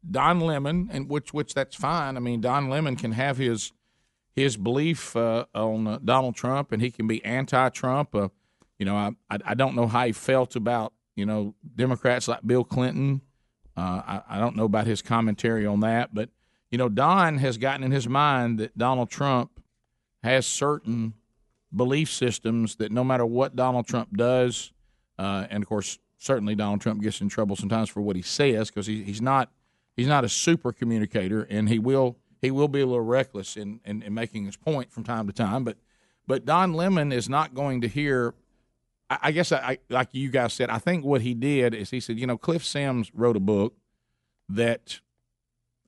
Don 0.08 0.40
Lemon, 0.40 0.88
and 0.92 1.08
which 1.08 1.32
which 1.32 1.54
that's 1.54 1.76
fine. 1.76 2.16
I 2.16 2.20
mean, 2.20 2.40
Don 2.40 2.68
Lemon 2.68 2.96
can 2.96 3.12
have 3.12 3.36
his 3.36 3.72
his 4.34 4.56
belief 4.56 5.14
uh, 5.14 5.44
on 5.54 5.86
uh, 5.86 5.98
Donald 6.04 6.34
Trump, 6.34 6.72
and 6.72 6.80
he 6.80 6.90
can 6.90 7.06
be 7.06 7.24
anti-Trump. 7.24 8.14
Uh, 8.14 8.28
you 8.78 8.86
know, 8.86 8.96
I, 8.96 9.10
I 9.28 9.38
I 9.44 9.54
don't 9.54 9.76
know 9.76 9.86
how 9.86 10.06
he 10.06 10.12
felt 10.12 10.56
about 10.56 10.92
you 11.14 11.26
know 11.26 11.54
Democrats 11.76 12.26
like 12.26 12.46
Bill 12.46 12.64
Clinton. 12.64 13.20
Uh, 13.76 14.02
I, 14.06 14.22
I 14.28 14.38
don't 14.38 14.56
know 14.56 14.64
about 14.64 14.86
his 14.86 15.00
commentary 15.00 15.66
on 15.66 15.80
that, 15.80 16.14
but 16.14 16.30
you 16.70 16.78
know, 16.78 16.88
Don 16.88 17.38
has 17.38 17.58
gotten 17.58 17.84
in 17.84 17.90
his 17.90 18.08
mind 18.08 18.58
that 18.58 18.76
Donald 18.76 19.10
Trump 19.10 19.60
has 20.22 20.46
certain 20.46 21.14
belief 21.74 22.10
systems 22.10 22.76
that 22.76 22.90
no 22.90 23.04
matter 23.04 23.24
what 23.24 23.54
Donald 23.56 23.86
Trump 23.86 24.16
does, 24.16 24.72
uh, 25.18 25.46
and 25.50 25.62
of 25.62 25.68
course, 25.68 25.98
certainly 26.18 26.54
Donald 26.54 26.80
Trump 26.80 27.02
gets 27.02 27.20
in 27.20 27.28
trouble 27.28 27.56
sometimes 27.56 27.88
for 27.88 28.00
what 28.00 28.16
he 28.16 28.22
says 28.22 28.68
because 28.68 28.86
he, 28.86 29.02
he's 29.02 29.22
not 29.22 29.50
he's 29.96 30.06
not 30.06 30.24
a 30.24 30.28
super 30.28 30.72
communicator, 30.72 31.42
and 31.50 31.68
he 31.68 31.78
will 31.78 32.16
he 32.40 32.50
will 32.50 32.68
be 32.68 32.80
a 32.80 32.86
little 32.86 33.02
reckless 33.02 33.56
in, 33.56 33.80
in, 33.84 34.02
in 34.02 34.14
making 34.14 34.46
his 34.46 34.56
point 34.56 34.90
from 34.92 35.04
time 35.04 35.26
to 35.26 35.32
time. 35.32 35.64
But 35.64 35.76
but 36.26 36.44
Don 36.44 36.72
Lemon 36.72 37.12
is 37.12 37.28
not 37.28 37.54
going 37.54 37.80
to 37.82 37.88
hear. 37.88 38.34
I, 39.08 39.18
I 39.24 39.32
guess 39.32 39.52
I, 39.52 39.58
I 39.58 39.78
like 39.88 40.08
you 40.12 40.30
guys 40.30 40.52
said. 40.52 40.70
I 40.70 40.78
think 40.78 41.04
what 41.04 41.22
he 41.22 41.34
did 41.34 41.74
is 41.74 41.90
he 41.90 42.00
said, 42.00 42.18
you 42.18 42.26
know, 42.26 42.38
Cliff 42.38 42.64
Sims 42.64 43.10
wrote 43.14 43.36
a 43.36 43.40
book 43.40 43.74
that 44.48 45.00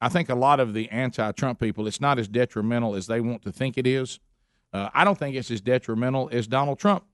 I 0.00 0.08
think 0.08 0.28
a 0.28 0.34
lot 0.34 0.60
of 0.60 0.74
the 0.74 0.88
anti-Trump 0.90 1.60
people, 1.60 1.86
it's 1.86 2.00
not 2.00 2.18
as 2.18 2.26
detrimental 2.26 2.96
as 2.96 3.06
they 3.06 3.20
want 3.20 3.42
to 3.42 3.52
think 3.52 3.78
it 3.78 3.86
is. 3.86 4.18
Uh, 4.72 4.88
I 4.94 5.04
don't 5.04 5.18
think 5.18 5.36
it's 5.36 5.50
as 5.50 5.60
detrimental 5.60 6.28
as 6.32 6.46
Donald 6.46 6.78
Trump 6.78 7.04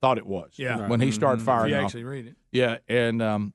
thought 0.00 0.18
it 0.18 0.26
was. 0.26 0.52
Yeah. 0.56 0.88
when 0.88 1.00
he 1.00 1.10
started 1.12 1.42
Mhm. 1.42 1.44
firing. 1.44 1.66
If 1.66 1.70
you 1.70 1.76
off. 1.78 1.84
actually 1.84 2.04
read 2.04 2.26
it. 2.26 2.36
Yeah, 2.50 2.78
and 2.88 3.20
um, 3.22 3.52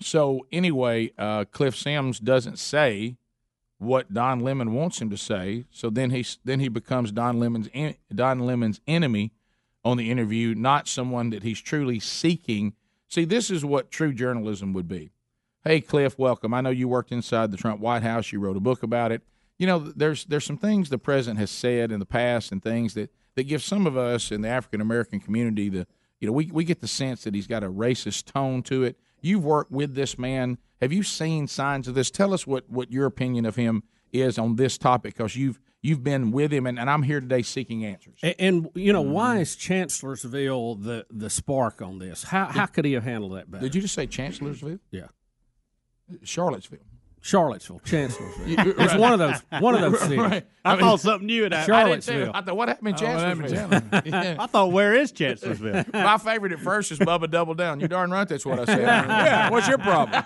so 0.00 0.46
anyway, 0.52 1.10
uh, 1.18 1.44
Cliff 1.46 1.76
Sims 1.76 2.18
doesn't 2.20 2.58
say 2.58 3.16
what 3.78 4.12
Don 4.12 4.40
Lemon 4.40 4.72
wants 4.74 5.00
him 5.00 5.10
to 5.10 5.16
say. 5.16 5.64
So 5.70 5.90
then 5.90 6.10
he 6.10 6.24
then 6.44 6.60
he 6.60 6.68
becomes 6.68 7.10
Don 7.12 7.38
Lemon's 7.40 7.68
en- 7.74 7.96
Don 8.14 8.40
Lemon's 8.40 8.80
enemy 8.86 9.32
on 9.84 9.96
the 9.96 10.10
interview, 10.10 10.54
not 10.54 10.86
someone 10.86 11.30
that 11.30 11.42
he's 11.42 11.60
truly 11.60 11.98
seeking. 11.98 12.74
See, 13.08 13.24
this 13.24 13.50
is 13.50 13.64
what 13.64 13.90
true 13.90 14.12
journalism 14.12 14.72
would 14.74 14.86
be. 14.88 15.10
Hey, 15.64 15.80
Cliff, 15.80 16.18
welcome. 16.18 16.54
I 16.54 16.60
know 16.60 16.70
you 16.70 16.88
worked 16.88 17.10
inside 17.12 17.50
the 17.50 17.56
Trump 17.56 17.80
White 17.80 18.02
House. 18.02 18.32
You 18.32 18.38
wrote 18.40 18.56
a 18.56 18.60
book 18.60 18.82
about 18.82 19.10
it. 19.12 19.22
You 19.62 19.68
know, 19.68 19.78
there's 19.78 20.24
there's 20.24 20.44
some 20.44 20.56
things 20.58 20.88
the 20.88 20.98
president 20.98 21.38
has 21.38 21.48
said 21.52 21.92
in 21.92 22.00
the 22.00 22.04
past 22.04 22.50
and 22.50 22.60
things 22.60 22.94
that 22.94 23.12
that 23.36 23.44
give 23.44 23.62
some 23.62 23.86
of 23.86 23.96
us 23.96 24.32
in 24.32 24.40
the 24.40 24.48
African 24.48 24.80
American 24.80 25.20
community 25.20 25.68
the 25.68 25.86
you 26.20 26.26
know 26.26 26.32
we 26.32 26.46
we 26.50 26.64
get 26.64 26.80
the 26.80 26.88
sense 26.88 27.22
that 27.22 27.32
he's 27.32 27.46
got 27.46 27.62
a 27.62 27.70
racist 27.70 28.24
tone 28.24 28.64
to 28.64 28.82
it. 28.82 28.98
You've 29.20 29.44
worked 29.44 29.70
with 29.70 29.94
this 29.94 30.18
man. 30.18 30.58
Have 30.80 30.92
you 30.92 31.04
seen 31.04 31.46
signs 31.46 31.86
of 31.86 31.94
this? 31.94 32.10
Tell 32.10 32.34
us 32.34 32.44
what 32.44 32.68
what 32.68 32.90
your 32.90 33.06
opinion 33.06 33.46
of 33.46 33.54
him 33.54 33.84
is 34.12 34.36
on 34.36 34.56
this 34.56 34.76
topic 34.78 35.14
because 35.16 35.36
you've 35.36 35.60
you've 35.80 36.02
been 36.02 36.32
with 36.32 36.52
him 36.52 36.66
and, 36.66 36.76
and 36.76 36.90
I'm 36.90 37.04
here 37.04 37.20
today 37.20 37.42
seeking 37.42 37.84
answers. 37.84 38.18
And, 38.20 38.34
and 38.40 38.68
you 38.74 38.92
know, 38.92 39.04
Mm-hmm. 39.04 39.12
why 39.12 39.38
is 39.38 39.54
Chancellorsville 39.54 40.74
the 40.74 41.06
the 41.08 41.30
spark 41.30 41.80
on 41.80 42.00
this? 42.00 42.24
How 42.24 42.46
how 42.46 42.66
could 42.66 42.84
he 42.84 42.94
have 42.94 43.04
handled 43.04 43.36
that 43.36 43.48
better? 43.48 43.62
Did 43.62 43.76
you 43.76 43.82
just 43.82 43.94
say 43.94 44.08
Chancellorsville? 44.08 44.80
Yeah. 44.90 45.06
Charlottesville. 46.24 46.80
Charlottesville, 47.24 47.80
Chancellorsville. 47.84 48.46
You- 48.48 48.56
it's 48.58 48.78
right. 48.78 48.98
one 49.00 49.12
of 49.12 49.18
those 49.20 49.40
one 49.62 49.74
of 49.76 49.80
those 49.80 50.00
cities. 50.00 50.18
Right. 50.18 50.46
I 50.64 50.72
I 50.72 50.74
mean- 50.74 50.80
thought 50.84 51.00
something 51.00 51.26
new 51.26 51.44
had 51.44 51.52
happened. 51.54 51.74
I 51.76 51.84
didn't 51.84 52.02
tell. 52.04 52.14
Charlottesville. 52.14 52.30
I 52.34 52.40
thought, 52.42 52.56
what 52.56 52.68
happened 52.68 52.88
in 52.88 52.94
Oh, 52.94 53.12
what 53.14 53.20
happened 53.20 53.46
in 53.46 53.54
Chancellorsville? 53.54 54.12
Yeah. 54.12 54.36
I 54.40 54.46
thought, 54.46 54.72
where 54.72 54.94
is 54.94 55.12
Chancellorsville? 55.12 55.84
My 55.92 56.18
favorite 56.18 56.52
at 56.52 56.58
first 56.60 56.90
is 56.92 56.98
Bubba 56.98 57.30
Double 57.30 57.54
Down. 57.54 57.78
You 57.80 57.88
darn 57.88 58.10
right 58.10 58.28
that's 58.28 58.44
what 58.44 58.58
I 58.58 58.64
said. 58.64 58.80
Yeah, 58.80 59.50
what's 59.50 59.68
your 59.68 59.78
problem? 59.78 60.22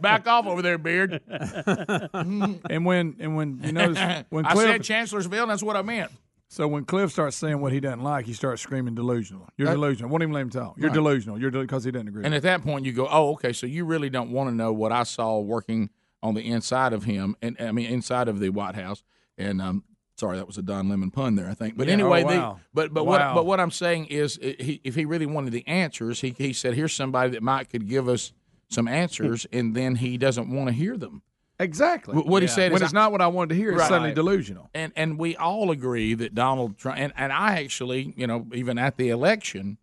Back 0.00 0.26
off 0.26 0.46
over 0.46 0.62
there, 0.62 0.78
Beard. 0.78 1.20
and 1.28 2.84
when 2.86 3.16
and 3.18 3.36
when 3.36 3.60
you 3.62 3.72
notice 3.72 4.24
when 4.28 4.46
I 4.46 4.54
said 4.54 4.82
Chancellorsville, 4.82 5.46
that's 5.46 5.62
what 5.62 5.76
I 5.76 5.82
meant. 5.82 6.10
So 6.56 6.66
when 6.66 6.86
Cliff 6.86 7.10
starts 7.12 7.36
saying 7.36 7.60
what 7.60 7.70
he 7.70 7.80
doesn't 7.80 8.02
like, 8.02 8.24
he 8.24 8.32
starts 8.32 8.62
screaming 8.62 8.94
delusional. 8.94 9.46
You're 9.58 9.66
That- 9.66 9.74
delusional. 9.74 10.10
Won't 10.10 10.22
even 10.22 10.32
let 10.32 10.40
him 10.40 10.48
talk. 10.48 10.78
You're 10.78 10.88
Right. 10.88 10.94
delusional. 10.94 11.38
You're 11.38 11.50
because 11.50 11.84
he 11.84 11.90
doesn't 11.90 12.08
agree. 12.08 12.24
And 12.24 12.34
at 12.34 12.42
that 12.44 12.62
point, 12.62 12.86
you 12.86 12.94
go, 12.94 13.06
oh, 13.10 13.32
okay, 13.32 13.52
so 13.52 13.66
you 13.66 13.84
really 13.84 14.08
don't 14.08 14.30
want 14.30 14.48
to 14.48 14.56
know 14.56 14.72
what 14.72 14.90
I 14.90 15.02
saw 15.02 15.38
working 15.38 15.90
on 16.22 16.32
the 16.32 16.40
inside 16.40 16.94
of 16.94 17.04
him, 17.04 17.36
and 17.42 17.58
I 17.60 17.72
mean 17.72 17.90
inside 17.90 18.28
of 18.28 18.40
the 18.40 18.48
White 18.48 18.74
House. 18.74 19.04
And 19.36 19.60
um, 19.60 19.84
sorry, 20.16 20.38
that 20.38 20.46
was 20.46 20.56
a 20.56 20.62
Don 20.62 20.88
Lemon 20.88 21.10
pun 21.10 21.34
there, 21.34 21.46
I 21.50 21.52
think. 21.52 21.76
But 21.76 21.88
Yeah, 21.88 21.92
anyway, 21.92 22.24
oh, 22.24 22.28
the, 22.30 22.36
wow. 22.38 22.60
but 22.72 22.94
but 22.94 23.04
Wow. 23.04 23.10
what 23.12 23.34
but 23.34 23.46
what 23.46 23.60
I'm 23.60 23.70
saying 23.70 24.06
is, 24.06 24.38
he, 24.42 24.80
if 24.82 24.94
he 24.94 25.04
really 25.04 25.26
wanted 25.26 25.52
the 25.52 25.66
answers, 25.68 26.22
he 26.22 26.34
he 26.38 26.54
said, 26.54 26.72
here's 26.72 26.94
somebody 26.94 27.32
that 27.32 27.42
might 27.42 27.68
could 27.68 27.86
give 27.86 28.08
us 28.08 28.32
some 28.70 28.88
answers, 28.88 29.46
and 29.52 29.74
then 29.76 29.96
he 29.96 30.16
doesn't 30.16 30.48
want 30.48 30.68
to 30.68 30.72
hear 30.72 30.96
them. 30.96 31.20
Exactly. 31.58 32.14
Wh- 32.14 32.26
What 32.26 32.42
he 32.42 32.48
said 32.48 32.72
when 32.72 32.82
is 32.82 32.86
it's 32.86 32.92
not 32.92 33.12
what 33.12 33.20
I 33.22 33.26
wanted 33.28 33.50
to 33.50 33.54
hear, 33.56 33.70
it's 33.70 33.80
Right. 33.80 33.88
suddenly 33.88 34.14
delusional. 34.14 34.68
and 34.74 34.92
and 34.96 35.18
we 35.18 35.36
all 35.36 35.70
agree 35.70 36.14
that 36.14 36.34
Donald 36.34 36.78
Trump 36.78 36.98
and, 36.98 37.12
and 37.16 37.32
I 37.32 37.62
actually, 37.62 38.14
you 38.16 38.26
know, 38.26 38.46
even 38.52 38.78
at 38.78 38.96
the 38.96 39.08
election, 39.10 39.78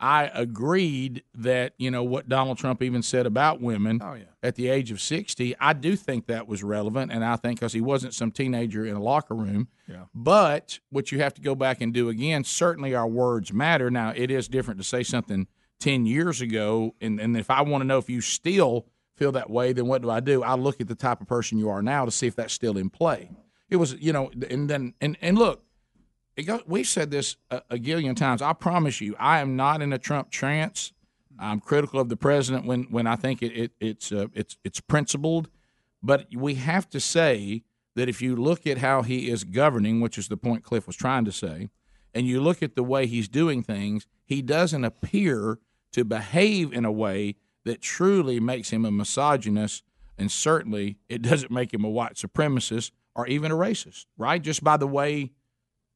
I 0.00 0.30
agreed 0.34 1.22
that 1.34 1.74
you 1.78 1.90
know 1.90 2.02
what 2.02 2.28
Donald 2.28 2.58
Trump 2.58 2.82
even 2.82 3.00
said 3.02 3.26
about 3.26 3.60
women 3.60 4.00
Oh, 4.02 4.14
yeah. 4.14 4.24
at 4.42 4.56
the 4.56 4.68
age 4.68 4.90
of 4.90 5.00
sixty. 5.00 5.54
I 5.60 5.72
do 5.72 5.94
think 5.96 6.26
that 6.26 6.48
was 6.48 6.62
relevant, 6.64 7.12
and 7.12 7.24
I 7.24 7.36
think 7.36 7.60
because 7.60 7.72
he 7.72 7.80
wasn't 7.80 8.12
some 8.12 8.30
teenager 8.30 8.84
in 8.84 8.96
a 8.96 9.02
locker 9.02 9.34
room. 9.34 9.68
Yeah. 9.88 10.04
But 10.14 10.80
what 10.90 11.12
you 11.12 11.20
have 11.20 11.32
to 11.34 11.40
go 11.40 11.54
back 11.54 11.80
and 11.80 11.94
do 11.94 12.08
again, 12.08 12.42
certainly 12.44 12.94
our 12.94 13.06
words 13.06 13.52
matter. 13.52 13.90
Now 13.90 14.12
it 14.14 14.30
is 14.30 14.48
different 14.48 14.78
to 14.80 14.84
say 14.84 15.04
something 15.04 15.46
ten 15.78 16.06
years 16.06 16.40
ago, 16.40 16.94
and 17.00 17.20
and 17.20 17.36
if 17.36 17.48
I 17.48 17.62
want 17.62 17.82
to 17.82 17.86
know 17.86 17.98
if 17.98 18.10
you 18.10 18.20
still 18.20 18.86
feel 19.16 19.32
that 19.32 19.50
way, 19.50 19.72
then 19.72 19.86
what 19.86 20.02
do 20.02 20.10
I 20.10 20.20
do? 20.20 20.42
I 20.42 20.54
look 20.54 20.80
at 20.80 20.88
the 20.88 20.94
type 20.94 21.20
of 21.20 21.26
person 21.26 21.58
you 21.58 21.68
are 21.68 21.82
now 21.82 22.04
to 22.04 22.10
see 22.10 22.26
if 22.26 22.36
that's 22.36 22.52
still 22.52 22.76
in 22.76 22.90
play. 22.90 23.30
It 23.70 23.76
was, 23.76 23.94
you 23.94 24.12
know, 24.12 24.30
and 24.50 24.68
then 24.68 24.94
and 25.00 25.16
and 25.20 25.38
look, 25.38 25.64
we've 26.66 26.86
said 26.86 27.10
this 27.10 27.36
a, 27.50 27.62
a 27.70 27.78
gillion 27.78 28.14
times. 28.14 28.42
I 28.42 28.52
promise 28.52 29.00
you, 29.00 29.16
I 29.18 29.40
am 29.40 29.56
not 29.56 29.82
in 29.82 29.92
a 29.92 29.98
Trump 29.98 30.30
trance. 30.30 30.92
I'm 31.38 31.60
critical 31.60 32.00
of 32.00 32.08
the 32.08 32.16
president 32.16 32.66
when 32.66 32.84
when 32.84 33.06
I 33.06 33.16
think 33.16 33.42
it, 33.42 33.52
it 33.52 33.72
it's 33.80 34.12
uh, 34.12 34.26
it's 34.34 34.56
it's 34.64 34.80
principled, 34.80 35.48
but 36.02 36.26
we 36.34 36.54
have 36.54 36.88
to 36.90 37.00
say 37.00 37.62
that 37.96 38.08
if 38.08 38.20
you 38.20 38.36
look 38.36 38.66
at 38.66 38.78
how 38.78 39.02
he 39.02 39.30
is 39.30 39.44
governing, 39.44 40.00
which 40.00 40.18
is 40.18 40.28
the 40.28 40.36
point 40.36 40.64
Cliff 40.64 40.86
was 40.86 40.96
trying 40.96 41.24
to 41.24 41.32
say, 41.32 41.70
and 42.12 42.26
you 42.26 42.40
look 42.40 42.62
at 42.62 42.74
the 42.74 42.82
way 42.82 43.06
he's 43.06 43.28
doing 43.28 43.62
things, 43.62 44.06
he 44.24 44.42
doesn't 44.42 44.84
appear 44.84 45.58
to 45.92 46.04
behave 46.04 46.72
in 46.72 46.84
a 46.84 46.92
way 46.92 47.36
that 47.64 47.80
truly 47.80 48.40
makes 48.40 48.70
him 48.70 48.84
a 48.84 48.90
misogynist, 48.90 49.82
and 50.18 50.30
certainly 50.30 50.98
it 51.08 51.22
doesn't 51.22 51.50
make 51.50 51.72
him 51.72 51.84
a 51.84 51.90
white 51.90 52.14
supremacist 52.14 52.92
or 53.14 53.26
even 53.26 53.50
a 53.50 53.54
racist, 53.54 54.06
right? 54.18 54.40
Just 54.42 54.62
by 54.64 54.76
the 54.76 54.86
way 54.86 55.32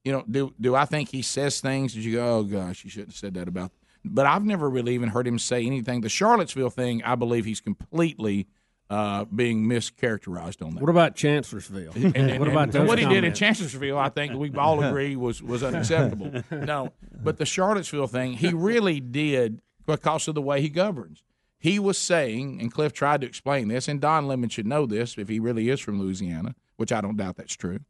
you 0.04 0.12
know, 0.12 0.24
do 0.30 0.54
do 0.60 0.74
I 0.74 0.84
think 0.86 1.10
he 1.10 1.22
says 1.22 1.60
things 1.60 1.94
that 1.94 2.00
you 2.00 2.14
go, 2.16 2.38
oh 2.38 2.42
gosh, 2.44 2.84
you 2.84 2.90
shouldn't 2.90 3.10
have 3.10 3.16
said 3.16 3.34
that 3.34 3.48
about? 3.48 3.72
But 4.04 4.26
I've 4.26 4.44
never 4.44 4.70
really 4.70 4.94
even 4.94 5.10
heard 5.10 5.26
him 5.26 5.38
say 5.38 5.64
anything. 5.66 6.00
The 6.00 6.08
Charlottesville 6.08 6.70
thing, 6.70 7.02
I 7.02 7.14
believe 7.14 7.44
he's 7.44 7.60
completely 7.60 8.46
uh, 8.88 9.24
being 9.26 9.66
mischaracterized 9.66 10.64
on 10.64 10.74
that. 10.74 10.80
What 10.80 10.88
about 10.88 11.14
Chancellorsville? 11.14 11.92
And- 11.94 12.16
and- 12.16 12.38
what 12.38 12.48
about 12.48 12.72
those 12.72 12.88
what 12.88 12.98
he 12.98 13.04
did 13.04 13.16
in 13.24 13.32
comments? 13.32 13.38
Chancellorsville? 13.40 13.98
I 13.98 14.08
think 14.08 14.32
we 14.34 14.50
all 14.54 14.82
agree 14.88 15.14
was 15.16 15.42
was 15.42 15.62
unacceptable. 15.62 16.42
no, 16.50 16.92
but 17.22 17.36
the 17.36 17.44
Charlottesville 17.44 18.06
thing, 18.06 18.32
he 18.34 18.52
really 18.54 19.00
did 19.00 19.60
because 19.84 20.26
of 20.28 20.34
the 20.34 20.42
way 20.42 20.62
he 20.62 20.68
governs. 20.70 21.22
He 21.58 21.78
was 21.78 21.98
saying, 21.98 22.60
and 22.60 22.72
Cliff 22.72 22.92
tried 22.92 23.20
to 23.22 23.26
explain 23.26 23.68
this, 23.68 23.88
and 23.88 24.00
Don 24.00 24.28
Lemon 24.28 24.48
should 24.48 24.66
know 24.66 24.86
this 24.86 25.18
if 25.18 25.28
he 25.28 25.40
really 25.40 25.68
is 25.68 25.80
from 25.80 26.00
Louisiana, 26.00 26.54
which 26.76 26.92
I 26.92 27.00
don't 27.00 27.16
doubt 27.16 27.36
that's 27.36 27.56
true. 27.56 27.80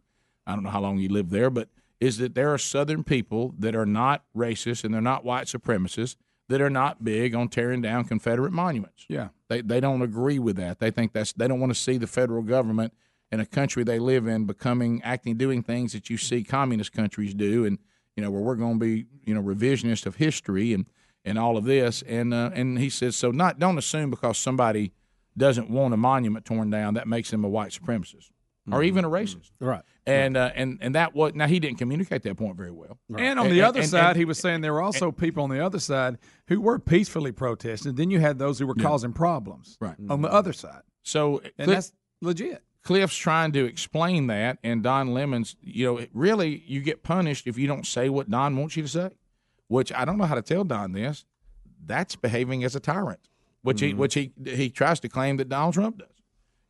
I 0.47 0.55
don't 0.55 0.64
know 0.64 0.71
how 0.71 0.81
long 0.81 0.99
he 0.99 1.09
lived 1.09 1.31
there, 1.31 1.51
but 1.51 1.69
is 2.01 2.19
that 2.19 2.35
there 2.35 2.53
are 2.53 2.59
Southern 2.59 3.05
people 3.05 3.55
that 3.59 3.75
are 3.75 3.87
not 3.87 4.25
racist 4.35 4.85
and 4.85 4.95
they're 4.95 5.01
not 5.01 5.25
white 5.25 5.47
supremacists 5.47 6.16
that 6.49 6.61
are 6.61 6.71
not 6.71 7.05
big 7.05 7.35
on 7.35 7.49
tearing 7.49 7.83
down 7.83 8.05
Confederate 8.05 8.53
monuments. 8.53 9.05
Yeah. 9.09 9.29
They 9.49 9.61
they 9.61 9.81
don't 9.81 10.03
agree 10.03 10.39
with 10.39 10.57
that. 10.57 10.79
They 10.79 10.91
think 10.91 11.12
that's 11.12 11.33
they 11.33 11.49
don't 11.49 11.61
want 11.61 11.75
to 11.75 11.79
see 11.79 11.99
the 11.99 12.07
federal 12.07 12.43
government 12.43 12.93
in 13.31 13.41
a 13.41 13.47
country 13.47 13.85
they 13.85 13.99
live 13.99 14.27
in 14.27 14.47
becoming 14.47 15.03
acting 15.03 15.37
doing 15.37 15.62
things 15.62 15.93
that 15.93 16.09
you 16.09 16.16
see 16.16 16.43
communist 16.43 16.93
countries 16.93 17.35
do 17.35 17.64
and 17.64 17.79
you 18.16 18.23
know 18.23 18.31
where 18.31 18.41
we're 18.41 18.57
going 18.57 18.75
to 18.75 18.85
be 18.85 19.07
you 19.25 19.35
know 19.35 19.43
revisionist 19.43 20.07
of 20.07 20.16
history 20.16 20.73
and 20.73 20.87
and 21.29 21.39
all 21.39 21.57
of 21.57 21.64
this 21.64 22.03
and 22.03 22.33
uh, 22.35 22.51
and 22.55 22.79
he 22.79 22.89
says 22.91 23.14
so 23.16 23.31
not 23.31 23.59
don't 23.59 23.79
assume 23.79 24.11
because 24.11 24.39
somebody 24.39 24.93
doesn't 25.37 25.70
want 25.70 25.95
a 25.95 25.97
monument 25.97 26.45
torn 26.45 26.70
down 26.70 26.95
that 26.95 27.07
makes 27.07 27.31
them 27.31 27.45
a 27.45 27.49
white 27.49 27.70
supremacist 27.70 28.31
or 28.70 28.83
even 28.83 29.03
a 29.03 29.09
racist. 29.09 29.51
Right. 29.61 29.81
And 30.07 30.37
uh, 30.37 30.51
and 30.55 30.76
and 30.83 30.95
that 30.95 31.14
was 31.14 31.33
now 31.35 31.47
he 31.47 31.59
didn't 31.59 31.79
communicate 31.79 32.22
that 32.24 32.37
point 32.37 32.57
very 32.57 32.70
well. 32.70 32.99
And 33.16 33.39
on 33.39 33.49
the 33.49 33.62
other 33.62 33.81
and- 33.81 33.89
side, 33.89 34.09
and- 34.11 34.16
he 34.18 34.24
was 34.26 34.39
saying 34.39 34.61
there 34.61 34.74
were 34.74 34.83
also 34.83 35.11
people 35.11 35.43
on 35.45 35.49
the 35.51 35.64
other 35.64 35.79
side 35.79 36.18
who 36.49 36.61
were 36.61 36.79
peacefully 36.79 37.33
protesting. 37.33 37.95
Then 37.95 38.11
you 38.11 38.20
had 38.20 38.39
those 38.39 38.59
who 38.59 38.66
were 38.66 38.74
causing 38.74 39.12
problems 39.14 39.79
Right. 39.81 39.95
on 40.11 40.20
the 40.20 40.31
other 40.31 40.53
side. 40.53 40.83
So 41.03 41.39
And 41.57 41.66
Cliff- 41.66 41.68
that's 41.68 41.93
legit. 42.20 42.62
Cliff's 42.83 43.16
trying 43.16 43.53
to 43.53 43.64
explain 43.64 44.26
that, 44.29 44.59
and 44.62 44.83
Don 44.83 45.12
Lemon's, 45.14 45.57
you 45.62 45.85
know, 45.87 46.07
really, 46.12 46.62
you 46.66 46.81
get 46.81 47.03
punished 47.03 47.47
if 47.47 47.57
you 47.59 47.66
don't 47.66 47.87
say 47.87 48.09
what 48.09 48.29
Don 48.31 48.57
wants 48.57 48.76
you 48.76 48.83
to 48.83 48.89
say. 48.89 49.11
Which 49.69 49.93
I 49.93 50.05
don't 50.05 50.19
know 50.19 50.25
how 50.25 50.35
to 50.35 50.43
tell 50.43 50.64
Don 50.64 50.93
this. 50.93 51.25
That's 51.85 52.16
behaving 52.16 52.64
as 52.64 52.75
a 52.75 52.81
tyrant, 52.81 53.21
which 53.62 53.81
he 53.81 53.91
mm-hmm. 53.91 53.99
which 53.99 54.14
he 54.14 54.33
he 54.45 54.69
tries 54.71 55.01
to 55.01 55.09
claim 55.09 55.37
that 55.37 55.49
Donald 55.49 55.75
Trump 55.75 55.99
does. 55.99 56.09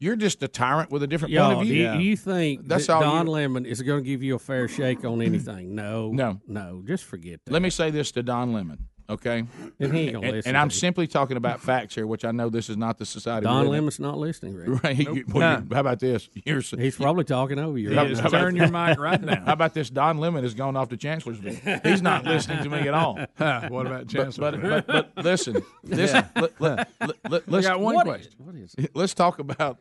You're 0.00 0.16
just 0.16 0.42
a 0.44 0.48
tyrant 0.48 0.90
with 0.92 1.02
a 1.02 1.08
different 1.08 1.34
point 1.34 1.50
Y'all, 1.50 1.60
of 1.60 1.66
do 1.66 1.72
view. 1.72 1.90
you, 1.90 1.98
do 1.98 2.04
you 2.04 2.16
think 2.16 2.68
That's 2.68 2.86
that 2.86 3.00
Don 3.00 3.26
you- 3.26 3.32
Lemon 3.32 3.66
is 3.66 3.82
going 3.82 4.04
to 4.04 4.08
give 4.08 4.22
you 4.22 4.36
a 4.36 4.38
fair 4.38 4.68
shake 4.68 5.04
on 5.04 5.20
anything? 5.20 5.74
No, 5.74 6.12
No. 6.12 6.40
no. 6.46 6.84
Just 6.86 7.02
forget 7.04 7.40
that. 7.44 7.52
Let 7.52 7.62
me 7.62 7.70
say 7.70 7.90
this 7.90 8.12
to 8.12 8.22
Don 8.22 8.52
Lemon, 8.52 8.86
okay? 9.08 9.44
And 9.80 9.94
he 9.94 10.08
ain't 10.08 10.24
and, 10.24 10.46
and 10.46 10.56
I'm 10.56 10.66
you. 10.68 10.70
simply 10.74 11.06
talking 11.06 11.36
about 11.36 11.60
facts 11.60 11.94
here, 11.94 12.06
which 12.06 12.24
I 12.24 12.30
know 12.30 12.48
this 12.48 12.68
is 12.68 12.76
not 12.76 12.98
the 12.98 13.06
society. 13.06 13.44
Don. 13.44 13.68
Lemon's 13.68 13.98
not 14.00 14.18
listening, 14.18 14.54
Rick. 14.54 14.68
Right. 14.84 14.98
You- 14.98 15.24
well, 15.28 15.60
you- 15.62 15.74
how 15.74 15.80
about 15.80 16.00
this? 16.00 16.28
You're, 16.44 16.60
He's 16.60 16.96
probably 16.96 17.24
talking 17.24 17.58
over 17.58 17.78
you. 17.78 17.94
How- 17.94 18.04
Rick. 18.04 18.18
how 18.18 18.28
about- 18.28 18.98
How 19.46 19.52
about 19.52 19.74
this? 19.74 19.90
Don 19.90 20.18
Lemon 20.18 20.42
has 20.42 20.54
gone 20.54 20.76
off 20.76 20.88
to 20.90 20.96
Chancellorsville. 20.96 21.80
He's 21.84 22.02
not 22.02 22.24
listening 22.24 22.62
to 22.62 22.68
me 22.68 22.78
at 22.80 22.94
all. 22.94 23.18
Huh, 23.36 23.68
what 23.68 23.86
about 23.86 24.06
But, 24.06 24.08
Chancellorsville? 24.08 24.70
but, 24.70 24.86
but, 24.86 25.14
but 25.14 25.24
listen, 25.24 25.62
listen. 25.84 26.24
Let, 26.36 26.60
let, 26.60 26.88
let, 27.00 27.16
let, 27.30 27.48
let's, 27.48 27.66
got 27.66 27.80
one 27.80 27.94
what 27.94 28.06
question. 28.06 28.32
What 28.38 28.54
is 28.54 28.74
Let's 28.94 29.14
talk 29.14 29.38
about. 29.38 29.78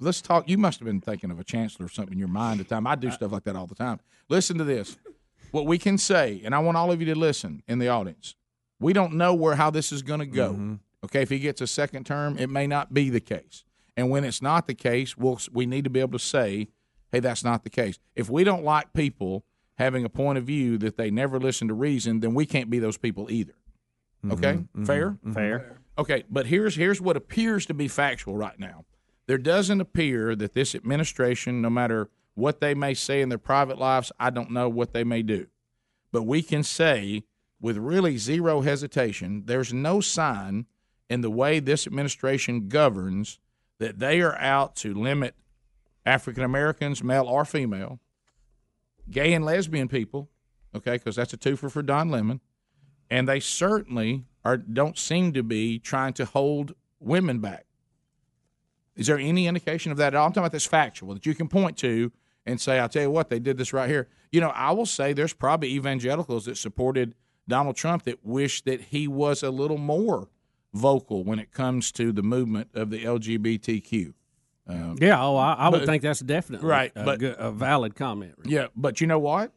Let's 0.00 0.20
talk. 0.20 0.48
You 0.48 0.58
must 0.58 0.78
have 0.80 0.86
been 0.86 1.00
thinking 1.00 1.30
of 1.30 1.38
a 1.38 1.44
chancellor 1.44 1.86
or 1.86 1.88
something 1.88 2.12
in 2.14 2.18
your 2.18 2.28
mind 2.28 2.60
at 2.60 2.68
the 2.68 2.74
time. 2.74 2.86
I 2.86 2.94
do 2.94 3.10
stuff 3.10 3.32
like 3.32 3.44
that 3.44 3.56
all 3.56 3.66
the 3.66 3.74
time. 3.74 4.00
Listen 4.28 4.58
to 4.58 4.64
this. 4.64 4.96
What 5.50 5.66
we 5.66 5.78
can 5.78 5.98
say, 5.98 6.42
and 6.44 6.54
I 6.54 6.58
want 6.58 6.76
all 6.76 6.90
of 6.90 7.00
you 7.00 7.06
to 7.06 7.14
listen 7.18 7.62
in 7.68 7.78
the 7.78 7.88
audience. 7.88 8.34
We 8.80 8.92
don't 8.92 9.14
know 9.14 9.34
where 9.34 9.54
how 9.54 9.70
this 9.70 9.92
is 9.92 10.02
going 10.02 10.20
to 10.20 10.26
go. 10.26 10.52
Mm-hmm. 10.52 10.74
Okay, 11.04 11.22
if 11.22 11.30
he 11.30 11.38
gets 11.38 11.60
a 11.60 11.66
second 11.66 12.06
term, 12.06 12.38
it 12.38 12.48
may 12.48 12.66
not 12.66 12.94
be 12.94 13.10
the 13.10 13.20
case. 13.20 13.64
And 13.96 14.10
when 14.10 14.24
it's 14.24 14.42
not 14.42 14.66
the 14.66 14.74
case, 14.74 15.16
we'll 15.16 15.38
we 15.52 15.66
need 15.66 15.84
to 15.84 15.90
be 15.90 16.00
able 16.00 16.18
to 16.18 16.24
say, 16.24 16.68
"Hey, 17.12 17.20
that's 17.20 17.44
not 17.44 17.62
the 17.62 17.70
case." 17.70 17.98
If 18.16 18.28
we 18.30 18.42
don't 18.42 18.64
like 18.64 18.92
people 18.92 19.44
having 19.78 20.04
a 20.04 20.08
point 20.08 20.38
of 20.38 20.44
view 20.44 20.78
that 20.78 20.96
they 20.96 21.10
never 21.10 21.38
listen 21.38 21.68
to 21.68 21.74
reason, 21.74 22.20
then 22.20 22.34
we 22.34 22.46
can't 22.46 22.70
be 22.70 22.78
those 22.78 22.96
people 22.96 23.30
either. 23.30 23.54
Mm-hmm. 24.24 24.32
Okay, 24.32 24.52
mm-hmm. 24.54 24.84
fair, 24.84 25.18
Fair. 25.32 25.78
Okay, 25.98 26.24
but 26.28 26.46
here's 26.46 26.74
here's 26.74 27.00
what 27.00 27.16
appears 27.16 27.66
to 27.66 27.74
be 27.74 27.86
factual 27.86 28.36
right 28.36 28.58
now. 28.58 28.84
There 29.26 29.38
doesn't 29.38 29.80
appear 29.80 30.34
that 30.36 30.54
this 30.54 30.74
administration, 30.74 31.62
no 31.62 31.70
matter 31.70 32.10
what 32.34 32.60
they 32.60 32.74
may 32.74 32.94
say 32.94 33.20
in 33.20 33.28
their 33.28 33.38
private 33.38 33.78
lives, 33.78 34.10
I 34.18 34.30
don't 34.30 34.50
know 34.50 34.68
what 34.68 34.92
they 34.92 35.04
may 35.04 35.22
do. 35.22 35.46
But 36.12 36.24
we 36.24 36.42
can 36.42 36.62
say 36.62 37.24
with 37.64 37.78
really 37.78 38.18
zero 38.18 38.60
hesitation, 38.60 39.44
there's 39.46 39.72
no 39.72 39.98
sign 39.98 40.66
in 41.08 41.22
the 41.22 41.30
way 41.30 41.58
this 41.58 41.86
administration 41.86 42.68
governs 42.68 43.38
that 43.78 43.98
they 43.98 44.20
are 44.20 44.36
out 44.36 44.76
to 44.76 44.92
limit 44.92 45.34
African 46.04 46.44
Americans, 46.44 47.02
male 47.02 47.24
or 47.24 47.46
female, 47.46 48.00
gay 49.10 49.32
and 49.32 49.46
lesbian 49.46 49.88
people, 49.88 50.28
okay, 50.74 50.98
because 50.98 51.16
that's 51.16 51.32
a 51.32 51.38
twofer 51.38 51.72
for 51.72 51.80
Don 51.80 52.10
Lemon, 52.10 52.42
and 53.08 53.26
they 53.26 53.40
certainly 53.40 54.26
are 54.44 54.58
don't 54.58 54.98
seem 54.98 55.32
to 55.32 55.42
be 55.42 55.78
trying 55.78 56.12
to 56.12 56.26
hold 56.26 56.74
women 57.00 57.38
back. 57.38 57.64
Is 58.94 59.06
there 59.06 59.18
any 59.18 59.46
indication 59.46 59.90
of 59.90 59.96
that 59.96 60.08
at 60.08 60.16
all? 60.16 60.26
I'm 60.26 60.32
talking 60.32 60.42
about 60.42 60.52
this 60.52 60.66
factual 60.66 61.14
that 61.14 61.24
you 61.24 61.34
can 61.34 61.48
point 61.48 61.78
to 61.78 62.12
and 62.44 62.60
say, 62.60 62.78
I'll 62.78 62.90
tell 62.90 63.04
you 63.04 63.10
what, 63.10 63.30
they 63.30 63.38
did 63.38 63.56
this 63.56 63.72
right 63.72 63.88
here. 63.88 64.08
You 64.30 64.42
know, 64.42 64.50
I 64.50 64.72
will 64.72 64.84
say 64.84 65.14
there's 65.14 65.32
probably 65.32 65.70
evangelicals 65.70 66.44
that 66.44 66.58
supported 66.58 67.14
Donald 67.48 67.76
Trump 67.76 68.04
that 68.04 68.24
wish 68.24 68.62
that 68.62 68.80
he 68.80 69.06
was 69.08 69.42
a 69.42 69.50
little 69.50 69.78
more 69.78 70.28
vocal 70.72 71.22
when 71.24 71.38
it 71.38 71.52
comes 71.52 71.92
to 71.92 72.10
the 72.12 72.22
movement 72.22 72.68
of 72.74 72.90
the 72.90 73.04
LGBTQ. 73.04 74.14
Um, 74.66 74.96
Yeah, 75.00 75.22
oh, 75.22 75.36
I, 75.36 75.52
I 75.54 75.68
would 75.68 75.80
but- 75.80 75.86
think 75.86 76.02
that's 76.02 76.20
definitely 76.20 76.68
right, 76.68 76.90
a, 76.96 77.04
but 77.04 77.22
a 77.22 77.50
valid 77.52 77.94
comment. 77.94 78.34
yeah, 78.44 78.68
but 78.74 79.00
you 79.00 79.06
know 79.06 79.18
what? 79.18 79.52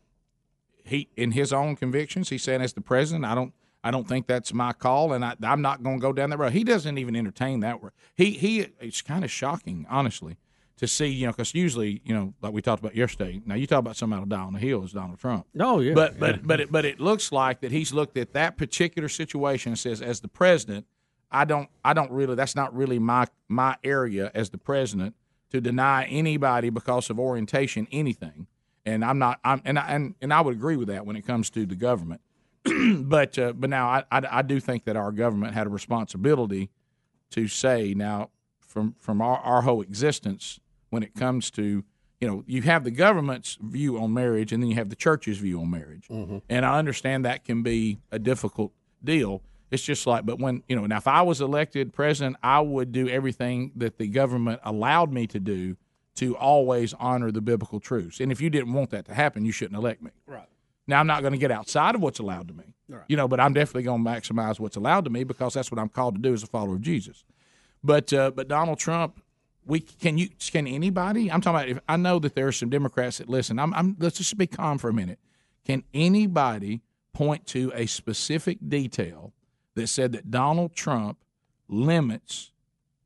He 0.83 1.09
in 1.17 1.31
his 1.31 1.51
own 1.51 1.75
convictions, 1.75 2.29
he 2.29 2.37
said 2.37 2.61
as 2.61 2.73
the 2.73 2.81
president, 2.81 3.25
I 3.25 3.35
don't 3.35 3.53
I 3.83 3.91
don't 3.91 4.07
think 4.07 4.25
that's 4.27 4.53
my 4.53 4.73
call, 4.73 5.13
and 5.13 5.23
I, 5.23 5.35
I'm 5.43 5.61
not 5.61 5.83
going 5.83 5.97
to 5.97 6.01
go 6.01 6.11
down 6.13 6.29
that 6.31 6.37
road. 6.39 6.53
He 6.53 6.63
doesn't 6.63 6.97
even 6.97 7.15
entertain 7.15 7.59
that. 7.61 7.79
He 8.15 8.31
he. 8.31 8.67
It's 8.79 9.01
kind 9.01 9.23
of 9.25 9.31
shocking, 9.31 9.85
honestly, 9.89 10.37
to 10.77 10.87
see 10.87 11.07
you 11.07 11.25
know 11.25 11.31
because 11.31 11.53
usually 11.53 12.01
you 12.05 12.13
know 12.13 12.33
like 12.41 12.53
we 12.53 12.61
talked 12.61 12.81
about 12.81 12.95
yesterday. 12.95 13.41
Now 13.45 13.55
you 13.55 13.67
talk 13.67 13.79
about 13.79 13.97
somebody 13.97 14.25
down 14.25 14.53
the 14.53 14.59
hill 14.59 14.83
is 14.83 14.93
Donald 14.93 15.19
Trump. 15.19 15.45
Oh 15.59 15.79
yeah, 15.79 15.93
But 15.93 16.19
but 16.19 16.45
but 16.45 16.59
it, 16.61 16.71
but 16.71 16.85
it 16.85 16.99
looks 16.99 17.31
like 17.31 17.61
that 17.61 17.71
he's 17.71 17.93
looked 17.93 18.17
at 18.17 18.33
that 18.33 18.57
particular 18.57 19.09
situation 19.09 19.71
and 19.71 19.79
says, 19.79 20.01
as 20.01 20.21
the 20.21 20.27
president, 20.27 20.85
I 21.31 21.45
don't 21.45 21.69
I 21.83 21.93
don't 21.93 22.11
really 22.11 22.35
that's 22.35 22.55
not 22.55 22.75
really 22.75 22.99
my 22.99 23.25
my 23.47 23.75
area 23.83 24.31
as 24.33 24.51
the 24.51 24.57
president 24.57 25.15
to 25.51 25.61
deny 25.61 26.05
anybody 26.05 26.69
because 26.69 27.09
of 27.09 27.19
orientation 27.19 27.87
anything. 27.91 28.47
And 28.85 29.03
I'm 29.03 29.19
not 29.19 29.39
I'm 29.43 29.61
and 29.65 29.79
I, 29.79 29.87
and 29.87 30.15
and 30.21 30.33
I 30.33 30.41
would 30.41 30.55
agree 30.55 30.77
with 30.77 30.89
that 30.89 31.05
when 31.05 31.15
it 31.15 31.25
comes 31.25 31.49
to 31.51 31.65
the 31.65 31.75
government. 31.75 32.21
but 32.99 33.39
uh, 33.39 33.53
but 33.53 33.69
now 33.69 33.87
I, 33.87 34.03
I 34.11 34.21
I 34.31 34.41
do 34.43 34.59
think 34.59 34.85
that 34.85 34.95
our 34.95 35.11
government 35.11 35.53
had 35.55 35.65
a 35.65 35.69
responsibility 35.69 36.69
to 37.31 37.47
say 37.47 37.93
now 37.95 38.29
from 38.59 38.95
from 38.99 39.21
our, 39.21 39.37
our 39.39 39.61
whole 39.63 39.81
existence 39.81 40.59
when 40.89 41.03
it 41.03 41.13
comes 41.15 41.51
to 41.51 41.83
you 42.21 42.27
know 42.27 42.43
you 42.47 42.61
have 42.63 42.83
the 42.83 42.91
government's 42.91 43.57
view 43.61 43.99
on 43.99 44.13
marriage 44.13 44.51
and 44.51 44.61
then 44.63 44.69
you 44.69 44.75
have 44.75 44.89
the 44.89 44.95
church's 44.95 45.37
view 45.37 45.59
on 45.61 45.69
marriage 45.69 46.07
and 46.09 46.65
I 46.65 46.77
understand 46.79 47.25
that 47.25 47.43
can 47.45 47.61
be 47.63 47.99
a 48.11 48.19
difficult 48.19 48.71
deal. 49.03 49.41
It's 49.69 49.83
just 49.83 50.07
like, 50.07 50.25
but 50.25 50.39
when 50.39 50.63
you 50.69 50.75
know, 50.77 50.85
now 50.85 50.97
if 50.97 51.07
I 51.07 51.21
was 51.23 51.41
elected 51.41 51.93
president, 51.93 52.37
I 52.41 52.61
would 52.61 52.91
do 52.93 53.09
everything 53.09 53.71
that 53.75 53.97
the 53.97 54.07
government 54.07 54.61
allowed 54.63 55.11
me 55.11 55.27
to 55.27 55.39
do 55.39 55.75
to 56.15 56.35
always 56.37 56.93
honor 56.95 57.31
the 57.31 57.41
biblical 57.41 57.79
truths. 57.79 58.19
And 58.21 58.31
if 58.31 58.39
you 58.41 58.49
didn't 58.49 58.73
want 58.73 58.89
that 58.91 59.05
to 59.05 59.13
happen, 59.13 59.45
you 59.45 59.51
shouldn't 59.51 59.77
elect 59.77 60.01
me. 60.01 60.11
Right. 60.25 60.47
Now 60.87 60.99
I'm 61.01 61.05
not 61.07 61.21
going 61.21 61.33
to 61.33 61.37
get 61.37 61.51
outside 61.51 61.93
of 61.95 62.01
what's 62.01 62.17
allowed 62.19 62.47
to 62.47 62.53
me, 62.53 62.73
Right. 62.87 63.03
you 63.09 63.17
know, 63.17 63.27
but 63.27 63.39
I'm 63.41 63.51
definitely 63.53 63.83
going 63.83 64.03
to 64.03 64.09
maximize 64.09 64.57
what's 64.57 64.77
allowed 64.77 65.03
to 65.03 65.11
me 65.11 65.25
because 65.25 65.53
that's 65.53 65.69
what 65.69 65.79
I'm 65.79 65.89
called 65.89 66.15
to 66.15 66.21
do 66.21 66.33
as 66.33 66.41
a 66.43 66.47
follower 66.47 66.75
of 66.75 66.81
Jesus. 66.81 67.25
But 67.83 68.11
uh, 68.13 68.31
but 68.31 68.47
Donald 68.47 68.79
Trump, 68.79 69.21
we 69.67 69.81
can 69.81 70.17
you 70.17 70.29
can 70.51 70.65
anybody? 70.67 71.31
I'm 71.31 71.41
talking 71.41 71.59
about. 71.59 71.69
If, 71.69 71.79
I 71.87 71.97
know 71.97 72.19
that 72.19 72.35
there 72.35 72.47
are 72.47 72.51
some 72.51 72.69
Democrats 72.69 73.19
that 73.19 73.29
listen. 73.29 73.59
I'm, 73.59 73.73
I'm 73.73 73.95
let's 73.99 74.17
just 74.17 74.37
be 74.37 74.47
calm 74.47 74.77
for 74.77 74.89
a 74.89 74.93
minute. 74.93 75.19
Can 75.65 75.83
anybody 75.93 76.81
point 77.13 77.45
to 77.47 77.71
a 77.75 77.85
specific 77.85 78.57
detail 78.67 79.33
that 79.75 79.87
said 79.87 80.13
that 80.13 80.31
Donald 80.31 80.73
Trump 80.73 81.17
limits 81.67 82.51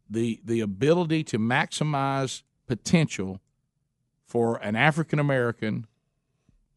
the 0.10 0.40
the 0.46 0.62
ability 0.62 1.24
to 1.26 1.40
maximize 1.40 2.44
potential 2.68 3.42
for 4.26 4.58
an 4.58 4.76
African 4.76 5.20
American, 5.20 5.88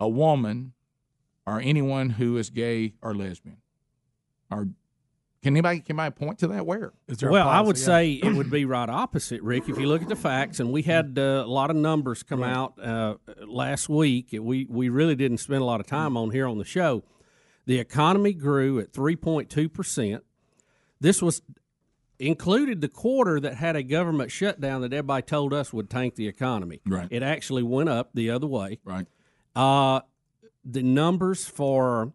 a 0.01 0.09
woman, 0.09 0.73
or 1.47 1.61
anyone 1.61 2.11
who 2.11 2.37
is 2.37 2.51
gay 2.51 2.95
or 3.03 3.15
lesbian? 3.15 3.59
Or 4.51 4.69
can 5.45 5.53
anybody 5.53 5.81
can 5.81 6.01
anybody 6.01 6.15
point 6.15 6.39
to 6.39 6.49
that? 6.49 6.65
Where? 6.65 6.95
Well, 7.21 7.47
I 7.47 7.61
would 7.61 7.77
say 7.77 8.13
it 8.13 8.35
would 8.35 8.51
be 8.51 8.65
right 8.65 8.89
opposite, 8.89 9.43
Rick. 9.43 9.69
If 9.69 9.79
you 9.79 9.87
look 9.87 10.01
at 10.01 10.09
the 10.09 10.17
facts, 10.17 10.59
and 10.59 10.73
we 10.73 10.81
had 10.81 11.19
uh, 11.19 11.45
a 11.45 11.47
lot 11.47 11.69
of 11.69 11.77
numbers 11.77 12.23
come 12.23 12.43
out 12.43 12.79
uh, 12.83 13.17
last 13.47 13.91
week, 13.91 14.29
we 14.33 14.67
we 14.71 14.89
really 14.89 15.15
didn't 15.15 15.39
spend 15.39 15.61
a 15.61 15.65
lot 15.67 15.81
of 15.81 15.87
time 15.87 16.17
on 16.17 16.31
here 16.31 16.49
on 16.49 16.57
the 16.57 16.65
show. 16.65 17.05
The 17.67 17.79
economy 17.79 18.33
grew 18.33 18.81
at 18.81 18.95
three 18.95 19.17
point 19.17 19.51
two 19.51 19.69
percent. 19.69 20.25
This 20.99 21.21
was 21.21 21.43
included 22.19 22.81
the 22.81 22.89
quarter 22.89 23.39
that 23.39 23.57
had 23.57 23.77
a 23.77 23.83
government 23.83 24.31
shutdown 24.31 24.81
that 24.81 24.95
everybody 24.95 25.23
told 25.23 25.53
us 25.53 25.75
would 25.75 25.91
tank 25.91 26.15
the 26.15 26.27
economy. 26.27 26.81
Right. 26.87 27.09
It 27.11 27.23
actually 27.23 27.65
went 27.65 27.91
up 27.91 28.13
the 28.15 28.31
other 28.31 28.47
way. 28.47 28.79
Right. 28.83 29.07
Uh, 29.55 30.01
the 30.65 30.83
numbers 30.83 31.45
for 31.45 32.15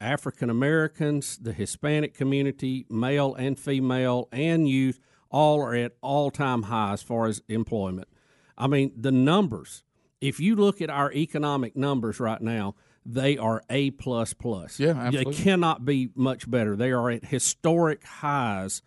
African 0.00 0.50
Americans, 0.50 1.38
the 1.38 1.52
Hispanic 1.52 2.14
community, 2.14 2.86
male 2.88 3.34
and 3.34 3.58
female, 3.58 4.28
and 4.32 4.68
youth, 4.68 5.00
all 5.30 5.60
are 5.60 5.74
at 5.74 5.92
all 6.00 6.30
time 6.30 6.62
highs 6.64 6.94
as 6.94 7.02
far 7.02 7.26
as 7.26 7.42
employment. 7.48 8.08
I 8.56 8.66
mean, 8.66 8.92
the 8.96 9.12
numbers. 9.12 9.84
If 10.20 10.40
you 10.40 10.56
look 10.56 10.80
at 10.80 10.90
our 10.90 11.12
economic 11.12 11.76
numbers 11.76 12.18
right 12.18 12.40
now, 12.40 12.74
they 13.06 13.38
are 13.38 13.62
a 13.70 13.90
plus 13.92 14.34
plus. 14.34 14.80
Yeah, 14.80 14.90
absolutely. 14.90 15.32
They 15.32 15.42
cannot 15.42 15.84
be 15.84 16.10
much 16.14 16.50
better. 16.50 16.76
They 16.76 16.90
are 16.90 17.10
at 17.10 17.24
historic 17.24 18.04
highs, 18.04 18.82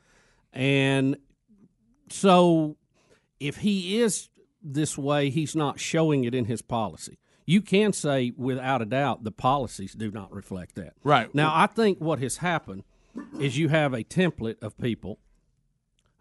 and 0.53 1.17
so 2.09 2.75
if 3.39 3.57
he 3.57 4.01
is 4.01 4.29
this 4.61 4.97
way, 4.97 5.29
he's 5.29 5.55
not 5.55 5.79
showing 5.79 6.23
it 6.25 6.35
in 6.35 6.45
his 6.45 6.61
policy. 6.61 7.17
You 7.51 7.61
can 7.61 7.91
say 7.91 8.31
without 8.37 8.81
a 8.81 8.85
doubt 8.85 9.25
the 9.25 9.31
policies 9.31 9.93
do 9.93 10.09
not 10.09 10.31
reflect 10.33 10.75
that. 10.75 10.93
Right. 11.03 11.35
Now, 11.35 11.51
I 11.53 11.67
think 11.67 11.99
what 11.99 12.19
has 12.19 12.37
happened 12.37 12.85
is 13.41 13.57
you 13.57 13.67
have 13.67 13.93
a 13.93 14.05
template 14.05 14.63
of 14.63 14.77
people 14.77 15.19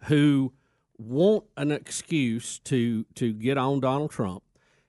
who 0.07 0.53
want 0.99 1.45
an 1.57 1.71
excuse 1.71 2.59
to 2.65 3.05
to 3.15 3.33
get 3.33 3.57
on 3.57 3.79
Donald 3.79 4.11
Trump. 4.11 4.43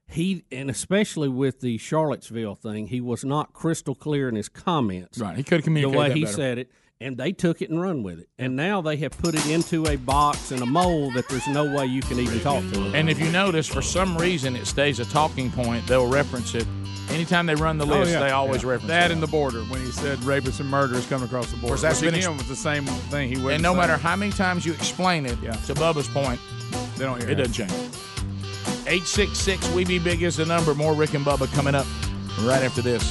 He 0.07 0.43
and 0.51 0.67
especially 0.67 1.29
with 1.29 1.61
the 1.61 1.77
Charlottesville 1.77 2.55
thing, 2.55 2.87
he 2.87 3.01
was 3.01 3.23
not 3.23 3.53
crystal 3.53 3.93
clear 3.93 4.27
in 4.27 4.33
his 4.33 4.49
comments. 4.49 5.19
Right. 5.19 5.37
He 5.37 5.43
could 5.43 5.57
have 5.57 5.63
communicated 5.63 5.93
the 5.93 5.99
way 5.99 6.11
he 6.11 6.23
better. 6.23 6.33
said 6.33 6.57
it, 6.57 6.71
and 7.01 7.17
they 7.17 7.31
took 7.31 7.61
it 7.61 7.69
and 7.69 7.81
run 7.81 8.03
with 8.03 8.19
it. 8.19 8.29
And 8.37 8.55
now 8.55 8.81
they 8.81 8.95
have 8.97 9.11
put 9.17 9.33
it 9.35 9.45
into 9.47 9.85
a 9.87 9.95
box 9.95 10.51
and 10.51 10.61
a 10.61 10.65
mold 10.65 11.15
that 11.15 11.27
there's 11.27 11.47
no 11.47 11.65
way 11.65 11.85
you 11.87 12.01
can 12.01 12.19
even 12.19 12.39
talk 12.41 12.61
to 12.71 12.79
him. 12.79 12.95
And 12.95 13.09
if 13.09 13.19
you 13.19 13.31
notice, 13.31 13.67
for 13.67 13.81
some 13.81 14.15
reason, 14.17 14.55
it 14.55 14.67
stays 14.67 14.99
a 14.99 15.05
talking 15.05 15.51
point. 15.51 15.85
They'll 15.87 16.07
reference 16.07 16.53
it 16.53 16.67
anytime 17.09 17.47
they 17.47 17.55
run 17.55 17.77
the 17.79 17.85
oh, 17.85 17.99
list. 17.99 18.11
Oh, 18.11 18.19
yeah. 18.19 18.25
They 18.25 18.31
always 18.31 18.63
Yeah. 18.63 18.69
reference 18.69 18.89
that 18.89 19.09
it. 19.11 19.15
in 19.15 19.19
the 19.19 19.27
border 19.27 19.61
when 19.63 19.81
he 19.81 19.91
said 19.91 20.19
rapists 20.19 20.59
and 20.59 20.69
murderers 20.69 21.05
coming 21.07 21.25
across 21.27 21.47
the 21.49 21.57
border. 21.57 21.67
course, 21.69 21.81
that's 21.81 22.01
Which 22.01 22.11
been 22.11 22.19
again 22.19 22.31
ex- 22.33 22.39
was 22.39 22.49
the 22.49 22.55
same 22.55 22.85
thing 22.85 23.29
he 23.29 23.35
wouldn't 23.35 23.53
And 23.55 23.63
no 23.63 23.73
say. 23.73 23.79
matter 23.79 23.97
how 23.97 24.15
many 24.15 24.31
times 24.31 24.65
you 24.65 24.73
explain 24.73 25.25
it, 25.25 25.41
to 25.41 25.73
Bubba's 25.73 26.07
point, 26.07 26.39
they 26.97 27.05
don't 27.05 27.19
hear 27.19 27.31
it 27.31 27.35
doesn't 27.35 27.53
change. 27.53 27.71
866 28.87 29.69
We 29.71 29.85
Be 29.85 29.99
Big 29.99 30.21
is 30.21 30.37
the 30.37 30.45
number. 30.45 30.73
More 30.75 30.93
Rick 30.93 31.13
and 31.13 31.25
Bubba 31.25 31.51
coming 31.53 31.75
up 31.75 31.85
right 32.41 32.61
after 32.63 32.81
this. 32.81 33.03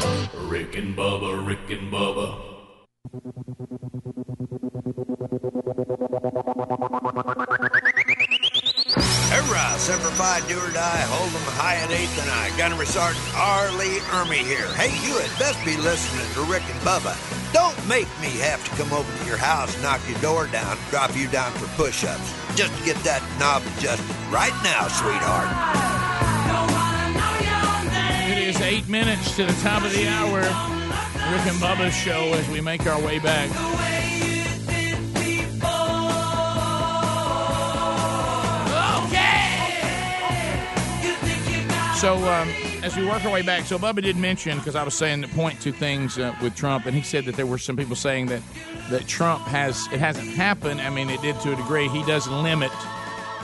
Rick 0.00 0.76
and 0.76 0.96
Bubba, 0.96 1.46
Rick 1.46 1.70
and 1.70 1.92
Bubba. 1.92 2.50
Hurrah! 9.30 9.76
Semper 9.76 10.10
Fi, 10.10 10.40
do 10.48 10.58
or 10.58 10.70
die, 10.72 11.00
hold 11.08 11.34
'em 11.34 11.52
high 11.56 11.76
at 11.76 11.90
eighth, 11.90 12.20
and 12.20 12.30
I. 12.30 12.50
Gunnery 12.56 12.86
Sergeant 12.86 13.24
R. 13.36 13.70
Lee 13.72 14.00
Ermey 14.10 14.44
here. 14.44 14.68
Hey, 14.74 14.90
you 15.06 15.18
had 15.18 15.38
best 15.38 15.62
be 15.64 15.76
listening 15.76 16.26
to 16.34 16.42
Rick 16.50 16.62
and 16.70 16.80
Bubba. 16.80 17.14
Don't 17.52 17.76
make 17.88 18.08
me 18.20 18.28
have 18.40 18.62
to 18.64 18.70
come 18.76 18.92
over 18.92 19.10
to 19.18 19.24
your 19.26 19.36
house, 19.36 19.80
knock 19.82 20.00
your 20.08 20.18
door 20.20 20.46
down, 20.46 20.76
drop 20.90 21.16
you 21.16 21.28
down 21.28 21.52
for 21.52 21.66
push-ups, 21.76 22.32
just 22.56 22.76
to 22.78 22.84
get 22.84 22.96
that 23.04 23.22
knob 23.38 23.62
adjusted. 23.76 24.06
Right 24.30 24.54
now, 24.62 24.88
sweetheart. 24.88 26.79
It 28.30 28.38
is 28.38 28.60
eight 28.60 28.88
minutes 28.88 29.34
to 29.34 29.44
the 29.44 29.52
top 29.54 29.82
of 29.82 29.92
the 29.92 30.06
hour. 30.06 30.38
Rick 30.38 31.46
and 31.46 31.58
Bubba's 31.58 31.92
show 31.92 32.32
as 32.34 32.48
we 32.48 32.60
make 32.60 32.86
our 32.86 33.00
way 33.04 33.18
back. 33.18 33.50
So 41.98 42.14
um, 42.18 42.48
as 42.84 42.96
we 42.96 43.04
work 43.04 43.24
our 43.24 43.32
way 43.32 43.42
back, 43.42 43.64
so 43.64 43.80
Bubba 43.80 44.00
did 44.00 44.16
mention 44.16 44.58
because 44.58 44.76
I 44.76 44.84
was 44.84 44.94
saying 44.94 45.22
that 45.22 45.32
point 45.32 45.60
to 45.62 45.72
things 45.72 46.16
uh, 46.16 46.32
with 46.40 46.54
Trump, 46.54 46.86
and 46.86 46.94
he 46.94 47.02
said 47.02 47.24
that 47.24 47.34
there 47.34 47.46
were 47.46 47.58
some 47.58 47.76
people 47.76 47.96
saying 47.96 48.26
that 48.26 48.42
that 48.90 49.08
Trump 49.08 49.42
has 49.48 49.88
it 49.92 49.98
hasn't 49.98 50.28
happened. 50.28 50.80
I 50.80 50.90
mean, 50.90 51.10
it 51.10 51.20
did 51.20 51.38
to 51.40 51.52
a 51.52 51.56
degree. 51.56 51.88
He 51.88 52.04
does 52.04 52.28
limit 52.28 52.70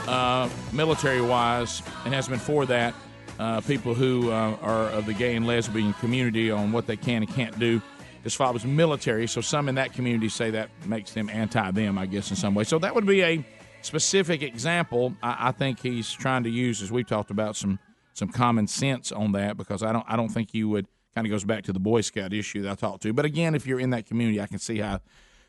uh, 0.07 0.47
military 0.71 1.21
wise 1.21 1.83
and 2.05 2.13
has 2.13 2.29
been 2.29 2.39
for 2.39 2.65
that 2.67 2.95
uh, 3.39 3.61
people 3.61 3.93
who 3.93 4.31
uh, 4.31 4.57
are 4.61 4.89
of 4.89 5.05
the 5.05 5.13
gay 5.13 5.35
and 5.35 5.45
lesbian 5.45 5.93
community 5.93 6.51
on 6.51 6.71
what 6.71 6.87
they 6.87 6.97
can 6.97 7.23
and 7.23 7.33
can't 7.33 7.57
do. 7.59 7.81
his 8.23 8.37
was 8.39 8.65
military. 8.65 9.27
So 9.27 9.41
some 9.41 9.69
in 9.69 9.75
that 9.75 9.93
community 9.93 10.29
say 10.29 10.51
that 10.51 10.69
makes 10.85 11.11
them 11.11 11.29
anti 11.29 11.71
them, 11.71 11.97
I 11.97 12.05
guess, 12.05 12.29
in 12.29 12.35
some 12.35 12.55
way. 12.55 12.63
So 12.63 12.79
that 12.79 12.95
would 12.95 13.05
be 13.05 13.23
a 13.23 13.45
specific 13.81 14.41
example. 14.41 15.13
I, 15.21 15.49
I 15.49 15.51
think 15.51 15.79
he's 15.79 16.11
trying 16.11 16.43
to 16.43 16.49
use, 16.49 16.81
as 16.81 16.91
we've 16.91 17.07
talked 17.07 17.31
about, 17.31 17.55
some 17.55 17.79
some 18.13 18.29
common 18.29 18.65
sense 18.65 19.11
on 19.11 19.33
that 19.33 19.57
because 19.57 19.83
I 19.83 19.93
don't 19.93 20.05
I 20.07 20.15
don't 20.15 20.29
think 20.29 20.53
you 20.53 20.67
would 20.69 20.87
kind 21.13 21.27
of 21.27 21.31
goes 21.31 21.43
back 21.43 21.63
to 21.65 21.73
the 21.73 21.79
Boy 21.79 22.01
Scout 22.01 22.33
issue 22.33 22.63
that 22.63 22.71
I 22.71 22.75
talked 22.75 23.03
to. 23.03 23.13
But 23.13 23.25
again, 23.25 23.53
if 23.53 23.67
you're 23.67 23.79
in 23.79 23.91
that 23.91 24.07
community, 24.07 24.41
I 24.41 24.47
can 24.47 24.57
see 24.59 24.79
how 24.79 25.01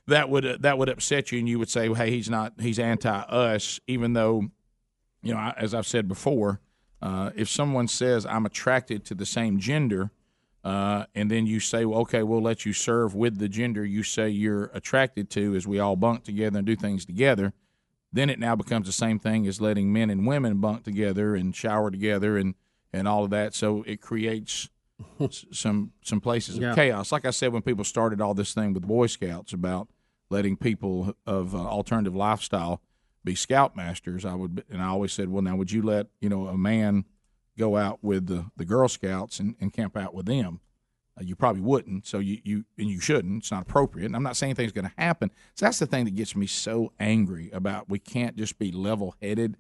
that 0.07 0.29
would 0.29 0.45
uh, 0.45 0.57
that 0.61 0.77
would 0.77 0.91
upset 0.91 1.33
you, 1.33 1.39
and 1.39 1.49
you 1.49 1.59
would 1.59 1.71
say, 1.71 1.89
well, 1.89 1.97
"Hey, 1.97 2.11
he's 2.11 2.29
not 2.29 2.53
he's 2.61 2.79
anti 2.79 3.11
us," 3.11 3.81
even 3.87 4.13
though 4.13 4.45
you 5.23 5.33
know, 5.33 5.41
I- 5.41 5.55
as 5.57 5.75
I've 5.75 5.87
said 5.87 6.07
before, 6.09 6.61
uh, 7.03 7.31
if 7.37 7.49
someone 7.49 7.89
says 7.89 8.27
I'm 8.27 8.47
attracted 8.47 9.05
to 9.07 9.15
the 9.15 9.27
same 9.27 9.59
gender, 9.59 10.11
uh, 10.65 11.05
and 11.15 11.31
then 11.31 11.47
you 11.47 11.61
say, 11.61 11.85
well, 11.85 12.01
okay, 12.01 12.23
we'll 12.23 12.43
let 12.43 12.67
you 12.67 12.73
serve 12.73 13.15
with 13.15 13.39
the 13.39 13.49
gender 13.49 13.85
you 13.85 14.03
say 14.03 14.29
you're 14.29 14.65
attracted 14.75 15.31
to, 15.31 15.55
as 15.55 15.67
we 15.67 15.79
all 15.79 15.97
bunk 15.97 16.25
together 16.25 16.59
and 16.59 16.67
do 16.67 16.75
things 16.77 17.05
together, 17.05 17.53
then 18.13 18.29
it 18.29 18.39
now 18.39 18.57
becomes 18.57 18.87
the 18.87 18.93
same 18.93 19.19
thing 19.19 19.47
as 19.47 19.61
letting 19.61 19.93
men 19.93 20.11
and 20.11 20.27
women 20.27 20.59
bunk 20.59 20.83
together 20.83 21.35
and 21.37 21.55
shower 21.55 21.91
together 21.91 22.37
and, 22.37 22.55
and 22.93 23.07
all 23.07 23.23
of 23.25 23.31
that. 23.31 23.55
So 23.55 23.83
it 23.87 24.01
creates 24.01 24.69
some 25.53 25.93
some 26.03 26.21
places 26.21 26.57
of 26.57 26.63
Yeah. 26.63 26.75
chaos. 26.75 27.13
Like 27.13 27.25
I 27.25 27.31
said, 27.31 27.53
when 27.53 27.63
people 27.63 27.85
started 27.85 28.21
all 28.21 28.35
this 28.35 28.53
thing 28.53 28.73
with 28.75 28.87
Boy 28.87 29.07
Scouts 29.07 29.53
about 29.53 29.89
letting 30.31 30.57
people 30.57 31.15
of 31.27 31.55
uh, 31.55 31.59
alternative 31.59 32.15
lifestyle 32.17 32.81
be 33.29 33.35
scoutmasters, 33.35 34.25
I 34.25 34.35
would, 34.35 34.65
and 34.71 34.83
I 34.83 34.87
always 34.87 35.13
said, 35.13 35.29
well, 35.29 35.43
now 35.43 35.57
would 35.57 35.71
you 35.71 35.83
let 35.83 36.07
you 36.21 36.29
know 36.29 36.47
a 36.47 36.57
man 36.57 37.05
go 37.59 37.77
out 37.77 38.03
with 38.03 38.27
the, 38.27 38.47
the 38.57 38.65
Girl 38.65 38.89
Scouts 38.89 39.41
and, 39.41 39.55
and 39.61 39.73
camp 39.73 39.97
out 39.97 40.15
with 40.15 40.27
them? 40.27 40.61
Uh, 41.19 41.25
you 41.25 41.35
probably 41.37 41.61
wouldn't. 41.61 42.07
So 42.07 42.19
you, 42.19 42.39
you 42.45 42.65
and 42.77 42.89
you 42.89 43.01
shouldn't. 43.01 43.43
It's 43.43 43.51
not 43.51 43.63
appropriate. 43.63 44.07
And 44.07 44.17
I'm 44.17 44.23
not 44.23 44.37
saying 44.37 44.51
anything's 44.51 44.73
going 44.73 44.87
to 44.87 44.95
happen. 44.97 45.31
So 45.55 45.67
that's 45.67 45.79
the 45.79 45.87
thing 45.87 46.05
that 46.05 46.15
gets 46.15 46.37
me 46.37 46.47
so 46.47 46.93
angry 47.01 47.51
about. 47.53 47.89
We 47.89 47.99
can't 47.99 48.37
just 48.37 48.59
be 48.59 48.73
level 48.73 49.15
headed. 49.21 49.57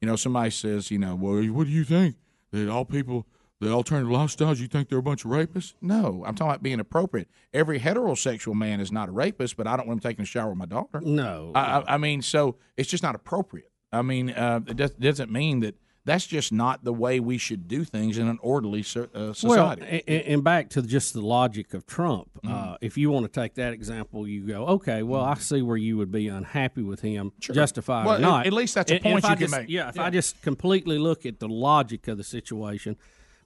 You 0.00 0.08
know, 0.08 0.16
somebody 0.16 0.50
says, 0.50 0.90
you 0.90 0.98
know, 0.98 1.14
well, 1.14 1.42
what 1.46 1.66
do 1.66 1.72
you 1.72 1.84
think 1.84 2.16
that 2.52 2.68
all 2.68 2.84
people, 2.84 3.26
the 3.60 3.70
alternative 3.70 4.10
lifestyles, 4.10 4.58
you 4.60 4.66
think 4.66 4.88
they're 4.88 4.98
a 4.98 5.02
bunch 5.02 5.24
of 5.24 5.30
rapists? 5.30 5.74
No, 5.80 6.22
I'm 6.26 6.34
talking 6.34 6.50
about 6.50 6.62
being 6.62 6.80
appropriate. 6.80 7.28
Every 7.52 7.78
heterosexual 7.80 8.54
man 8.54 8.80
is 8.80 8.90
not 8.92 9.08
a 9.08 9.12
rapist, 9.12 9.56
but 9.56 9.66
I 9.66 9.76
don't 9.76 9.86
want 9.86 10.02
him 10.04 10.10
taking 10.10 10.22
a 10.22 10.26
shower 10.26 10.50
with 10.50 10.58
my 10.58 10.66
daughter. 10.66 11.00
No, 11.00 11.52
I, 11.54 11.60
I, 11.80 11.94
I 11.94 11.96
mean, 11.98 12.22
so 12.22 12.56
it's 12.76 12.88
just 12.90 13.02
not 13.02 13.14
appropriate. 13.14 13.70
I 13.92 14.02
mean, 14.02 14.30
uh, 14.30 14.60
it 14.66 14.76
does, 14.76 14.90
doesn't 14.92 15.30
mean 15.30 15.60
that 15.60 15.76
that's 16.06 16.26
just 16.26 16.52
not 16.52 16.84
the 16.84 16.92
way 16.92 17.18
we 17.20 17.38
should 17.38 17.66
do 17.66 17.82
things 17.84 18.18
in 18.18 18.28
an 18.28 18.38
orderly 18.42 18.82
so- 18.82 19.08
uh, 19.14 19.32
society. 19.32 19.80
Well, 19.82 20.00
and, 20.06 20.22
and 20.26 20.44
back 20.44 20.68
to 20.70 20.82
just 20.82 21.14
the 21.14 21.22
logic 21.22 21.72
of 21.72 21.86
Trump. 21.86 22.28
Mm-hmm. 22.44 22.52
Uh, 22.72 22.76
if 22.82 22.98
you 22.98 23.10
want 23.10 23.32
to 23.32 23.40
take 23.40 23.54
that 23.54 23.72
example, 23.72 24.28
you 24.28 24.46
go, 24.46 24.66
okay, 24.66 25.02
well, 25.02 25.22
I 25.22 25.34
see 25.34 25.62
where 25.62 25.78
you 25.78 25.96
would 25.96 26.10
be 26.12 26.28
unhappy 26.28 26.82
with 26.82 27.00
him, 27.00 27.32
justified 27.40 28.04
Well, 28.04 28.16
or 28.18 28.20
not. 28.20 28.46
at 28.46 28.52
least 28.52 28.74
that's 28.74 28.90
a 28.90 28.96
And- 28.96 29.06
and 29.06 29.12
point 29.14 29.24
if 29.24 29.28
you 29.28 29.32
I 29.32 29.36
can 29.36 29.40
just- 29.46 29.56
make. 29.60 29.68
Yeah, 29.70 29.88
if 29.88 29.96
Yeah. 29.96 30.02
I 30.04 30.10
just 30.10 30.42
completely 30.42 30.98
look 30.98 31.24
at 31.24 31.38
the 31.38 31.48
logic 31.48 32.06
of 32.08 32.18
the 32.18 32.24
situation, 32.24 32.96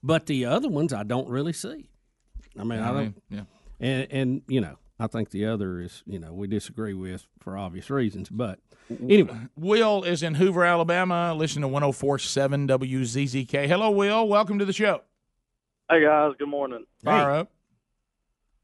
but 0.03 0.27
the 0.27 0.45
other 0.45 0.69
ones 0.69 0.93
I 0.93 1.03
don't 1.03 1.29
really 1.29 1.53
see. 1.53 1.89
I 2.59 2.65
mean, 2.65 2.81
I 2.81 2.91
I 2.91 2.93
don't. 2.93 3.23
yeah. 3.31 3.43
And 3.81 4.07
and 4.11 4.43
you 4.49 4.61
know, 4.61 4.77
I 4.99 5.07
think 5.07 5.31
the 5.31 5.47
other 5.47 5.81
is 5.81 6.03
you 6.07 6.19
know 6.19 6.33
we 6.33 6.47
disagree 6.47 6.95
with 6.95 7.27
for 7.41 7.57
obvious 7.57 7.91
reasons, 7.91 8.29
but 8.29 8.59
anyway. 8.91 9.49
Will 9.57 10.05
is 10.05 10.23
in 10.23 10.35
Hoover, 10.35 10.65
Alabama. 10.65 11.35
Listen 11.35 11.63
to 11.63 11.69
1047 11.69 12.69
WZZK. 12.69 13.67
Hello, 13.67 13.91
Will. 13.91 14.29
Welcome 14.29 14.59
to 14.59 14.65
the 14.65 14.73
show. 14.73 15.03
Hey 15.91 16.03
guys, 16.03 16.33
good 16.39 16.49
morning. 16.49 16.85
Fire 17.03 17.31
up. 17.31 17.51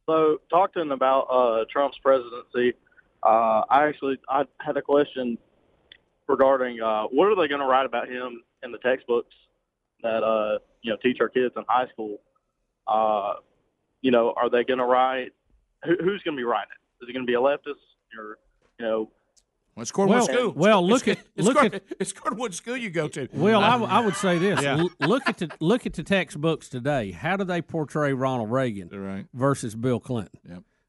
So 0.07 0.39
talking 0.51 0.91
about 0.91 1.23
uh, 1.31 1.65
Trump's 1.73 1.97
presidency, 2.03 2.75
uh, 3.23 3.63
I 3.71 3.87
actually 3.89 4.19
I 4.29 4.45
had 4.61 4.77
a 4.77 4.83
question 4.83 5.39
regarding 6.29 6.81
uh, 6.83 7.05
what 7.05 7.27
are 7.27 7.37
they 7.37 7.49
going 7.49 7.61
to 7.61 7.67
write 7.67 7.87
about 7.87 8.09
him 8.09 8.43
in 8.63 8.73
the 8.73 8.79
textbooks 8.79 9.35
that 10.05 10.23
uh, 10.23 10.59
you 10.83 10.93
know 10.93 10.97
teach 11.03 11.17
our 11.21 11.29
kids 11.29 11.53
in 11.57 11.65
high 11.69 11.89
school? 11.93 12.19
Uh, 12.87 13.35
you 14.03 14.11
know, 14.13 14.33
are 14.37 14.49
they 14.49 14.63
going 14.63 14.79
to 14.79 14.85
write? 14.85 15.33
Who, 15.85 15.93
who's 16.05 16.23
going 16.23 16.37
to 16.37 16.41
be 16.41 16.45
writing 16.45 16.71
it? 16.73 17.05
Is 17.05 17.09
it 17.11 17.13
going 17.13 17.27
to 17.27 17.31
be 17.31 17.35
a 17.35 17.41
leftist 17.41 17.83
or 18.17 18.39
you 18.79 18.87
know? 18.87 19.11
Well, 19.75 19.83
it's 19.83 19.91
according 19.91 20.13
to 20.15 20.19
Well- 20.19 20.27
school. 20.27 20.53
well, 20.53 20.87
look 20.87 21.09
It's- 21.09 21.25
at- 21.25 21.31
it's 21.35 21.47
look 21.49 21.57
according- 21.57 21.75
at- 21.81 21.97
it's 21.99 22.13
according 22.13 22.37
to 22.37 22.41
what 22.41 22.55
school 22.55 22.77
you 22.77 22.91
go 22.91 23.09
to. 23.09 23.29
Well, 23.33 23.61
I, 23.61 23.73
w- 23.73 23.91
I 23.91 24.05
would 24.05 24.15
say 24.15 24.39
this: 24.39 24.63
Yeah. 24.63 24.79
L- 24.79 24.91
look 25.01 25.25
at 25.29 25.39
the 25.39 25.51
look 25.59 25.85
at 25.87 25.95
the 25.95 26.05
textbooks 26.05 26.69
today. 26.69 27.11
How 27.11 27.37
do 27.37 27.43
they 27.45 27.61
portray 27.61 28.13
Ronald 28.13 28.53
Reagan 28.53 29.27
versus 29.35 29.75
Bill 29.75 29.99
Clinton? 29.99 30.39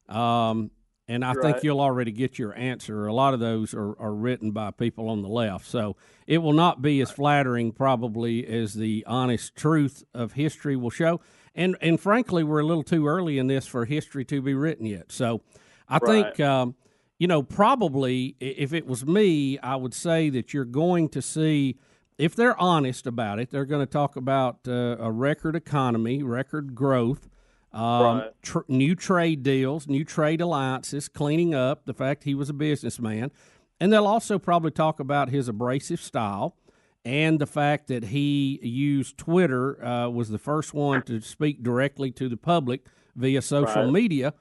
Yep. 0.08 0.16
Um, 0.16 0.70
and 1.08 1.24
I 1.24 1.34
You're 1.34 1.42
think 1.42 1.56
right. 1.56 1.64
you'll 1.64 1.82
already 1.82 2.12
get 2.12 2.40
your 2.40 2.56
answer. 2.58 3.08
A 3.08 3.14
lot 3.14 3.34
of 3.34 3.40
those 3.40 3.74
are, 3.74 4.00
are 4.00 4.14
written 4.14 4.52
by 4.52 4.72
people 4.72 5.10
on 5.10 5.22
the 5.22 5.30
left, 5.30 5.68
so 5.68 5.96
it 6.28 6.40
will 6.40 6.54
not 6.54 6.82
be 6.82 7.02
as 7.02 7.12
flattering, 7.12 7.72
probably, 7.72 8.46
as 8.46 8.74
the 8.74 9.04
honest 9.08 9.56
truth 9.56 10.04
of 10.14 10.34
history 10.34 10.76
will 10.76 10.90
show. 10.90 11.22
And 11.54 11.78
and 11.82 12.00
frankly, 12.00 12.44
we're 12.44 12.60
a 12.60 12.66
little 12.66 12.84
too 12.84 13.08
early 13.08 13.38
in 13.38 13.48
this 13.48 13.68
for 13.68 13.86
history 13.86 14.26
to 14.26 14.42
be 14.42 14.54
written 14.54 14.86
yet. 14.86 15.12
So, 15.12 15.42
I 15.88 16.00
think. 16.00 16.40
Um, 16.40 16.76
you 17.18 17.28
know, 17.28 17.44
probably 17.44 18.36
if 18.40 18.74
it 18.74 18.86
was 18.86 19.06
me, 19.06 19.58
I 19.60 19.76
would 19.76 19.94
say 19.94 20.30
that 20.32 20.54
you're 20.54 20.66
going 20.66 21.10
to 21.10 21.22
see, 21.22 21.78
if 22.18 22.36
they're 22.36 22.60
honest 22.60 23.08
about 23.08 23.40
it, 23.40 23.52
they're 23.52 23.66
going 23.66 23.86
to 23.86 23.92
talk 23.92 24.16
about 24.16 24.60
uh, 24.68 24.98
a 25.00 25.12
record 25.12 25.56
economy, 25.56 26.24
record 26.24 26.76
growth, 26.76 27.30
um, 27.76 28.18
Right. 28.20 28.32
tr- 28.42 28.60
new 28.68 28.96
trade 28.96 29.44
deals, 29.44 29.88
new 29.88 30.04
trade 30.06 30.42
alliances, 30.42 31.08
cleaning 31.10 31.54
up 31.54 31.86
the 31.86 31.94
fact 31.94 32.24
he 32.24 32.34
was 32.34 32.50
a 32.50 32.54
businessman. 32.54 33.32
And 33.80 33.92
they'll 33.92 34.08
also 34.08 34.40
probably 34.40 34.72
talk 34.72 35.00
about 35.00 35.30
his 35.30 35.48
abrasive 35.50 36.00
style 36.02 36.56
and 37.04 37.38
the 37.38 37.46
fact 37.46 37.88
that 37.90 38.06
he 38.06 38.60
used 38.64 39.18
Twitter, 39.18 39.86
uh, 39.86 40.10
was 40.10 40.30
the 40.30 40.38
first 40.40 40.74
one 40.74 41.02
to 41.04 41.20
speak 41.22 41.62
directly 41.62 42.10
to 42.12 42.30
the 42.30 42.38
public 42.38 42.86
via 43.16 43.42
social 43.42 43.84
Right. 43.84 43.92
media. 43.92 44.34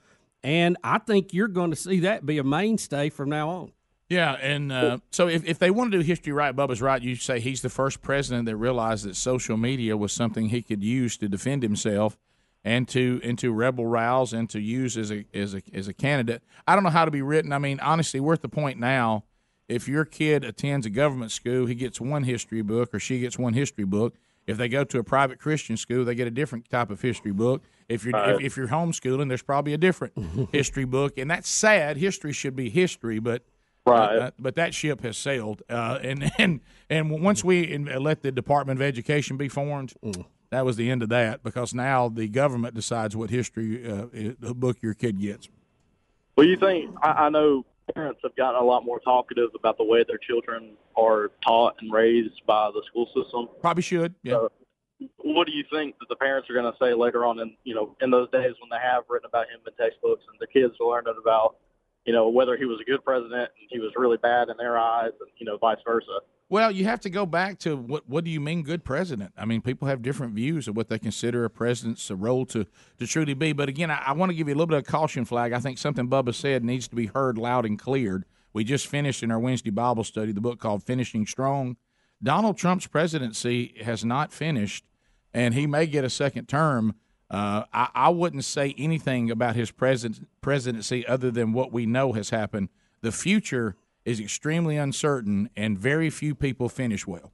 And 0.43 0.77
I 0.85 0.99
think 0.99 1.35
you're 1.35 1.49
going 1.49 1.71
to 1.71 1.77
see 1.77 2.01
that 2.01 2.25
be 2.25 2.39
a 2.39 2.45
mainstay 2.45 3.11
from 3.11 3.29
now 3.31 3.49
on. 3.51 3.73
Yeah, 4.11 4.35
and 4.35 4.71
uh, 4.71 4.99
so 5.11 5.27
if, 5.29 5.45
if 5.47 5.59
they 5.59 5.71
want 5.71 5.91
to 5.93 5.99
do 5.99 6.05
history 6.05 6.33
right, 6.33 6.55
Bubba's 6.55 6.81
right. 6.83 7.01
You 7.03 7.17
say 7.17 7.41
he's 7.41 7.63
the 7.63 7.71
first 7.71 8.03
president 8.03 8.45
that 8.47 8.57
realized 8.57 9.07
that 9.07 9.17
social 9.17 9.57
media 9.57 9.97
was 9.97 10.13
something 10.13 10.51
he 10.51 10.63
could 10.63 10.85
use 10.85 11.17
to 11.17 11.29
defend 11.29 11.63
himself 11.63 12.17
and 12.65 12.89
to 12.89 13.21
and 13.23 13.41
rebel 13.43 13.87
rouse 13.87 14.33
and 14.33 14.49
to 14.51 14.61
use 14.61 14.97
as 14.97 15.13
a 15.13 15.25
as 15.35 15.55
a 15.55 15.63
as 15.73 15.87
a 15.89 15.93
candidate. 15.95 16.43
I 16.67 16.75
don't 16.75 16.83
know 16.85 16.91
how 16.91 17.05
to 17.05 17.11
be 17.11 17.23
written. 17.23 17.53
I 17.53 17.59
mean, 17.59 17.79
honestly, 17.81 18.21
we're 18.21 18.33
at 18.35 18.43
the 18.43 18.49
point 18.49 18.79
now. 18.79 19.25
If 19.69 19.89
your 19.89 20.05
kid 20.05 20.45
attends 20.45 20.85
a 20.85 20.91
government 20.91 21.31
school, 21.33 21.67
he 21.67 21.75
gets 21.75 21.99
one 22.01 22.25
history 22.25 22.61
book 22.63 22.95
or 22.95 22.99
she 22.99 23.21
gets 23.21 23.39
one 23.39 23.55
history 23.55 23.85
book. 23.85 24.15
If 24.47 24.59
they 24.59 24.69
go 24.69 24.85
to 24.85 24.99
a 24.99 25.05
private 25.05 25.39
Christian 25.41 25.79
school, 25.79 26.05
they 26.05 26.15
get 26.15 26.27
a 26.27 26.31
different 26.31 26.69
type 26.69 26.91
of 26.91 27.01
history 27.01 27.33
book. 27.33 27.63
If 27.89 28.05
you're 28.05 28.13
Right. 28.13 28.35
if, 28.35 28.41
if 28.43 28.57
you're 28.59 28.69
homeschooling, 28.69 29.29
there's 29.29 29.43
probably 29.43 29.73
a 29.73 29.79
different 29.79 30.13
history 30.53 30.85
book, 30.85 31.17
and 31.17 31.31
that's 31.31 31.49
sad. 31.49 31.97
History 31.97 32.33
should 32.33 32.55
be 32.57 32.69
history, 32.69 33.19
but 33.19 33.43
Right. 33.87 34.19
uh, 34.19 34.31
but 34.39 34.55
that 34.57 34.75
ship 34.75 35.03
has 35.03 35.17
sailed, 35.17 35.63
uh, 35.71 35.99
and 36.03 36.31
and 36.39 36.61
and 36.91 37.11
once 37.23 37.43
we 37.45 37.77
let 37.79 38.23
the 38.23 38.33
Department 38.33 38.79
of 38.79 38.83
Education 38.83 39.37
be 39.39 39.49
formed, 39.49 39.95
that 40.55 40.65
was 40.65 40.77
the 40.77 40.91
end 40.91 41.03
of 41.03 41.09
that 41.11 41.43
because 41.43 41.75
now 41.75 42.09
the 42.09 42.29
government 42.29 42.75
decides 42.75 43.17
what 43.17 43.31
history 43.31 43.87
uh, 43.87 44.07
the 44.39 44.55
book 44.55 44.79
your 44.81 44.95
kid 44.95 45.21
gets. 45.21 45.49
Well, 46.37 46.47
you 46.47 46.57
think 46.57 46.95
I, 47.03 47.27
I 47.27 47.29
know 47.29 47.65
parents 47.95 48.21
have 48.23 48.35
gotten 48.37 48.61
a 48.61 48.65
lot 48.65 48.85
more 48.85 49.01
talkative 49.01 49.51
about 49.55 49.77
the 49.77 49.85
way 49.85 50.05
their 50.07 50.19
children 50.19 50.77
are 50.97 51.31
taught 51.47 51.77
and 51.81 51.93
raised 51.93 52.41
by 52.47 52.71
the 52.73 52.83
school 52.87 53.07
system. 53.15 53.49
Probably 53.61 53.83
should. 53.83 54.15
Yeah. 54.23 54.33
So, 54.33 54.53
what 55.19 55.47
do 55.47 55.53
you 55.53 55.65
think 55.71 55.97
that 55.99 56.07
the 56.09 56.17
parents 56.17 56.49
are 56.49 56.55
going 56.55 56.71
to 56.71 56.79
say 56.79 56.95
later 56.95 57.25
on 57.27 57.39
in 57.41 57.57
you 57.65 57.75
know 57.75 57.97
in 58.01 58.11
those 58.11 58.31
days 58.31 58.55
when 58.61 58.71
they 58.71 58.83
have 58.83 59.05
written 59.09 59.27
about 59.27 59.47
him 59.49 59.61
in 59.67 59.73
textbooks 59.75 60.25
and 60.31 60.39
the 60.41 60.47
kids 60.47 60.75
are 60.81 60.89
learning 60.89 61.15
about 61.21 61.57
you 62.05 62.13
know 62.13 62.29
whether 62.29 62.57
he 62.57 62.65
was 62.65 62.81
a 62.81 62.85
good 62.85 63.05
president 63.05 63.51
and 63.61 63.69
he 63.71 63.79
was 63.79 63.93
really 63.97 64.19
bad 64.19 64.49
in 64.49 64.57
their 64.57 64.79
eyes 64.79 65.13
and 65.21 65.31
you 65.39 65.47
know 65.47 65.57
vice 65.59 65.79
versa. 65.85 66.21
Well, 66.51 66.71
you 66.71 66.85
have 66.85 67.01
to 67.01 67.11
go 67.11 67.25
back 67.25 67.59
to 67.61 67.77
what 67.77 68.09
what 68.09 68.25
do 68.25 68.31
you 68.31 68.41
mean 68.41 68.63
good 68.63 68.85
president? 68.85 69.33
I 69.37 69.45
mean, 69.45 69.63
people 69.63 69.89
have 69.89 70.03
different 70.03 70.35
views 70.35 70.69
of 70.69 70.77
what 70.77 70.89
they 70.89 70.99
consider 70.99 71.45
a 71.45 71.51
president's 71.51 72.11
role 72.11 72.45
to 72.47 72.67
to 72.99 73.07
truly 73.07 73.35
be. 73.35 73.53
But 73.53 73.69
again, 73.69 73.91
I, 73.91 74.03
I 74.07 74.13
want 74.13 74.31
to 74.31 74.37
give 74.37 74.49
you 74.49 74.55
a 74.55 74.57
little 74.57 74.67
bit 74.67 74.79
of 74.79 74.85
caution 74.85 75.25
flag. 75.25 75.53
I 75.53 75.61
think 75.61 75.79
something 75.79 76.09
Bubba 76.09 76.35
said 76.35 76.63
needs 76.65 76.87
to 76.89 76.97
be 76.97 77.07
heard 77.07 77.39
loud 77.39 77.65
and 77.65 77.79
cleared. 77.79 78.25
We 78.53 78.63
just 78.63 78.87
finished 78.87 79.23
in 79.23 79.33
our 79.33 79.39
Wednesday 79.39 79.71
Bible 79.71 80.05
study 80.05 80.33
the 80.33 80.41
book 80.41 80.61
called 80.61 80.85
Finishing 80.85 81.27
Strong. 81.27 81.77
Donald 82.23 82.57
Trump's 82.57 82.87
presidency 82.87 83.75
has 83.85 84.05
not 84.05 84.33
finished, 84.33 84.85
and 85.33 85.55
he 85.55 85.67
may 85.67 85.87
get 85.87 86.05
a 86.05 86.11
second 86.11 86.47
term. 86.47 86.95
Uh, 87.31 87.65
I, 87.73 87.89
I 87.95 88.09
wouldn't 88.11 88.45
say 88.45 88.75
anything 88.79 89.31
about 89.31 89.57
his 89.57 89.71
president, 89.71 90.29
presidency 90.41 91.07
other 91.07 91.31
than 91.31 91.53
what 91.53 91.73
we 91.73 91.87
know 91.87 92.13
has 92.13 92.31
happened. 92.31 92.69
The 93.01 93.13
future 93.13 93.77
is 94.05 94.21
extremely 94.21 94.77
uncertain, 94.77 95.49
and 95.57 95.79
very 95.79 96.11
few 96.11 96.35
people 96.35 96.69
finish 96.69 97.07
well. 97.07 97.33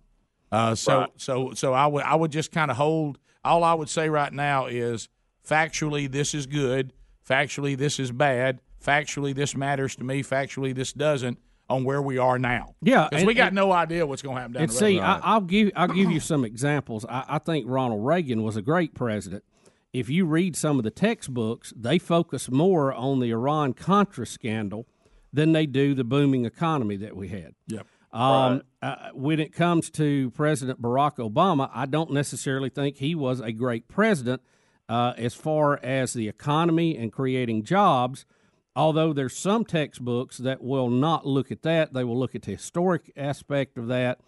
Uh, 0.52 0.74
so, 0.74 1.08
so, 1.16 1.52
so 1.54 1.72
I 1.72 1.86
would, 1.86 2.04
I 2.04 2.14
would 2.14 2.32
just 2.32 2.52
kind 2.52 2.70
of 2.70 2.76
hold. 2.76 3.18
All 3.44 3.64
I 3.64 3.74
would 3.74 3.88
say 3.88 4.08
right 4.08 4.32
now 4.32 4.66
is 4.66 5.08
factually, 5.48 6.10
this 6.10 6.34
is 6.34 6.46
good. 6.46 6.92
Factually, 7.28 7.76
this 7.76 7.98
is 7.98 8.10
bad. 8.10 8.60
Factually, 8.84 9.34
this 9.34 9.56
matters 9.56 9.96
to 9.96 10.04
me. 10.04 10.22
Factually, 10.22 10.74
this 10.74 10.92
doesn't. 10.92 11.38
On 11.68 11.84
where 11.84 12.02
we 12.02 12.18
are 12.18 12.36
now. 12.36 12.74
Yeah, 12.82 13.06
because 13.08 13.24
we 13.24 13.32
got 13.32 13.48
and- 13.48 13.54
no 13.54 13.70
idea 13.70 14.04
what's 14.04 14.22
going 14.22 14.34
to 14.34 14.40
happen 14.40 14.54
down 14.54 14.62
and 14.64 14.72
the 14.72 14.74
road. 14.74 14.78
see, 14.80 14.98
I, 14.98 15.18
I'll 15.18 15.40
give 15.40 15.70
I'll 15.76 15.86
give 15.86 16.10
you 16.10 16.18
some 16.18 16.44
examples. 16.44 17.06
I, 17.08 17.24
I 17.28 17.38
think 17.38 17.64
Ronald 17.68 18.04
Reagan 18.04 18.42
was 18.42 18.56
a 18.56 18.62
great 18.62 18.92
president. 18.92 19.44
If 19.92 20.08
you 20.08 20.24
read 20.24 20.54
some 20.56 20.78
of 20.78 20.84
the 20.84 20.90
textbooks, 20.90 21.72
they 21.76 21.98
focus 21.98 22.50
more 22.50 22.92
on 22.92 23.20
the 23.20 23.30
Iran 23.30 23.72
Contra 23.72 24.26
scandal 24.26 24.86
than 25.32 25.52
they 25.52 25.66
do 25.66 25.94
the 25.94 26.04
booming 26.04 26.44
economy 26.44 26.96
that 26.96 27.16
we 27.16 27.28
had. 27.28 27.54
Yep. 27.66 27.86
Um, 28.12 28.62
uh, 28.82 29.10
when 29.14 29.38
it 29.38 29.52
comes 29.52 29.90
to 29.90 30.30
President 30.30 30.82
Barack 30.82 31.16
Obama, 31.16 31.70
I 31.72 31.86
don't 31.86 32.12
necessarily 32.12 32.68
think 32.68 32.96
he 32.96 33.14
was 33.14 33.40
a 33.40 33.52
great 33.52 33.86
president 33.88 34.42
uh, 34.88 35.14
as 35.16 35.34
far 35.34 35.78
as 35.82 36.12
the 36.12 36.28
economy 36.28 36.96
and 36.96 37.12
creating 37.12 37.62
jobs. 37.62 38.26
Although 38.74 39.12
there's 39.12 39.36
some 39.36 39.64
textbooks 39.64 40.38
that 40.38 40.62
will 40.62 40.88
not 40.88 41.26
look 41.26 41.52
at 41.52 41.62
that, 41.62 41.92
they 41.92 42.04
will 42.04 42.18
look 42.18 42.34
at 42.34 42.42
the 42.42 42.52
historic 42.52 43.12
aspect 43.16 43.76
of 43.76 43.88
that, 43.88 44.20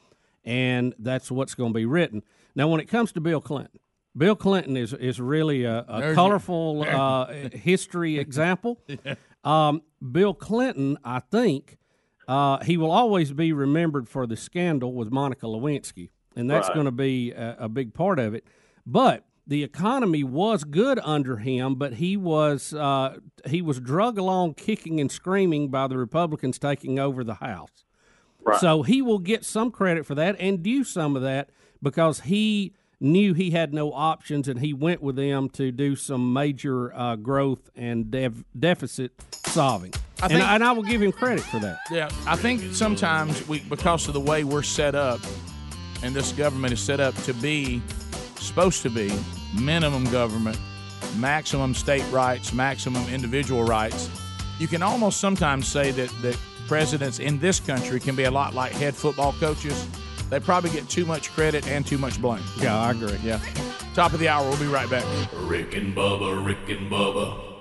and 0.44 0.94
that's 0.98 1.30
what's 1.30 1.54
going 1.54 1.72
to 1.72 1.78
be 1.78 1.86
written. 1.86 2.22
Now, 2.54 2.68
when 2.68 2.80
it 2.80 2.86
comes 2.86 3.12
to 3.12 3.20
Bill 3.20 3.40
Clinton, 3.40 3.80
Bill 4.16 4.36
Clinton 4.36 4.76
is 4.76 4.92
is 4.92 5.20
really 5.20 5.64
a, 5.64 5.84
a 5.88 6.14
colorful 6.14 6.82
uh, 6.88 7.32
history 7.52 8.18
example. 8.26 8.80
Um, 9.44 9.82
Bill 10.12 10.34
Clinton, 10.34 10.98
I 11.04 11.20
think, 11.20 11.78
uh, 12.28 12.62
he 12.64 12.76
will 12.76 12.90
always 12.90 13.32
be 13.32 13.52
remembered 13.52 14.08
for 14.08 14.26
the 14.26 14.36
scandal 14.36 14.92
with 14.94 15.10
Monica 15.10 15.46
Lewinsky, 15.46 16.10
and 16.36 16.50
that's 16.50 16.68
Right. 16.68 16.74
going 16.74 16.86
to 16.86 16.92
be 16.92 17.32
a, 17.32 17.56
a 17.60 17.68
big 17.68 17.94
part 17.94 18.18
of 18.18 18.34
it. 18.34 18.46
But 18.86 19.24
the 19.46 19.64
economy 19.64 20.22
was 20.22 20.62
good 20.64 21.00
under 21.02 21.38
him, 21.38 21.74
but 21.76 21.94
he 21.94 22.16
was 22.16 22.72
uh, 22.74 23.16
he 23.46 23.62
was 23.62 23.80
drug 23.80 24.18
along 24.18 24.54
kicking 24.54 25.00
and 25.00 25.10
screaming 25.10 25.68
by 25.68 25.88
the 25.88 25.96
Republicans 25.96 26.58
taking 26.58 26.98
over 26.98 27.24
the 27.24 27.34
House. 27.34 27.84
Right. 28.44 28.60
So 28.60 28.82
he 28.82 29.02
will 29.02 29.18
get 29.20 29.44
some 29.44 29.70
credit 29.70 30.04
for 30.04 30.14
that 30.16 30.36
and 30.38 30.62
due 30.62 30.84
some 30.84 31.16
of 31.16 31.22
that 31.22 31.50
because 31.80 32.20
he 32.20 32.74
knew 33.02 33.34
he 33.34 33.50
had 33.50 33.74
no 33.74 33.92
options 33.92 34.48
and 34.48 34.60
he 34.60 34.72
went 34.72 35.02
with 35.02 35.16
them 35.16 35.48
to 35.50 35.72
do 35.72 35.96
some 35.96 36.32
major 36.32 36.94
uh, 36.94 37.16
growth 37.16 37.70
and 37.74 38.10
dev- 38.10 38.44
deficit 38.58 39.12
solving. 39.46 39.92
I 40.20 40.26
and, 40.26 40.32
think- 40.32 40.44
I, 40.44 40.54
and 40.54 40.64
I 40.64 40.72
will 40.72 40.84
give 40.84 41.02
him 41.02 41.12
credit 41.12 41.44
for 41.44 41.58
that. 41.60 41.78
Yeah, 41.90 42.08
I 42.26 42.36
think 42.36 42.74
sometimes 42.74 43.46
we, 43.48 43.60
because 43.60 44.06
of 44.06 44.14
the 44.14 44.20
way 44.20 44.44
we're 44.44 44.62
set 44.62 44.94
up, 44.94 45.20
and 46.02 46.14
this 46.14 46.32
government 46.32 46.72
is 46.72 46.80
set 46.80 47.00
up 47.00 47.14
to 47.24 47.34
be, 47.34 47.82
supposed 48.36 48.82
to 48.82 48.90
be, 48.90 49.12
minimum 49.58 50.04
government, 50.04 50.58
maximum 51.16 51.74
state 51.74 52.04
rights, 52.10 52.52
maximum 52.52 53.06
individual 53.08 53.64
rights. 53.64 54.08
You 54.58 54.68
can 54.68 54.82
almost 54.82 55.20
sometimes 55.20 55.66
say 55.66 55.90
that 55.90 56.10
that 56.22 56.38
presidents 56.68 57.18
in 57.18 57.38
this 57.38 57.60
country 57.60 58.00
can 58.00 58.16
be 58.16 58.24
a 58.24 58.30
lot 58.30 58.54
like 58.54 58.72
head 58.72 58.94
football 58.94 59.32
coaches. 59.34 59.86
They 60.32 60.40
probably 60.40 60.70
get 60.70 60.88
too 60.88 61.04
much 61.04 61.30
credit 61.32 61.68
and 61.68 61.86
too 61.86 61.98
much 61.98 62.18
blame. 62.18 62.42
Yeah, 62.58 62.74
I 62.74 62.92
agree. 62.92 63.18
Yeah. 63.22 63.38
Top 63.92 64.14
of 64.14 64.18
the 64.18 64.28
hour. 64.28 64.48
We'll 64.48 64.58
be 64.58 64.64
right 64.64 64.88
back. 64.88 65.04
Rick 65.34 65.76
and 65.76 65.94
Bubba, 65.94 66.42
Rick 66.42 66.70
and 66.70 66.90
Bubba. 66.90 67.51